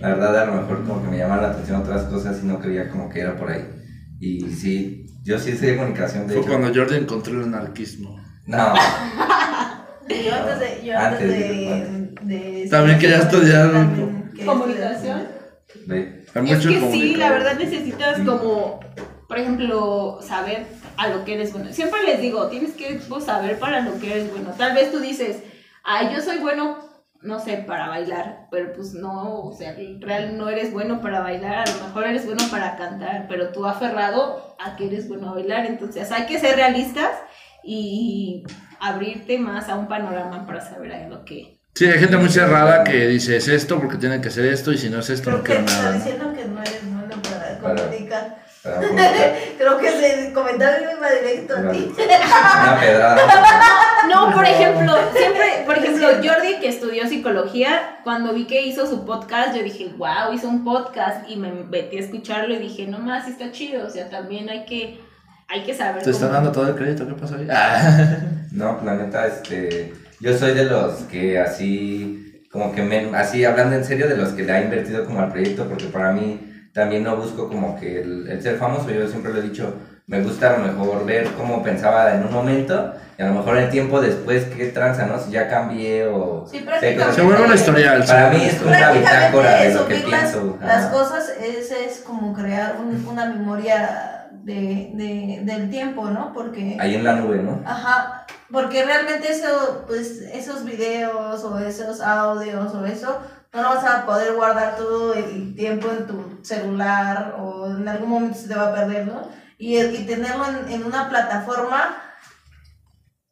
la 0.00 0.08
verdad 0.08 0.42
a 0.42 0.46
lo 0.46 0.52
mejor 0.62 0.84
como 0.84 1.02
que 1.02 1.08
me 1.10 1.18
llamaban 1.18 1.42
la 1.44 1.50
atención 1.50 1.80
otras 1.80 2.02
cosas 2.04 2.40
y 2.42 2.46
no 2.46 2.58
creía 2.58 2.88
como 2.90 3.08
que 3.08 3.20
era 3.20 3.36
por 3.36 3.50
ahí. 3.50 3.64
Y 4.20 4.50
sí, 4.50 5.06
yo 5.22 5.38
sí 5.38 5.50
estudié 5.50 5.76
comunicación 5.76 6.26
de 6.26 6.34
Fue 6.34 6.42
hecho. 6.42 6.50
cuando 6.50 6.74
Jordi 6.78 6.96
encontró 6.96 7.34
el 7.34 7.44
anarquismo. 7.44 8.20
No, 8.46 8.74
Yo 10.08 10.34
antes 10.34 10.60
de. 10.60 10.86
Yo 10.86 10.98
Antes 10.98 11.20
antes 11.22 11.28
de- 11.28 12.14
de. 12.22 12.62
de 12.62 12.68
También 12.70 12.98
quería 12.98 13.18
estudiar 13.18 13.70
también 13.72 14.30
quería 14.34 14.46
comunicación? 14.52 14.83
Ve. 15.86 16.24
Hay 16.34 16.50
Es 16.50 16.66
que 16.66 16.92
sí, 16.92 17.16
la 17.16 17.30
verdad 17.30 17.58
necesitas 17.58 18.20
como, 18.20 18.80
por 19.28 19.38
ejemplo, 19.38 20.18
saber 20.22 20.66
a 20.96 21.08
lo 21.08 21.24
que 21.24 21.34
eres 21.34 21.52
bueno. 21.52 21.72
Siempre 21.72 22.02
les 22.04 22.20
digo, 22.20 22.48
tienes 22.48 22.72
que 22.74 23.00
pues, 23.08 23.24
saber 23.24 23.58
para 23.58 23.80
lo 23.80 23.98
que 23.98 24.12
eres 24.12 24.30
bueno. 24.30 24.50
Tal 24.56 24.74
vez 24.74 24.90
tú 24.90 25.00
dices, 25.00 25.42
ay, 25.82 26.14
yo 26.14 26.20
soy 26.20 26.38
bueno, 26.38 26.78
no 27.22 27.38
sé, 27.38 27.58
para 27.58 27.88
bailar, 27.88 28.48
pero 28.50 28.72
pues 28.74 28.92
no, 28.92 29.40
o 29.40 29.52
sea, 29.52 29.74
real 30.00 30.36
no 30.36 30.48
eres 30.48 30.72
bueno 30.72 31.00
para 31.00 31.20
bailar, 31.20 31.66
a 31.66 31.76
lo 31.76 31.86
mejor 31.86 32.06
eres 32.06 32.26
bueno 32.26 32.44
para 32.50 32.76
cantar, 32.76 33.26
pero 33.28 33.50
tú 33.50 33.64
aferrado 33.66 34.56
a 34.58 34.76
que 34.76 34.86
eres 34.86 35.08
bueno 35.08 35.30
a 35.30 35.34
bailar. 35.34 35.66
Entonces 35.66 36.12
hay 36.12 36.26
que 36.26 36.38
ser 36.38 36.56
realistas 36.56 37.10
y 37.62 38.44
abrirte 38.78 39.38
más 39.38 39.68
a 39.68 39.76
un 39.76 39.88
panorama 39.88 40.46
para 40.46 40.60
saber 40.60 40.92
a 40.92 41.08
lo 41.08 41.24
que... 41.24 41.53
Sí, 41.74 41.86
hay 41.86 41.98
gente 41.98 42.16
muy 42.16 42.28
cerrada 42.28 42.84
que 42.84 43.08
dice 43.08 43.36
es 43.36 43.48
esto 43.48 43.80
porque 43.80 43.96
tiene 43.96 44.20
que 44.20 44.30
ser 44.30 44.46
esto 44.46 44.70
y 44.72 44.78
si 44.78 44.88
no 44.90 45.00
es 45.00 45.10
esto 45.10 45.24
Creo 45.30 45.38
no 45.38 45.42
que 45.44 45.52
quiero 45.54 45.64
nada. 45.66 45.90
¿no? 45.90 45.92
diciendo 45.96 46.32
que 46.32 46.44
no 46.44 46.60
eres 46.62 46.80
bueno 46.88 47.14
para 47.22 47.58
Para- 47.60 47.82
comunicar. 47.82 48.36
Para. 48.62 48.80
Creo 49.58 49.78
que 49.78 49.88
ese 49.88 50.32
comentario 50.32 50.88
iba 50.96 51.10
directo 51.10 51.54
a 51.56 51.70
ti. 51.72 51.92
Una 51.98 52.78
pedrada. 52.80 53.16
No, 54.08 54.32
por 54.32 54.44
ejemplo, 54.46 54.94
siempre, 55.16 55.44
por 55.66 55.76
ejemplo, 55.78 56.06
Jordi 56.22 56.60
que 56.60 56.68
estudió 56.68 57.08
psicología, 57.08 57.98
cuando 58.04 58.32
vi 58.32 58.46
que 58.46 58.62
hizo 58.64 58.86
su 58.86 59.04
podcast, 59.04 59.56
yo 59.56 59.62
dije, 59.64 59.92
wow, 59.98 60.32
hizo 60.32 60.48
un 60.48 60.62
podcast 60.62 61.28
y 61.28 61.34
me 61.36 61.50
metí 61.52 61.96
a 61.96 62.00
escucharlo 62.00 62.54
y 62.54 62.58
dije, 62.58 62.86
no 62.86 62.98
más, 63.00 63.26
está 63.26 63.50
chido, 63.50 63.84
o 63.86 63.90
sea, 63.90 64.08
también 64.08 64.48
hay 64.48 64.64
que, 64.64 65.00
hay 65.48 65.64
que 65.64 65.74
saber. 65.74 66.04
Te 66.04 66.10
están 66.10 66.28
cómo- 66.28 66.34
dando 66.40 66.52
todo 66.52 66.68
el 66.68 66.76
crédito, 66.76 67.04
¿qué 67.06 67.14
pasó 67.14 67.34
ahí? 67.34 67.48
Ah. 67.50 68.18
No, 68.52 68.80
la 68.84 68.94
neta, 68.94 69.26
este, 69.26 69.92
yo 70.20 70.36
soy 70.36 70.52
de 70.54 70.64
los 70.64 70.92
que 71.10 71.38
así, 71.38 72.42
como 72.50 72.72
que 72.74 72.82
me, 72.82 73.14
así 73.16 73.44
hablando 73.44 73.76
en 73.76 73.84
serio, 73.84 74.08
de 74.08 74.16
los 74.16 74.30
que 74.30 74.42
le 74.44 74.52
ha 74.52 74.62
invertido 74.62 75.04
como 75.04 75.20
al 75.20 75.30
proyecto, 75.32 75.66
porque 75.68 75.86
para 75.86 76.12
mí 76.12 76.50
también 76.72 77.04
no 77.04 77.16
busco 77.16 77.48
como 77.48 77.78
que 77.78 78.00
el, 78.02 78.28
el 78.28 78.42
ser 78.42 78.56
famoso, 78.56 78.90
yo 78.90 79.06
siempre 79.08 79.32
lo 79.32 79.38
he 79.40 79.42
dicho, 79.42 79.74
me 80.06 80.20
gusta 80.20 80.54
a 80.54 80.58
lo 80.58 80.64
mejor 80.66 81.06
ver 81.06 81.26
cómo 81.38 81.62
pensaba 81.62 82.14
en 82.14 82.24
un 82.24 82.32
momento 82.32 82.92
y 83.18 83.22
a 83.22 83.26
lo 83.28 83.34
mejor 83.34 83.56
el 83.56 83.70
tiempo 83.70 84.00
después 84.00 84.44
qué 84.56 84.66
tranza, 84.66 85.06
¿no? 85.06 85.18
Si 85.18 85.30
ya 85.30 85.48
cambié 85.48 86.06
o... 86.08 86.46
Sí, 86.50 86.58
Se 87.14 87.22
vuelve 87.22 87.42
una 87.44 87.54
que- 87.54 87.60
historial. 87.60 88.04
Para 88.04 88.28
mí 88.30 88.44
es 88.44 88.60
una 88.60 88.90
bitácora 88.92 89.62
de 89.62 89.74
lo 89.74 89.86
que 89.86 89.94
las, 89.94 90.02
pienso. 90.02 90.58
las 90.60 90.86
cosas 90.86 91.32
es, 91.40 91.70
es 91.70 92.00
como 92.00 92.34
crear 92.34 92.76
un- 92.80 93.06
una 93.08 93.26
memoria 93.26 94.23
de, 94.44 94.90
de- 94.94 95.40
del 95.44 95.70
tiempo, 95.70 96.10
¿no? 96.10 96.32
Porque... 96.32 96.76
Ahí 96.80 96.94
en 96.94 97.04
la 97.04 97.16
nube, 97.16 97.38
¿no? 97.42 97.62
Ajá, 97.66 98.26
porque 98.50 98.84
realmente 98.84 99.30
eso, 99.32 99.84
pues, 99.86 100.20
esos 100.32 100.64
videos 100.64 101.42
o 101.44 101.58
esos 101.58 102.00
audios 102.00 102.74
o 102.74 102.84
eso, 102.86 103.18
no 103.52 103.62
lo 103.62 103.68
vas 103.70 103.84
a 103.84 104.04
poder 104.04 104.34
guardar 104.34 104.76
todo 104.76 105.14
el 105.14 105.54
tiempo 105.54 105.88
en 105.90 106.06
tu 106.06 106.40
celular 106.44 107.36
o 107.38 107.68
en 107.70 107.88
algún 107.88 108.10
momento 108.10 108.38
se 108.38 108.48
te 108.48 108.54
va 108.54 108.68
a 108.68 108.74
perder, 108.74 109.06
¿no? 109.06 109.28
Y, 109.58 109.78
y 109.78 110.04
tenerlo 110.06 110.44
en, 110.46 110.72
en 110.72 110.84
una 110.84 111.08
plataforma, 111.08 111.96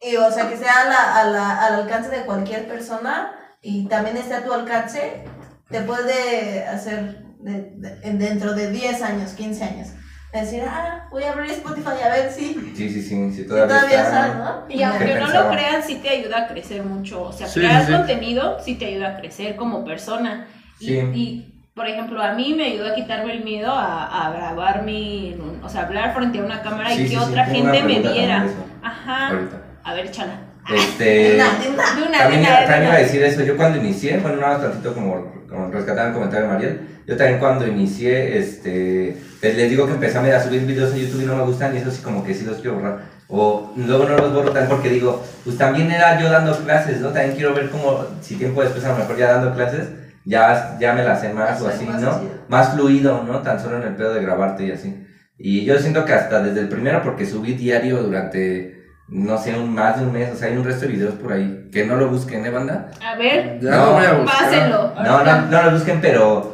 y, 0.01 0.17
o 0.17 0.31
sea, 0.33 0.49
que 0.49 0.57
sea 0.57 0.83
a 0.83 0.85
la- 0.89 1.17
a 1.21 1.25
la- 1.25 1.61
al 1.67 1.75
alcance 1.83 2.09
de 2.11 2.25
cualquier 2.25 2.67
persona 2.67 3.33
y 3.61 3.87
también 3.87 4.17
esté 4.17 4.35
a 4.35 4.45
tu 4.45 4.53
alcance, 4.53 5.25
te 5.69 5.81
puede 5.83 6.67
hacer 6.67 7.25
de- 7.41 7.73
de- 7.77 8.13
dentro 8.15 8.55
de 8.55 8.71
10 8.71 9.03
años, 9.03 9.33
15 9.33 9.65
años. 9.65 9.89
Decir, 10.33 10.63
ah, 10.67 11.09
voy 11.11 11.25
a 11.25 11.33
abrir 11.33 11.51
Spotify 11.51 11.91
a 12.05 12.09
ver 12.09 12.31
si 12.33 12.55
Sí, 12.55 12.73
sí, 12.75 12.89
sí, 12.91 13.03
sí, 13.03 13.33
si 13.35 13.47
todavía, 13.47 13.69
todavía 13.77 14.03
está. 14.03 14.27
está, 14.29 14.39
¿no? 14.39 14.75
Y 14.75 14.83
aunque 14.83 15.05
¿Qué 15.05 15.15
no 15.15 15.21
pensaba? 15.27 15.45
lo 15.45 15.51
crean, 15.57 15.83
sí 15.83 15.97
te 16.03 16.09
ayuda 16.09 16.39
a 16.39 16.49
crecer 16.49 16.83
mucho. 16.85 17.23
O 17.25 17.33
sea, 17.33 17.47
Sí, 17.47 17.61
crear 17.61 17.85
sí. 17.85 17.93
contenido 17.93 18.57
sí 18.65 18.75
te 18.77 18.87
ayuda 18.87 19.09
a 19.09 19.17
crecer 19.19 19.57
como 19.57 19.85
persona. 19.85 20.47
Y, 20.81 20.87
Sí. 20.87 20.99
y, 21.15 21.55
por 21.75 21.87
ejemplo, 21.87 22.23
a 22.23 22.33
mí 22.33 22.55
me 22.55 22.65
ayudó 22.65 22.93
a 22.93 22.95
quitarme 22.95 23.33
el 23.35 23.45
miedo 23.45 23.73
a, 23.73 24.27
a 24.29 24.33
grabarme, 24.33 25.33
en 25.35 25.41
un- 25.43 25.61
o 25.63 25.69
sea, 25.69 25.83
hablar 25.83 26.15
frente 26.15 26.39
a 26.39 26.45
una 26.45 26.63
cámara 26.63 26.91
Sí, 26.91 27.03
y 27.03 27.09
sí, 27.09 27.15
que 27.15 27.21
sí, 27.21 27.29
otra 27.31 27.45
gente 27.45 27.83
me 27.83 27.99
viera. 28.01 28.47
Ajá. 28.83 29.29
ahorita. 29.29 29.63
A 29.85 29.95
ver, 29.95 30.11
chala. 30.11 30.35
Este... 30.75 31.35
Una, 31.35 31.45
de 31.63 31.69
una. 31.69 31.95
De 31.95 32.03
una, 32.09 32.19
También, 32.19 32.43
de 32.43 32.49
una, 32.49 32.61
de 32.61 32.67
también 32.67 32.85
iba 32.85 32.95
a 32.95 32.99
decir 32.99 33.23
eso, 33.23 33.43
yo 33.43 33.57
cuando 33.59 33.79
inicié, 33.79 34.17
bueno, 34.19 34.39
nada 34.41 34.55
más 34.59 34.63
tantito 34.63 34.95
como, 34.95 35.45
como 35.49 35.71
rescatar 35.71 36.09
el 36.09 36.15
comentario 36.15 36.47
de 36.49 36.53
Mariel, 36.55 36.81
yo 37.07 37.17
también 37.17 37.39
cuando 37.39 37.67
inicié, 37.67 38.39
este, 38.39 39.17
les, 39.43 39.57
les 39.57 39.69
digo 39.69 39.87
que 39.87 39.93
empecé 39.93 40.19
a 40.19 40.43
subir 40.43 40.65
videos 40.65 40.93
a 40.93 40.97
YouTube 40.97 41.23
y 41.23 41.27
no 41.27 41.37
me 41.37 41.43
gustan 41.43 41.75
y 41.75 41.79
eso 41.79 41.91
sí 41.91 42.01
como 42.01 42.25
que 42.25 42.33
sí 42.33 42.45
los 42.45 42.59
quiero 42.59 42.77
borrar. 42.77 43.01
O 43.29 43.73
luego 43.77 44.05
no 44.05 44.17
los 44.17 44.33
borro 44.33 44.51
también 44.53 44.69
porque 44.69 44.91
digo, 44.91 45.23
pues 45.45 45.59
también 45.59 45.91
era 45.91 46.21
yo 46.21 46.31
dando 46.31 46.57
clases, 46.59 47.01
¿no? 47.01 47.09
También 47.09 47.35
quiero 47.35 47.53
ver 47.55 47.71
cómo, 47.71 48.07
si 48.21 48.37
tiempo 48.37 48.63
después 48.63 48.85
a 48.85 48.93
lo 48.93 48.99
mejor 48.99 49.17
ya 49.17 49.33
dando 49.33 49.53
clases, 49.55 49.89
ya, 50.25 50.77
ya 50.79 50.93
me 50.93 51.03
las 51.03 51.21
sé 51.21 51.33
más 51.33 51.61
o 51.61 51.69
así, 51.69 51.85
más 51.85 52.01
¿no? 52.01 52.21
Más 52.49 52.75
fluido, 52.75 53.25
¿no? 53.25 53.41
Tan 53.41 53.61
solo 53.61 53.79
en 53.79 53.83
el 53.83 53.97
pedo 53.97 54.15
de 54.15 54.23
grabarte 54.23 54.65
y 54.65 54.71
así. 54.71 55.07
Y 55.39 55.65
yo 55.65 55.77
siento 55.79 56.05
que 56.05 56.13
hasta 56.13 56.41
desde 56.41 56.61
el 56.61 56.69
primero, 56.69 57.03
porque 57.03 57.27
subí 57.27 57.55
diario 57.55 58.01
durante, 58.01 58.85
no 59.09 59.37
sé, 59.39 59.59
un, 59.59 59.75
más 59.75 59.99
de 59.99 60.07
un 60.07 60.13
mes, 60.13 60.31
o 60.31 60.37
sea, 60.37 60.49
hay 60.49 60.57
un 60.57 60.65
resto 60.65 60.87
de 60.87 60.93
videos 60.93 61.15
por 61.15 61.33
ahí, 61.33 61.69
que 61.73 61.85
no 61.85 61.97
lo 61.97 62.09
busquen, 62.09 62.47
¿eh, 62.47 62.51
banda? 62.51 62.91
A 63.05 63.17
ver, 63.17 63.59
No, 63.61 64.25
pásenlo. 64.25 64.95
No, 65.03 65.25
no, 65.25 65.47
no 65.47 65.63
lo 65.63 65.71
busquen, 65.73 66.01
pero 66.01 66.52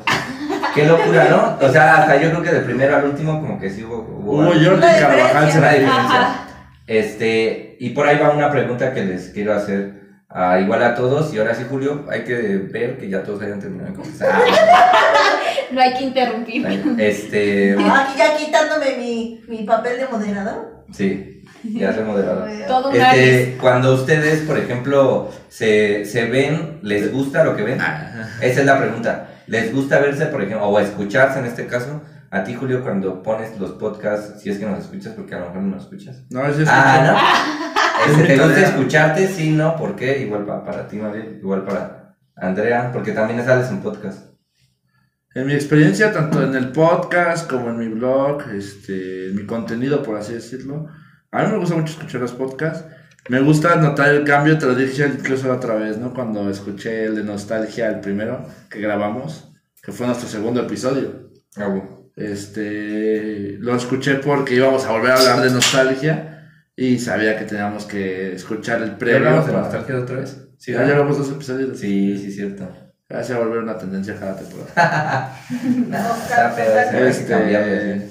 qué 0.79 0.87
locura, 0.87 1.29
¿no? 1.29 1.67
O 1.67 1.71
sea, 1.73 1.97
hasta 1.97 2.17
yo 2.17 2.31
creo 2.31 2.43
que 2.43 2.53
del 2.53 2.65
primero 2.65 2.97
al 2.97 3.05
último 3.05 3.41
como 3.41 3.59
que 3.59 3.71
sí 3.71 3.85
hubo... 3.85 3.99
hubo 3.99 4.33
Hubo 4.33 4.45
Jordi 4.53 4.81
Carvajal. 4.81 5.51
se 5.51 5.59
diferencia. 5.59 6.35
Este, 6.87 7.77
y 7.81 7.91
por 7.91 8.07
ahí 8.07 8.19
va 8.19 8.31
una 8.31 8.51
pregunta 8.51 8.93
que 8.93 9.05
les 9.05 9.29
quiero 9.29 9.55
hacer 9.55 10.01
ah, 10.31 10.59
igual 10.61 10.83
a 10.83 10.95
todos, 10.95 11.33
y 11.35 11.39
ahora 11.39 11.55
sí, 11.55 11.65
Julio, 11.69 12.07
hay 12.11 12.25
que 12.25 12.35
ver 12.35 12.99
que 12.99 13.09
ya 13.09 13.23
todos 13.23 13.43
hayan 13.43 13.61
terminado 13.61 13.91
de 13.91 13.97
contestar. 13.97 14.41
No 15.71 15.83
hay 15.83 15.93
que 15.93 16.05
interrumpir. 16.05 16.67
Este, 16.99 17.77
Ah, 17.79 18.07
aquí 18.09 18.19
ya 18.19 18.37
quitándome 18.39 18.97
mi, 18.97 19.43
mi 19.49 19.65
papel 19.65 19.99
de 19.99 20.09
moderador. 20.09 20.85
sí, 20.91 21.38
ya 21.65 21.93
soy 21.93 22.05
moderador. 22.05 22.49
Todo 22.67 22.93
Este, 22.93 23.57
cuando 23.61 23.95
ustedes, 23.95 24.41
por 24.43 24.59
ejemplo, 24.59 25.31
se, 25.49 26.05
se 26.05 26.25
ven, 26.27 26.79
¿les 26.83 27.13
gusta 27.13 27.45
lo 27.45 27.57
que 27.57 27.63
ven? 27.63 27.81
Esa 28.41 28.61
es 28.61 28.67
la 28.67 28.79
pregunta. 28.79 29.29
¿Les 29.47 29.73
gusta 29.75 29.99
verse, 29.99 30.27
por 30.27 30.43
ejemplo, 30.43 30.67
o 30.69 30.79
escucharse 30.79 31.39
en 31.39 31.47
este 31.47 31.67
caso? 31.67 32.03
A 32.31 32.45
ti, 32.45 32.55
Julio, 32.55 32.83
cuando 32.83 33.23
pones 33.23 33.59
los 33.59 33.73
podcasts, 33.73 34.43
si 34.43 34.51
es 34.51 34.59
que 34.59 34.67
nos 34.67 34.81
escuchas, 34.81 35.15
porque 35.15 35.35
a 35.35 35.39
lo 35.39 35.47
mejor 35.47 35.63
no 35.63 35.77
nos 35.77 35.85
escuchas. 35.85 36.25
No, 36.31 36.47
es 36.47 36.57
Ah, 36.69 37.13
¿no? 37.13 37.69
Es 38.07 38.17
¿Te 38.17 38.35
mi 38.35 38.39
gusta 38.39 38.61
escucharte? 38.61 39.27
Sí, 39.27 39.51
¿no? 39.51 39.75
¿Por 39.77 39.97
qué? 39.97 40.21
Igual 40.21 40.45
para, 40.45 40.65
para 40.65 40.87
ti, 40.87 40.99
Mabel, 40.99 41.39
igual 41.41 41.65
para 41.65 42.17
Andrea, 42.37 42.91
porque 42.93 43.11
también 43.11 43.45
sales 43.45 43.71
en 43.71 43.81
podcast. 43.81 44.29
En 45.35 45.47
mi 45.47 45.55
experiencia, 45.55 46.13
tanto 46.13 46.43
en 46.43 46.55
el 46.55 46.69
podcast 46.69 47.51
como 47.51 47.71
en 47.71 47.79
mi 47.79 47.89
blog, 47.89 48.43
este, 48.55 49.29
en 49.31 49.37
mi 49.37 49.47
contenido, 49.47 50.03
por 50.03 50.17
así 50.17 50.33
decirlo, 50.35 50.87
a 51.33 51.43
mí 51.45 51.53
me 51.53 51.59
gusta 51.59 51.75
mucho 51.77 51.93
escuchar 51.93 52.21
los 52.21 52.33
podcasts. 52.33 52.85
Me 53.29 53.41
gusta 53.41 53.77
notar 53.77 54.09
el 54.11 54.25
cambio, 54.25 54.57
te 54.59 54.67
lo 54.67 54.75
dije 54.75 55.07
incluso 55.07 55.53
otra 55.53 55.75
vez, 55.75 55.99
¿no? 55.99 56.15
Cuando 56.15 56.49
escuché 56.49 57.05
el 57.05 57.17
de 57.17 57.25
Nostalgia, 57.25 57.89
el 57.89 58.01
primero 58.01 58.47
que 58.71 58.81
grabamos, 58.81 59.53
que 59.83 59.93
fue 59.93 60.07
nuestro 60.07 60.29
segundo 60.29 60.63
episodio. 60.63 61.31
Ah, 61.57 61.67
bueno. 61.67 62.11
Este, 62.17 63.57
lo 63.61 63.77
escuché 63.77 64.15
porque 64.17 64.55
íbamos 64.55 64.85
a 64.87 64.93
volver 64.93 65.13
a 65.13 65.19
hablar 65.19 65.41
de 65.41 65.51
nostalgia 65.51 66.51
y 66.75 66.99
sabía 66.99 67.39
que 67.39 67.45
teníamos 67.45 67.85
que 67.85 68.33
escuchar 68.35 68.83
el 68.83 68.91
¿Ya 68.93 68.99
previo. 68.99 69.29
hablamos 69.29 69.47
de 69.47 69.53
nostalgia 69.53 69.99
otra 69.99 70.17
vez? 70.17 70.49
Sí, 70.59 70.73
ya 70.73 70.85
llevamos 70.85 71.19
dos 71.19 71.31
episodios. 71.31 71.79
Sí, 71.79 72.19
sí, 72.19 72.33
cierto. 72.33 72.69
Ya 73.09 73.23
se 73.23 73.35
va 73.35 73.41
a 73.41 73.43
volver 73.45 73.63
una 73.63 73.79
tendencia 73.79 74.19
cada 74.19 74.37
temporada. 74.37 75.33
Que 76.91 77.09
Este. 77.09 78.11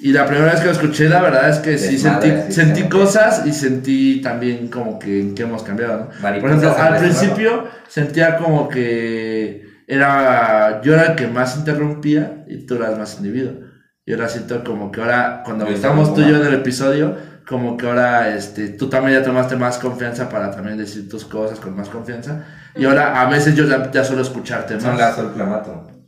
Y 0.00 0.12
la 0.12 0.26
primera 0.26 0.52
vez 0.52 0.60
que 0.60 0.66
lo 0.66 0.72
escuché, 0.72 1.08
la 1.08 1.20
verdad 1.20 1.50
es 1.50 1.58
que 1.58 1.76
sí 1.76 1.98
sentí, 1.98 2.30
así 2.30 2.52
sentí 2.52 2.88
cosas 2.88 3.44
y 3.44 3.52
sentí 3.52 4.22
también 4.22 4.68
como 4.68 4.98
que, 4.98 5.32
que 5.34 5.42
hemos 5.42 5.62
cambiado, 5.62 5.98
¿no? 5.98 6.08
Por 6.40 6.48
ejemplo, 6.48 6.74
al 6.74 6.94
el 6.94 7.00
principio 7.00 7.64
sentía 7.86 8.38
como 8.38 8.68
que 8.68 9.68
era 9.86 10.80
yo 10.82 10.94
era 10.94 11.06
el 11.06 11.16
que 11.16 11.26
más 11.26 11.56
interrumpía 11.56 12.44
y 12.48 12.64
tú 12.64 12.76
eras 12.76 12.96
más 12.96 13.16
individuo. 13.18 13.68
Y 14.06 14.12
ahora 14.12 14.28
siento 14.28 14.64
como 14.64 14.90
que 14.90 15.00
ahora, 15.02 15.42
cuando 15.44 15.66
Yo 15.66 15.74
estamos 15.74 16.14
tú 16.14 16.22
y 16.22 16.28
yo 16.28 16.36
en 16.36 16.46
el 16.46 16.54
episodio, 16.54 17.16
como 17.46 17.76
que 17.76 17.86
ahora 17.86 18.34
este, 18.34 18.70
tú 18.70 18.88
también 18.88 19.18
ya 19.18 19.24
tomaste 19.24 19.56
más 19.56 19.78
confianza 19.78 20.28
para 20.28 20.50
también 20.50 20.78
decir 20.78 21.08
tus 21.08 21.24
cosas 21.24 21.60
con 21.60 21.76
más 21.76 21.88
confianza. 21.88 22.44
Y 22.74 22.86
ahora 22.86 23.20
a 23.20 23.28
veces 23.28 23.54
yo 23.54 23.66
ya, 23.66 23.90
ya 23.90 24.02
suelo 24.02 24.22
escucharte 24.22 24.80
Son 24.80 24.96
más. 24.96 25.14
Clamato. 25.34 25.99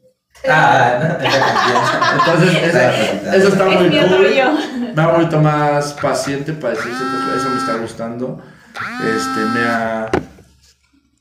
Ah, 0.48 0.98
no. 1.00 2.32
Entonces, 2.34 2.62
eso, 2.64 2.78
eso 3.36 3.48
está 3.48 3.68
Es 3.68 3.80
muy 3.80 3.98
otro 3.98 4.16
cool. 4.18 4.98
ha 5.00 5.06
vuelto 5.08 5.40
más 5.40 5.92
paciente 5.94 6.52
para 6.52 6.74
decir 6.74 6.92
ciertas 6.92 7.20
cosas. 7.22 7.40
Eso 7.40 7.48
me 7.50 7.56
está 7.58 7.74
gustando. 7.74 8.42
Este, 9.04 9.40
me 9.54 9.60
ha. 9.66 10.10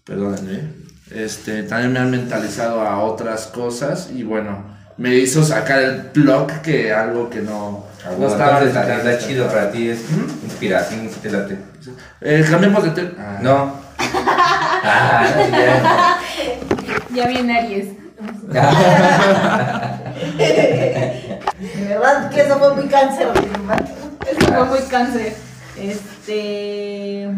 Perdónenme. 0.05 0.81
Este, 1.13 1.63
también 1.63 1.93
me 1.93 1.99
han 1.99 2.11
mentalizado 2.11 2.81
a 2.81 2.99
otras 2.99 3.47
cosas. 3.47 4.09
Y 4.13 4.23
bueno, 4.23 4.63
me 4.97 5.15
hizo 5.15 5.43
sacar 5.43 5.79
el 5.79 6.09
blog 6.13 6.61
que 6.61 6.91
algo 6.93 7.29
que 7.29 7.41
no. 7.41 7.85
Ah, 8.03 8.09
no 8.17 8.27
estaba 8.27 8.61
está, 8.63 9.17
chido 9.19 9.47
para 9.47 9.71
ti, 9.71 9.89
es 9.89 9.99
inspiración, 10.43 11.07
si 11.13 11.19
te 11.19 11.29
late. 11.29 11.57
Eh, 12.21 12.43
cambiemos 12.49 12.83
de 12.83 12.89
tema. 12.91 13.11
Ah, 13.19 13.37
No. 13.41 13.75
Ah, 14.83 15.27
no, 15.35 15.57
ya. 15.57 16.17
Ya 17.13 17.27
viene 17.27 17.59
Aries. 17.59 17.87
De 18.51 18.59
verdad 21.87 22.29
que 22.29 22.41
eso 22.41 22.59
fue 22.59 22.75
muy 22.75 22.87
cáncer. 22.87 23.27
Eso 24.29 24.53
fue 24.53 24.65
muy 24.65 24.79
cáncer. 24.89 25.35
Este. 25.77 27.29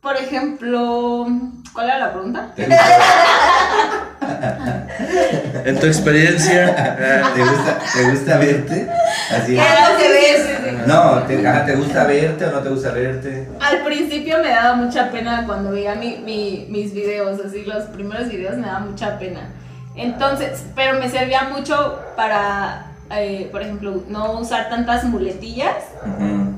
Por 0.00 0.16
ejemplo. 0.16 1.26
¿Cuál 1.72 1.86
era 1.86 1.98
la 1.98 2.12
pregunta? 2.12 2.54
En 5.64 5.80
tu 5.80 5.86
experiencia. 5.86 6.74
¿Te 7.34 7.40
gusta, 7.40 7.78
¿Te 7.92 8.10
gusta 8.10 8.38
verte? 8.38 8.88
Así. 9.30 9.56
Te 9.56 9.62
sí, 9.62 10.12
No, 10.86 11.22
te, 11.24 11.46
ajá, 11.46 11.64
¿te 11.66 11.74
gusta 11.76 12.04
verte 12.04 12.44
o 12.46 12.50
no 12.50 12.58
te 12.60 12.68
gusta 12.68 12.92
verte? 12.92 13.48
Al 13.60 13.84
principio 13.84 14.38
me 14.38 14.48
daba 14.48 14.74
mucha 14.74 15.10
pena 15.10 15.44
cuando 15.46 15.70
veía 15.70 15.94
mi, 15.94 16.16
mi- 16.24 16.66
mis 16.68 16.92
videos, 16.94 17.40
así 17.44 17.64
los 17.64 17.84
primeros 17.84 18.28
videos 18.28 18.56
me 18.56 18.66
daba 18.66 18.80
mucha 18.80 19.18
pena. 19.18 19.40
Entonces, 19.96 20.64
pero 20.74 20.98
me 20.98 21.08
servía 21.08 21.44
mucho 21.44 22.00
para, 22.16 22.86
eh, 23.10 23.48
por 23.52 23.62
ejemplo, 23.62 24.02
no 24.08 24.40
usar 24.40 24.68
tantas 24.68 25.04
muletillas, 25.04 25.76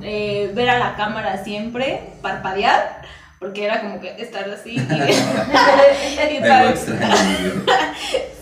eh, 0.02 0.50
ver 0.54 0.70
a 0.70 0.78
la 0.78 0.96
cámara 0.96 1.44
siempre, 1.44 2.00
parpadear, 2.22 3.02
porque 3.38 3.66
era 3.66 3.82
como 3.82 4.00
que 4.00 4.16
estar 4.22 4.48
así. 4.48 4.76
Y, 4.76 4.78
y. 6.32 6.40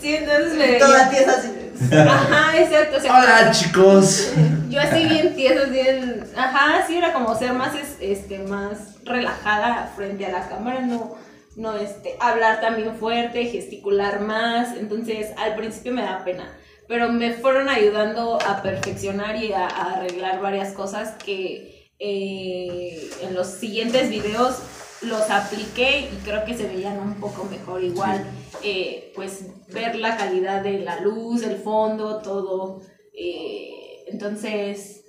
Sí, 0.01 0.15
entonces 0.15 0.53
me 0.55 0.73
Toda 0.73 1.09
tiesa 1.09 1.31
así. 1.39 1.51
Ajá, 1.91 2.57
exacto. 2.57 2.97
o 2.97 2.99
sea, 2.99 3.19
Hola 3.19 3.51
chicos. 3.51 4.31
yo 4.69 4.79
así 4.81 5.05
bien 5.05 5.35
tiesa, 5.35 5.65
bien, 5.65 6.23
ajá, 6.35 6.85
sí 6.87 6.97
era 6.97 7.13
como 7.13 7.35
ser 7.37 7.53
más, 7.53 7.75
es- 7.75 7.97
este, 7.99 8.39
más 8.39 9.03
relajada 9.05 9.91
frente 9.95 10.25
a 10.25 10.31
la 10.31 10.47
cámara, 10.49 10.81
no, 10.81 11.15
no, 11.55 11.75
este, 11.77 12.15
hablar 12.19 12.59
también 12.61 12.95
fuerte, 12.97 13.45
gesticular 13.45 14.19
más, 14.21 14.75
entonces 14.77 15.27
al 15.37 15.55
principio 15.55 15.91
me 15.93 16.01
da 16.01 16.23
pena, 16.23 16.51
pero 16.87 17.11
me 17.11 17.33
fueron 17.33 17.69
ayudando 17.69 18.37
a 18.45 18.61
perfeccionar 18.61 19.35
y 19.35 19.53
a, 19.53 19.65
a 19.67 19.93
arreglar 19.93 20.41
varias 20.41 20.73
cosas 20.73 21.13
que 21.23 21.89
eh, 21.99 23.09
en 23.21 23.33
los 23.35 23.47
siguientes 23.47 24.09
videos 24.09 24.57
los 25.01 25.29
apliqué 25.29 26.09
y 26.11 26.17
creo 26.23 26.45
que 26.45 26.55
se 26.57 26.67
veían 26.67 26.99
un 26.99 27.15
poco 27.15 27.43
mejor 27.45 27.83
igual, 27.83 28.25
eh, 28.63 29.11
pues 29.15 29.45
ver 29.73 29.95
la 29.95 30.17
calidad 30.17 30.61
de 30.63 30.79
la 30.79 30.99
luz, 31.01 31.43
el 31.43 31.57
fondo, 31.57 32.19
todo. 32.21 32.81
eh, 33.13 34.03
entonces, 34.07 35.01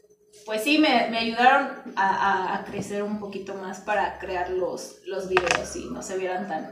pues 0.45 0.63
sí, 0.63 0.79
me, 0.79 1.09
me 1.11 1.19
ayudaron 1.19 1.69
a, 1.97 2.09
a- 2.09 2.57
a 2.57 2.65
crecer 2.65 3.03
un 3.03 3.19
poquito 3.19 3.55
más 3.55 3.81
para 3.81 4.19
crear 4.19 4.51
los, 4.51 4.97
los 5.07 5.29
videos 5.29 5.75
y 5.77 5.91
no 5.91 6.03
se 6.03 6.17
vieran 6.17 6.47
tan, 6.49 6.71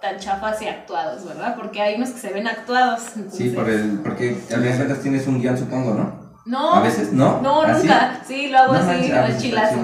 tan 0.00 0.18
chafas 0.18 0.60
y 0.62 0.66
actuados, 0.68 1.24
¿verdad? 1.24 1.56
Porque 1.56 1.80
hay 1.80 1.94
unos 1.96 2.10
que 2.10 2.20
se 2.20 2.32
ven 2.32 2.46
actuados. 2.46 3.02
Sí, 3.32 3.50
por 3.50 3.68
el, 3.70 4.00
porque 4.02 4.30
al 4.30 4.36
final 4.36 4.62
de 4.62 4.76
cuentas 4.76 5.00
tienes 5.02 5.26
un 5.26 5.40
guion, 5.40 5.56
supongo, 5.58 5.94
¿no? 5.94 6.26
No, 6.44 6.74
A 6.74 6.80
veces, 6.82 7.12
¿no? 7.12 7.40
no, 7.40 7.62
¿Ah, 7.62 7.72
nunca. 7.72 8.22
Sí, 8.26 8.48
lo 8.48 8.58
hago 8.58 8.72
No 8.74 8.78
así, 8.78 8.86
manches, 8.88 9.12
ah, 9.12 9.24
al 9.24 9.30
pues, 9.32 9.42
chilazo. 9.42 9.78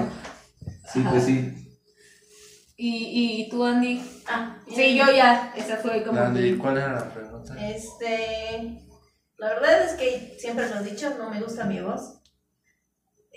Sí, 0.93 1.05
pues 1.09 1.23
sí. 1.25 1.62
¿Y, 2.85 3.43
¿Y 3.43 3.49
tú, 3.49 3.63
Andy? 3.63 4.01
Ah, 4.27 4.57
Sí, 4.67 4.97
yo 4.97 5.05
ya. 5.15 5.53
Esa 5.55 5.77
fue 5.77 6.03
como. 6.03 6.19
Andy, 6.19 6.57
¿cuál 6.57 6.77
era 6.77 6.93
la 6.93 7.13
pregunta? 7.13 7.55
Este, 7.69 8.85
la 9.37 9.49
verdad 9.53 9.83
es 9.85 9.93
que 9.93 10.35
siempre 10.37 10.67
lo 10.67 10.79
he 10.79 10.83
dicho, 10.83 11.13
no 11.17 11.29
me 11.29 11.41
gusta 11.41 11.63
mi 11.63 11.79
voz. 11.79 12.19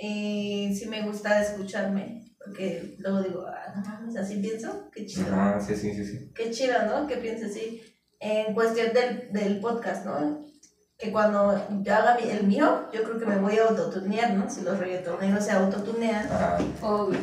Y 0.01 0.75
sí 0.75 0.87
me 0.89 1.03
gusta 1.07 1.41
escucharme, 1.41 2.25
porque 2.45 2.97
luego 2.99 3.23
digo, 3.23 3.47
ah, 3.47 3.73
no 3.75 3.83
mames, 3.83 4.17
así 4.17 4.37
pienso, 4.41 4.91
qué 4.93 5.07
chido. 5.07 5.33
Ajá, 5.33 5.61
sí, 5.61 5.75
sí, 5.77 5.95
sí, 5.95 6.05
sí. 6.05 6.33
Qué 6.35 6.51
chido, 6.51 6.75
¿no? 6.87 7.07
Que 7.07 7.17
piense 7.17 7.47
así. 7.47 7.83
En 8.19 8.53
cuestión 8.55 8.93
del, 8.93 9.33
del 9.33 9.61
podcast, 9.61 10.05
¿no? 10.05 10.45
Que 10.99 11.13
cuando 11.13 11.67
yo 11.83 11.95
haga 11.95 12.17
mi- 12.19 12.29
el 12.31 12.47
mío, 12.47 12.89
yo 12.93 13.03
creo 13.05 13.19
que 13.19 13.27
me 13.27 13.39
voy 13.39 13.57
a 13.59 13.69
autotunear, 13.69 14.33
¿no? 14.35 14.51
Si 14.51 14.63
los 14.63 14.79
reggaetoneros 14.79 15.45
se 15.45 15.53
autotunean, 15.53 16.27
Ajá, 16.27 16.59
Obvio. 16.83 17.19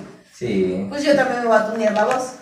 Sí. 0.48 0.86
pues 0.90 1.04
yo 1.04 1.16
también 1.16 1.42
me 1.42 1.48
voy 1.48 1.58
a 1.58 1.72
tunear 1.72 1.94
la 1.94 2.06
voz, 2.06 2.34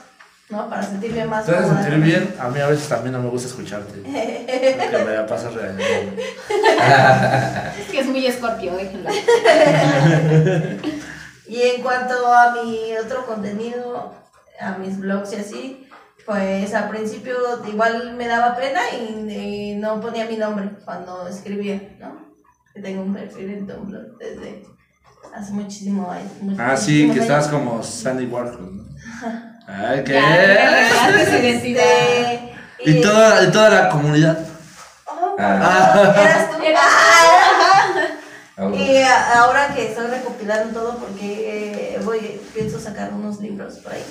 ¿no? 0.50 0.70
Para 0.70 0.84
sentirme 0.84 1.26
más 1.26 1.46
¿Te 1.46 1.52
vas 1.52 1.62
a 1.62 1.64
cómoda. 1.66 1.84
sentir 1.84 2.00
bien? 2.04 2.36
A 2.40 2.50
mí 2.50 2.60
a 2.60 2.68
veces 2.68 2.88
también 2.90 3.14
no 3.14 3.22
me 3.22 3.30
gusta 3.30 3.48
escucharte. 3.48 4.00
Porque 4.02 5.06
me 5.06 5.14
la 5.16 5.26
pasas 5.28 5.54
regañando. 5.54 6.22
Es 7.80 7.88
que 7.92 8.00
es 8.00 8.08
muy 8.08 8.26
escorpio, 8.26 8.76
déjenlo. 8.76 9.10
Y 11.48 11.62
en 11.62 11.82
cuanto 11.82 12.34
a 12.34 12.54
mi 12.64 12.96
otro 12.98 13.26
contenido, 13.26 14.14
a 14.60 14.78
mis 14.78 14.98
blogs 15.00 15.34
y 15.34 15.36
así, 15.36 15.88
pues 16.26 16.74
al 16.74 16.90
principio 16.90 17.36
igual 17.68 18.16
me 18.16 18.28
daba 18.28 18.56
pena 18.56 18.80
y, 18.92 19.30
y 19.30 19.76
no 19.76 20.00
ponía 20.00 20.26
mi 20.28 20.38
nombre 20.38 20.70
cuando 20.86 21.28
escribía, 21.28 21.82
¿no? 22.00 22.32
Que 22.74 22.82
tengo 22.82 23.02
un 23.02 23.14
perfil 23.14 23.50
en 23.50 23.68
Tumblr 23.68 24.18
desde 24.18 24.64
hace 25.34 25.52
muchísimo 25.52 26.10
años. 26.12 26.58
Ah, 26.60 26.76
sí, 26.78 27.10
que 27.12 27.20
estabas 27.20 27.48
como 27.48 27.82
Sandy 27.84 28.26
Warhol, 28.26 28.78
¿no? 28.78 28.84
Ay, 29.68 30.04
¿qué? 30.04 30.20
Este, 31.44 32.54
Y 32.86 33.02
toda, 33.02 33.44
y 33.44 33.52
toda 33.52 33.70
la 33.70 33.90
comunidad. 33.90 34.38
Oh, 35.08 35.36
Ah. 35.40 36.14
eras 36.20 36.50
tú. 36.58 36.58
Ah. 36.76 38.08
Ah, 38.58 38.66
bueno. 38.68 38.76
Y 38.76 38.98
a- 38.98 39.40
ahora 39.40 39.74
que 39.74 39.88
estoy 39.90 40.08
recopilando 40.08 40.80
todo, 40.80 40.98
porque 40.98 41.96
eh, 41.96 42.00
voy, 42.04 42.42
pienso 42.54 42.80
sacar 42.80 43.14
unos 43.14 43.40
libros 43.40 43.76
por 43.80 43.94
ahí, 43.94 44.04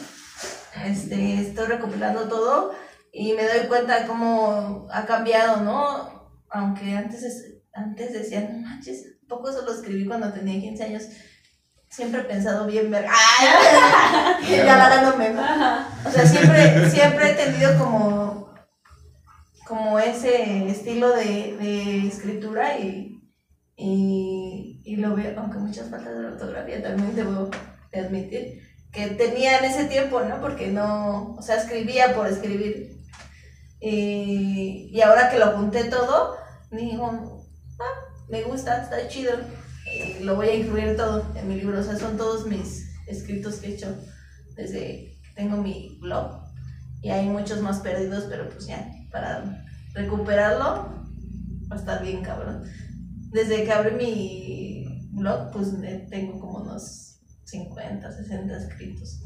este, 0.87 1.41
estoy 1.43 1.67
recopilando 1.67 2.29
todo 2.29 2.73
y 3.13 3.35
me 3.35 3.43
doy 3.47 3.67
cuenta 3.69 4.07
cómo 4.07 4.89
ha 4.93 5.05
cambiado, 5.05 5.59
¿no? 5.59 6.31
Aunque 6.51 6.97
antes, 6.97 7.23
es- 7.23 7.45
antes 7.75 8.13
decían, 8.13 8.63
no 8.63 8.69
manches, 8.69 9.05
poco 9.31 9.51
solo 9.51 9.73
escribí 9.73 10.05
cuando 10.05 10.31
tenía 10.33 10.61
15 10.61 10.85
años. 10.85 11.05
Siempre 11.89 12.21
he 12.21 12.25
pensado 12.25 12.67
bien 12.67 12.91
ver. 12.91 13.07
¡Ay! 13.39 14.57
ya 14.57 14.77
la 14.77 14.89
gano 14.91 15.17
meme. 15.17 15.41
O 16.05 16.11
sea, 16.11 16.27
siempre, 16.27 16.91
siempre 16.91 17.31
he 17.31 17.35
tenido 17.35 17.79
como, 17.79 18.55
como 19.67 19.99
ese 19.99 20.69
estilo 20.69 21.09
de, 21.17 21.57
de 21.57 22.07
escritura 22.07 22.79
y, 22.79 23.23
y, 23.77 24.83
y 24.85 24.97
lo 24.97 25.17
veo, 25.17 25.41
aunque 25.41 25.59
muchas 25.59 25.89
faltas 25.89 26.19
de 26.19 26.27
ortografía 26.27 26.83
también 26.83 27.17
debo 27.17 27.49
de 27.91 28.01
admitir, 28.01 28.63
que 28.93 29.07
tenía 29.09 29.59
en 29.59 29.65
ese 29.65 29.85
tiempo, 29.85 30.21
¿no? 30.21 30.41
Porque 30.41 30.69
no, 30.69 31.35
o 31.37 31.43
sea, 31.43 31.57
escribía 31.57 32.15
por 32.15 32.27
escribir. 32.27 33.01
Y, 33.81 34.91
y 34.93 35.01
ahora 35.01 35.31
que 35.31 35.39
lo 35.39 35.47
apunté 35.47 35.85
todo, 35.85 36.37
digo, 36.71 37.07
ah, 37.07 37.40
me 38.31 38.43
gusta, 38.43 38.83
está 38.83 39.09
chido. 39.09 39.33
Y 39.87 40.23
lo 40.23 40.37
voy 40.37 40.49
a 40.49 40.55
incluir 40.55 40.97
todo 40.97 41.25
en 41.35 41.49
mi 41.49 41.57
libro. 41.57 41.81
O 41.81 41.83
sea, 41.83 41.97
son 41.97 42.17
todos 42.17 42.47
mis 42.47 42.89
escritos 43.07 43.57
que 43.57 43.69
he 43.69 43.75
hecho 43.75 43.97
desde 44.57 44.79
que 45.23 45.33
tengo 45.35 45.57
mi 45.57 45.99
blog. 46.01 46.41
Y 47.03 47.11
hay 47.11 47.27
muchos 47.27 47.61
más 47.61 47.81
perdidos, 47.81 48.25
pero 48.29 48.49
pues 48.49 48.67
ya, 48.67 48.87
para 49.11 49.65
recuperarlo 49.95 51.05
va 51.71 51.77
a 51.77 51.79
estar 51.79 52.03
bien 52.03 52.23
cabrón. 52.23 52.63
Desde 53.33 53.65
que 53.65 53.73
abrí 53.73 53.95
mi 53.95 55.09
blog, 55.13 55.51
pues 55.53 55.69
eh, 55.83 56.07
tengo 56.11 56.39
como 56.39 56.59
unos 56.59 57.21
50, 57.45 58.13
60 58.13 58.57
escritos 58.57 59.21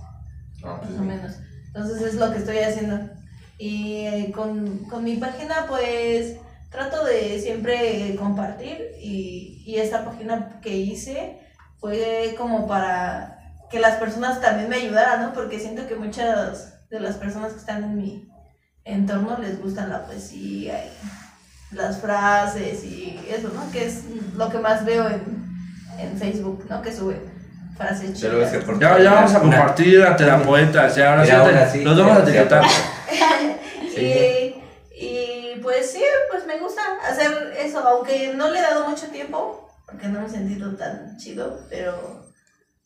Ah, 0.65 0.81
más 0.83 0.99
o 0.99 1.05
menos. 1.05 1.33
Entonces 1.67 2.03
es 2.03 2.15
lo 2.15 2.33
que 2.33 2.39
estoy 2.39 2.59
haciendo. 2.59 3.11
Y 3.59 4.07
eh, 4.07 4.33
con, 4.35 4.79
con 4.85 5.05
mi 5.05 5.17
página 5.17 5.67
pues 5.69 6.37
trato 6.75 7.05
de 7.05 7.41
siempre 7.41 8.15
compartir 8.19 8.91
y, 9.01 9.63
y 9.67 9.77
esta 9.79 10.05
página 10.05 10.59
que 10.63 10.77
hice 10.77 11.39
fue 11.79 12.35
como 12.37 12.67
para 12.67 13.39
que 13.71 13.79
las 13.79 13.97
personas 13.97 14.41
también 14.41 14.69
me 14.69 14.77
ayudaran, 14.77 15.23
¿no? 15.23 15.33
Porque 15.33 15.59
siento 15.59 15.87
que 15.87 15.95
muchas 15.95 16.89
de 16.91 17.01
las 17.01 17.17
personas 17.17 17.53
que 17.53 17.59
están 17.61 17.85
en 17.85 17.97
mi 17.97 18.29
entorno 18.85 19.39
les 19.39 19.61
gustan 19.63 19.89
la 19.91 20.05
poesía 20.05 20.85
y 20.85 21.75
las 21.77 21.99
frases 21.99 22.85
y 22.85 23.19
eso, 23.31 23.49
¿no? 23.55 23.71
Que 23.73 23.87
es 23.87 24.03
lo 24.37 24.49
que 24.51 24.59
más 24.59 24.85
veo 24.85 25.09
en, 25.09 25.23
en 25.99 26.19
Facebook, 26.19 26.67
¿no? 26.69 26.83
Que 26.83 26.93
sube 26.93 27.17
frases 27.77 28.15
chidas. 28.15 28.53
Ya, 28.79 28.99
ya 29.01 29.13
vamos 29.15 29.35
a 29.35 29.41
una- 29.41 29.57
compartir 29.59 30.03
a 30.03 30.17
Terapoetas, 30.17 30.95
ya 30.97 31.13
ahora 31.15 31.69
sí, 31.71 31.83
los 31.83 31.99
vamos 31.99 32.19
a 32.19 32.25
sí, 32.25 32.31
etiquetar. 32.31 32.65
Y, 33.97 34.55
y 34.97 35.61
pues 35.63 35.91
sí, 35.93 36.03
me 36.55 36.61
gusta 36.61 36.83
hacer 37.07 37.55
eso, 37.59 37.81
aunque 37.81 38.35
no 38.35 38.51
le 38.51 38.59
he 38.59 38.63
dado 38.63 38.89
mucho 38.89 39.07
tiempo, 39.09 39.69
porque 39.87 40.09
no 40.09 40.21
me 40.21 40.27
he 40.27 40.31
sentido 40.31 40.75
tan 40.77 41.17
chido, 41.17 41.61
pero, 41.69 42.25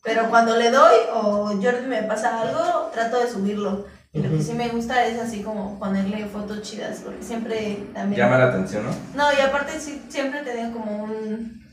pero 0.03 0.29
cuando 0.29 0.55
le 0.55 0.71
doy 0.71 0.95
o 1.13 1.47
Jordi 1.61 1.87
me 1.87 2.03
pasa 2.03 2.41
algo, 2.41 2.89
trato 2.93 3.19
de 3.19 3.29
subirlo. 3.29 3.85
Y 4.11 4.23
lo 4.23 4.29
que 4.31 4.41
sí 4.41 4.53
me 4.53 4.69
gusta 4.69 5.05
es 5.05 5.19
así 5.19 5.43
como 5.43 5.77
ponerle 5.77 6.25
fotos 6.25 6.63
chidas, 6.63 7.01
porque 7.05 7.23
siempre 7.23 7.89
también... 7.93 8.19
Llama 8.19 8.39
la 8.39 8.45
atención, 8.45 8.83
¿no? 8.85 8.91
No, 9.13 9.31
y 9.31 9.39
aparte 9.39 9.79
sí, 9.79 10.03
siempre 10.09 10.39
he 10.39 10.43
tenido 10.43 10.71
como 10.73 11.03
un... 11.03 11.63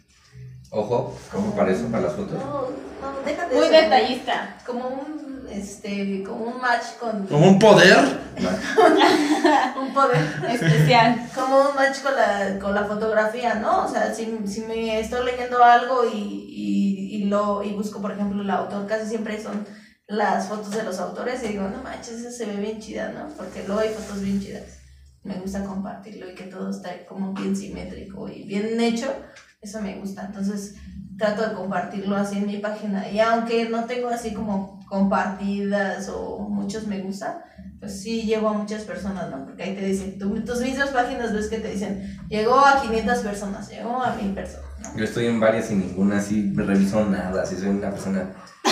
Ojo, 0.70 1.16
como 1.32 1.56
para 1.56 1.72
eso, 1.72 1.86
para 1.86 2.02
las 2.02 2.12
fotos. 2.12 2.34
No, 2.34 2.68
no, 3.00 3.20
déjate 3.24 3.54
Muy 3.54 3.64
eso, 3.64 3.72
detallista. 3.72 4.58
Como 4.66 4.88
un, 4.88 5.25
este, 5.50 6.22
como 6.22 6.44
un 6.44 6.60
match 6.60 6.96
con... 7.00 7.26
Como 7.26 7.48
un 7.48 7.58
poder. 7.58 8.26
Un 9.80 9.94
poder. 9.94 10.24
Especial. 10.48 11.28
como 11.34 11.70
un 11.70 11.74
match 11.74 12.02
con 12.02 12.14
la, 12.14 12.58
con 12.58 12.74
la 12.74 12.84
fotografía, 12.84 13.54
¿no? 13.54 13.84
O 13.84 13.88
sea, 13.88 14.12
si, 14.12 14.38
si 14.46 14.60
me 14.62 15.00
estoy 15.00 15.24
leyendo 15.24 15.62
algo 15.62 16.04
y, 16.04 16.18
y, 16.18 17.16
y 17.16 17.24
lo, 17.24 17.62
y 17.62 17.72
busco, 17.72 18.00
por 18.02 18.12
ejemplo, 18.12 18.42
el 18.42 18.50
autor, 18.50 18.86
casi 18.86 19.08
siempre 19.08 19.42
son 19.42 19.66
las 20.08 20.48
fotos 20.48 20.70
de 20.70 20.84
los 20.84 20.98
autores 20.98 21.42
y 21.42 21.48
digo, 21.48 21.68
no 21.68 21.82
manches, 21.82 22.20
esa 22.20 22.30
se 22.30 22.46
ve 22.46 22.56
bien 22.56 22.80
chida, 22.80 23.12
¿no? 23.12 23.28
Porque 23.36 23.64
luego 23.66 23.80
hay 23.80 23.90
fotos 23.90 24.22
bien 24.22 24.40
chidas. 24.40 24.78
Me 25.24 25.34
gusta 25.34 25.64
compartirlo 25.64 26.30
y 26.30 26.34
que 26.34 26.44
todo 26.44 26.70
está 26.70 27.04
como 27.06 27.32
bien 27.32 27.56
simétrico 27.56 28.28
y 28.28 28.44
bien 28.44 28.80
hecho. 28.80 29.12
Eso 29.60 29.80
me 29.80 29.96
gusta. 29.96 30.26
Entonces 30.26 30.76
trato 31.18 31.48
de 31.48 31.54
compartirlo 31.54 32.16
así 32.16 32.38
en 32.38 32.46
mi 32.46 32.58
página. 32.58 33.08
Y 33.10 33.20
aunque 33.20 33.68
no 33.68 33.84
tengo 33.84 34.08
así 34.08 34.32
como 34.34 34.80
compartidas 34.88 36.08
o 36.14 36.38
muchos 36.48 36.86
me 36.86 37.00
gusta, 37.00 37.42
pues 37.80 38.00
sí 38.02 38.22
llego 38.22 38.48
a 38.48 38.52
muchas 38.52 38.82
personas, 38.82 39.30
¿no? 39.30 39.44
Porque 39.44 39.62
ahí 39.62 39.74
te 39.74 39.84
dicen, 39.84 40.18
tú- 40.18 40.44
tus 40.44 40.60
mismas 40.60 40.90
páginas 40.90 41.32
ves 41.32 41.48
que 41.48 41.58
te 41.58 41.68
dicen, 41.70 42.18
llegó 42.28 42.58
a 42.58 42.80
500 42.82 43.18
personas, 43.18 43.68
llegó 43.68 44.02
a 44.02 44.14
1000 44.14 44.32
personas, 44.34 44.66
¿no? 44.82 44.96
Yo 44.98 45.04
estoy 45.04 45.26
en 45.26 45.40
varias 45.40 45.70
y 45.70 45.74
ninguna 45.76 46.18
así 46.18 46.50
me 46.54 46.62
reviso 46.64 47.04
nada. 47.06 47.44
Si 47.46 47.56
soy 47.56 47.68
una 47.68 47.90
persona 47.90 48.30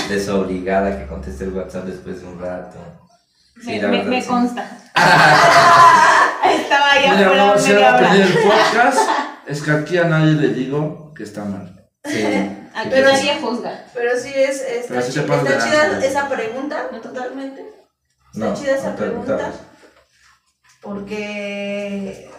desobligada 0.08 0.98
que 0.98 1.06
conteste 1.06 1.44
el 1.44 1.52
WhatsApp 1.52 1.84
después 1.86 2.20
de 2.20 2.26
un 2.28 2.40
rato. 2.40 2.76
Sí, 3.60 3.70
Me, 3.70 3.82
la 3.82 3.88
me- 3.88 3.96
verdad, 3.98 4.10
me 4.10 4.22
sí. 4.22 4.28
consta. 4.28 4.78
Estaba 6.44 6.92
allá 6.92 7.14
Mira, 7.16 7.28
vamos 7.30 7.52
a 7.52 7.54
hacer 7.54 7.78
el 7.78 8.32
podcast. 8.42 8.98
Es 9.46 9.60
que 9.62 9.70
aquí 9.72 9.98
a 9.98 10.04
nadie 10.04 10.32
le 10.32 10.48
digo 10.48 11.12
que 11.14 11.22
está 11.22 11.44
mal. 11.44 11.83
Sí. 12.04 12.24
Aquí 12.74 12.88
Pero 12.90 13.08
nadie 13.08 13.40
juzga. 13.40 13.84
Pero 13.94 14.18
sí 14.18 14.32
es, 14.34 14.60
está, 14.60 14.88
Pero 14.94 15.02
sí 15.02 15.12
te 15.14 15.20
chi- 15.20 15.26
pasas 15.28 15.48
está 15.48 15.64
chida 15.64 16.06
esa 16.06 16.28
pregunta, 16.28 16.88
totalmente. 17.00 17.60
Está 18.32 18.46
No, 18.46 18.54
chida 18.54 18.72
esa 18.76 18.90
no 18.90 18.96
pregunta. 18.96 19.52
Porque, 20.80 22.30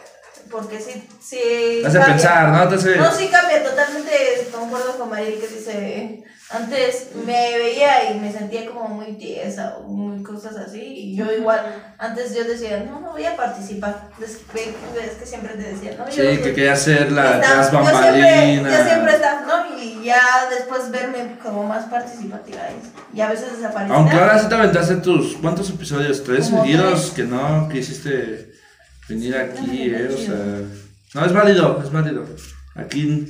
porque 0.51 0.79
sí, 0.79 1.07
sí. 1.21 1.81
Hace 1.85 1.97
cambia. 1.97 2.13
pensar, 2.15 2.47
¿no? 2.49 2.67
Te 2.69 2.75
hace- 2.75 2.95
No, 2.97 3.11
sí 3.11 3.27
cambia, 3.29 3.63
totalmente 3.63 4.11
concuerdo 4.51 4.97
con 4.97 5.09
Mariel 5.09 5.39
que 5.39 5.47
dice, 5.47 6.23
antes 6.49 7.09
me 7.25 7.57
veía 7.57 8.11
y 8.11 8.19
me 8.19 8.31
sentía 8.31 8.65
como 8.67 8.87
muy 8.87 9.13
tiesa 9.17 9.77
o 9.77 9.83
muy 9.83 10.21
cosas 10.23 10.55
así, 10.57 10.79
y 10.81 11.15
yo 11.15 11.31
igual, 11.31 11.93
antes 11.97 12.35
yo 12.35 12.43
decía, 12.43 12.85
no, 12.89 12.99
no 12.99 13.11
voy 13.11 13.25
a 13.25 13.35
participar, 13.35 14.09
es 14.23 14.37
que, 14.53 14.69
es 15.03 15.11
que 15.19 15.25
siempre 15.25 15.53
te 15.55 15.63
decía, 15.73 15.95
no, 15.97 16.05
Sí, 16.11 16.21
yo 16.21 16.43
que 16.43 16.53
quería 16.53 16.73
hacer 16.73 17.11
la, 17.11 17.37
las 17.37 17.71
yo 17.71 17.79
siempre, 17.83 17.93
bambalinas. 17.93 18.77
yo 18.77 18.85
siempre 18.85 19.13
estaba, 19.15 19.41
¿no? 19.41 19.75
Y 19.81 20.03
ya 20.03 20.21
después 20.55 20.91
verme 20.91 21.37
como 21.41 21.63
más 21.63 21.85
participativa 21.85 22.59
y, 23.13 23.17
y 23.17 23.21
a 23.21 23.29
veces 23.29 23.57
desaparecía. 23.57 23.95
Aunque 23.97 24.15
ahora 24.15 24.37
sí 24.39 24.47
te 24.47 24.55
aventaste 24.55 24.95
tus. 24.97 25.35
¿Cuántos 25.37 25.69
episodios? 25.71 26.23
¿Tres 26.23 26.49
Como 26.49 26.61
seguidos? 26.61 27.01
tres. 27.01 27.11
Que 27.11 27.23
no 27.23 27.67
quisiste 27.69 28.53
venir 29.09 29.35
aquí, 29.37 29.89
¿eh? 29.93 30.09
O 30.13 30.17
sea. 30.17 30.35
No, 31.13 31.25
es 31.25 31.33
válido, 31.33 31.81
es 31.83 31.91
válido. 31.91 32.25
Aquí 32.75 33.25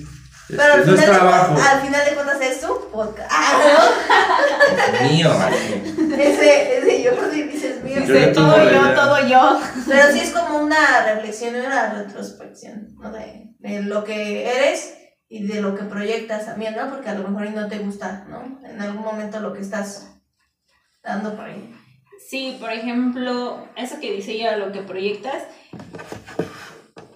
este, 0.50 0.58
Pero 0.58 0.74
al 0.74 0.86
no 0.86 0.94
es 0.94 1.00
final, 1.02 1.14
de, 1.14 1.20
trabajo. 1.20 1.54
cuentas- 1.54 1.74
al 1.74 1.82
final 1.82 2.06
de 2.06 2.12
cuentas 2.16 2.42
es 2.42 2.62
su 2.62 2.92
podcast. 2.92 3.32
Ah, 3.34 3.90
Mío. 5.10 5.30
¿no? 5.34 6.16
ese, 6.16 6.78
ese 6.78 7.04
yo 7.04 7.12
dices 7.32 7.84
mío. 7.84 7.96
Yo 8.06 8.32
todo 8.32 8.58
yo, 8.64 8.70
idea. 8.70 8.96
todo 8.96 9.28
yo. 9.28 9.60
Pero 9.88 10.12
sí 10.14 10.20
es 10.20 10.30
como 10.32 10.60
una 10.60 11.14
reflexión 11.14 11.56
y 11.56 11.60
una 11.60 11.94
retrospección, 11.94 12.96
¿no? 13.00 13.12
De, 13.12 13.50
de 13.60 13.82
lo 13.84 14.04
que 14.04 14.48
eres 14.48 14.94
y 15.28 15.48
de 15.48 15.62
lo 15.62 15.76
que 15.76 15.84
proyectas 15.86 16.46
también, 16.46 16.76
¿no? 16.76 16.90
Porque 16.90 17.10
a 17.10 17.16
lo 17.16 17.28
mejor 17.28 17.48
y 17.48 17.50
no 17.50 17.68
te 17.68 17.80
gusta, 17.80 18.26
¿no? 18.30 18.60
En 18.68 18.80
algún 18.82 19.04
momento 19.04 19.40
lo 19.40 19.54
que 19.54 19.62
estás 19.62 20.08
dando 21.04 21.36
por 21.36 21.46
ahí. 21.46 21.74
Sí, 22.30 22.58
por 22.60 22.72
ejemplo, 22.72 23.68
eso 23.76 24.00
que 24.00 24.12
dice 24.14 24.32
ella, 24.32 24.58
lo 24.58 24.72
que 24.72 24.82
proyectas. 24.82 25.44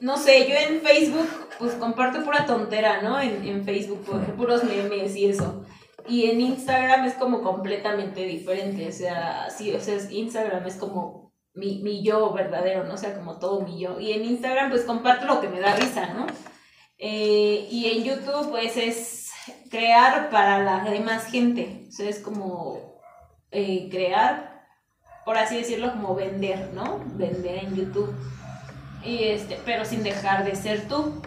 No 0.02 0.18
sé, 0.18 0.48
yo 0.48 0.56
en 0.56 0.82
Facebook, 0.82 1.28
pues 1.60 1.74
comparto 1.74 2.24
pura 2.24 2.46
tontera, 2.46 3.02
¿no? 3.02 3.20
En, 3.20 3.46
en 3.46 3.66
Facebook, 3.66 4.06
puros 4.38 4.64
memes 4.64 5.16
y 5.16 5.26
eso. 5.26 5.66
Y 6.08 6.30
en 6.30 6.42
Instagram 6.42 7.06
es 7.06 7.14
como 7.16 7.42
completamente 7.42 8.24
diferente. 8.26 8.88
O 8.88 8.92
sea, 8.92 9.50
sí, 9.50 9.74
o 9.74 9.80
sea, 9.80 9.98
Instagram 10.10 10.66
es 10.66 10.76
como 10.76 11.34
mi, 11.54 11.82
mi 11.84 12.04
yo 12.04 12.32
verdadero, 12.34 12.86
¿no? 12.86 12.96
O 12.96 12.98
sea, 12.98 13.16
como 13.16 13.38
todo 13.38 13.62
mi 13.62 13.80
yo. 13.80 14.00
Y 14.00 14.14
en 14.14 14.26
Instagram, 14.26 14.70
pues 14.70 14.84
comparto 14.84 15.26
lo 15.26 15.42
que 15.42 15.50
me 15.50 15.60
da 15.60 15.76
risa, 15.76 16.14
¿no? 16.14 16.26
Eh, 16.98 17.68
y 17.70 17.86
en 17.88 18.04
YouTube, 18.04 18.50
pues 18.50 18.76
es 18.78 19.32
crear 19.70 20.30
para 20.30 20.64
la 20.64 20.84
demás 20.90 21.26
gente. 21.26 21.86
O 21.88 21.92
sea, 21.92 22.10
es 22.10 22.20
como 22.20 23.02
eh, 23.52 23.88
crear, 23.90 24.66
por 25.26 25.38
así 25.38 25.58
decirlo, 25.58 25.92
como 25.92 26.16
vender, 26.16 26.72
¿no? 26.74 27.04
Vender 27.16 27.64
en 27.66 27.76
YouTube. 27.76 28.14
Y 29.04 29.24
este, 29.24 29.60
pero 29.66 29.86
sin 29.86 30.04
dejar 30.04 30.46
de 30.46 30.56
ser 30.56 30.88
tú. 30.88 31.22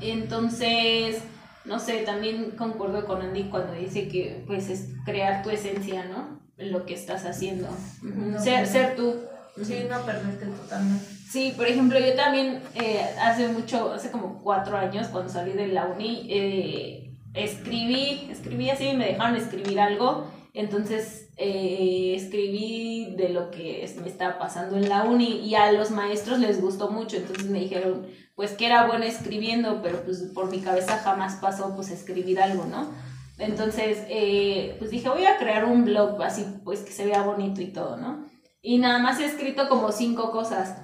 Entonces, 0.00 1.22
no 1.64 1.78
sé, 1.78 1.98
también 1.98 2.52
concuerdo 2.52 3.06
con 3.06 3.22
Andy 3.22 3.44
cuando 3.44 3.72
dice 3.72 4.08
que 4.08 4.44
pues 4.46 4.68
es 4.68 4.88
crear 5.04 5.42
tu 5.42 5.50
esencia, 5.50 6.04
¿no? 6.04 6.40
Lo 6.58 6.86
que 6.86 6.94
estás 6.94 7.24
haciendo. 7.24 7.68
No, 8.02 8.40
ser, 8.40 8.66
ser 8.66 8.96
tú. 8.96 9.16
Sí, 9.62 9.84
no 9.88 10.00
perderte 10.02 10.46
totalmente. 10.46 11.04
Sí, 11.28 11.54
por 11.56 11.66
ejemplo, 11.66 11.98
yo 11.98 12.14
también 12.14 12.60
eh, 12.74 13.00
hace 13.20 13.48
mucho, 13.48 13.92
hace 13.92 14.10
como 14.10 14.42
cuatro 14.42 14.76
años, 14.76 15.08
cuando 15.08 15.32
salí 15.32 15.52
de 15.52 15.68
la 15.68 15.86
uni, 15.86 16.26
eh, 16.30 17.10
escribí, 17.34 18.28
escribí 18.30 18.70
así, 18.70 18.92
me 18.92 19.06
dejaron 19.06 19.36
escribir 19.36 19.80
algo, 19.80 20.30
entonces 20.54 21.25
eh, 21.36 22.14
escribí 22.16 23.14
de 23.16 23.28
lo 23.28 23.50
que 23.50 23.88
me 24.00 24.08
estaba 24.08 24.38
pasando 24.38 24.76
en 24.76 24.88
la 24.88 25.04
uni 25.04 25.40
y 25.46 25.54
a 25.54 25.70
los 25.72 25.90
maestros 25.90 26.38
les 26.38 26.60
gustó 26.60 26.90
mucho, 26.90 27.16
entonces 27.16 27.46
me 27.46 27.60
dijeron 27.60 28.06
pues 28.34 28.52
que 28.52 28.66
era 28.66 28.86
buena 28.86 29.06
escribiendo, 29.06 29.80
pero 29.82 30.02
pues 30.02 30.22
por 30.34 30.50
mi 30.50 30.60
cabeza 30.60 30.98
jamás 30.98 31.36
pasó 31.36 31.74
pues 31.74 31.90
escribir 31.90 32.40
algo, 32.40 32.64
¿no? 32.66 32.90
Entonces, 33.38 34.04
eh, 34.08 34.76
pues 34.78 34.90
dije, 34.90 35.08
voy 35.08 35.24
a 35.24 35.38
crear 35.38 35.64
un 35.64 35.84
blog 35.84 36.22
así, 36.22 36.44
pues 36.64 36.80
que 36.80 36.92
se 36.92 37.06
vea 37.06 37.22
bonito 37.22 37.60
y 37.60 37.66
todo, 37.66 37.96
¿no? 37.96 38.26
Y 38.62 38.78
nada 38.78 38.98
más 38.98 39.20
he 39.20 39.26
escrito 39.26 39.68
como 39.68 39.92
cinco 39.92 40.30
cosas. 40.30 40.76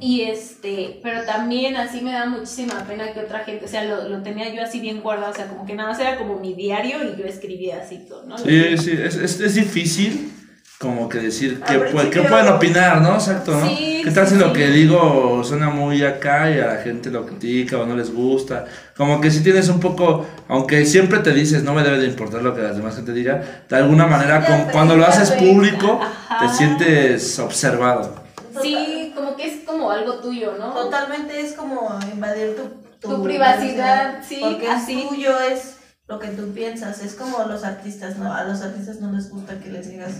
Y 0.00 0.22
este, 0.22 1.00
pero 1.02 1.24
también 1.24 1.76
así 1.76 2.00
me 2.00 2.12
da 2.12 2.26
muchísima 2.26 2.84
pena 2.86 3.12
que 3.12 3.20
otra 3.20 3.40
gente, 3.40 3.64
o 3.64 3.68
sea, 3.68 3.84
lo, 3.84 4.08
lo 4.08 4.22
tenía 4.22 4.52
yo 4.54 4.62
así 4.62 4.80
bien 4.80 5.00
guardado, 5.02 5.32
o 5.32 5.34
sea, 5.34 5.46
como 5.48 5.66
que 5.66 5.74
nada 5.74 5.90
más 5.90 6.00
era 6.00 6.16
como 6.18 6.38
mi 6.38 6.54
diario 6.54 6.98
y 7.04 7.18
yo 7.20 7.26
escribía 7.26 7.82
así 7.82 8.06
todo, 8.08 8.24
¿no? 8.26 8.38
Sí, 8.38 8.76
sí, 8.78 8.92
es, 8.92 9.16
es, 9.16 9.40
es 9.40 9.54
difícil 9.54 10.32
como 10.78 11.10
que 11.10 11.18
decir 11.18 11.60
qué, 11.60 11.78
pu- 11.78 12.08
qué 12.08 12.22
pueden 12.22 12.48
opinar, 12.48 13.02
¿no? 13.02 13.14
Exacto, 13.16 13.52
¿no? 13.60 13.68
Sí, 13.68 14.00
¿Qué 14.02 14.10
tal 14.12 14.26
sí, 14.26 14.34
si 14.34 14.40
lo 14.40 14.46
sí. 14.46 14.52
que 14.54 14.68
digo 14.68 15.44
suena 15.44 15.68
muy 15.68 16.02
acá 16.02 16.50
y 16.50 16.58
a 16.58 16.66
la 16.68 16.76
gente 16.78 17.10
lo 17.10 17.26
critica 17.26 17.76
o 17.78 17.84
no 17.84 17.94
les 17.94 18.10
gusta? 18.12 18.64
Como 18.96 19.20
que 19.20 19.30
si 19.30 19.42
tienes 19.42 19.68
un 19.68 19.78
poco, 19.78 20.26
aunque 20.48 20.86
siempre 20.86 21.18
te 21.18 21.32
dices 21.34 21.62
no 21.64 21.74
me 21.74 21.82
debe 21.82 21.98
de 21.98 22.06
importar 22.06 22.42
lo 22.42 22.54
que 22.54 22.62
la 22.62 22.72
demás 22.72 22.96
gente 22.96 23.12
diga, 23.12 23.42
de 23.68 23.76
alguna 23.76 24.06
manera 24.06 24.46
con- 24.46 24.70
cuando 24.72 24.96
lo 24.96 25.04
haces 25.06 25.30
público 25.32 26.00
Ajá. 26.02 26.38
te 26.38 26.48
sientes 26.54 27.38
observado. 27.38 28.24
Sí, 28.62 28.99
como 29.20 29.36
que 29.36 29.46
es 29.46 29.64
como 29.64 29.90
algo 29.90 30.14
tuyo, 30.20 30.56
¿no? 30.58 30.72
Totalmente 30.72 31.40
es 31.40 31.52
como 31.52 31.98
invadir 32.12 32.56
tu, 32.56 33.08
Tu 33.08 33.22
privacidad, 33.22 34.22
sí, 34.26 34.38
Porque 34.42 34.68
así. 34.68 35.02
es 35.02 35.08
tuyo, 35.08 35.40
es 35.40 35.76
lo 36.06 36.18
que 36.18 36.28
tú 36.28 36.52
piensas. 36.52 37.00
Es 37.00 37.14
como 37.14 37.44
los 37.44 37.64
artistas, 37.64 38.16
¿no? 38.16 38.32
A 38.32 38.44
los 38.44 38.62
artistas 38.62 39.00
no 39.00 39.12
les 39.12 39.30
gusta 39.30 39.58
que 39.58 39.70
les 39.70 39.88
digas 39.88 40.12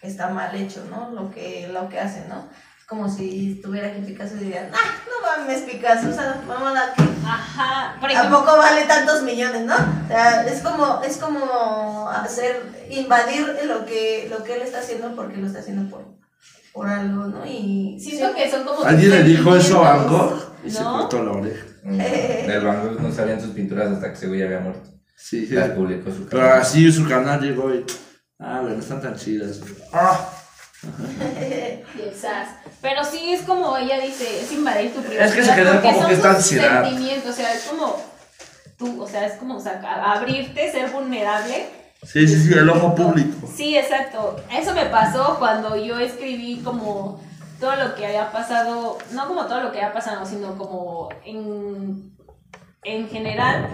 que 0.00 0.06
está 0.08 0.28
mal 0.28 0.54
hecho, 0.54 0.84
¿no? 0.90 1.10
Lo 1.10 1.30
que, 1.30 1.68
lo 1.72 1.88
que 1.88 1.98
hacen, 1.98 2.28
¿no? 2.28 2.48
Es 2.78 2.84
como 2.86 3.08
si 3.08 3.52
estuviera 3.56 3.88
aquí 3.88 4.00
Picasso 4.02 4.36
y 4.36 4.44
dirían, 4.44 4.70
ah, 4.72 4.94
no 5.06 5.44
mames 5.44 5.62
Picasso, 5.62 6.10
o 6.10 6.12
sea, 6.12 6.40
vamos 6.46 6.76
a 6.78 6.92
que 6.94 7.02
Ajá, 7.26 7.96
por 8.00 8.10
ejemplo, 8.10 8.38
tampoco 8.38 8.58
vale 8.58 8.84
tantos 8.84 9.22
millones, 9.22 9.62
¿no? 9.62 9.74
O 9.74 10.08
sea, 10.08 10.46
es 10.46 10.62
como, 10.62 11.02
es 11.02 11.16
como 11.18 12.08
hacer, 12.08 12.62
invadir 12.90 13.58
lo 13.64 13.84
que, 13.84 14.28
lo 14.30 14.44
que 14.44 14.54
él 14.54 14.62
está 14.62 14.78
haciendo 14.78 15.14
porque 15.14 15.36
lo 15.36 15.46
está 15.46 15.58
haciendo 15.58 15.90
por, 15.90 16.17
por 16.78 16.88
algo, 16.88 17.24
¿no? 17.24 17.44
Y 17.44 17.98
siento 17.98 18.32
que 18.36 18.48
son 18.48 18.64
como 18.64 18.84
¿Alguien 18.84 19.10
le 19.10 19.22
dijo 19.24 19.56
eso 19.56 19.84
a 19.84 19.96
Van 19.96 20.08
Gogh? 20.08 20.52
Y 20.64 20.70
se 20.70 20.80
¿no? 20.80 20.98
cortó 21.00 21.24
la 21.24 21.32
oreja. 21.32 21.64
Del 21.82 22.64
Van 22.64 22.82
Gogh 22.82 23.00
no 23.00 23.12
salían 23.12 23.40
sus 23.40 23.50
pinturas 23.50 23.90
hasta 23.90 24.06
que 24.08 24.14
ese 24.14 24.28
güey 24.28 24.42
había 24.44 24.60
muerto. 24.60 24.88
Sí, 25.16 25.44
sí. 25.44 25.54
Las 25.54 25.70
publicó 25.70 26.08
su 26.12 26.26
Pero 26.26 26.42
canal. 26.42 26.60
así 26.60 26.92
su 26.92 27.08
canal 27.08 27.40
llegó 27.40 27.74
y... 27.74 27.84
Ah, 28.38 28.60
bueno, 28.62 28.78
están 28.78 29.02
tan 29.02 29.16
chidas. 29.16 29.60
Ah. 29.92 30.30
Quizás. 31.96 32.48
Pero 32.80 33.04
sí 33.04 33.32
es 33.32 33.42
como 33.42 33.76
ella 33.76 33.98
dice, 34.00 34.40
es 34.40 34.52
invadir 34.52 34.94
tu 34.94 35.00
privacidad. 35.00 35.26
Es 35.26 35.34
que 35.34 35.42
se 35.42 35.52
genera 35.52 35.72
porque 35.72 35.88
como 35.88 35.98
son 35.98 36.08
que 36.08 36.14
esta 36.14 36.28
tus 36.28 36.36
ansiedad. 36.36 36.84
sentimientos, 36.84 37.30
o 37.30 37.32
sea, 37.32 37.54
es 37.54 37.62
como 37.64 38.00
tú, 38.78 39.02
o 39.02 39.08
sea, 39.08 39.26
es 39.26 39.32
como 39.32 39.56
o 39.56 39.60
sea, 39.60 39.80
abrirte, 40.14 40.70
ser 40.70 40.90
vulnerable. 40.90 41.77
Sí, 42.02 42.26
sí, 42.28 42.40
sí, 42.40 42.52
el 42.52 42.68
ojo 42.68 42.94
público. 42.94 43.48
Sí, 43.52 43.76
exacto. 43.76 44.36
Eso 44.52 44.72
me 44.74 44.86
pasó 44.86 45.36
cuando 45.38 45.76
yo 45.76 45.98
escribí 45.98 46.60
como 46.62 47.20
todo 47.58 47.74
lo 47.76 47.94
que 47.94 48.06
había 48.06 48.30
pasado, 48.30 48.98
no 49.12 49.26
como 49.26 49.46
todo 49.46 49.62
lo 49.62 49.72
que 49.72 49.78
había 49.78 49.92
pasado, 49.92 50.24
sino 50.24 50.56
como 50.56 51.08
en, 51.24 52.12
en 52.84 53.08
general, 53.08 53.68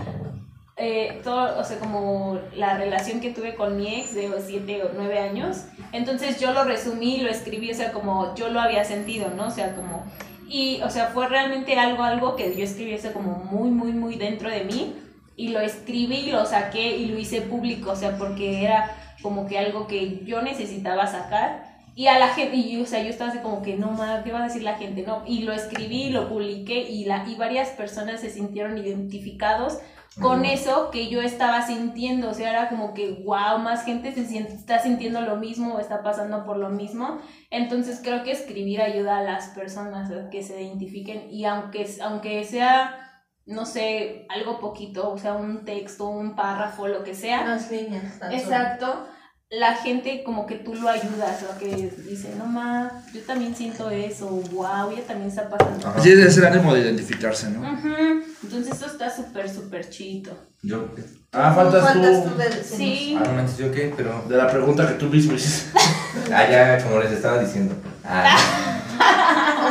eh, 0.77 1.21
todo, 1.23 1.61
o 1.61 1.65
sea, 1.65 1.79
como 1.79 2.41
la 2.57 2.77
relación 2.79 3.21
que 3.21 3.31
tuve 3.31 3.55
con 3.55 3.77
mi 3.77 3.95
ex 3.95 4.15
de 4.15 4.31
7 4.45 4.85
o 4.85 4.91
9 4.95 5.19
años. 5.19 5.67
Entonces 5.93 6.41
yo 6.41 6.53
lo 6.53 6.65
resumí, 6.65 7.19
lo 7.19 7.31
escribí, 7.31 7.71
o 7.71 7.75
sea, 7.75 7.93
como 7.93 8.35
yo 8.35 8.49
lo 8.49 8.61
había 8.61 8.85
sentido, 8.85 9.31
¿no? 9.37 9.49
O 9.49 9.51
sea, 9.51 9.75
como... 9.77 10.05
Y, 10.49 10.81
o 10.83 10.91
sea, 10.91 11.09
fue 11.09 11.29
realmente 11.29 11.79
algo, 11.79 12.03
algo 12.03 12.37
que 12.37 12.55
yo 12.57 12.65
escribí, 12.65 12.95
o 12.95 13.13
como 13.13 13.37
muy, 13.37 13.71
muy, 13.71 13.93
muy 13.93 14.17
dentro 14.17 14.51
de 14.51 14.65
mí. 14.65 14.97
Y 15.37 15.49
lo 15.49 15.61
escribí, 15.61 16.31
lo 16.31 16.47
saqué 16.47 16.97
y 16.97 17.07
lo 17.07 17.19
hice 17.19 17.41
público, 17.43 17.91
o 17.93 17.97
sea, 17.97 18.17
porque 18.19 18.65
era 18.65 18.97
como 19.23 19.47
que 19.47 19.59
algo 19.59 19.87
que 19.87 20.25
yo 20.25 20.43
necesitaba 20.43 21.07
sacar. 21.07 21.75
Y 21.97 22.09
a 22.09 22.19
la 22.19 22.29
gente, 22.29 22.57
y 22.57 22.81
o 22.81 22.87
sea, 22.87 23.03
yo 23.03 23.09
estaba 23.09 23.31
así 23.31 23.39
como 23.39 23.63
que, 23.63 23.77
no, 23.77 23.93
ma, 23.93 24.23
¿qué 24.25 24.33
va 24.33 24.41
a 24.41 24.49
decir 24.49 24.63
la 24.63 24.75
gente? 24.75 25.05
No, 25.07 25.23
y 25.27 25.43
lo 25.43 25.53
escribí, 25.53 26.11
lo 26.11 26.29
publiqué 26.29 26.81
y, 26.91 27.05
la, 27.05 27.25
y 27.29 27.37
varias 27.37 27.71
personas 27.71 28.21
se 28.21 28.31
sintieron 28.31 28.77
identificados 28.79 29.79
con 30.21 30.41
Ujú. 30.41 30.51
eso 30.51 30.91
que 30.91 31.09
yo 31.09 31.21
estaba 31.23 31.67
sintiendo, 31.67 32.31
o 32.31 32.35
sea, 32.35 32.51
era 32.51 32.69
como 32.69 32.95
que, 32.95 33.23
wow, 33.25 33.59
más 33.59 33.85
gente 33.85 34.13
se 34.13 34.27
siente, 34.27 34.55
está 34.55 34.79
sintiendo 34.79 35.21
lo 35.21 35.37
mismo, 35.37 35.79
está 35.81 36.03
pasando 36.03 36.45
por 36.45 36.57
lo 36.57 36.69
mismo, 36.69 37.19
entonces 37.51 38.01
creo 38.03 38.23
que 38.23 38.31
escribir 38.31 38.81
ayuda 38.81 39.19
a 39.19 39.23
las 39.23 39.49
personas 39.49 40.11
a 40.13 40.31
que 40.31 40.43
se 40.43 40.63
identifiquen 40.63 41.31
y 41.33 41.45
aunque, 41.47 41.89
aunque 42.03 42.45
sea, 42.45 43.04
no 43.47 43.67
sé, 43.67 44.27
algo 44.31 44.59
poquito, 44.59 45.11
o 45.11 45.19
sea, 45.19 45.35
un 45.35 45.65
texto, 45.65 46.07
un 46.09 46.35
párrafo, 46.35 46.89
lo 46.89 47.05
que 47.05 47.15
sea, 47.15 47.43
Unas 47.43 47.71
líneas. 47.71 48.19
tan 48.19 48.31
solo. 48.31 48.43
Exacto. 48.43 49.09
La 49.51 49.75
gente 49.75 50.25
como 50.25 50.47
que 50.47 50.57
tú 50.57 50.75
lo 50.75 50.89
ayudas, 50.89 51.45
o 51.45 51.59
que 51.59 51.93
dice, 52.09 52.35
no 52.37 52.47
ma, 52.47 53.05
yo 53.13 53.21
también 53.21 53.55
siento 53.55 53.89
eso, 53.91 54.27
wow, 54.27 54.91
ella 54.91 55.03
también 55.07 55.29
está 55.29 55.49
pasando. 55.49 55.87
Ajá. 55.87 56.01
Sí, 56.01 56.11
es 56.11 56.37
el 56.39 56.47
ánimo 56.47 56.75
de 56.75 56.81
identificarse, 56.81 57.51
¿no? 57.51 57.61
Ujú. 57.61 58.25
Entonces 58.43 58.73
esto 58.73 58.87
está 58.87 59.15
súper, 59.15 59.49
súper 59.49 59.89
chido. 59.91 60.33
Yo. 60.63 60.89
Ah, 61.31 61.53
faltas 61.55 61.93
tú. 61.93 62.01
de 62.01 62.09
decirnos. 62.49 62.65
Sí. 62.67 63.17
Ah, 63.21 63.25
no 63.29 63.33
manches, 63.35 63.59
yo 63.59 63.71
qué, 63.71 63.93
pero. 63.97 64.23
De 64.29 64.37
la 64.37 64.49
pregunta 64.51 64.89
que 64.89 64.95
tú 64.95 65.07
mismo 65.07 65.35
hiciste. 65.35 65.79
Ah, 66.33 66.49
ya, 66.49 66.83
como 66.83 67.01
les 67.01 67.11
estaba 67.11 67.39
diciendo. 67.41 67.75
Ah, 68.05 68.37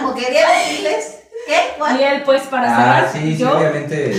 Como 0.01 0.13
quería 0.13 0.45
decirles, 0.51 1.12
¿qué? 1.53 1.99
Y 1.99 2.03
él, 2.03 2.21
pues, 2.25 2.43
para 2.43 2.71
Ah, 2.75 2.77
cerrar, 2.77 3.09
sí, 3.13 3.19
sí, 3.33 3.37
yo. 3.37 3.57
obviamente 3.57 4.13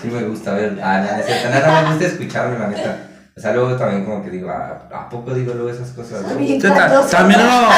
sí 0.00 0.08
me 0.08 0.22
gusta 0.22 0.54
ver. 0.54 0.78
Ah, 0.82 1.04
no, 1.10 1.16
no 1.18 1.22
cierto, 1.24 1.50
nada 1.50 1.82
me 1.82 1.88
gusta 1.90 2.06
escucharme, 2.06 2.58
la 2.58 2.68
neta. 2.68 3.06
O 3.36 3.40
sea, 3.40 3.52
luego 3.52 3.74
también 3.76 4.04
como 4.04 4.22
que 4.22 4.30
digo, 4.30 4.50
ah, 4.50 4.82
¿a 4.92 5.08
poco 5.08 5.32
digo 5.32 5.54
luego 5.54 5.70
esas 5.70 5.90
cosas? 5.90 6.22
no? 6.22 6.38
Sí, 6.38 6.58
también 6.58 7.40
uno, 7.40 7.68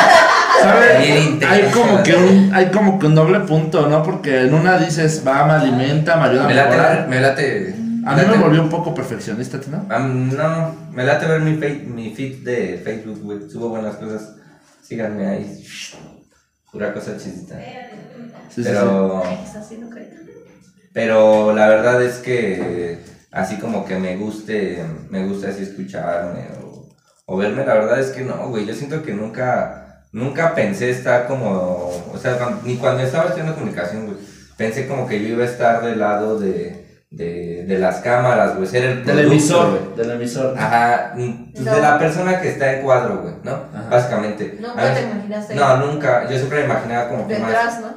¿sabes? 0.60 1.42
Hay 1.48 1.70
como 1.72 2.02
que 2.02 2.14
un, 2.16 2.50
hay 2.52 2.66
como 2.70 2.98
que 2.98 3.06
un 3.06 3.14
doble 3.14 3.40
punto, 3.40 3.86
¿no? 3.86 4.02
Porque 4.02 4.40
en 4.40 4.54
una 4.54 4.78
dices, 4.78 5.22
va, 5.26 5.44
me 5.44 5.52
alimenta, 5.52 6.16
me 6.16 6.24
ayuda 6.28 6.44
a 6.44 6.48
Me 6.48 6.54
mejorar. 6.54 6.96
late, 6.96 7.08
me 7.08 7.20
late. 7.20 7.74
A 8.04 8.16
mí 8.16 8.22
me 8.28 8.36
volvió 8.38 8.62
un 8.62 8.70
poco 8.70 8.92
perfeccionista, 8.92 9.60
¿tú 9.60 9.70
¿no? 9.70 9.86
Ah, 9.88 10.00
no, 10.00 10.74
me 10.90 11.04
late 11.04 11.26
ver 11.26 11.40
mi, 11.42 11.52
mi 11.52 12.12
feed 12.14 12.42
de 12.44 12.80
Facebook, 12.82 13.20
güey. 13.22 13.48
Subo 13.48 13.68
buenas 13.68 13.94
cosas. 13.96 14.34
Síganme 14.82 15.28
ahí. 15.28 15.64
Pura 16.72 16.92
cosa 16.94 17.16
chistita. 17.18 17.56
Sí, 18.48 18.62
Pero, 18.64 19.22
pero 20.92 21.54
la 21.54 21.68
verdad 21.68 22.02
es 22.02 22.16
que 22.18 22.98
así 23.30 23.58
como 23.58 23.84
que 23.84 23.96
me 23.98 24.16
guste, 24.16 24.84
me 25.10 25.26
gusta 25.26 25.48
así 25.48 25.62
escucharme 25.62 26.48
o, 26.62 26.88
o 27.26 27.36
verme, 27.36 27.64
la 27.64 27.74
verdad 27.74 28.00
es 28.00 28.10
que 28.10 28.22
no, 28.22 28.48
güey. 28.48 28.66
Yo 28.66 28.74
siento 28.74 29.02
que 29.02 29.12
nunca, 29.12 30.04
nunca 30.12 30.54
pensé 30.54 30.90
estar 30.90 31.26
como, 31.26 31.88
o 32.12 32.18
sea, 32.18 32.58
ni 32.64 32.76
cuando 32.76 33.02
estaba 33.02 33.24
estudiando 33.26 33.54
comunicación, 33.54 34.06
güey. 34.06 34.18
Pensé 34.56 34.86
como 34.86 35.06
que 35.06 35.20
yo 35.20 35.28
iba 35.28 35.44
a 35.44 35.48
estar 35.48 35.84
del 35.84 35.98
lado 35.98 36.38
de, 36.38 36.81
de, 37.12 37.64
de 37.66 37.78
las 37.78 37.96
cámaras, 37.98 38.56
güey. 38.56 38.66
Ser 38.66 38.84
el 38.84 39.04
Del 39.04 39.18
emisor, 39.20 39.70
güey. 39.70 39.96
del 39.96 40.16
emisor. 40.16 40.54
Ajá, 40.58 41.12
mm, 41.14 41.52
pues 41.52 41.64
No. 41.64 41.74
de 41.74 41.80
la 41.82 41.98
persona 41.98 42.40
que 42.40 42.48
está 42.48 42.72
en 42.74 42.82
cuadro, 42.82 43.18
güey, 43.22 43.34
¿no? 43.44 43.52
Ajá. 43.52 43.88
Básicamente. 43.90 44.56
Nunca 44.60 44.94
te 44.94 45.02
imaginaste 45.02 45.54
No, 45.54 45.76
nunca. 45.76 46.24
Yo 46.28 46.36
siempre 46.36 46.60
me 46.60 46.64
imaginaba 46.66 47.08
como 47.08 47.28
que 47.28 47.38
más 47.38 47.48
detrás, 47.50 47.80
¿no? 47.80 47.88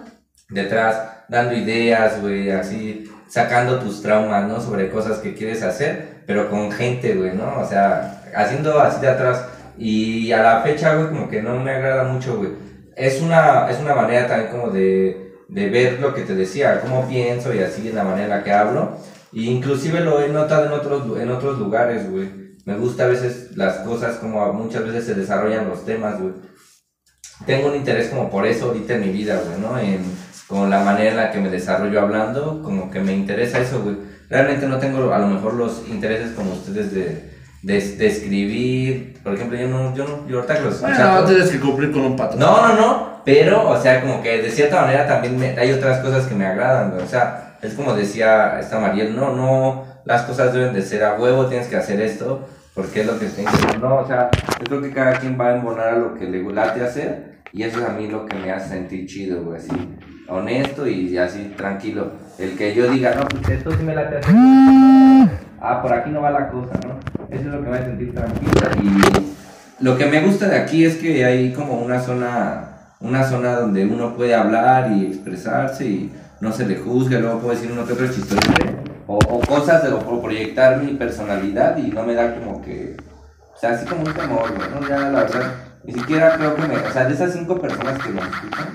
detrás, 0.50 1.02
dando 1.30 1.54
ideas, 1.56 2.22
güey, 2.22 2.52
así, 2.52 3.10
sacando 3.28 3.80
tus 3.80 4.02
traumas, 4.02 4.48
¿no? 4.48 4.60
Sobre 4.62 4.90
cosas 4.90 5.18
que 5.20 5.34
quieres 5.34 5.64
hacer, 5.64 6.24
pero 6.28 6.50
con 6.50 6.72
gente, 6.72 7.16
güey, 7.16 7.34
¿no? 7.34 7.60
O 7.60 7.66
sea, 7.68 8.22
haciendo 8.36 8.80
así 8.80 9.02
de 9.02 9.08
atrás. 9.10 9.46
Y 9.78 10.32
a 10.32 10.42
la 10.44 10.62
fecha, 10.62 10.94
güey, 10.96 11.08
como 11.08 11.28
que 11.30 11.42
no 11.42 11.60
me 11.60 11.72
agrada 11.72 12.04
mucho, 12.04 12.38
güey. 12.38 12.52
Es 12.96 13.22
una, 13.22 13.70
es 13.70 13.80
una 13.80 13.96
manera 13.96 14.28
también 14.28 14.52
como 14.52 14.70
de, 14.70 15.25
de 15.48 15.70
ver 15.70 16.00
lo 16.00 16.14
que 16.14 16.22
te 16.22 16.36
decía, 16.36 16.82
cómo 16.82 17.08
pienso 17.08 17.54
y 17.54 17.60
así, 17.60 17.88
en 17.88 17.96
la 17.96 18.04
manera 18.04 18.24
en 18.24 18.30
la 18.30 18.44
que 18.44 18.52
hablo. 18.52 18.98
Y 19.32 19.50
inclusive 19.50 20.00
lo 20.00 20.22
he 20.22 20.30
notado 20.30 20.66
en 20.66 20.72
otros, 20.72 21.20
en 21.20 21.30
otros 21.32 21.60
lugares, 21.60 22.10
güey. 22.10 22.46
Me 22.66 22.76
gusta 22.78 23.04
a 23.04 23.08
veces 23.08 23.56
las 23.56 23.78
cosas, 23.80 24.16
como 24.16 24.52
muchas 24.54 24.84
veces 24.86 25.06
se 25.06 25.14
desarrollan 25.14 25.70
los 25.70 25.86
temas, 25.86 26.20
güey 26.20 26.34
tengo 27.46 27.68
un 27.68 27.76
interés 27.76 28.10
como 28.10 28.30
por 28.30 28.46
eso 28.46 28.68
ahorita 28.68 28.94
en 28.94 29.02
mi 29.02 29.10
vida, 29.10 29.42
güey, 29.46 29.60
¿no? 29.60 29.78
En 29.78 30.04
como 30.48 30.68
la 30.68 30.84
manera 30.84 31.10
en 31.10 31.18
la 31.18 31.32
que 31.32 31.40
me 31.40 31.50
desarrollo 31.50 32.00
hablando, 32.00 32.62
como 32.64 32.92
que 32.92 33.00
me 33.00 33.14
interesa 33.14 33.60
eso, 33.60 33.82
güey. 33.82 33.98
Realmente 34.30 34.68
no 34.68 34.78
tengo 34.78 35.12
a 35.12 35.20
lo 35.20 35.28
mejor 35.28 35.56
los 35.56 35.84
intereses 35.90 36.32
como 36.34 36.54
ustedes 36.54 36.94
de, 36.94 37.32
de, 37.64 37.96
de 37.98 38.08
escribir, 38.08 39.20
por 39.24 39.34
ejemplo, 39.34 39.58
yo 39.58 39.68
no, 39.68 39.96
yo 39.96 40.08
no, 40.08 40.28
yo 40.28 40.38
ahorita 40.38 40.56
que 40.56 40.62
los 40.62 40.82
Bueno, 40.82 41.22
no 41.22 41.26
tienes 41.26 41.50
que 41.50 41.60
cumplir 41.60 41.92
con 41.92 42.02
un 42.02 42.16
patrón. 42.16 42.40
no, 42.40 42.68
no, 42.68 42.76
no, 42.76 43.15
pero, 43.26 43.70
o 43.70 43.78
sea, 43.82 44.02
como 44.02 44.22
que 44.22 44.42
de 44.42 44.50
cierta 44.52 44.82
manera 44.82 45.08
también 45.08 45.38
me- 45.38 45.58
hay 45.58 45.72
otras 45.72 46.00
cosas 46.00 46.28
que 46.28 46.36
me 46.36 46.46
agradan. 46.46 46.94
O 47.02 47.08
sea, 47.08 47.58
es 47.62 47.74
como 47.74 47.94
decía 47.94 48.60
esta 48.60 48.80
Mariel, 48.80 49.16
no, 49.16 49.36
no, 49.36 49.86
las 50.06 50.22
cosas 50.24 50.54
deben 50.54 50.74
de 50.74 50.82
ser 50.82 51.04
a 51.04 51.16
huevo, 51.16 51.48
tienes 51.48 51.68
que 51.68 51.76
hacer 51.76 52.00
esto, 52.02 52.48
porque 52.74 53.02
es 53.02 53.08
lo 53.08 53.18
que 53.18 53.26
hacer. 53.26 53.80
No, 53.82 53.96
o 53.98 54.08
sea, 54.08 54.30
yo 54.60 54.66
creo 54.66 54.82
que 54.82 54.92
cada 54.92 55.14
quien 55.20 55.40
va 55.40 55.50
a 55.50 55.56
embonar 55.56 55.88
a 55.90 55.98
lo 55.98 56.14
que 56.16 56.26
le 56.26 56.44
late 56.54 56.84
hacer, 56.84 57.36
y 57.52 57.64
eso 57.64 57.80
es 57.80 57.86
a 57.86 57.94
mí 57.94 58.08
lo 58.08 58.26
que 58.26 58.36
me 58.38 58.52
hace 58.52 58.70
sentir 58.70 59.08
chido, 59.08 59.42
güey, 59.44 59.58
así, 59.58 59.70
honesto 60.28 60.88
y 60.88 61.18
así, 61.18 61.54
tranquilo. 61.58 62.12
El 62.38 62.56
que 62.58 62.76
yo 62.76 62.90
diga, 62.92 63.16
no, 63.16 63.26
pues 63.28 63.50
esto 63.50 63.72
sí 63.72 63.84
me 63.84 63.96
late 63.96 64.18
hacer. 64.18 64.36
Ah, 65.60 65.82
por 65.82 65.92
aquí 65.94 66.12
no 66.12 66.22
va 66.22 66.30
la 66.32 66.50
cosa, 66.50 66.74
¿no? 66.86 67.00
Eso 67.30 67.42
es 67.42 67.46
lo 67.48 67.64
que 67.64 67.70
me 67.70 67.76
hace 67.78 67.86
sentir 67.86 68.14
tranquilo 68.14 68.52
y 68.84 69.84
lo 69.84 69.98
que 69.98 70.06
me 70.06 70.22
gusta 70.22 70.48
de 70.48 70.58
aquí 70.58 70.86
es 70.86 70.98
que 70.98 71.26
hay 71.26 71.52
como 71.54 71.80
una 71.80 72.00
zona, 72.00 72.75
una 73.06 73.24
zona 73.24 73.56
donde 73.60 73.86
uno 73.86 74.16
puede 74.16 74.34
hablar 74.34 74.92
y 74.92 75.06
expresarse 75.06 75.86
y 75.86 76.12
no 76.42 76.52
se 76.52 76.66
le 76.66 76.78
juzga, 76.78 77.20
luego 77.20 77.40
puedo 77.40 77.56
decir 77.56 77.72
uno 77.72 77.86
que 77.86 77.94
otro 77.94 78.08
chistosete 78.08 78.76
o, 79.08 79.18
o 79.18 79.40
cosas 79.42 79.84
de, 79.84 79.94
o 79.94 80.22
proyectar 80.22 80.82
mi 80.82 80.94
personalidad 80.94 81.78
y 81.78 81.92
no 81.92 82.04
me 82.04 82.16
da 82.16 82.34
como 82.34 82.62
que, 82.62 82.98
o 83.56 83.60
sea, 83.60 83.72
así 83.72 83.86
como 83.86 84.04
un 84.04 84.14
temor, 84.14 84.52
¿no? 84.52 84.88
Ya 84.88 84.98
la 85.10 85.24
verdad, 85.24 85.54
ni 85.84 85.94
siquiera 85.94 86.36
creo 86.36 86.56
que 86.56 86.68
me, 86.68 86.78
o 86.78 86.92
sea, 86.92 87.06
de 87.06 87.14
esas 87.14 87.34
cinco 87.34 87.60
personas 87.60 88.02
que 88.04 88.10
me 88.10 88.22
escuchan, 88.22 88.68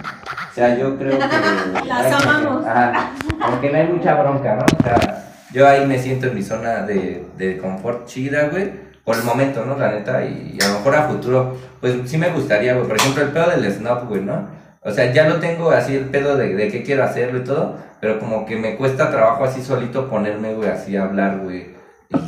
o 0.51 0.55
sea, 0.55 0.79
yo 0.79 0.97
creo 0.97 1.19
que... 1.19 1.87
Las 1.87 2.25
amamos. 2.25 2.65
Ajá, 2.65 3.13
aunque 3.41 3.71
no 3.71 3.79
hay 3.79 3.89
mucha 3.89 4.15
bronca, 4.15 4.57
¿no? 4.57 4.65
O 4.79 4.83
sea, 4.83 5.25
yo 5.53 5.67
ahí 5.67 5.87
me 5.87 5.99
siento 5.99 6.29
en 6.29 6.35
mi 6.37 6.43
zona 6.43 6.83
de, 6.83 7.27
de 7.37 7.59
confort 7.59 8.07
chida, 8.07 8.49
güey. 8.49 8.90
Por 9.11 9.19
el 9.19 9.25
momento, 9.25 9.65
¿no? 9.65 9.77
La 9.77 9.91
neta, 9.91 10.25
y, 10.25 10.57
a 10.63 10.69
lo 10.69 10.75
mejor 10.75 10.95
a 10.95 11.09
futuro, 11.09 11.57
pues 11.81 11.97
sí 12.05 12.17
me 12.17 12.29
gustaría, 12.31 12.75
güey. 12.75 12.87
Por 12.87 12.97
ejemplo, 12.97 13.25
el 13.25 13.31
pedo 13.31 13.51
del 13.51 13.73
snob, 13.73 14.07
güey, 14.09 14.21
¿no? 14.23 14.47
O 14.83 14.93
sea, 14.93 15.13
ya 15.13 15.29
lo 15.29 15.41
tengo 15.41 15.73
así 15.73 15.97
el 15.97 16.05
pedo 16.05 16.37
de, 16.37 16.55
de 16.55 16.69
qué 16.69 16.85
quiero 16.85 17.03
hacerlo 17.03 17.41
y 17.41 17.43
todo, 17.43 17.77
pero 18.01 18.21
como 18.21 18.47
que 18.47 18.55
me 18.55 18.77
cuesta 18.77 19.11
trabajo 19.11 19.43
así 19.45 19.63
solito 19.63 20.09
ponerme, 20.09 20.55
güey, 20.55 20.69
así 20.71 20.97
a 20.97 21.03
hablar, 21.07 21.39
güey, 21.39 21.71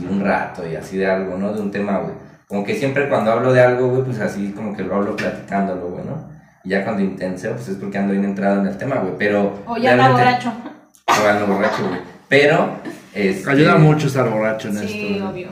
y 0.00 0.04
un 0.06 0.24
rato 0.24 0.66
y 0.68 0.74
así 0.74 0.96
de 0.98 1.06
algo, 1.06 1.38
¿no? 1.38 1.52
De 1.52 1.60
un 1.60 1.70
tema, 1.70 1.98
güey. 1.98 2.14
Como 2.48 2.64
que 2.64 2.74
siempre 2.74 3.08
cuando 3.08 3.30
hablo 3.30 3.52
de 3.52 3.60
algo, 3.62 3.88
güey, 3.88 4.02
pues 4.02 4.18
así 4.18 4.50
como 4.50 4.76
que 4.76 4.82
lo 4.82 4.96
hablo 4.96 5.14
platicándolo, 5.14 5.86
güey, 5.88 6.04
¿no? 6.04 6.30
Y 6.64 6.70
ya 6.70 6.82
cuando 6.82 7.00
intenso, 7.00 7.48
pues 7.52 7.68
es 7.68 7.76
porque 7.76 7.96
ando 7.96 8.10
bien 8.12 8.24
entrado 8.24 8.60
en 8.60 8.66
el 8.66 8.76
tema, 8.76 8.96
güey, 8.96 9.12
pero... 9.16 9.52
O 9.66 9.76
ya 9.76 9.94
realmente- 9.94 10.12
borracho. 10.24 10.52
o 11.06 11.28
ando 11.28 11.46
borracho, 11.46 11.86
güey. 11.86 12.00
Pero, 12.28 12.70
este... 13.14 13.48
Ayuda 13.50 13.76
mucho 13.76 14.08
estar 14.08 14.28
borracho 14.28 14.66
en 14.68 14.78
Sí, 14.78 15.12
esto. 15.14 15.28
obvio. 15.30 15.48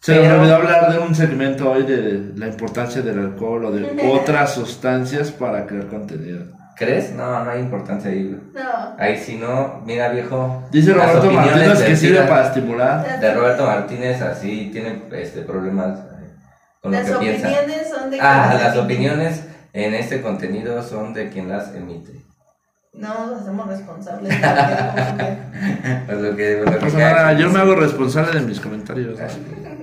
Se 0.00 0.14
nos 0.14 0.22
Pero- 0.24 0.40
olvidó 0.40 0.56
hablar 0.56 0.92
de 0.92 0.98
un 0.98 1.14
segmento 1.14 1.70
hoy 1.70 1.82
de 1.82 2.32
la 2.36 2.46
importancia 2.46 3.02
del 3.02 3.18
alcohol 3.18 3.66
o 3.66 3.70
de 3.70 4.08
otras 4.12 4.54
sustancias 4.54 5.30
para 5.30 5.66
crear 5.66 5.86
contenido. 5.88 6.44
¿Crees? 6.76 7.12
No, 7.12 7.44
no 7.44 7.50
hay 7.50 7.60
importancia 7.60 8.10
ahí. 8.10 8.40
No. 8.54 8.60
Ahí 8.98 9.18
si 9.18 9.36
no, 9.36 9.82
mira 9.84 10.08
viejo. 10.08 10.66
Dice 10.72 10.94
las 10.94 11.08
Roberto 11.08 11.26
opiniones 11.26 11.54
Martínez 11.68 11.82
que 11.82 11.96
sirve 11.96 12.22
para 12.22 12.46
estimular. 12.46 13.20
De 13.20 13.34
Roberto 13.34 13.66
Martínez 13.66 14.22
así 14.22 14.70
tiene 14.72 15.02
este 15.12 15.42
problemas 15.42 15.98
eh, 15.98 16.30
con 16.80 16.92
Las 16.92 17.06
lo 17.06 17.18
que 17.18 17.26
piensa. 17.26 17.48
opiniones 17.48 17.90
son 17.90 18.10
de 18.10 18.18
Ah, 18.22 18.58
las 18.58 18.76
opiniones 18.78 19.44
en 19.74 19.92
este 19.92 20.22
contenido 20.22 20.82
son 20.82 21.12
de 21.12 21.28
quien 21.28 21.50
las 21.50 21.74
emite. 21.74 22.12
No 22.94 23.26
nos 23.26 23.42
hacemos 23.42 23.66
responsables. 23.68 24.34
Pues 26.06 26.18
lo 26.22 26.34
que, 26.34 26.62
lo 26.64 26.70
que 26.72 26.76
Pues 26.78 26.92
cada 26.94 27.12
nada, 27.12 27.36
quien 27.36 27.40
yo 27.48 27.50
me 27.52 27.60
hago 27.60 27.74
responsable 27.74 28.40
de 28.40 28.46
mis 28.46 28.58
comentarios. 28.60 29.18
¿no? 29.18 29.26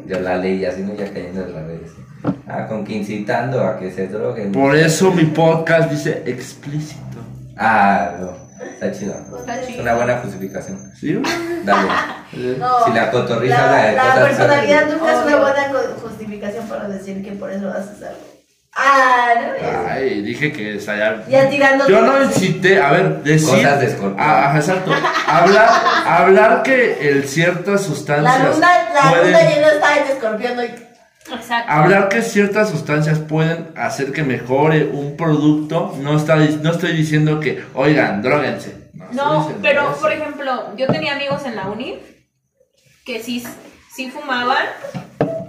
Yo 0.07 0.19
la 0.21 0.38
ley, 0.38 0.63
así 0.65 0.81
no 0.81 0.93
ya 0.95 1.05
cayendo 1.11 1.43
de 1.45 1.51
la 1.51 1.61
vez. 1.61 1.91
Ah, 2.47 2.65
con 2.67 2.84
que 2.85 2.93
incitando 2.93 3.61
a 3.63 3.77
que 3.77 3.91
se 3.91 4.07
droguen. 4.07 4.51
Por 4.51 4.75
eso 4.75 5.11
mi 5.11 5.25
podcast 5.25 5.91
dice 5.91 6.23
explícito. 6.25 7.17
Ah, 7.57 8.15
no. 8.19 8.47
Está 8.65 8.91
chido. 8.91 9.13
Está 9.39 9.59
Es 9.59 9.67
chido. 9.67 9.81
una 9.81 9.95
buena 9.95 10.17
justificación. 10.19 10.91
¿Sí? 10.95 11.21
Dale. 11.65 11.89
No, 12.59 12.84
Si 12.85 12.91
la 12.91 13.09
cotorriza 13.09 13.71
la, 13.71 13.85
de 13.85 13.91
la 13.93 14.03
cosas 14.03 14.19
personalidad 14.27 14.81
nunca 14.91 15.13
es 15.13 15.25
una 15.27 15.39
buena 15.39 15.71
justificación 16.01 16.67
para 16.67 16.89
decir 16.89 17.23
que 17.23 17.31
por 17.31 17.49
eso 17.49 17.69
haces 17.69 18.03
algo. 18.03 18.19
Ah, 18.76 19.34
no. 19.41 19.89
Ay, 19.89 20.22
dije 20.22 20.52
que. 20.52 20.80
Ya 21.30 21.49
tirando. 21.49 21.88
Yo 21.88 22.02
no 22.02 22.23
incité, 22.23 22.80
a 22.80 22.91
ver, 22.91 23.23
decir. 23.23 23.49
Cosas 23.49 23.80
de 23.80 23.85
escorpión. 23.88 24.15
Ah, 24.19 24.49
ajá, 24.49 24.57
exacto. 24.60 24.91
Hablar, 25.27 25.69
hablar 26.06 26.64
que 26.64 27.10
el 27.10 27.27
ciertas 27.27 27.81
La 27.81 27.88
sustancias. 27.88 28.56
luna, 28.56 28.69
la 28.94 29.10
pueden- 29.10 29.26
luna 29.27 29.41
llena 29.41 29.68
está 29.69 29.98
en 29.98 30.03
escorpión 30.07 30.60
hoy. 30.60 30.72
Exacto. 31.34 31.72
Hablar 31.73 32.07
que 32.10 32.22
ciertas 32.22 32.69
sustancias 32.69 33.19
pueden 33.19 33.69
hacer 33.76 34.11
que 34.14 34.23
mejore 34.23 34.85
un 34.85 35.18
producto, 35.18 35.94
no, 35.99 36.15
está, 36.15 36.35
no 36.38 36.72
estoy 36.72 36.95
diciendo 36.95 37.39
que, 37.39 37.64
oigan, 37.73 38.22
droguense. 38.22 38.76
No, 39.11 39.52
pero 39.61 39.91
eso. 39.91 40.02
por 40.02 40.11
ejemplo, 40.14 40.76
yo 40.77 40.88
tenía 40.88 41.15
amigos 41.15 41.44
en 41.45 41.56
la 41.56 41.68
uni 41.68 41.99
que 43.06 43.22
sí, 43.22 43.44
sí 43.94 44.10
fumaban 44.11 44.65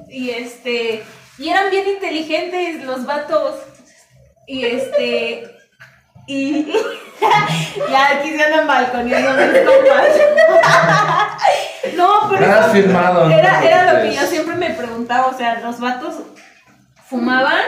y 0.09 0.31
este 0.31 1.03
y 1.39 1.48
eran 1.48 1.70
bien 1.70 1.86
inteligentes 1.89 2.85
los 2.85 3.06
vatos 3.06 3.56
y 4.47 4.65
este 4.65 5.55
y 6.27 6.66
ya 7.90 8.19
aquí 8.19 8.31
se 8.36 8.44
andan 8.44 8.66
balconeando 8.66 9.31
mis 9.35 9.60
compas. 9.60 10.09
No, 11.97 12.28
pero 12.28 12.44
era, 12.44 12.70
te 12.70 13.66
era 13.66 13.93
lo 13.93 14.02
que 14.02 14.15
yo 14.15 14.27
siempre 14.27 14.56
me 14.56 14.70
preguntaba, 14.70 15.28
o 15.28 15.36
sea, 15.36 15.60
los 15.60 15.81
vatos 15.81 16.16
fumaban 17.09 17.62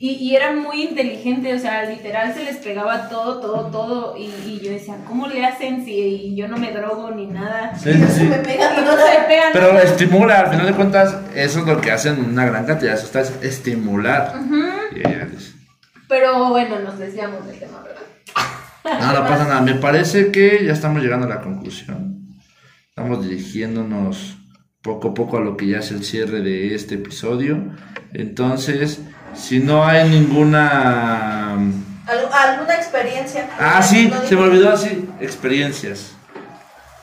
y, 0.00 0.10
y 0.10 0.36
eran 0.36 0.60
muy 0.60 0.82
inteligentes, 0.82 1.56
o 1.56 1.58
sea, 1.60 1.84
literal 1.84 2.32
se 2.32 2.44
les 2.44 2.58
pegaba 2.58 3.08
todo, 3.08 3.40
todo, 3.40 3.66
todo. 3.66 4.16
Y, 4.16 4.32
y 4.46 4.60
yo 4.62 4.70
decía, 4.70 4.96
¿cómo 5.04 5.26
le 5.26 5.44
hacen 5.44 5.84
si 5.84 6.36
yo 6.36 6.46
no 6.46 6.56
me 6.56 6.70
drogo 6.70 7.10
ni 7.10 7.26
nada? 7.26 7.74
Sí, 7.76 7.92
sí, 7.92 8.06
sí. 8.16 8.24
Me 8.24 8.38
pega 8.38 8.80
Y 8.80 8.84
no 8.84 8.92
se 8.92 9.20
pegan. 9.26 9.52
Pero 9.52 9.76
estimula, 9.76 10.40
al 10.40 10.50
final 10.50 10.66
de 10.66 10.72
cuentas, 10.74 11.16
eso 11.34 11.60
es 11.60 11.66
lo 11.66 11.80
que 11.80 11.90
hacen 11.90 12.24
una 12.24 12.46
gran 12.46 12.64
cantidad 12.64 12.92
de 12.92 12.98
sustancias, 12.98 13.42
estimular. 13.42 14.34
Y 14.94 15.00
ella 15.00 15.26
dice, 15.26 15.54
Pero 16.08 16.50
bueno, 16.50 16.78
nos 16.78 16.96
desviamos 16.96 17.44
del 17.46 17.58
tema, 17.58 17.82
¿verdad? 17.82 18.02
No, 19.00 19.12
no 19.12 19.28
pasa 19.28 19.44
nada. 19.44 19.60
Me 19.62 19.74
parece 19.74 20.30
que 20.30 20.64
ya 20.64 20.72
estamos 20.72 21.02
llegando 21.02 21.26
a 21.26 21.30
la 21.30 21.40
conclusión. 21.40 22.38
Estamos 22.88 23.28
dirigiéndonos 23.28 24.38
poco 24.80 25.08
a 25.08 25.14
poco 25.14 25.38
a 25.38 25.40
lo 25.40 25.56
que 25.56 25.66
ya 25.66 25.78
es 25.78 25.90
el 25.90 26.04
cierre 26.04 26.40
de 26.40 26.74
este 26.74 26.94
episodio. 26.94 27.74
Entonces, 28.12 29.02
si 29.38 29.60
no 29.60 29.84
hay 29.86 30.08
ninguna... 30.08 31.52
Al- 31.54 32.28
¿Alguna 32.32 32.74
experiencia? 32.74 33.48
Ah, 33.58 33.82
sí, 33.82 34.10
se 34.26 34.34
me 34.36 34.42
olvidó 34.42 34.70
así. 34.72 35.08
Experiencias. 35.20 36.12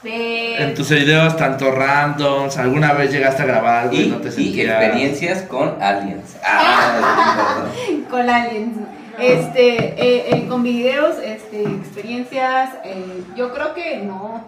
De- 0.03 0.57
En 0.63 0.73
tus 0.75 0.89
videos, 0.89 1.35
tanto 1.37 1.71
randoms, 1.71 2.57
alguna 2.57 2.93
vez 2.93 3.11
llegaste 3.11 3.41
a 3.43 3.45
grabar 3.45 3.83
algo 3.83 3.95
y, 3.95 4.01
Y, 4.03 4.07
no 4.09 4.17
te 4.17 4.27
y 4.29 4.31
sentías... 4.31 4.81
experiencias 4.83 5.41
con 5.43 5.81
aliens. 5.81 6.35
Ah, 6.43 7.65
con 8.09 8.29
aliens. 8.29 8.77
Este, 9.17 9.75
eh, 9.77 10.25
eh, 10.29 10.45
con 10.49 10.61
videos, 10.61 11.15
este, 11.23 11.63
experiencias, 11.63 12.71
eh, 12.83 13.23
yo 13.37 13.53
creo 13.53 13.73
que 13.73 13.97
no. 13.99 14.45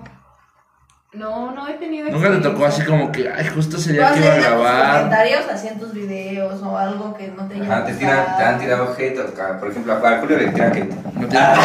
No, 1.14 1.52
no 1.52 1.68
he 1.68 1.74
tenido 1.76 2.10
Nunca 2.12 2.30
te 2.30 2.38
tocó 2.40 2.66
así 2.66 2.84
como 2.84 3.12
que, 3.14 3.30
ay, 3.30 3.48
justo 3.48 3.78
ese 3.78 3.94
¿No 3.94 3.96
día 4.00 4.12
que 4.14 4.20
iba 4.20 4.30
a 4.30 4.36
tus 4.36 4.44
grabar. 4.46 4.92
comentarios 5.04 5.42
así 5.52 5.68
en 5.70 5.80
tus 5.80 5.94
videos 5.94 6.62
o 6.62 6.78
algo 6.78 7.16
que 7.16 7.30
no 7.30 7.48
te 7.48 7.62
Ajá, 7.62 7.86
te, 7.86 7.94
tiran, 7.94 8.38
te 8.38 8.44
han 8.44 8.60
tirado 8.60 8.94
hate, 8.98 9.18
o- 9.20 9.60
por 9.60 9.72
ejemplo, 9.72 9.94
a 9.94 10.18
Julio 10.20 10.38
le 10.38 10.48
tiran 10.50 10.72
hate. 10.74 10.94
Me 11.16 11.28
tiran- 11.28 11.58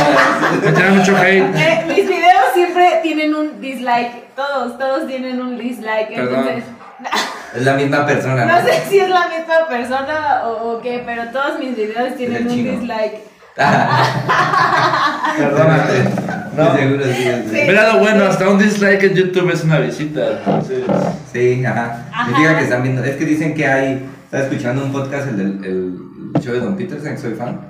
me 0.64 0.72
tiran 0.72 0.96
mucho 0.96 1.16
hate. 1.16 1.42
Eh, 1.56 1.84
mis 1.88 2.08
videos 2.08 2.44
siempre 2.54 3.00
tienen 3.02 3.34
un 3.34 3.60
dislike. 3.60 4.32
Todos, 4.36 4.78
todos 4.78 5.06
tienen 5.08 5.40
un 5.40 5.58
dislike. 5.58 6.14
Perdón. 6.14 6.38
Entonces, 6.48 6.64
Es 7.56 7.62
la 7.64 7.74
misma 7.74 8.06
persona, 8.06 8.46
¿no? 8.46 8.52
no 8.54 8.62
sé 8.64 8.80
si 8.88 9.00
es 9.00 9.08
la 9.10 9.26
misma 9.28 9.66
persona 9.68 10.42
o, 10.46 10.70
o 10.76 10.80
qué, 10.80 11.02
pero 11.04 11.24
todos 11.32 11.58
mis 11.58 11.76
videos 11.76 12.14
tienen 12.16 12.46
un 12.46 12.54
chino. 12.54 12.70
dislike. 12.78 13.18
Perdónate. 15.36 16.04
No. 16.56 16.76
Seguro, 16.76 17.04
sí, 17.04 17.12
sí. 17.50 17.60
Mira 17.66 17.92
lo 17.94 18.00
bueno, 18.00 18.24
hasta 18.24 18.48
un 18.48 18.58
dislike 18.58 19.02
en 19.04 19.14
YouTube 19.14 19.50
es 19.52 19.64
una 19.64 19.78
visita. 19.78 20.38
Entonces, 20.38 20.84
Sí, 21.32 21.64
ajá. 21.64 22.06
Ajá. 22.12 22.56
Que 22.58 22.64
están 22.64 22.82
viendo. 22.82 23.02
Es 23.04 23.16
que 23.16 23.24
dicen 23.24 23.54
que 23.54 23.66
hay. 23.66 24.04
Estaba 24.24 24.44
escuchando 24.44 24.84
un 24.84 24.92
podcast, 24.92 25.28
el 25.28 25.36
del 25.36 25.64
el 25.64 26.42
show 26.42 26.52
de 26.54 26.60
Don 26.60 26.76
Peterson, 26.76 27.12
que 27.12 27.18
soy 27.18 27.34
fan. 27.34 27.60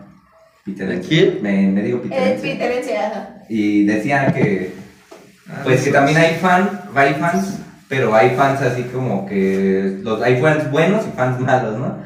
Peter 0.64 0.88
¿De 0.88 1.00
quién? 1.00 1.38
Me, 1.42 1.68
me 1.68 1.82
digo 1.82 1.98
Eh, 2.04 2.08
Peter. 2.08 2.40
Twitterencia, 2.40 3.06
ajá. 3.08 3.28
Y 3.48 3.84
decían 3.84 4.32
que. 4.32 4.72
Ah, 5.48 5.60
Pues 5.64 5.82
que 5.82 5.90
también 5.90 6.18
hay 6.18 6.36
fan, 6.40 6.82
hay 6.94 7.14
fans, 7.14 7.58
pero 7.88 8.14
hay 8.14 8.30
fans 8.30 8.62
así 8.62 8.82
como 8.84 9.26
que. 9.26 9.98
Los, 10.02 10.22
hay 10.22 10.40
fans 10.40 10.70
buenos 10.70 11.04
y 11.06 11.16
fans 11.16 11.40
malos, 11.40 11.78
¿no? 11.78 11.98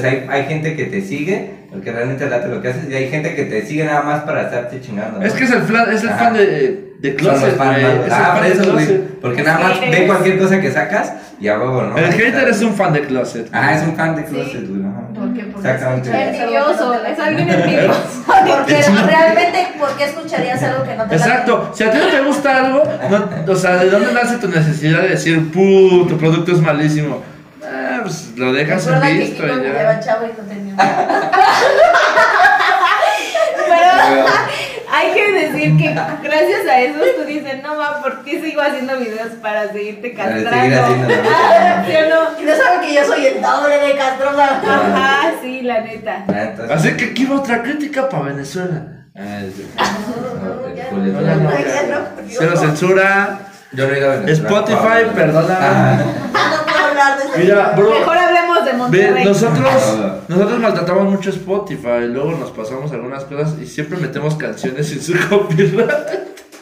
Sea, 0.00 0.10
hay, 0.10 0.26
hay 0.28 0.44
gente 0.44 0.76
que 0.76 0.84
te 0.84 1.00
sigue, 1.02 1.50
porque 1.74 1.92
realmente 1.92 2.28
late 2.30 2.48
lo 2.48 2.62
que 2.62 2.68
haces, 2.68 2.88
y 2.88 2.94
hay 2.94 3.10
gente 3.10 3.34
que 3.34 3.44
te 3.44 3.66
sigue 3.66 3.84
nada 3.84 4.02
más 4.02 4.22
para 4.22 4.42
estarte 4.42 4.80
chingando. 4.80 5.18
¿no? 5.20 5.26
es 5.26 5.32
que 5.34 5.44
es 5.44 5.50
el, 5.50 5.62
flan- 5.66 5.92
es 5.92 6.02
el 6.02 6.08
Ajá. 6.08 6.18
fan 6.18 6.34
de, 6.34 6.94
de 7.00 7.08
Son 7.10 7.16
Closet, 7.18 7.48
los 7.48 7.56
fans 7.56 7.80
güey. 7.82 7.92
Es 7.92 8.06
el 8.06 8.12
Ah, 8.12 8.16
fan 8.16 8.34
por 8.36 8.42
de 8.44 8.52
eso, 8.52 8.72
güey. 8.72 8.86
Closet. 8.86 9.20
Porque 9.20 9.42
nada 9.42 9.58
más 9.58 9.72
Haters. 9.78 9.90
ve 10.00 10.06
cualquier 10.06 10.38
cosa 10.38 10.60
que 10.60 10.70
sacas 10.70 11.12
y 11.40 11.48
a 11.48 11.58
huevo, 11.58 11.82
¿no? 11.82 11.98
El 11.98 12.12
hater 12.12 12.48
es 12.48 12.62
un 12.62 12.74
fan 12.74 12.92
de 12.92 13.00
Closet. 13.02 13.48
Ah, 13.52 13.74
es 13.74 13.82
un 13.82 13.94
fan 13.96 14.16
de 14.16 14.24
Closet, 14.24 14.68
güey. 14.68 14.82
ajá. 14.82 15.00
¿Por 15.14 15.32
qué? 15.34 15.40
Exactamente. 15.40 16.10
que 16.10 16.22
Envidioso, 16.28 16.94
no 16.94 17.04
es 17.06 17.18
alguien 17.18 17.48
envidioso. 17.50 18.00
Porque 18.26 18.82
realmente, 19.06 19.68
¿por 19.78 19.90
qué 19.96 20.04
escucharías 20.04 20.62
algo 20.62 20.84
que 20.84 20.94
no 20.96 21.04
te 21.04 21.16
late? 21.16 21.16
Exacto, 21.16 21.70
si 21.74 21.84
a 21.84 21.90
ti 21.90 21.98
no 21.98 22.06
te 22.06 22.20
gusta 22.22 22.56
algo, 22.64 22.82
no- 23.10 23.52
o 23.52 23.56
sea, 23.56 23.76
¿de 23.76 23.90
dónde 23.90 24.12
nace 24.12 24.36
tu 24.38 24.48
necesidad 24.48 25.02
de 25.02 25.08
decir, 25.10 25.50
puh, 25.52 26.06
tu 26.06 26.16
producto 26.18 26.52
es 26.52 26.60
malísimo? 26.60 27.22
Ah, 27.66 28.00
pues 28.02 28.32
lo 28.36 28.52
dejas 28.52 28.86
en 28.86 29.00
que 29.00 29.12
visto 29.12 29.42
Kiko 29.42 29.54
y 29.54 29.56
me 29.60 29.62
ya. 29.68 29.72
lleva 29.78 30.00
chavo 30.00 30.24
y 30.26 30.28
no 30.28 30.48
tenía 30.48 30.74
Pero 33.66 34.26
hay 34.92 35.12
que 35.12 35.32
decir 35.32 35.76
que 35.76 35.88
gracias 36.22 36.66
a 36.70 36.80
eso 36.80 36.98
tú 37.18 37.24
dices, 37.24 37.62
no 37.62 37.74
ma, 37.76 38.00
¿por 38.02 38.22
qué 38.24 38.40
sigo 38.42 38.60
haciendo 38.60 38.96
videos 38.98 39.32
para 39.42 39.72
seguirte 39.72 40.10
Para 40.10 40.30
castrando? 40.30 40.60
seguir 40.60 40.78
haciéndolo. 40.78 41.14
Ah, 41.34 41.84
¿Sí 41.86 41.92
o 41.96 42.08
no? 42.10 42.40
Y 42.40 42.44
no 42.44 42.54
sabe 42.56 42.86
que 42.86 42.94
yo 42.94 43.04
soy 43.04 43.26
el 43.26 43.42
doble 43.42 43.78
de 43.78 43.96
castrosa. 43.96 44.44
Ajá, 44.62 45.32
sí, 45.42 45.62
la 45.62 45.80
neta. 45.80 46.24
Ah, 46.28 46.42
entonces- 46.42 46.76
Así 46.76 46.96
que 46.96 47.04
aquí 47.06 47.24
va 47.24 47.36
otra 47.36 47.62
crítica 47.62 48.08
para 48.08 48.24
Venezuela. 48.24 48.82
Ah, 49.16 49.40
es- 49.42 49.54
No, 49.58 50.74
Ya, 50.74 50.86
Julio, 50.90 51.12
no, 51.12 51.20
ya 51.22 51.34
no. 51.36 51.48
Ay, 51.50 51.64
ya 51.66 51.82
no, 51.94 52.22
Dios. 52.22 52.36
Cero 52.38 52.56
censura. 52.56 53.38
Yo 53.72 53.88
no 53.88 53.94
he 53.94 53.98
ido 53.98 54.12
a 54.12 54.16
Venezuela. 54.16 54.48
Spotify, 54.50 55.10
perdóname. 55.14 55.56
Ah, 55.60 55.96
no 56.34 56.62
puedo 56.66 56.73
hablar 57.00 57.18
de 57.18 57.24
ese 57.28 57.38
Mira, 57.38 57.72
bro. 57.76 57.90
Mejor 57.90 58.16
hablemos 58.18 58.64
de 58.64 58.70
Ve, 58.72 58.76
Monterrey. 58.78 59.24
nosotros, 59.24 59.98
nosotros 60.28 60.58
maltratamos 60.60 61.04
mucho 61.04 61.30
Spotify, 61.30 62.06
luego 62.08 62.32
nos 62.32 62.50
pasamos 62.50 62.92
algunas 62.92 63.24
cosas 63.24 63.54
y 63.60 63.66
siempre 63.66 63.98
metemos 63.98 64.34
canciones 64.36 64.88
sin 64.88 65.02
su 65.02 65.12
copyright. 65.28 65.90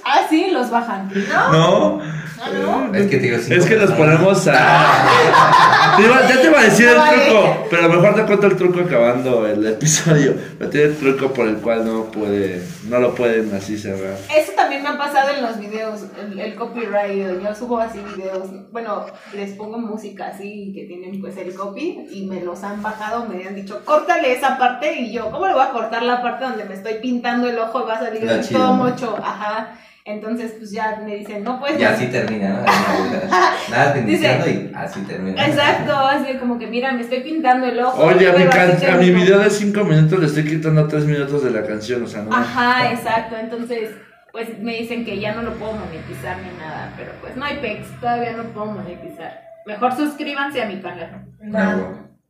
Ah, 0.05 0.21
sí, 0.29 0.51
los 0.51 0.71
bajan. 0.71 1.11
¿No? 1.31 1.53
¿No? 1.53 2.01
Ah, 2.45 2.51
no. 2.91 2.95
Es 2.95 3.07
que 3.09 3.17
te 3.19 3.23
digo, 3.23 3.39
cinco 3.39 3.55
Es 3.61 3.67
que 3.67 3.77
nos 3.77 3.93
ponemos 3.93 4.49
a. 4.49 5.95
Te 5.97 6.03
iba- 6.03 6.27
ya 6.29 6.41
te 6.41 6.47
iba 6.49 6.59
a 6.61 6.65
decir 6.65 6.87
No 6.87 6.93
el 6.93 6.99
vale. 6.99 7.25
truco, 7.27 7.67
pero 7.71 7.89
mejor 7.89 8.15
te 8.15 8.23
cuento 8.25 8.47
el 8.47 8.57
truco 8.57 8.81
acabando 8.81 9.47
el 9.47 9.67
episodio. 9.67 10.35
Pero 10.59 10.71
tiene 10.71 10.87
el 10.87 10.97
truco 10.97 11.33
por 11.33 11.47
el 11.47 11.57
cual 11.57 11.85
no 11.85 12.05
puede, 12.07 12.63
no 12.89 12.99
lo 12.99 13.15
pueden 13.15 13.55
así 13.55 13.77
cerrar. 13.79 14.17
Eso 14.37 14.53
también 14.57 14.83
me 14.83 14.89
ha 14.89 14.99
pasado 14.99 15.31
en 15.37 15.43
los 15.43 15.59
videos, 15.59 16.01
el, 16.21 16.39
el 16.41 16.55
copyright. 16.55 17.43
Yo 17.43 17.55
subo 17.55 17.79
así 17.79 18.01
videos, 18.17 18.49
bueno, 18.73 19.07
les 19.35 19.53
pongo 19.53 19.79
música 19.79 20.29
así 20.29 20.73
que 20.75 20.85
tienen 20.85 21.21
pues 21.21 21.37
el 21.37 21.55
copy 21.55 22.07
y 22.11 22.27
me 22.27 22.41
los 22.41 22.63
han 22.65 22.83
bajado, 22.83 23.27
me 23.27 23.47
han 23.47 23.55
dicho, 23.55 23.83
córtale 23.85 24.33
esa 24.33 24.59
parte 24.59 24.95
y 24.99 25.13
yo, 25.13 25.31
¿cómo 25.31 25.47
le 25.47 25.53
voy 25.55 25.63
a 25.63 25.71
cortar 25.71 26.03
la 26.03 26.23
parte 26.23 26.45
donde 26.45 26.65
me 26.65 26.75
estoy 26.75 26.95
pintando 26.95 27.49
el 27.49 27.59
ojo 27.59 27.83
y 27.83 27.87
va 27.87 27.95
a 27.95 28.01
salir 28.01 28.29
todo 28.51 28.73
mocho? 28.75 29.17
Ajá. 29.23 29.75
Entonces, 30.05 30.55
pues 30.59 30.73
ya 30.73 31.01
me 31.05 31.17
dicen, 31.17 31.45
no 31.45 31.61
puedes. 31.61 31.81
Y 31.81 31.85
así 31.85 32.07
termina, 32.07 32.49
¿no? 32.49 32.63
Nada 33.71 33.99
iniciando 33.99 34.49
y 34.49 34.73
así 34.75 35.01
termina. 35.03 35.47
Exacto, 35.47 35.95
así 35.95 36.39
como 36.39 36.59
que 36.59 36.67
mira, 36.67 36.93
me 36.93 37.03
estoy 37.03 37.21
pintando 37.21 37.67
el 37.67 37.79
ojo. 37.79 38.03
Oye, 38.03 38.29
a 38.29 38.33
mi, 38.33 38.43
a 38.43 38.97
video 38.97 39.39
de 39.39 39.51
5 39.51 39.85
minutos 39.85 40.19
le 40.19 40.27
estoy 40.27 40.45
quitando 40.45 40.89
3 40.89 41.05
minutos 41.05 41.45
de 41.45 41.51
la 41.51 41.65
canción, 41.65 42.03
o 42.03 42.09
sea, 42.09 42.23
no. 42.23 42.35
Ajá, 42.35 42.91
exacto. 42.91 43.37
Entonces, 43.37 43.91
pues 44.33 44.59
me 44.59 44.77
dicen 44.79 45.05
que 45.05 45.21
ya 45.21 45.35
no 45.35 45.43
lo 45.43 45.53
puedo 45.55 45.75
monetizar 45.75 46.37
ni 46.39 46.59
nada, 46.59 46.93
pero 46.97 47.13
pues 47.21 47.37
no 47.37 47.45
hay 47.45 47.59
pex, 47.59 47.87
todavía 48.01 48.33
no 48.33 48.45
puedo 48.45 48.67
monetizar. 48.73 49.41
Mejor 49.67 49.95
suscríbanse 49.95 50.63
a 50.63 50.67
mi 50.67 50.81
canal. 50.81 51.27
Va, 51.55 51.77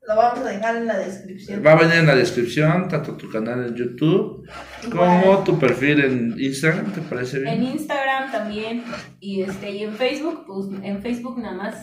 Lo 0.07 0.17
vamos 0.17 0.41
a 0.45 0.51
dejar 0.51 0.77
en 0.77 0.87
la 0.87 0.99
descripción. 0.99 1.63
Va 1.65 1.73
a 1.73 1.77
venir 1.77 1.95
en 1.99 2.07
la 2.07 2.17
descripción, 2.17 2.89
tanto 2.89 3.17
tu 3.17 3.31
canal 3.31 3.65
en 3.67 3.75
YouTube 3.77 4.49
como 4.91 5.45
tu 5.45 5.59
perfil 5.61 6.01
en 6.05 6.35
Instagram, 6.41 6.93
¿te 6.93 7.01
parece 7.03 7.37
En 7.39 7.45
bien? 7.45 7.63
Instagram 7.63 8.33
también 8.33 8.85
y 9.21 9.43
este 9.43 9.71
y 9.71 9.85
en 9.85 9.95
Facebook, 9.95 10.45
pues 10.47 10.67
en 10.83 11.01
Facebook 11.03 11.39
nada 11.39 11.55
más. 11.57 11.75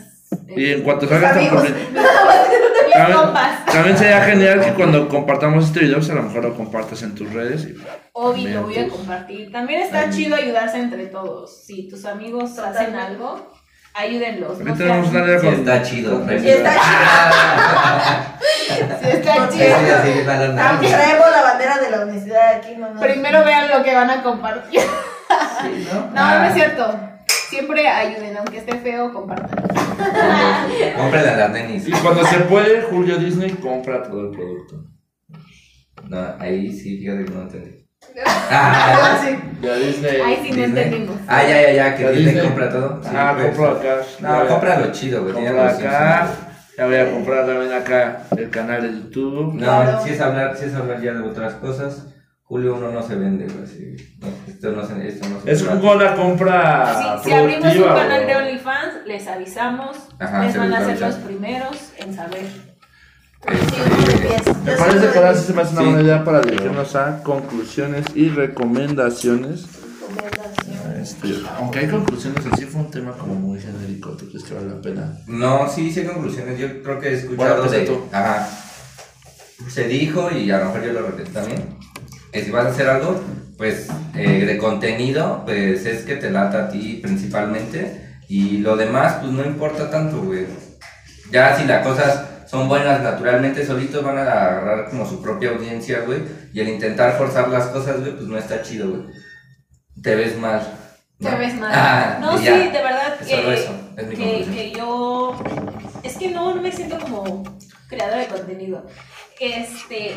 Y 0.56 0.72
en 0.74 0.82
cuanto 0.84 1.08
salga 1.08 1.30
esta 1.30 1.40
amigos. 1.40 1.64
publi- 1.64 1.76
mis 2.86 3.66
También, 3.74 3.98
sería 3.98 4.22
genial 4.26 4.62
que 4.62 4.74
cuando 4.74 5.08
compartamos 5.08 5.66
este 5.66 5.80
video, 5.82 5.98
pues 5.98 6.10
a 6.10 6.16
lo 6.16 6.24
mejor 6.24 6.44
lo 6.44 6.56
compartas 6.56 7.02
en 7.04 7.16
tus 7.16 7.32
redes. 7.32 7.66
y- 7.70 7.76
Obvio, 8.14 8.50
lo 8.50 8.64
voy 8.64 8.78
a 8.78 8.88
compartir. 8.90 9.52
También 9.52 9.82
está 9.82 10.10
chido 10.10 10.36
ayudarse 10.36 10.78
entre 10.80 11.08
todos. 11.08 11.64
Si 11.66 11.88
tus 11.88 12.04
amigos 12.06 12.58
hacen 12.60 12.96
algo, 12.96 13.50
ayúdenlos. 13.94 14.57
También 14.57 14.78
no 14.88 15.40
Sí, 15.40 15.45
con. 15.45 15.53
está 15.56 15.82
chido. 15.84 16.26
Sí, 16.28 16.49
está 16.49 16.72
Sí, 18.70 19.07
está 19.10 19.34
Sí, 19.52 19.57
Sí, 19.57 19.57
chido. 19.57 19.78
sí. 20.03 20.11
Aunque 20.60 20.88
traemos 20.88 21.26
la 21.32 21.41
bandera 21.44 21.78
de 21.80 21.90
la 21.90 21.99
honestidad 22.02 22.56
aquí, 22.56 22.76
no 22.78 22.94
no. 22.94 22.99
Primero 23.02 23.44
vean 23.44 23.70
lo 23.70 23.84
que 23.84 23.94
van 23.95 24.10
a 24.10 24.22
compartir. 24.24 24.82
Sí, 24.82 25.88
¿no? 25.94 26.02
No, 26.11 26.11
Ah, 26.16 26.40
no 26.40 26.45
es 26.49 26.53
cierto. 26.53 26.99
Siempre 27.49 27.88
ayuden, 27.88 28.38
aunque 28.38 28.60
esté 28.60 28.76
feo, 28.78 29.11
compartan. 29.11 29.49
Cómprale 30.98 31.30
a 31.30 31.36
las 31.38 31.49
nenis. 31.52 31.88
Y 31.88 31.91
cuando 31.91 32.24
se 32.26 32.38
puede, 32.41 32.84
Julio 32.84 33.18
Disney 33.18 33.52
compra 33.52 34.03
todo 34.03 34.30
el 34.30 34.38
producto. 34.38 34.84
No, 36.07 36.36
ahí 36.40 36.72
sí, 36.72 36.98
fíjate 36.99 37.26
que 37.26 37.32
no 37.32 37.41
entendí. 37.41 37.78
Ah, 38.52 39.18
sí. 39.23 39.38
Ya 39.61 39.76
Disney. 39.76 40.22
Ahí 40.22 40.36
sí 40.44 40.49
no 40.52 40.56
Disney. 40.57 40.64
entendimos. 40.64 41.15
Ah, 41.27 41.44
ya, 41.44 41.61
ya, 41.61 41.72
ya, 41.73 41.95
que 41.95 42.03
Ya 42.03 42.10
Disney 42.10 42.26
Disney. 42.34 42.48
compra 42.48 42.69
todo. 42.69 43.03
Sí, 43.03 43.10
Ah, 43.15 43.34
pues. 43.36 43.48
compro 43.56 43.72
acá. 43.77 43.95
No, 44.22 44.48
compra 44.48 44.80
lo 44.80 44.91
chido, 44.91 45.23
güey. 45.23 45.34
los 45.34 45.73
acá. 45.73 46.27
Ya 46.77 46.86
voy 46.86 46.95
a 46.95 47.11
comprar 47.11 47.45
también 47.45 47.73
acá 47.73 48.22
el 48.38 48.49
canal 48.49 48.81
de 48.81 48.88
YouTube. 48.99 49.53
No, 49.56 49.60
Claro. 49.60 50.02
si 50.03 50.11
es 50.11 50.22
hablar, 50.22 50.56
si 50.56 50.65
es 50.65 50.73
hablar 50.76 51.02
ya 51.02 51.14
de 51.14 51.22
otras 51.22 51.53
cosas. 51.56 52.06
Julio 52.44 52.76
uno 52.76 52.90
no 52.91 53.02
se 53.03 53.14
vende, 53.15 53.45
güey. 53.45 53.64
así. 53.64 54.18
No, 54.22 54.27
esto 54.48 54.72
no 54.72 54.84
se, 54.84 55.07
esto 55.07 55.27
no 55.30 55.40
se 55.41 55.52
Es 55.52 55.61
la 55.61 56.15
compra 56.15 57.19
Si, 57.22 57.30
si 57.30 57.36
abrimos 57.36 57.76
un 57.76 57.84
canal 57.84 58.26
de. 58.26 58.36
OnlyFans, 58.38 58.94
les 59.06 59.27
avisamos. 59.27 59.98
Ajá, 60.19 60.41
les 60.45 60.57
van 60.57 60.73
a 60.73 60.84
ser 60.86 60.99
los 60.99 61.15
primeros 61.15 61.91
en 61.98 62.14
saber. 62.15 62.45
Sí, 63.48 64.18
pies. 64.22 64.57
Me 64.66 64.74
parece 64.74 65.11
que 65.11 65.18
ahora 65.18 65.36
sí 65.36 65.48
se 65.48 65.53
me 65.53 65.61
hace 65.61 65.74
una 65.74 65.84
buena 65.84 66.02
idea 66.02 66.24
para 66.24 66.41
dirigirnos 66.41 66.95
a 66.95 67.24
conclusiones 67.24 68.06
y 68.16 68.30
recomendaciones. 68.30 69.66
Este, 71.02 71.34
aunque 71.57 71.80
hay 71.80 71.88
conclusiones, 71.88 72.45
así 72.52 72.66
fue 72.66 72.82
un 72.82 72.91
tema 72.91 73.14
como 73.14 73.36
muy 73.36 73.60
genérico. 73.60 74.11
¿Tú 74.11 74.28
crees 74.28 74.44
que 74.44 74.53
vale 74.53 74.68
la 74.68 74.82
pena? 74.82 75.18
No, 75.28 75.70
sí 75.70 75.88
hice 75.88 76.06
conclusiones. 76.06 76.60
Yo 76.60 76.84
creo 76.84 76.99
que 76.99 77.10
he 77.10 77.14
escuchado 77.14 77.61
pues 77.61 77.72
de. 77.72 77.86
tú. 77.86 78.03
Ajá. 78.11 78.48
Se 79.70 79.88
dijo, 79.88 80.30
y 80.32 80.52
a 80.52 80.60
lo 80.60 80.66
mejor 80.66 80.84
yo 80.84 80.94
lo 80.94 81.02
repetí 81.03 81.32
también. 81.32 81.64
Que 82.32 82.44
si 82.44 82.52
vas 82.52 82.66
a 82.66 82.70
hacer 82.70 82.90
algo, 82.90 83.20
pues, 83.57 83.88
eh, 84.16 84.45
de 84.45 84.57
contenido, 84.57 85.44
pues 85.45 85.86
es 85.86 86.03
que 86.03 86.16
te 86.16 86.30
lata 86.30 86.66
a 86.66 86.70
ti 86.70 86.99
principalmente. 87.02 88.20
Y 88.28 88.57
lo 88.60 88.76
demás, 88.76 89.18
pues 89.22 89.32
no 89.32 89.45
importa 89.45 89.90
tanto, 89.90 90.22
güey. 90.22 90.45
Ya 91.32 91.57
si 91.57 91.66
las 91.66 91.86
cosas 91.86 92.26
son 92.50 92.68
buenas 92.68 93.02
naturalmente, 93.02 93.64
solitos 93.64 94.04
van 94.04 94.18
a 94.18 94.22
agarrar 94.24 94.90
como 94.90 95.06
su 95.06 95.22
propia 95.22 95.52
audiencia, 95.52 96.00
güey. 96.00 96.24
Y 96.52 96.60
el 96.62 96.70
intentar 96.70 97.16
forzar 97.16 97.48
las 97.50 97.68
cosas, 97.68 98.00
güey, 98.00 98.16
pues 98.16 98.28
no 98.28 98.40
está 98.40 98.64
chido, 98.64 98.90
güey. 98.90 99.04
Te 100.02 100.16
ves 100.16 100.36
mal. 100.36 100.62
Te 101.20 101.30
ves 101.36 101.54
mal. 101.60 101.72
Ah, 101.72 102.18
no, 102.20 102.38
sí, 102.40 102.46
de 102.46 102.70
verdad 102.72 103.18
Es 103.22 103.28
que, 103.28 103.36
solo 103.36 103.52
eso, 103.52 103.72
es 103.98 104.08
mi 104.08 104.16
que, 104.16 104.46
que 104.52 104.72
yo. 104.72 105.40
Es 106.02 106.18
que 106.18 106.32
no, 106.32 106.56
no 106.56 106.62
me 106.62 106.72
siento 106.72 106.98
como 106.98 107.44
creadora 107.88 108.22
de 108.22 108.28
contenido. 108.28 108.84
Este. 109.40 110.16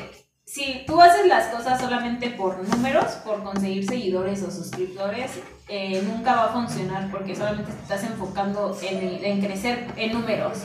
Si 0.54 0.82
tú 0.86 1.00
haces 1.00 1.24
las 1.28 1.46
cosas 1.46 1.80
solamente 1.80 2.28
por 2.28 2.58
números, 2.68 3.06
por 3.24 3.42
conseguir 3.42 3.86
seguidores 3.88 4.42
o 4.42 4.50
suscriptores, 4.50 5.30
eh, 5.66 6.02
nunca 6.06 6.34
va 6.34 6.44
a 6.44 6.48
funcionar 6.52 7.10
porque 7.10 7.34
solamente 7.34 7.72
te 7.72 7.80
estás 7.80 8.04
enfocando 8.04 8.76
en, 8.82 8.98
el- 8.98 9.24
en 9.24 9.40
crecer 9.40 9.86
en 9.96 10.12
números 10.12 10.58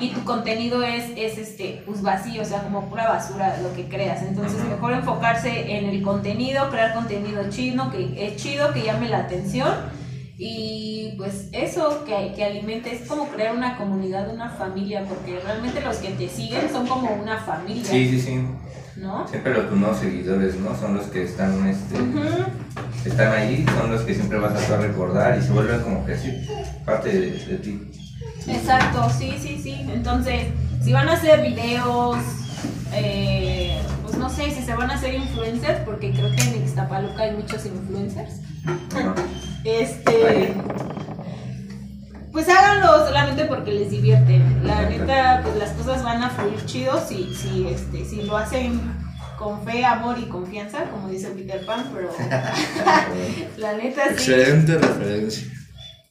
y 0.00 0.08
tu 0.10 0.24
contenido 0.24 0.82
es, 0.82 1.04
es 1.14 1.38
este, 1.38 1.84
pues 1.86 2.02
vacío, 2.02 2.42
o 2.42 2.44
sea, 2.44 2.64
como 2.64 2.88
pura 2.90 3.08
basura 3.08 3.60
lo 3.62 3.72
que 3.76 3.88
creas. 3.88 4.22
Entonces, 4.24 4.58
mejor 4.64 4.92
enfocarse 4.94 5.76
en 5.78 5.86
el 5.86 6.02
contenido, 6.02 6.68
crear 6.70 6.92
contenido 6.94 7.48
chido, 7.48 7.92
que 7.92 8.26
es 8.26 8.42
chido, 8.42 8.72
que 8.72 8.82
llame 8.82 9.08
la 9.08 9.18
atención 9.18 9.72
y 10.36 11.14
pues 11.16 11.48
eso, 11.52 12.04
que, 12.04 12.32
que 12.34 12.44
alimente, 12.44 12.92
es 12.92 13.06
como 13.08 13.28
crear 13.28 13.54
una 13.54 13.76
comunidad, 13.76 14.34
una 14.34 14.50
familia, 14.50 15.04
porque 15.08 15.38
realmente 15.38 15.80
los 15.80 15.98
que 15.98 16.08
te 16.10 16.28
siguen 16.28 16.68
son 16.72 16.88
como 16.88 17.12
una 17.12 17.38
familia, 17.38 17.84
Sí, 17.84 18.08
sí, 18.08 18.20
sí. 18.20 18.40
¿No? 19.00 19.26
Siempre 19.28 19.54
los 19.54 19.70
nuevos 19.72 19.98
seguidores, 19.98 20.56
¿no? 20.56 20.76
Son 20.76 20.96
los 20.96 21.06
que 21.06 21.22
están, 21.24 21.66
este, 21.66 21.96
están 23.04 23.32
ahí, 23.32 23.64
son 23.78 23.90
los 23.90 24.02
que 24.02 24.14
siempre 24.14 24.38
vas 24.38 24.54
a 24.54 24.60
estar 24.60 24.80
recordar 24.80 25.38
y 25.38 25.42
se 25.42 25.52
vuelven 25.52 25.80
como 25.80 26.04
que 26.04 26.16
sí, 26.16 26.32
parte 26.84 27.08
de, 27.08 27.30
de 27.30 27.56
ti. 27.58 27.90
Exacto, 28.46 29.08
sí, 29.16 29.34
sí, 29.40 29.60
sí. 29.62 29.86
Entonces, 29.92 30.48
si 30.82 30.92
van 30.92 31.08
a 31.08 31.12
hacer 31.12 31.42
videos, 31.42 32.18
eh, 32.92 33.80
pues 34.02 34.16
no 34.16 34.28
sé 34.30 34.50
si 34.50 34.62
se 34.62 34.74
van 34.74 34.90
a 34.90 34.94
hacer 34.94 35.14
influencers, 35.14 35.80
porque 35.80 36.12
creo 36.12 36.34
que 36.34 36.42
en 36.42 36.62
Ixtapaluca 36.62 37.22
hay 37.22 37.36
muchos 37.36 37.66
influencers. 37.66 38.40
Ajá. 38.66 39.14
Este. 39.64 40.26
Ahí. 40.26 40.62
Pues 42.32 42.48
háganlo 42.48 43.06
solamente 43.06 43.44
porque 43.44 43.72
les 43.72 43.90
divierte. 43.90 44.40
La 44.62 44.82
neta, 44.88 45.40
pues 45.42 45.56
las 45.56 45.70
cosas 45.70 46.02
van 46.02 46.22
a 46.22 46.30
fluir 46.30 46.64
chido 46.66 47.00
si, 47.06 47.34
si, 47.34 47.68
este, 47.68 48.04
si 48.04 48.22
lo 48.22 48.36
hacen 48.36 48.80
con 49.38 49.62
fe, 49.64 49.84
amor 49.84 50.18
y 50.18 50.26
confianza, 50.26 50.84
como 50.90 51.08
dice 51.08 51.28
Peter 51.28 51.64
Pan, 51.64 51.90
pero 51.94 52.10
la 53.56 53.72
neta 53.74 54.08
sí. 54.08 54.14
Excelente 54.14 54.78
referencia. 54.78 55.46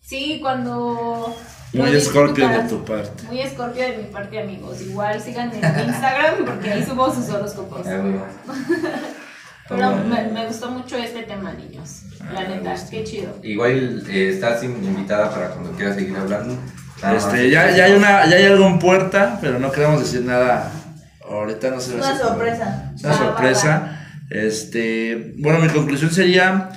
Sí, 0.02 0.40
cuando. 0.42 1.36
Muy 1.74 1.90
escorpio 1.94 2.48
de 2.48 2.60
tu 2.70 2.84
parte. 2.86 3.24
Muy 3.24 3.42
escorpio 3.42 3.84
de 3.84 3.98
mi 3.98 4.04
parte, 4.06 4.40
amigos. 4.40 4.82
Igual 4.82 5.22
síganme 5.22 5.60
en 5.60 5.90
Instagram 5.90 6.46
porque 6.46 6.72
ahí 6.72 6.86
subo 6.86 7.14
sus 7.14 7.30
horóscopos. 7.30 7.86
Pero 9.70 9.96
me, 9.98 10.24
me 10.32 10.46
gustó 10.46 10.72
mucho 10.72 10.98
este 10.98 11.24
tema, 11.24 11.54
niños. 11.54 12.02
La 12.34 12.42
Ah, 12.42 12.44
neta, 12.48 12.76
qué 12.90 13.04
chido. 13.04 13.38
Igual 13.44 14.04
eh, 14.10 14.30
estás 14.34 14.64
in- 14.64 14.84
invitada 14.84 15.30
para 15.30 15.50
cuando 15.50 15.72
quieras 15.72 15.96
seguir 15.96 16.16
hablando. 16.18 16.56
Este, 17.16 17.50
ya, 17.50 17.70
ya 17.76 17.86
hay 17.86 17.92
una, 17.94 18.26
ya 18.28 18.38
hay 18.38 18.46
algo 18.46 18.66
en 18.66 18.80
puerta, 18.80 19.38
pero 19.42 19.60
no 19.60 19.72
queremos 19.72 20.00
decir 20.02 20.22
nada 20.24 20.72
ahorita, 21.30 21.70
no 21.70 21.80
sé. 21.80 21.96
Una 21.96 22.18
sorpresa. 22.18 22.92
Una 23.00 23.10
Va, 23.10 23.16
va, 23.16 23.18
sorpresa. 23.26 24.08
Este, 24.30 25.34
bueno, 25.38 25.60
mi 25.60 25.68
conclusión 25.70 26.12
sería, 26.12 26.70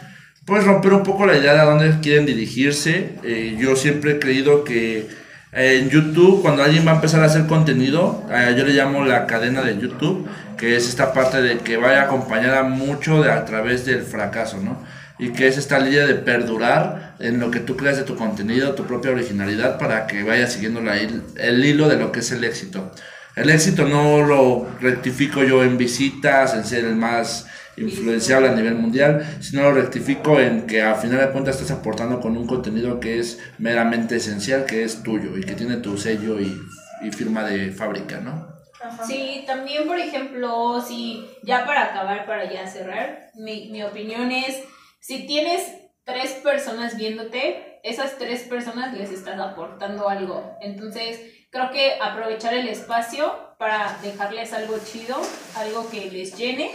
pues 0.44 0.64
romper 0.64 0.92
un 0.92 1.02
poco 1.02 1.26
la 1.26 1.36
idea 1.36 1.54
de 1.54 1.60
a 1.60 1.64
dónde 1.64 2.00
quieren 2.00 2.26
dirigirse. 2.26 3.12
Eh, 3.24 3.56
yo 3.58 3.76
siempre 3.76 4.12
he 4.12 4.18
creído 4.18 4.62
que 4.64 5.08
eh, 5.52 5.78
en 5.82 5.88
YouTube, 5.90 6.42
cuando 6.42 6.62
alguien 6.62 6.86
va 6.86 6.92
a 6.92 6.94
empezar 6.96 7.22
a 7.22 7.26
hacer 7.26 7.46
contenido, 7.46 8.24
eh, 8.30 8.54
yo 8.56 8.64
le 8.64 8.72
llamo 8.74 9.04
la 9.04 9.26
cadena 9.26 9.62
de 9.62 9.78
YouTube, 9.78 10.28
que 10.60 10.76
es 10.76 10.86
esta 10.86 11.14
parte 11.14 11.40
de 11.40 11.56
que 11.56 11.78
vaya 11.78 12.02
acompañada 12.02 12.62
mucho 12.62 13.22
de 13.22 13.32
a 13.32 13.46
través 13.46 13.86
del 13.86 14.02
fracaso, 14.02 14.58
¿no? 14.58 14.84
Y 15.18 15.30
que 15.30 15.48
es 15.48 15.56
esta 15.56 15.78
línea 15.78 16.06
de 16.06 16.16
perdurar 16.16 17.16
en 17.18 17.40
lo 17.40 17.50
que 17.50 17.60
tú 17.60 17.78
creas 17.78 17.96
de 17.96 18.02
tu 18.02 18.14
contenido, 18.14 18.74
tu 18.74 18.84
propia 18.84 19.10
originalidad, 19.10 19.78
para 19.78 20.06
que 20.06 20.22
vaya 20.22 20.46
siguiendo 20.46 20.82
la 20.82 20.98
el 20.98 21.64
hilo 21.64 21.88
de 21.88 21.96
lo 21.96 22.12
que 22.12 22.20
es 22.20 22.30
el 22.32 22.44
éxito. 22.44 22.92
El 23.36 23.48
éxito 23.48 23.86
no 23.86 24.22
lo 24.22 24.68
rectifico 24.82 25.42
yo 25.44 25.64
en 25.64 25.78
visitas, 25.78 26.52
en 26.52 26.66
ser 26.66 26.84
el 26.84 26.96
más 26.96 27.46
influenciable 27.78 28.50
a 28.50 28.54
nivel 28.54 28.74
mundial, 28.74 29.38
sino 29.40 29.62
lo 29.62 29.72
rectifico 29.72 30.40
en 30.40 30.66
que 30.66 30.82
a 30.82 30.94
final 30.94 31.20
de 31.20 31.30
cuentas 31.30 31.56
estás 31.56 31.78
aportando 31.78 32.20
con 32.20 32.36
un 32.36 32.46
contenido 32.46 33.00
que 33.00 33.18
es 33.18 33.38
meramente 33.56 34.16
esencial, 34.16 34.66
que 34.66 34.84
es 34.84 35.02
tuyo 35.02 35.38
y 35.38 35.40
que 35.42 35.54
tiene 35.54 35.78
tu 35.78 35.96
sello 35.96 36.38
y, 36.38 36.60
y 37.02 37.10
firma 37.12 37.44
de 37.44 37.72
fábrica, 37.72 38.20
¿no? 38.20 38.49
Ajá. 38.82 39.04
Sí, 39.04 39.44
también, 39.46 39.86
por 39.86 39.98
ejemplo, 39.98 40.80
si 40.80 41.26
ya 41.42 41.66
para 41.66 41.84
acabar, 41.84 42.26
para 42.26 42.50
ya 42.50 42.66
cerrar, 42.66 43.30
mi, 43.34 43.68
mi 43.70 43.82
opinión 43.82 44.32
es, 44.32 44.62
si 45.00 45.26
tienes 45.26 45.62
tres 46.04 46.32
personas 46.32 46.96
viéndote, 46.96 47.80
esas 47.82 48.18
tres 48.18 48.42
personas 48.42 48.96
les 48.96 49.10
estás 49.10 49.38
aportando 49.38 50.08
algo. 50.08 50.56
Entonces, 50.60 51.20
creo 51.50 51.70
que 51.70 51.98
aprovechar 52.00 52.54
el 52.54 52.68
espacio 52.68 53.32
para 53.58 53.98
dejarles 54.02 54.52
algo 54.52 54.76
chido, 54.78 55.16
algo 55.56 55.88
que 55.90 56.10
les 56.10 56.36
llene. 56.36 56.70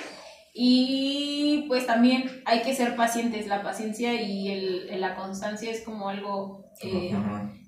Y 0.53 1.65
pues 1.68 1.86
también 1.86 2.41
hay 2.45 2.61
que 2.61 2.73
ser 2.73 2.95
pacientes. 2.95 3.48
La 3.48 3.61
paciencia 3.61 4.14
y 4.14 4.52
el, 4.52 5.02
la 5.02 5.15
constancia 5.15 5.69
es 5.69 5.82
como 5.82 6.07
algo 6.07 6.72
eh. 6.82 7.14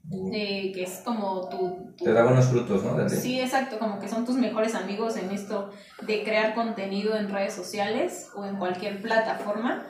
De, 0.09 0.71
que 0.73 0.83
es 0.83 1.01
como 1.03 1.49
tu, 1.49 1.93
tu- 1.97 2.05
Te 2.05 2.13
da 2.13 2.23
buenos 2.23 2.45
frutos, 2.47 2.83
¿no? 2.83 2.95
Ti. 3.05 3.15
Sí, 3.15 3.39
exacto, 3.39 3.77
como 3.77 3.99
que 3.99 4.07
son 4.07 4.25
tus 4.25 4.35
mejores 4.35 4.73
amigos 4.75 5.17
en 5.17 5.31
esto 5.31 5.69
de 6.01 6.23
crear 6.23 6.53
contenido 6.55 7.15
en 7.17 7.29
redes 7.29 7.53
sociales 7.53 8.29
o 8.35 8.45
en 8.45 8.57
cualquier 8.57 9.01
plataforma. 9.01 9.85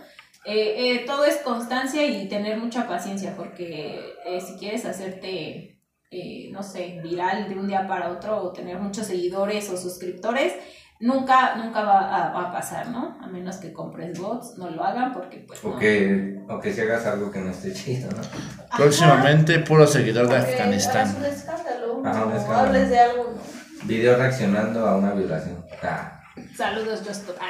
Eh, 0.46 0.76
eh, 0.96 1.04
todo 1.06 1.26
es 1.26 1.38
constancia 1.38 2.06
y 2.06 2.28
tener 2.30 2.58
mucha 2.58 2.88
paciencia 2.88 3.36
porque 3.36 4.14
eh, 4.26 4.40
si 4.42 4.58
quieres 4.58 4.86
hacerte, 4.86 5.82
eh, 6.10 6.50
no 6.52 6.64
sé, 6.64 7.00
viral 7.04 7.50
de 7.50 7.56
un 7.56 7.68
día 7.68 7.86
para 7.88 8.12
otro 8.12 8.42
o 8.42 8.54
tener 8.54 8.80
muchos 8.80 9.08
seguidores 9.08 9.70
o 9.70 9.78
suscriptores, 9.78 10.54
nunca, 11.00 11.56
nunca 11.56 11.82
va 11.84 12.00
a, 12.00 12.34
va 12.34 12.50
a 12.50 12.52
pasar, 12.52 12.90
¿no? 12.90 13.18
A 13.22 13.28
menos 13.28 13.58
que 13.58 13.74
compres 13.74 14.18
bots, 14.18 14.58
no 14.58 14.70
lo 14.70 14.84
hagan 14.84 15.14
porque 15.14 15.46
pues... 15.48 15.64
O 15.64 15.72
no. 15.72 15.80
que, 15.80 16.40
o 16.48 16.60
que 16.60 16.74
si 16.74 16.82
hagas 16.82 17.06
algo 17.06 17.32
que 17.32 17.40
no 17.40 17.52
esté 17.52 17.74
chido, 17.74 18.10
¿no? 18.12 18.20
Ajá. 18.20 18.78
Próximamente, 18.78 19.60
puro 19.60 19.86
seguidor 19.88 20.28
de 20.28 20.38
Afganistán. 20.38 21.16
un 21.18 21.26
escándalo. 21.26 22.02
Ajá, 22.06 22.26
un 22.26 22.34
escándalo. 22.34 22.68
hables 22.68 22.90
de 22.90 23.00
algo. 23.00 23.24
¿no? 23.36 23.88
Video 23.88 24.18
reaccionando 24.18 24.88
a 24.88 24.98
una 24.98 25.14
violación. 25.14 25.64
Ah. 25.84 26.18
Saludos, 26.56 27.02
Justo. 27.06 27.36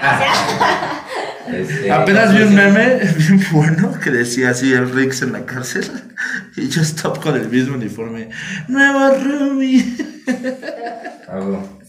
Este, 1.48 1.90
Apenas 1.90 2.34
vi 2.34 2.41
un 2.41 2.56
meme 2.56 2.95
bien 3.18 3.41
bueno 3.53 3.98
que 4.03 4.11
decía 4.11 4.49
así 4.49 4.74
el 4.74 4.91
Rix 4.94 5.22
en 5.22 5.32
la 5.32 5.45
cárcel 5.45 5.90
y 6.57 6.68
yo 6.68 6.82
stop 6.82 7.24
con 7.24 7.38
el 7.38 7.48
mismo 7.48 7.76
uniforme. 7.76 8.30
Nuevo 8.68 9.15
Rumi. 9.15 9.95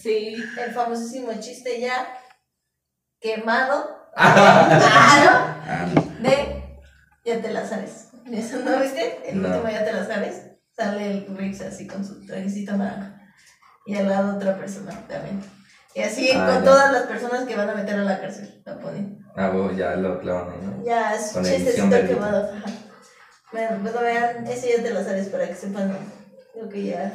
Sí. 0.01 0.37
El 0.59 0.73
famosísimo 0.73 1.33
chiste 1.41 1.81
ya 1.81 2.07
quemado. 3.21 3.97
Claro. 4.15 5.31
Ah, 5.67 5.87
De 6.21 6.63
ya 7.25 7.41
te 7.43 7.51
la 7.53 7.67
sabes. 7.67 8.09
¿Eso 8.33 8.59
no 8.59 8.79
viste? 8.81 9.21
El 9.31 9.43
No. 9.43 9.49
último 9.49 9.71
ya 9.71 9.85
te 9.85 9.93
la 9.93 10.07
sabes. 10.07 10.43
Sale 10.77 11.11
el 11.11 11.37
Rix 11.37 11.61
así 11.63 11.87
con 11.87 12.05
su 12.05 12.25
trajecito 12.27 12.77
naranja. 12.77 13.21
Y 13.87 13.97
al 13.97 14.09
lado 14.09 14.37
otra 14.37 14.57
persona 14.57 14.93
también. 15.09 15.43
Y 15.95 16.03
así 16.03 16.31
Ah, 16.35 16.47
con 16.47 16.59
ya. 16.59 16.65
todas 16.71 16.93
las 16.93 17.03
personas 17.05 17.45
que 17.45 17.57
van 17.57 17.71
a 17.71 17.75
meter 17.75 17.97
a 17.99 18.03
la 18.05 18.21
cárcel. 18.21 18.63
Lo 18.65 18.79
ponen. 18.79 19.19
Ah, 19.37 19.49
bueno, 19.51 19.73
ya 19.77 19.97
lo 19.97 20.21
clavan 20.21 20.49
¿no? 20.79 20.85
Ya 20.85 21.15
es 21.15 21.35
un 21.35 21.45
chistecito 21.45 21.91
quemado. 22.07 22.53
Ajá. 22.53 22.71
Bueno, 23.53 23.79
pues 23.83 24.01
vean, 24.01 24.47
ese 24.47 24.77
ya 24.77 24.83
te 24.83 24.91
lo 24.91 25.03
sabes 25.03 25.29
para 25.29 25.47
que 25.49 25.55
sepan 25.55 25.97
lo 26.61 26.69
que 26.69 26.85
ya, 26.85 27.13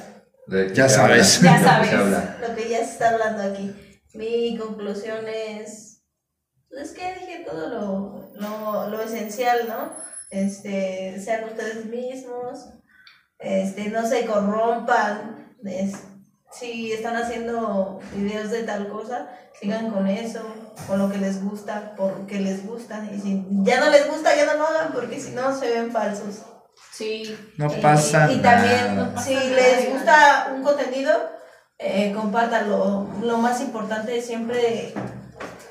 Ya 1.42 1.58
sabes. 1.64 1.92
habla, 1.92 1.92
Ya 1.92 2.00
sabes. 2.40 2.50
lo 2.50 2.56
que 2.56 2.70
ya 2.70 2.78
se 2.80 2.92
está 2.92 3.10
hablando 3.12 3.44
aquí. 3.44 4.00
Mi 4.14 4.58
conclusión 4.58 5.26
es, 5.28 6.04
es 6.72 6.92
que 6.92 7.14
dije 7.16 7.46
todo 7.48 7.70
lo, 7.70 8.32
lo, 8.36 8.90
lo 8.90 9.02
esencial, 9.02 9.68
¿no? 9.68 9.92
Este, 10.30 11.20
sean 11.24 11.46
ustedes 11.46 11.86
mismos, 11.86 12.66
este, 13.40 13.90
no 13.90 14.06
se 14.08 14.26
corrompan, 14.26 15.56
es- 15.66 15.96
si 16.52 16.92
están 16.92 17.16
haciendo 17.16 18.00
videos 18.14 18.52
de 18.52 18.62
tal 18.64 18.88
cosa, 18.90 19.28
sigan 19.60 19.90
con 19.92 20.06
eso, 20.08 20.42
con 20.88 21.00
lo 21.00 21.10
que 21.12 21.18
les 21.18 21.44
gusta, 21.44 21.96
porque 21.98 22.40
les 22.40 22.64
gusta, 22.68 23.04
y 23.12 23.20
si 23.20 23.44
ya 23.64 23.80
no 23.80 23.90
les 23.90 24.08
gusta, 24.08 24.36
ya 24.36 24.46
no 24.46 24.54
lo 24.60 24.68
hagan, 24.68 24.94
porque 24.94 25.20
si 25.20 25.32
no 25.32 25.58
se 25.58 25.72
ven 25.72 25.92
falsos. 25.92 26.44
Sí. 26.96 27.36
no 27.58 27.74
Y- 27.74 27.82
pasa 27.82 28.32
y, 28.32 28.38
nada. 28.38 28.58
también, 28.58 29.14
si 29.26 29.34
nada, 29.34 29.50
les 29.56 29.90
gusta 29.92 30.52
un 30.56 30.62
contenido, 30.64 31.12
eh, 31.80 32.14
compártanlo. 32.16 33.08
Lo 33.22 33.38
más 33.40 33.60
importante 33.62 34.22
siempre 34.22 34.94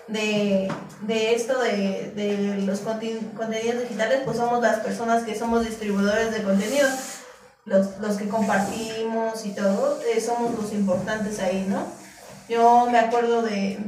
de, 0.08 0.68
de 1.02 1.34
esto 1.34 1.58
de, 1.60 2.12
de 2.16 2.58
los 2.66 2.80
contenidos 2.80 3.82
digitales, 3.82 4.22
pues 4.24 4.36
somos 4.36 4.60
las 4.60 4.80
personas 4.80 5.22
que 5.22 5.36
somos 5.38 5.64
distribuidores 5.64 6.32
de 6.32 6.42
contenido, 6.42 6.88
los, 7.66 7.98
los 8.00 8.16
que 8.16 8.28
compartimos 8.28 9.46
y 9.46 9.54
todo, 9.54 10.00
eh, 10.12 10.20
somos 10.20 10.58
los 10.60 10.72
importantes 10.72 11.38
ahí, 11.38 11.64
¿no? 11.68 11.84
Yo 12.48 12.88
me 12.90 12.98
acuerdo 12.98 13.42
de, 13.42 13.78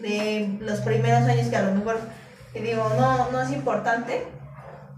de 0.00 0.58
los 0.60 0.80
primeros 0.80 1.22
años 1.22 1.46
que 1.48 1.56
a 1.56 1.62
lo 1.62 1.72
mejor, 1.76 2.00
que 2.52 2.60
digo, 2.60 2.90
no, 2.98 3.30
no 3.30 3.40
es 3.40 3.50
importante, 3.52 4.26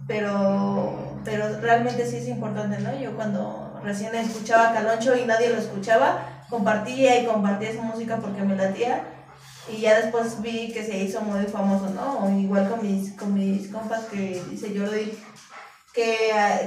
pero, 0.08 1.05
pero 1.26 1.60
realmente 1.60 2.06
sí 2.06 2.18
es 2.18 2.28
importante, 2.28 2.78
¿no? 2.78 2.96
Yo 2.98 3.14
cuando 3.16 3.78
recién 3.82 4.14
escuchaba 4.14 4.72
Caloncho 4.72 5.16
y 5.16 5.24
nadie 5.24 5.50
lo 5.50 5.58
escuchaba, 5.58 6.44
compartía 6.48 7.20
y 7.20 7.26
compartía 7.26 7.72
su 7.72 7.82
música 7.82 8.16
porque 8.18 8.42
me 8.42 8.54
latía 8.54 9.02
y 9.68 9.80
ya 9.80 10.00
después 10.00 10.40
vi 10.40 10.72
que 10.72 10.84
se 10.84 10.96
hizo 10.98 11.20
muy 11.22 11.44
famoso, 11.46 11.90
¿no? 11.90 12.30
Igual 12.38 12.70
con 12.70 12.80
mis, 12.80 13.12
con 13.14 13.34
mis 13.34 13.68
compas 13.68 14.04
que 14.04 14.40
dice 14.48 14.72
Jordi, 14.78 15.12
que, 15.92 16.16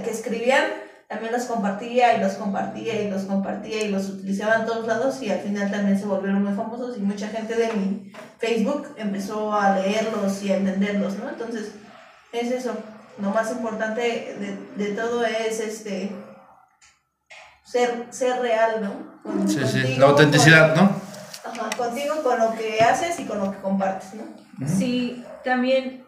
que 0.03 0.11
escribían, 0.11 0.65
también 1.07 1.31
los 1.31 1.45
compartía 1.45 2.18
y 2.18 2.19
los 2.19 2.34
compartía 2.34 3.02
y 3.02 3.10
los 3.10 3.23
compartía 3.23 3.84
y 3.84 3.88
los 3.88 4.10
utilizaba 4.10 4.56
en 4.56 4.65
todos 4.65 4.86
lados 4.86 5.22
y 5.22 5.31
al 5.31 5.40
final 5.40 5.72
también 5.72 5.98
se 5.98 6.06
volvieron 6.06 6.44
muy 6.44 6.53
famosos 6.53 6.98
y 6.98 6.99
mucha 6.99 7.30
gente 7.30 7.56
de 7.56 7.72
mi 7.73 8.11
Facebook 8.38 8.94
empezó 8.98 9.53
a 9.53 9.80
leerlos 9.80 10.44
y 10.44 10.52
a 10.52 10.57
entenderlos, 10.57 11.18
¿no? 11.18 11.30
Entonces, 11.30 11.72
es 12.34 12.52
eso. 12.52 12.73
Lo 13.21 13.31
más 13.31 13.51
importante 13.51 14.01
de, 14.01 14.57
de 14.83 14.91
todo 14.95 15.25
es 15.25 15.59
este 15.59 16.11
ser, 17.63 18.05
ser 18.09 18.39
real, 18.41 18.81
¿no? 18.81 19.21
Con- 19.23 19.47
Sí, 19.47 19.59
sí, 19.67 19.95
la 19.97 20.07
autenticidad, 20.07 20.75
¿no? 20.75 20.89
ajá, 21.45 21.69
contigo 21.77 22.21
con 22.23 22.37
lo 22.39 22.53
que 22.55 22.79
haces 22.81 23.19
y 23.19 23.25
con 23.25 23.39
lo 23.39 23.51
que 23.51 23.57
compartes, 23.59 24.13
¿no? 24.13 24.67
Sí, 24.67 25.23
también 25.43 26.05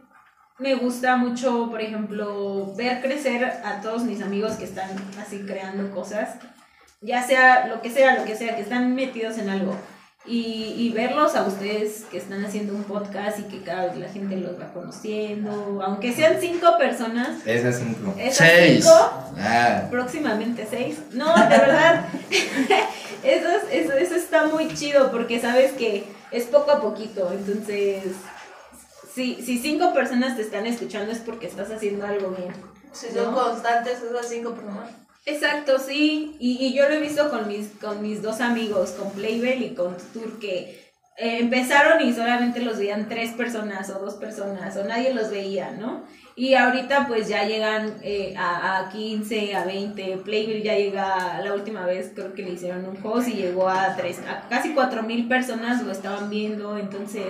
me 0.60 0.76
gusta 0.76 1.16
mucho, 1.18 1.70
por 1.70 1.82
ejemplo, 1.82 2.74
ver 2.76 3.02
crecer 3.02 3.44
a 3.66 3.82
todos 3.82 4.04
mis 4.04 4.22
amigos 4.22 4.54
que 4.54 4.66
están 4.66 4.90
así 5.20 5.40
creando 5.46 5.90
cosas, 5.92 6.36
ya 7.02 7.24
sea 7.26 7.68
lo 7.68 7.82
que 7.82 7.90
sea, 7.90 8.18
lo 8.20 8.26
que 8.26 8.36
sea, 8.36 8.56
que 8.56 8.62
están 8.62 8.94
metidos 8.94 9.38
en 9.38 9.50
algo. 9.50 9.76
Y, 10.24 10.76
y 10.78 10.90
verlos 10.92 11.36
a 11.36 11.44
ustedes 11.48 12.04
que 12.12 12.18
están 12.20 12.46
haciendo 12.46 12.74
un 12.76 12.84
podcast 12.84 13.40
y 13.40 13.44
que 13.46 13.64
cada 13.64 13.88
vez 13.88 13.98
la 13.98 14.08
gente 14.08 14.38
los 14.38 14.52
va 14.60 14.72
conociendo, 14.72 15.82
aunque 15.84 16.14
sean 16.14 16.36
cinco 16.40 16.78
personas, 16.78 17.40
Esas 17.46 17.80
cinco. 17.80 18.14
esas 18.20 18.48
Seis. 18.48 18.84
cinco 18.86 18.96
Ah, 19.40 19.88
próximamente 19.90 20.68
seis. 20.70 21.00
No, 21.14 21.34
de 21.36 21.48
verdad, 21.58 22.06
eso, 23.24 23.48
es- 23.50 23.64
eso, 23.86 23.94
eso 23.94 24.16
está 24.16 24.46
muy 24.46 24.72
chido 24.76 25.10
porque 25.12 25.40
sabes 25.42 25.72
que 25.74 26.04
es 26.32 26.44
poco 26.46 26.70
a 26.70 26.80
poquito. 26.82 27.32
Entonces, 27.34 28.04
si, 29.16 29.42
si 29.42 29.58
cinco 29.58 29.92
personas 29.92 30.36
te 30.36 30.44
están 30.44 30.68
escuchando 30.68 31.12
es 31.12 31.18
porque 31.18 31.48
estás 31.48 31.72
haciendo 31.72 32.06
algo 32.06 32.30
bien. 32.30 32.54
Si 32.94 33.08
son 33.12 33.32
¿No? 33.32 33.44
constantes 33.44 34.00
esas 34.04 34.28
cinco 34.30 34.52
personas. 34.54 34.90
Exacto, 35.26 35.78
sí. 35.80 36.36
Y, 36.40 36.58
y 36.66 36.74
yo 36.74 36.90
lo 36.90 36.96
he 36.96 37.00
visto 37.02 37.30
con 37.30 37.48
mis, 37.48 37.70
con 37.80 38.02
mis 38.02 38.22
dos 38.22 38.42
amigos, 38.42 38.92
con 38.92 39.12
Playbell 39.12 39.62
y 39.64 39.76
con 39.76 39.96
Tour, 40.14 40.40
que 40.40 40.82
eh, 41.18 41.38
empezaron 41.40 42.02
y 42.02 42.14
solamente 42.14 42.62
los 42.62 42.80
veían 42.80 43.08
tres 43.08 43.32
personas 43.34 43.90
o 43.92 44.00
dos 44.00 44.16
personas, 44.16 44.76
o 44.78 44.84
nadie 44.84 45.14
los 45.14 45.30
veía, 45.30 45.72
¿no? 45.72 46.04
Y 46.36 46.56
ahorita 46.56 47.08
pues 47.08 47.28
ya 47.28 47.44
llegan 47.46 47.98
eh, 48.02 48.34
a, 48.36 48.80
a 48.80 48.90
15, 48.90 49.56
a 49.56 49.66
20. 49.66 50.18
Playbell 50.26 50.64
ya 50.64 50.76
llega, 50.76 51.40
la 51.44 51.54
última 51.54 51.86
vez 51.86 52.14
creo 52.16 52.34
que 52.34 52.42
le 52.44 52.54
hicieron 52.54 52.86
un 52.86 52.98
host 53.06 53.28
y 53.28 53.34
llegó 53.34 53.70
a, 53.70 53.96
tres, 53.96 54.20
a 54.28 54.48
casi 54.50 54.74
cuatro 54.74 55.04
mil 55.04 55.28
personas 55.28 55.84
lo 55.84 55.92
estaban 55.92 56.30
viendo. 56.32 56.78
Entonces, 56.78 57.28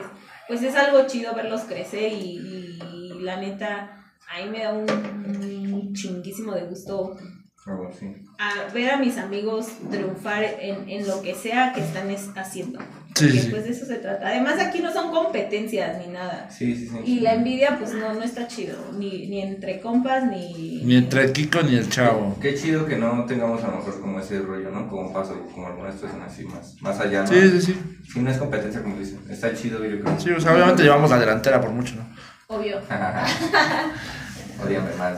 pues 0.48 0.64
es 0.64 0.76
algo 0.76 1.08
chido 1.08 1.34
verlos 1.36 1.62
crecer 1.64 2.14
y, 2.14 2.80
y 2.94 3.10
la 3.22 3.36
neta, 3.38 3.98
a 4.30 4.42
mí 4.44 4.50
me 4.50 4.64
da 4.64 4.72
un, 4.72 4.90
un 4.90 5.94
chinguísimo 5.94 6.54
de 6.54 6.62
gusto 6.64 7.18
a 7.68 8.74
ver 8.74 8.90
a 8.92 8.98
mis 8.98 9.18
amigos 9.18 9.68
triunfar 9.90 10.44
en, 10.60 10.90
en 10.90 11.08
lo 11.08 11.22
que 11.22 11.36
sea 11.36 11.74
que 11.74 11.82
están 11.82 12.10
es- 12.10 12.30
haciendo. 12.36 12.80
Sí, 13.14 13.26
Porque 13.26 13.40
sí. 13.42 13.48
pues 13.52 13.64
de 13.66 13.72
eso 13.72 13.86
se 13.86 13.96
trata. 13.96 14.28
Además 14.28 14.56
aquí 14.60 14.80
no 14.80 14.92
son 14.92 15.12
competencias 15.12 15.98
ni 16.00 16.12
nada. 16.14 16.50
Sí, 16.50 16.74
sí, 16.76 16.88
sí. 16.88 16.98
Y 17.06 17.20
la 17.20 17.34
envidia 17.34 17.78
pues 17.78 17.94
no, 17.94 18.14
no 18.14 18.24
está 18.24 18.48
chido. 18.48 18.78
Ni, 18.98 19.28
ni 19.28 19.42
entre 19.42 19.82
compas 19.82 20.24
ni... 20.26 20.82
Ni 20.84 20.96
entre 20.96 21.32
Kiko 21.34 21.62
ni 21.62 21.76
el 21.76 21.90
chavo. 21.90 22.38
Qué 22.42 22.56
chido 22.56 22.86
que 22.86 22.96
no 22.96 23.26
tengamos 23.26 23.62
a 23.64 23.68
lo 23.68 23.78
mejor 23.78 24.00
como 24.02 24.20
ese 24.20 24.40
rollo, 24.40 24.72
¿no? 24.72 24.88
Como 24.88 25.12
paso, 25.14 25.38
como 25.54 25.68
algunas 25.68 25.96
personas 25.96 26.32
así 26.32 26.46
más, 26.46 26.82
más 26.82 27.00
allá, 27.02 27.24
¿no? 27.24 27.28
Sí, 27.28 27.42
sí, 27.52 27.62
sí. 27.62 27.82
Sí, 28.14 28.20
no 28.22 28.32
es 28.32 28.38
competencia 28.38 28.82
como 28.82 28.98
dicen. 28.98 29.20
Está 29.30 29.54
chido, 29.54 29.84
yo 29.86 30.02
creo. 30.02 30.20
Sí, 30.20 30.32
o 30.32 30.40
sea, 30.40 30.54
obviamente 30.54 30.82
llevamos 30.84 31.10
la 31.12 31.20
delantera 31.20 31.60
por 31.62 31.70
mucho, 31.72 31.96
¿no? 31.96 32.08
Obvio. 32.48 32.80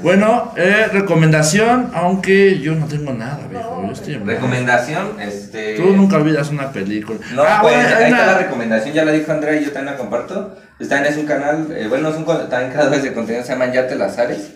Bueno, 0.02 0.54
eh, 0.58 0.88
recomendación, 0.92 1.92
aunque 1.94 2.60
yo 2.60 2.76
no 2.76 2.86
tengo 2.88 3.14
nada, 3.14 3.48
viejo. 3.50 3.84
Yo 3.86 3.92
estoy 3.94 4.14
en- 4.16 4.26
Recomendación, 4.28 5.20
este... 5.22 5.76
Tú 5.76 5.94
nunca 5.96 6.18
olvidas 6.18 6.50
una 6.50 6.72
película. 6.72 7.20
No, 7.34 7.44
Ah, 7.44 7.60
pues 7.62 7.74
bueno, 7.76 7.88
ahí 7.90 8.04
está 8.04 8.08
una- 8.08 8.26
la 8.26 8.38
recomendación, 8.38 8.94
ya 8.94 9.06
la 9.06 9.12
dijo 9.12 9.32
Andrea 9.32 9.60
y 9.60 9.66
yo 9.66 9.72
también 9.72 9.94
la 9.94 9.98
comparto. 9.98 10.56
Está 10.80 11.00
en 11.00 11.06
es 11.06 11.18
un 11.18 11.26
canal, 11.26 11.68
eh, 11.72 11.88
bueno, 11.88 12.10
es 12.10 12.16
un, 12.16 12.26
también 12.26 12.72
creadores 12.72 13.04
de 13.04 13.14
contenido, 13.14 13.44
se 13.44 13.52
llaman 13.54 13.72
Yate 13.72 13.96
Lazares. 13.96 14.52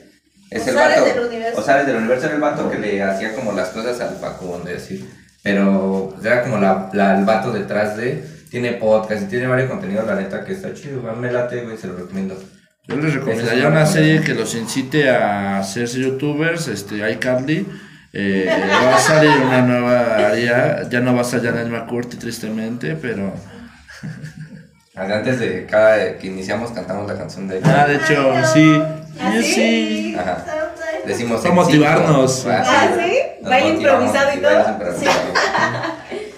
Es 0.50 0.66
el 0.68 0.76
Osares 0.76 1.02
vato. 1.02 1.14
del 1.14 1.26
Universo. 1.28 1.60
Osares 1.62 1.88
del 1.88 1.96
Universo 1.98 2.26
era 2.26 2.36
el 2.36 2.42
vato 2.42 2.72
que 2.72 2.80
le 2.80 3.04
hacía 3.04 3.34
como 3.36 3.52
las 3.52 3.70
cosas 3.70 4.00
al 4.02 4.16
Paco, 4.16 4.62
de 4.66 4.74
decir. 4.74 5.06
Pero 5.44 6.12
pues, 6.14 6.26
era 6.26 6.42
como 6.44 6.58
la, 6.58 6.90
la- 6.94 7.18
el 7.18 7.26
vato 7.26 7.52
detrás 7.52 7.98
de. 7.98 8.24
Tiene 8.50 8.72
podcast 8.74 9.24
y 9.24 9.26
tiene 9.26 9.46
varios 9.48 9.70
contenidos, 9.70 10.08
la 10.08 10.16
neta, 10.16 10.46
que 10.46 10.54
está 10.54 10.74
chido. 10.74 11.02
güey, 11.02 11.16
Me 11.18 11.32
late, 11.32 11.64
güey, 11.64 11.78
se 11.78 11.88
lo 11.88 11.98
recomiendo. 11.98 12.42
Yo 12.88 12.96
les 12.96 13.14
recomendaría 13.14 13.68
una 13.68 13.86
serie 13.86 14.22
que 14.22 14.34
los 14.34 14.56
incite 14.56 15.10
a 15.10 15.60
hacerse 15.60 16.00
youtubers, 16.00 16.68
este, 16.68 17.10
iCarly. 17.12 17.68
Eh, 18.14 18.50
va 18.84 18.96
a 18.96 19.00
salir 19.00 19.30
una 19.46 19.62
nueva 19.62 20.16
área, 20.30 20.88
ya 20.90 21.02
no 21.02 21.14
va 21.14 21.22
a 21.22 21.26
ser 21.26 21.44
Janet 21.44 21.68
McCurdy 21.68 22.18
tristemente, 22.18 22.96
pero... 22.96 23.34
Antes 24.96 25.40
de 25.40 25.66
cada 25.68 26.18
que 26.18 26.26
iniciamos 26.28 26.72
cantamos 26.72 27.08
la 27.08 27.16
canción 27.16 27.48
de. 27.48 27.62
Ah, 27.64 27.86
de 27.88 27.98
hecho, 27.98 28.34
sí. 28.52 28.82
¿Ah, 29.22 29.32
Yo 29.36 29.42
sí? 29.44 29.54
sí. 29.54 30.16
Ajá. 30.18 30.44
Decimos. 31.06 31.42
Para 31.42 31.54
motivarnos. 31.54 32.48
Ah, 32.48 32.64
¿Ah, 32.66 32.88
sí? 32.98 33.14
Baile 33.44 33.74
motivamos, 33.74 34.06
improvisado 34.08 34.32
y 34.32 34.36
sí, 34.36 34.42
todo. 34.42 34.70
improvisado. 34.72 35.20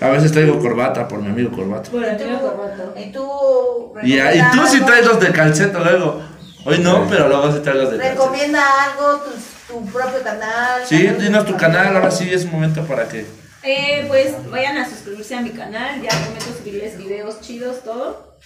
A 0.02 0.08
veces 0.10 0.32
traigo 0.34 0.60
corbata 0.60 1.08
por 1.08 1.22
mi 1.22 1.30
amigo 1.30 1.52
corbata. 1.52 1.90
Por 1.90 2.02
¿Y 2.02 2.04
el 2.04 2.10
amigo 2.22 2.40
Corbato. 2.58 2.94
y 3.00 3.12
tú 3.14 3.94
Y, 4.04 4.18
y 4.20 4.42
tú 4.52 4.68
sí 4.68 4.82
traes 4.82 5.06
los 5.06 5.22
de 5.22 5.32
calceto 5.32 5.80
luego. 5.80 6.22
Hoy 6.66 6.80
no, 6.80 7.08
pero 7.10 7.28
luego 7.28 7.52
sí 7.54 7.60
traes 7.60 7.80
los 7.80 7.92
de 7.92 7.98
calceto. 7.98 8.24
Recomienda 8.24 8.64
algo, 8.84 9.24
tu, 9.24 9.74
tu 9.74 9.86
propio 9.86 10.22
canal. 10.24 10.82
Sí, 10.86 11.04
canal 11.04 11.18
de 11.18 11.24
dinos 11.24 11.46
tu 11.46 11.58
canal, 11.58 11.96
ahora 11.96 12.12
sí 12.12 12.32
es 12.32 12.46
momento 12.46 12.84
para 12.86 13.08
que... 13.08 13.26
Eh, 13.64 14.06
pues 14.08 14.34
vayan 14.50 14.78
a 14.78 14.88
suscribirse 14.90 15.36
a 15.36 15.42
mi 15.42 15.52
canal. 15.52 16.02
Ya 16.02 16.10
prometo 16.10 16.46
subirles 16.58 16.98
videos 16.98 17.42
chidos, 17.42 17.84
todo. 17.84 18.38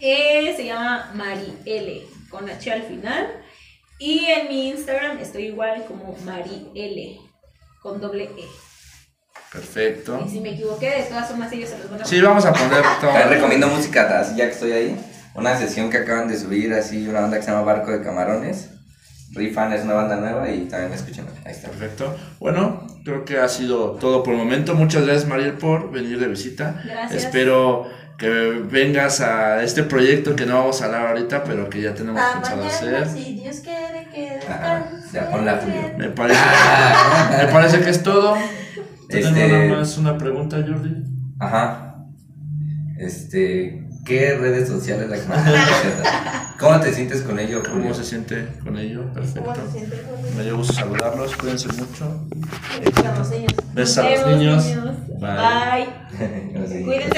Eh, 0.00 0.52
se 0.56 0.64
llama 0.64 1.10
Mari 1.14 1.58
L, 1.64 2.02
con 2.28 2.48
H 2.48 2.72
al 2.72 2.82
final. 2.82 3.28
Y 3.98 4.26
en 4.26 4.48
mi 4.48 4.68
Instagram 4.70 5.18
estoy 5.18 5.44
igual 5.46 5.84
como 5.86 6.16
Mari 6.24 6.70
L, 6.74 7.18
con 7.80 8.00
doble 8.00 8.24
E. 8.24 8.44
Perfecto. 9.52 10.22
Y 10.26 10.30
si 10.30 10.40
me 10.40 10.50
equivoqué, 10.50 10.90
de 10.90 11.02
todas 11.04 11.28
formas 11.28 11.52
ellos 11.52 11.70
se 11.70 11.78
los 11.78 11.90
van 11.90 12.02
a 12.02 12.04
Sí, 12.04 12.20
vamos 12.20 12.44
a 12.44 12.52
poner 12.52 12.82
todo. 13.00 13.12
Recomiendo 13.28 13.68
música, 13.68 14.20
así 14.20 14.36
ya 14.36 14.46
que 14.46 14.52
estoy 14.52 14.72
ahí. 14.72 15.11
Una 15.34 15.56
sesión 15.56 15.88
que 15.90 15.98
acaban 15.98 16.28
de 16.28 16.36
subir, 16.38 16.72
así, 16.74 17.08
una 17.08 17.20
banda 17.20 17.38
que 17.38 17.42
se 17.44 17.50
llama 17.50 17.62
Barco 17.64 17.90
de 17.90 18.02
Camarones. 18.02 18.68
Rifan 19.34 19.72
es 19.72 19.82
una 19.84 19.94
banda 19.94 20.16
nueva 20.16 20.50
y 20.50 20.66
también 20.66 20.92
escuchen. 20.92 21.24
Ahí 21.46 21.52
está. 21.52 21.68
Perfecto. 21.68 22.14
Bueno, 22.38 22.86
creo 23.02 23.24
que 23.24 23.38
ha 23.38 23.48
sido 23.48 23.92
todo 23.92 24.22
por 24.22 24.34
el 24.34 24.38
momento. 24.38 24.74
Muchas 24.74 25.06
gracias, 25.06 25.26
Mariel, 25.26 25.54
por 25.54 25.90
venir 25.90 26.20
de 26.20 26.28
visita. 26.28 26.82
Gracias. 26.84 27.24
Espero 27.24 27.86
que 28.18 28.28
vengas 28.28 29.22
a 29.22 29.62
este 29.62 29.84
proyecto 29.84 30.36
que 30.36 30.44
no 30.44 30.58
vamos 30.58 30.82
a 30.82 30.84
hablar 30.84 31.06
ahorita, 31.08 31.44
pero 31.44 31.70
que 31.70 31.80
ya 31.80 31.94
tenemos 31.94 32.20
Ah, 32.22 32.32
pensado 32.34 32.62
mañana, 32.62 33.06
hacer. 33.06 33.08
si 33.24 33.34
Dios 33.36 33.60
quiere 33.60 34.06
que 34.14 34.34
descanse. 34.34 35.08
ya 35.14 35.30
ponla, 35.30 35.60
Julio. 35.62 35.92
Me 35.96 36.10
parece, 36.10 36.40
me 37.38 37.46
parece 37.50 37.80
que 37.80 37.88
es 37.90 38.02
todo. 38.02 38.34
Te 39.08 39.20
Este- 39.20 39.32
tengo 39.34 39.56
nada 39.56 39.78
más 39.80 39.96
una 39.96 40.18
pregunta, 40.18 40.56
Jordi. 40.58 41.04
Ajá. 41.40 41.88
Este, 42.98 43.81
¿qué 44.04 44.36
redes 44.36 44.68
sociales 44.68 45.08
la 45.08 45.16
que 45.20 45.26
más 45.28 45.44
te 45.44 45.50
gusta? 45.50 46.54
¿Cómo 46.58 46.80
te 46.80 46.92
sientes 46.92 47.22
con 47.22 47.38
ello, 47.38 47.60
Julio? 47.66 47.82
¿Cómo 47.82 47.94
se 47.94 48.04
siente 48.04 48.46
con 48.62 48.78
ello? 48.78 49.00
¿Cómo 49.02 49.14
Perfecto. 49.14 49.54
se 49.66 49.72
siente? 49.78 50.02
Me 50.36 50.44
dio 50.44 50.56
gusto 50.56 50.72
saludarlos. 50.74 51.36
Cuídense 51.36 51.68
mucho. 51.68 52.24
Con 52.94 53.18
los 53.18 53.30
niños. 53.30 53.52
Besos 53.74 53.98
a 53.98 54.10
los 54.10 54.26
niños. 54.26 54.64
Bye. 55.20 55.86
Bye. 56.18 56.84
Cuídense. 56.84 57.08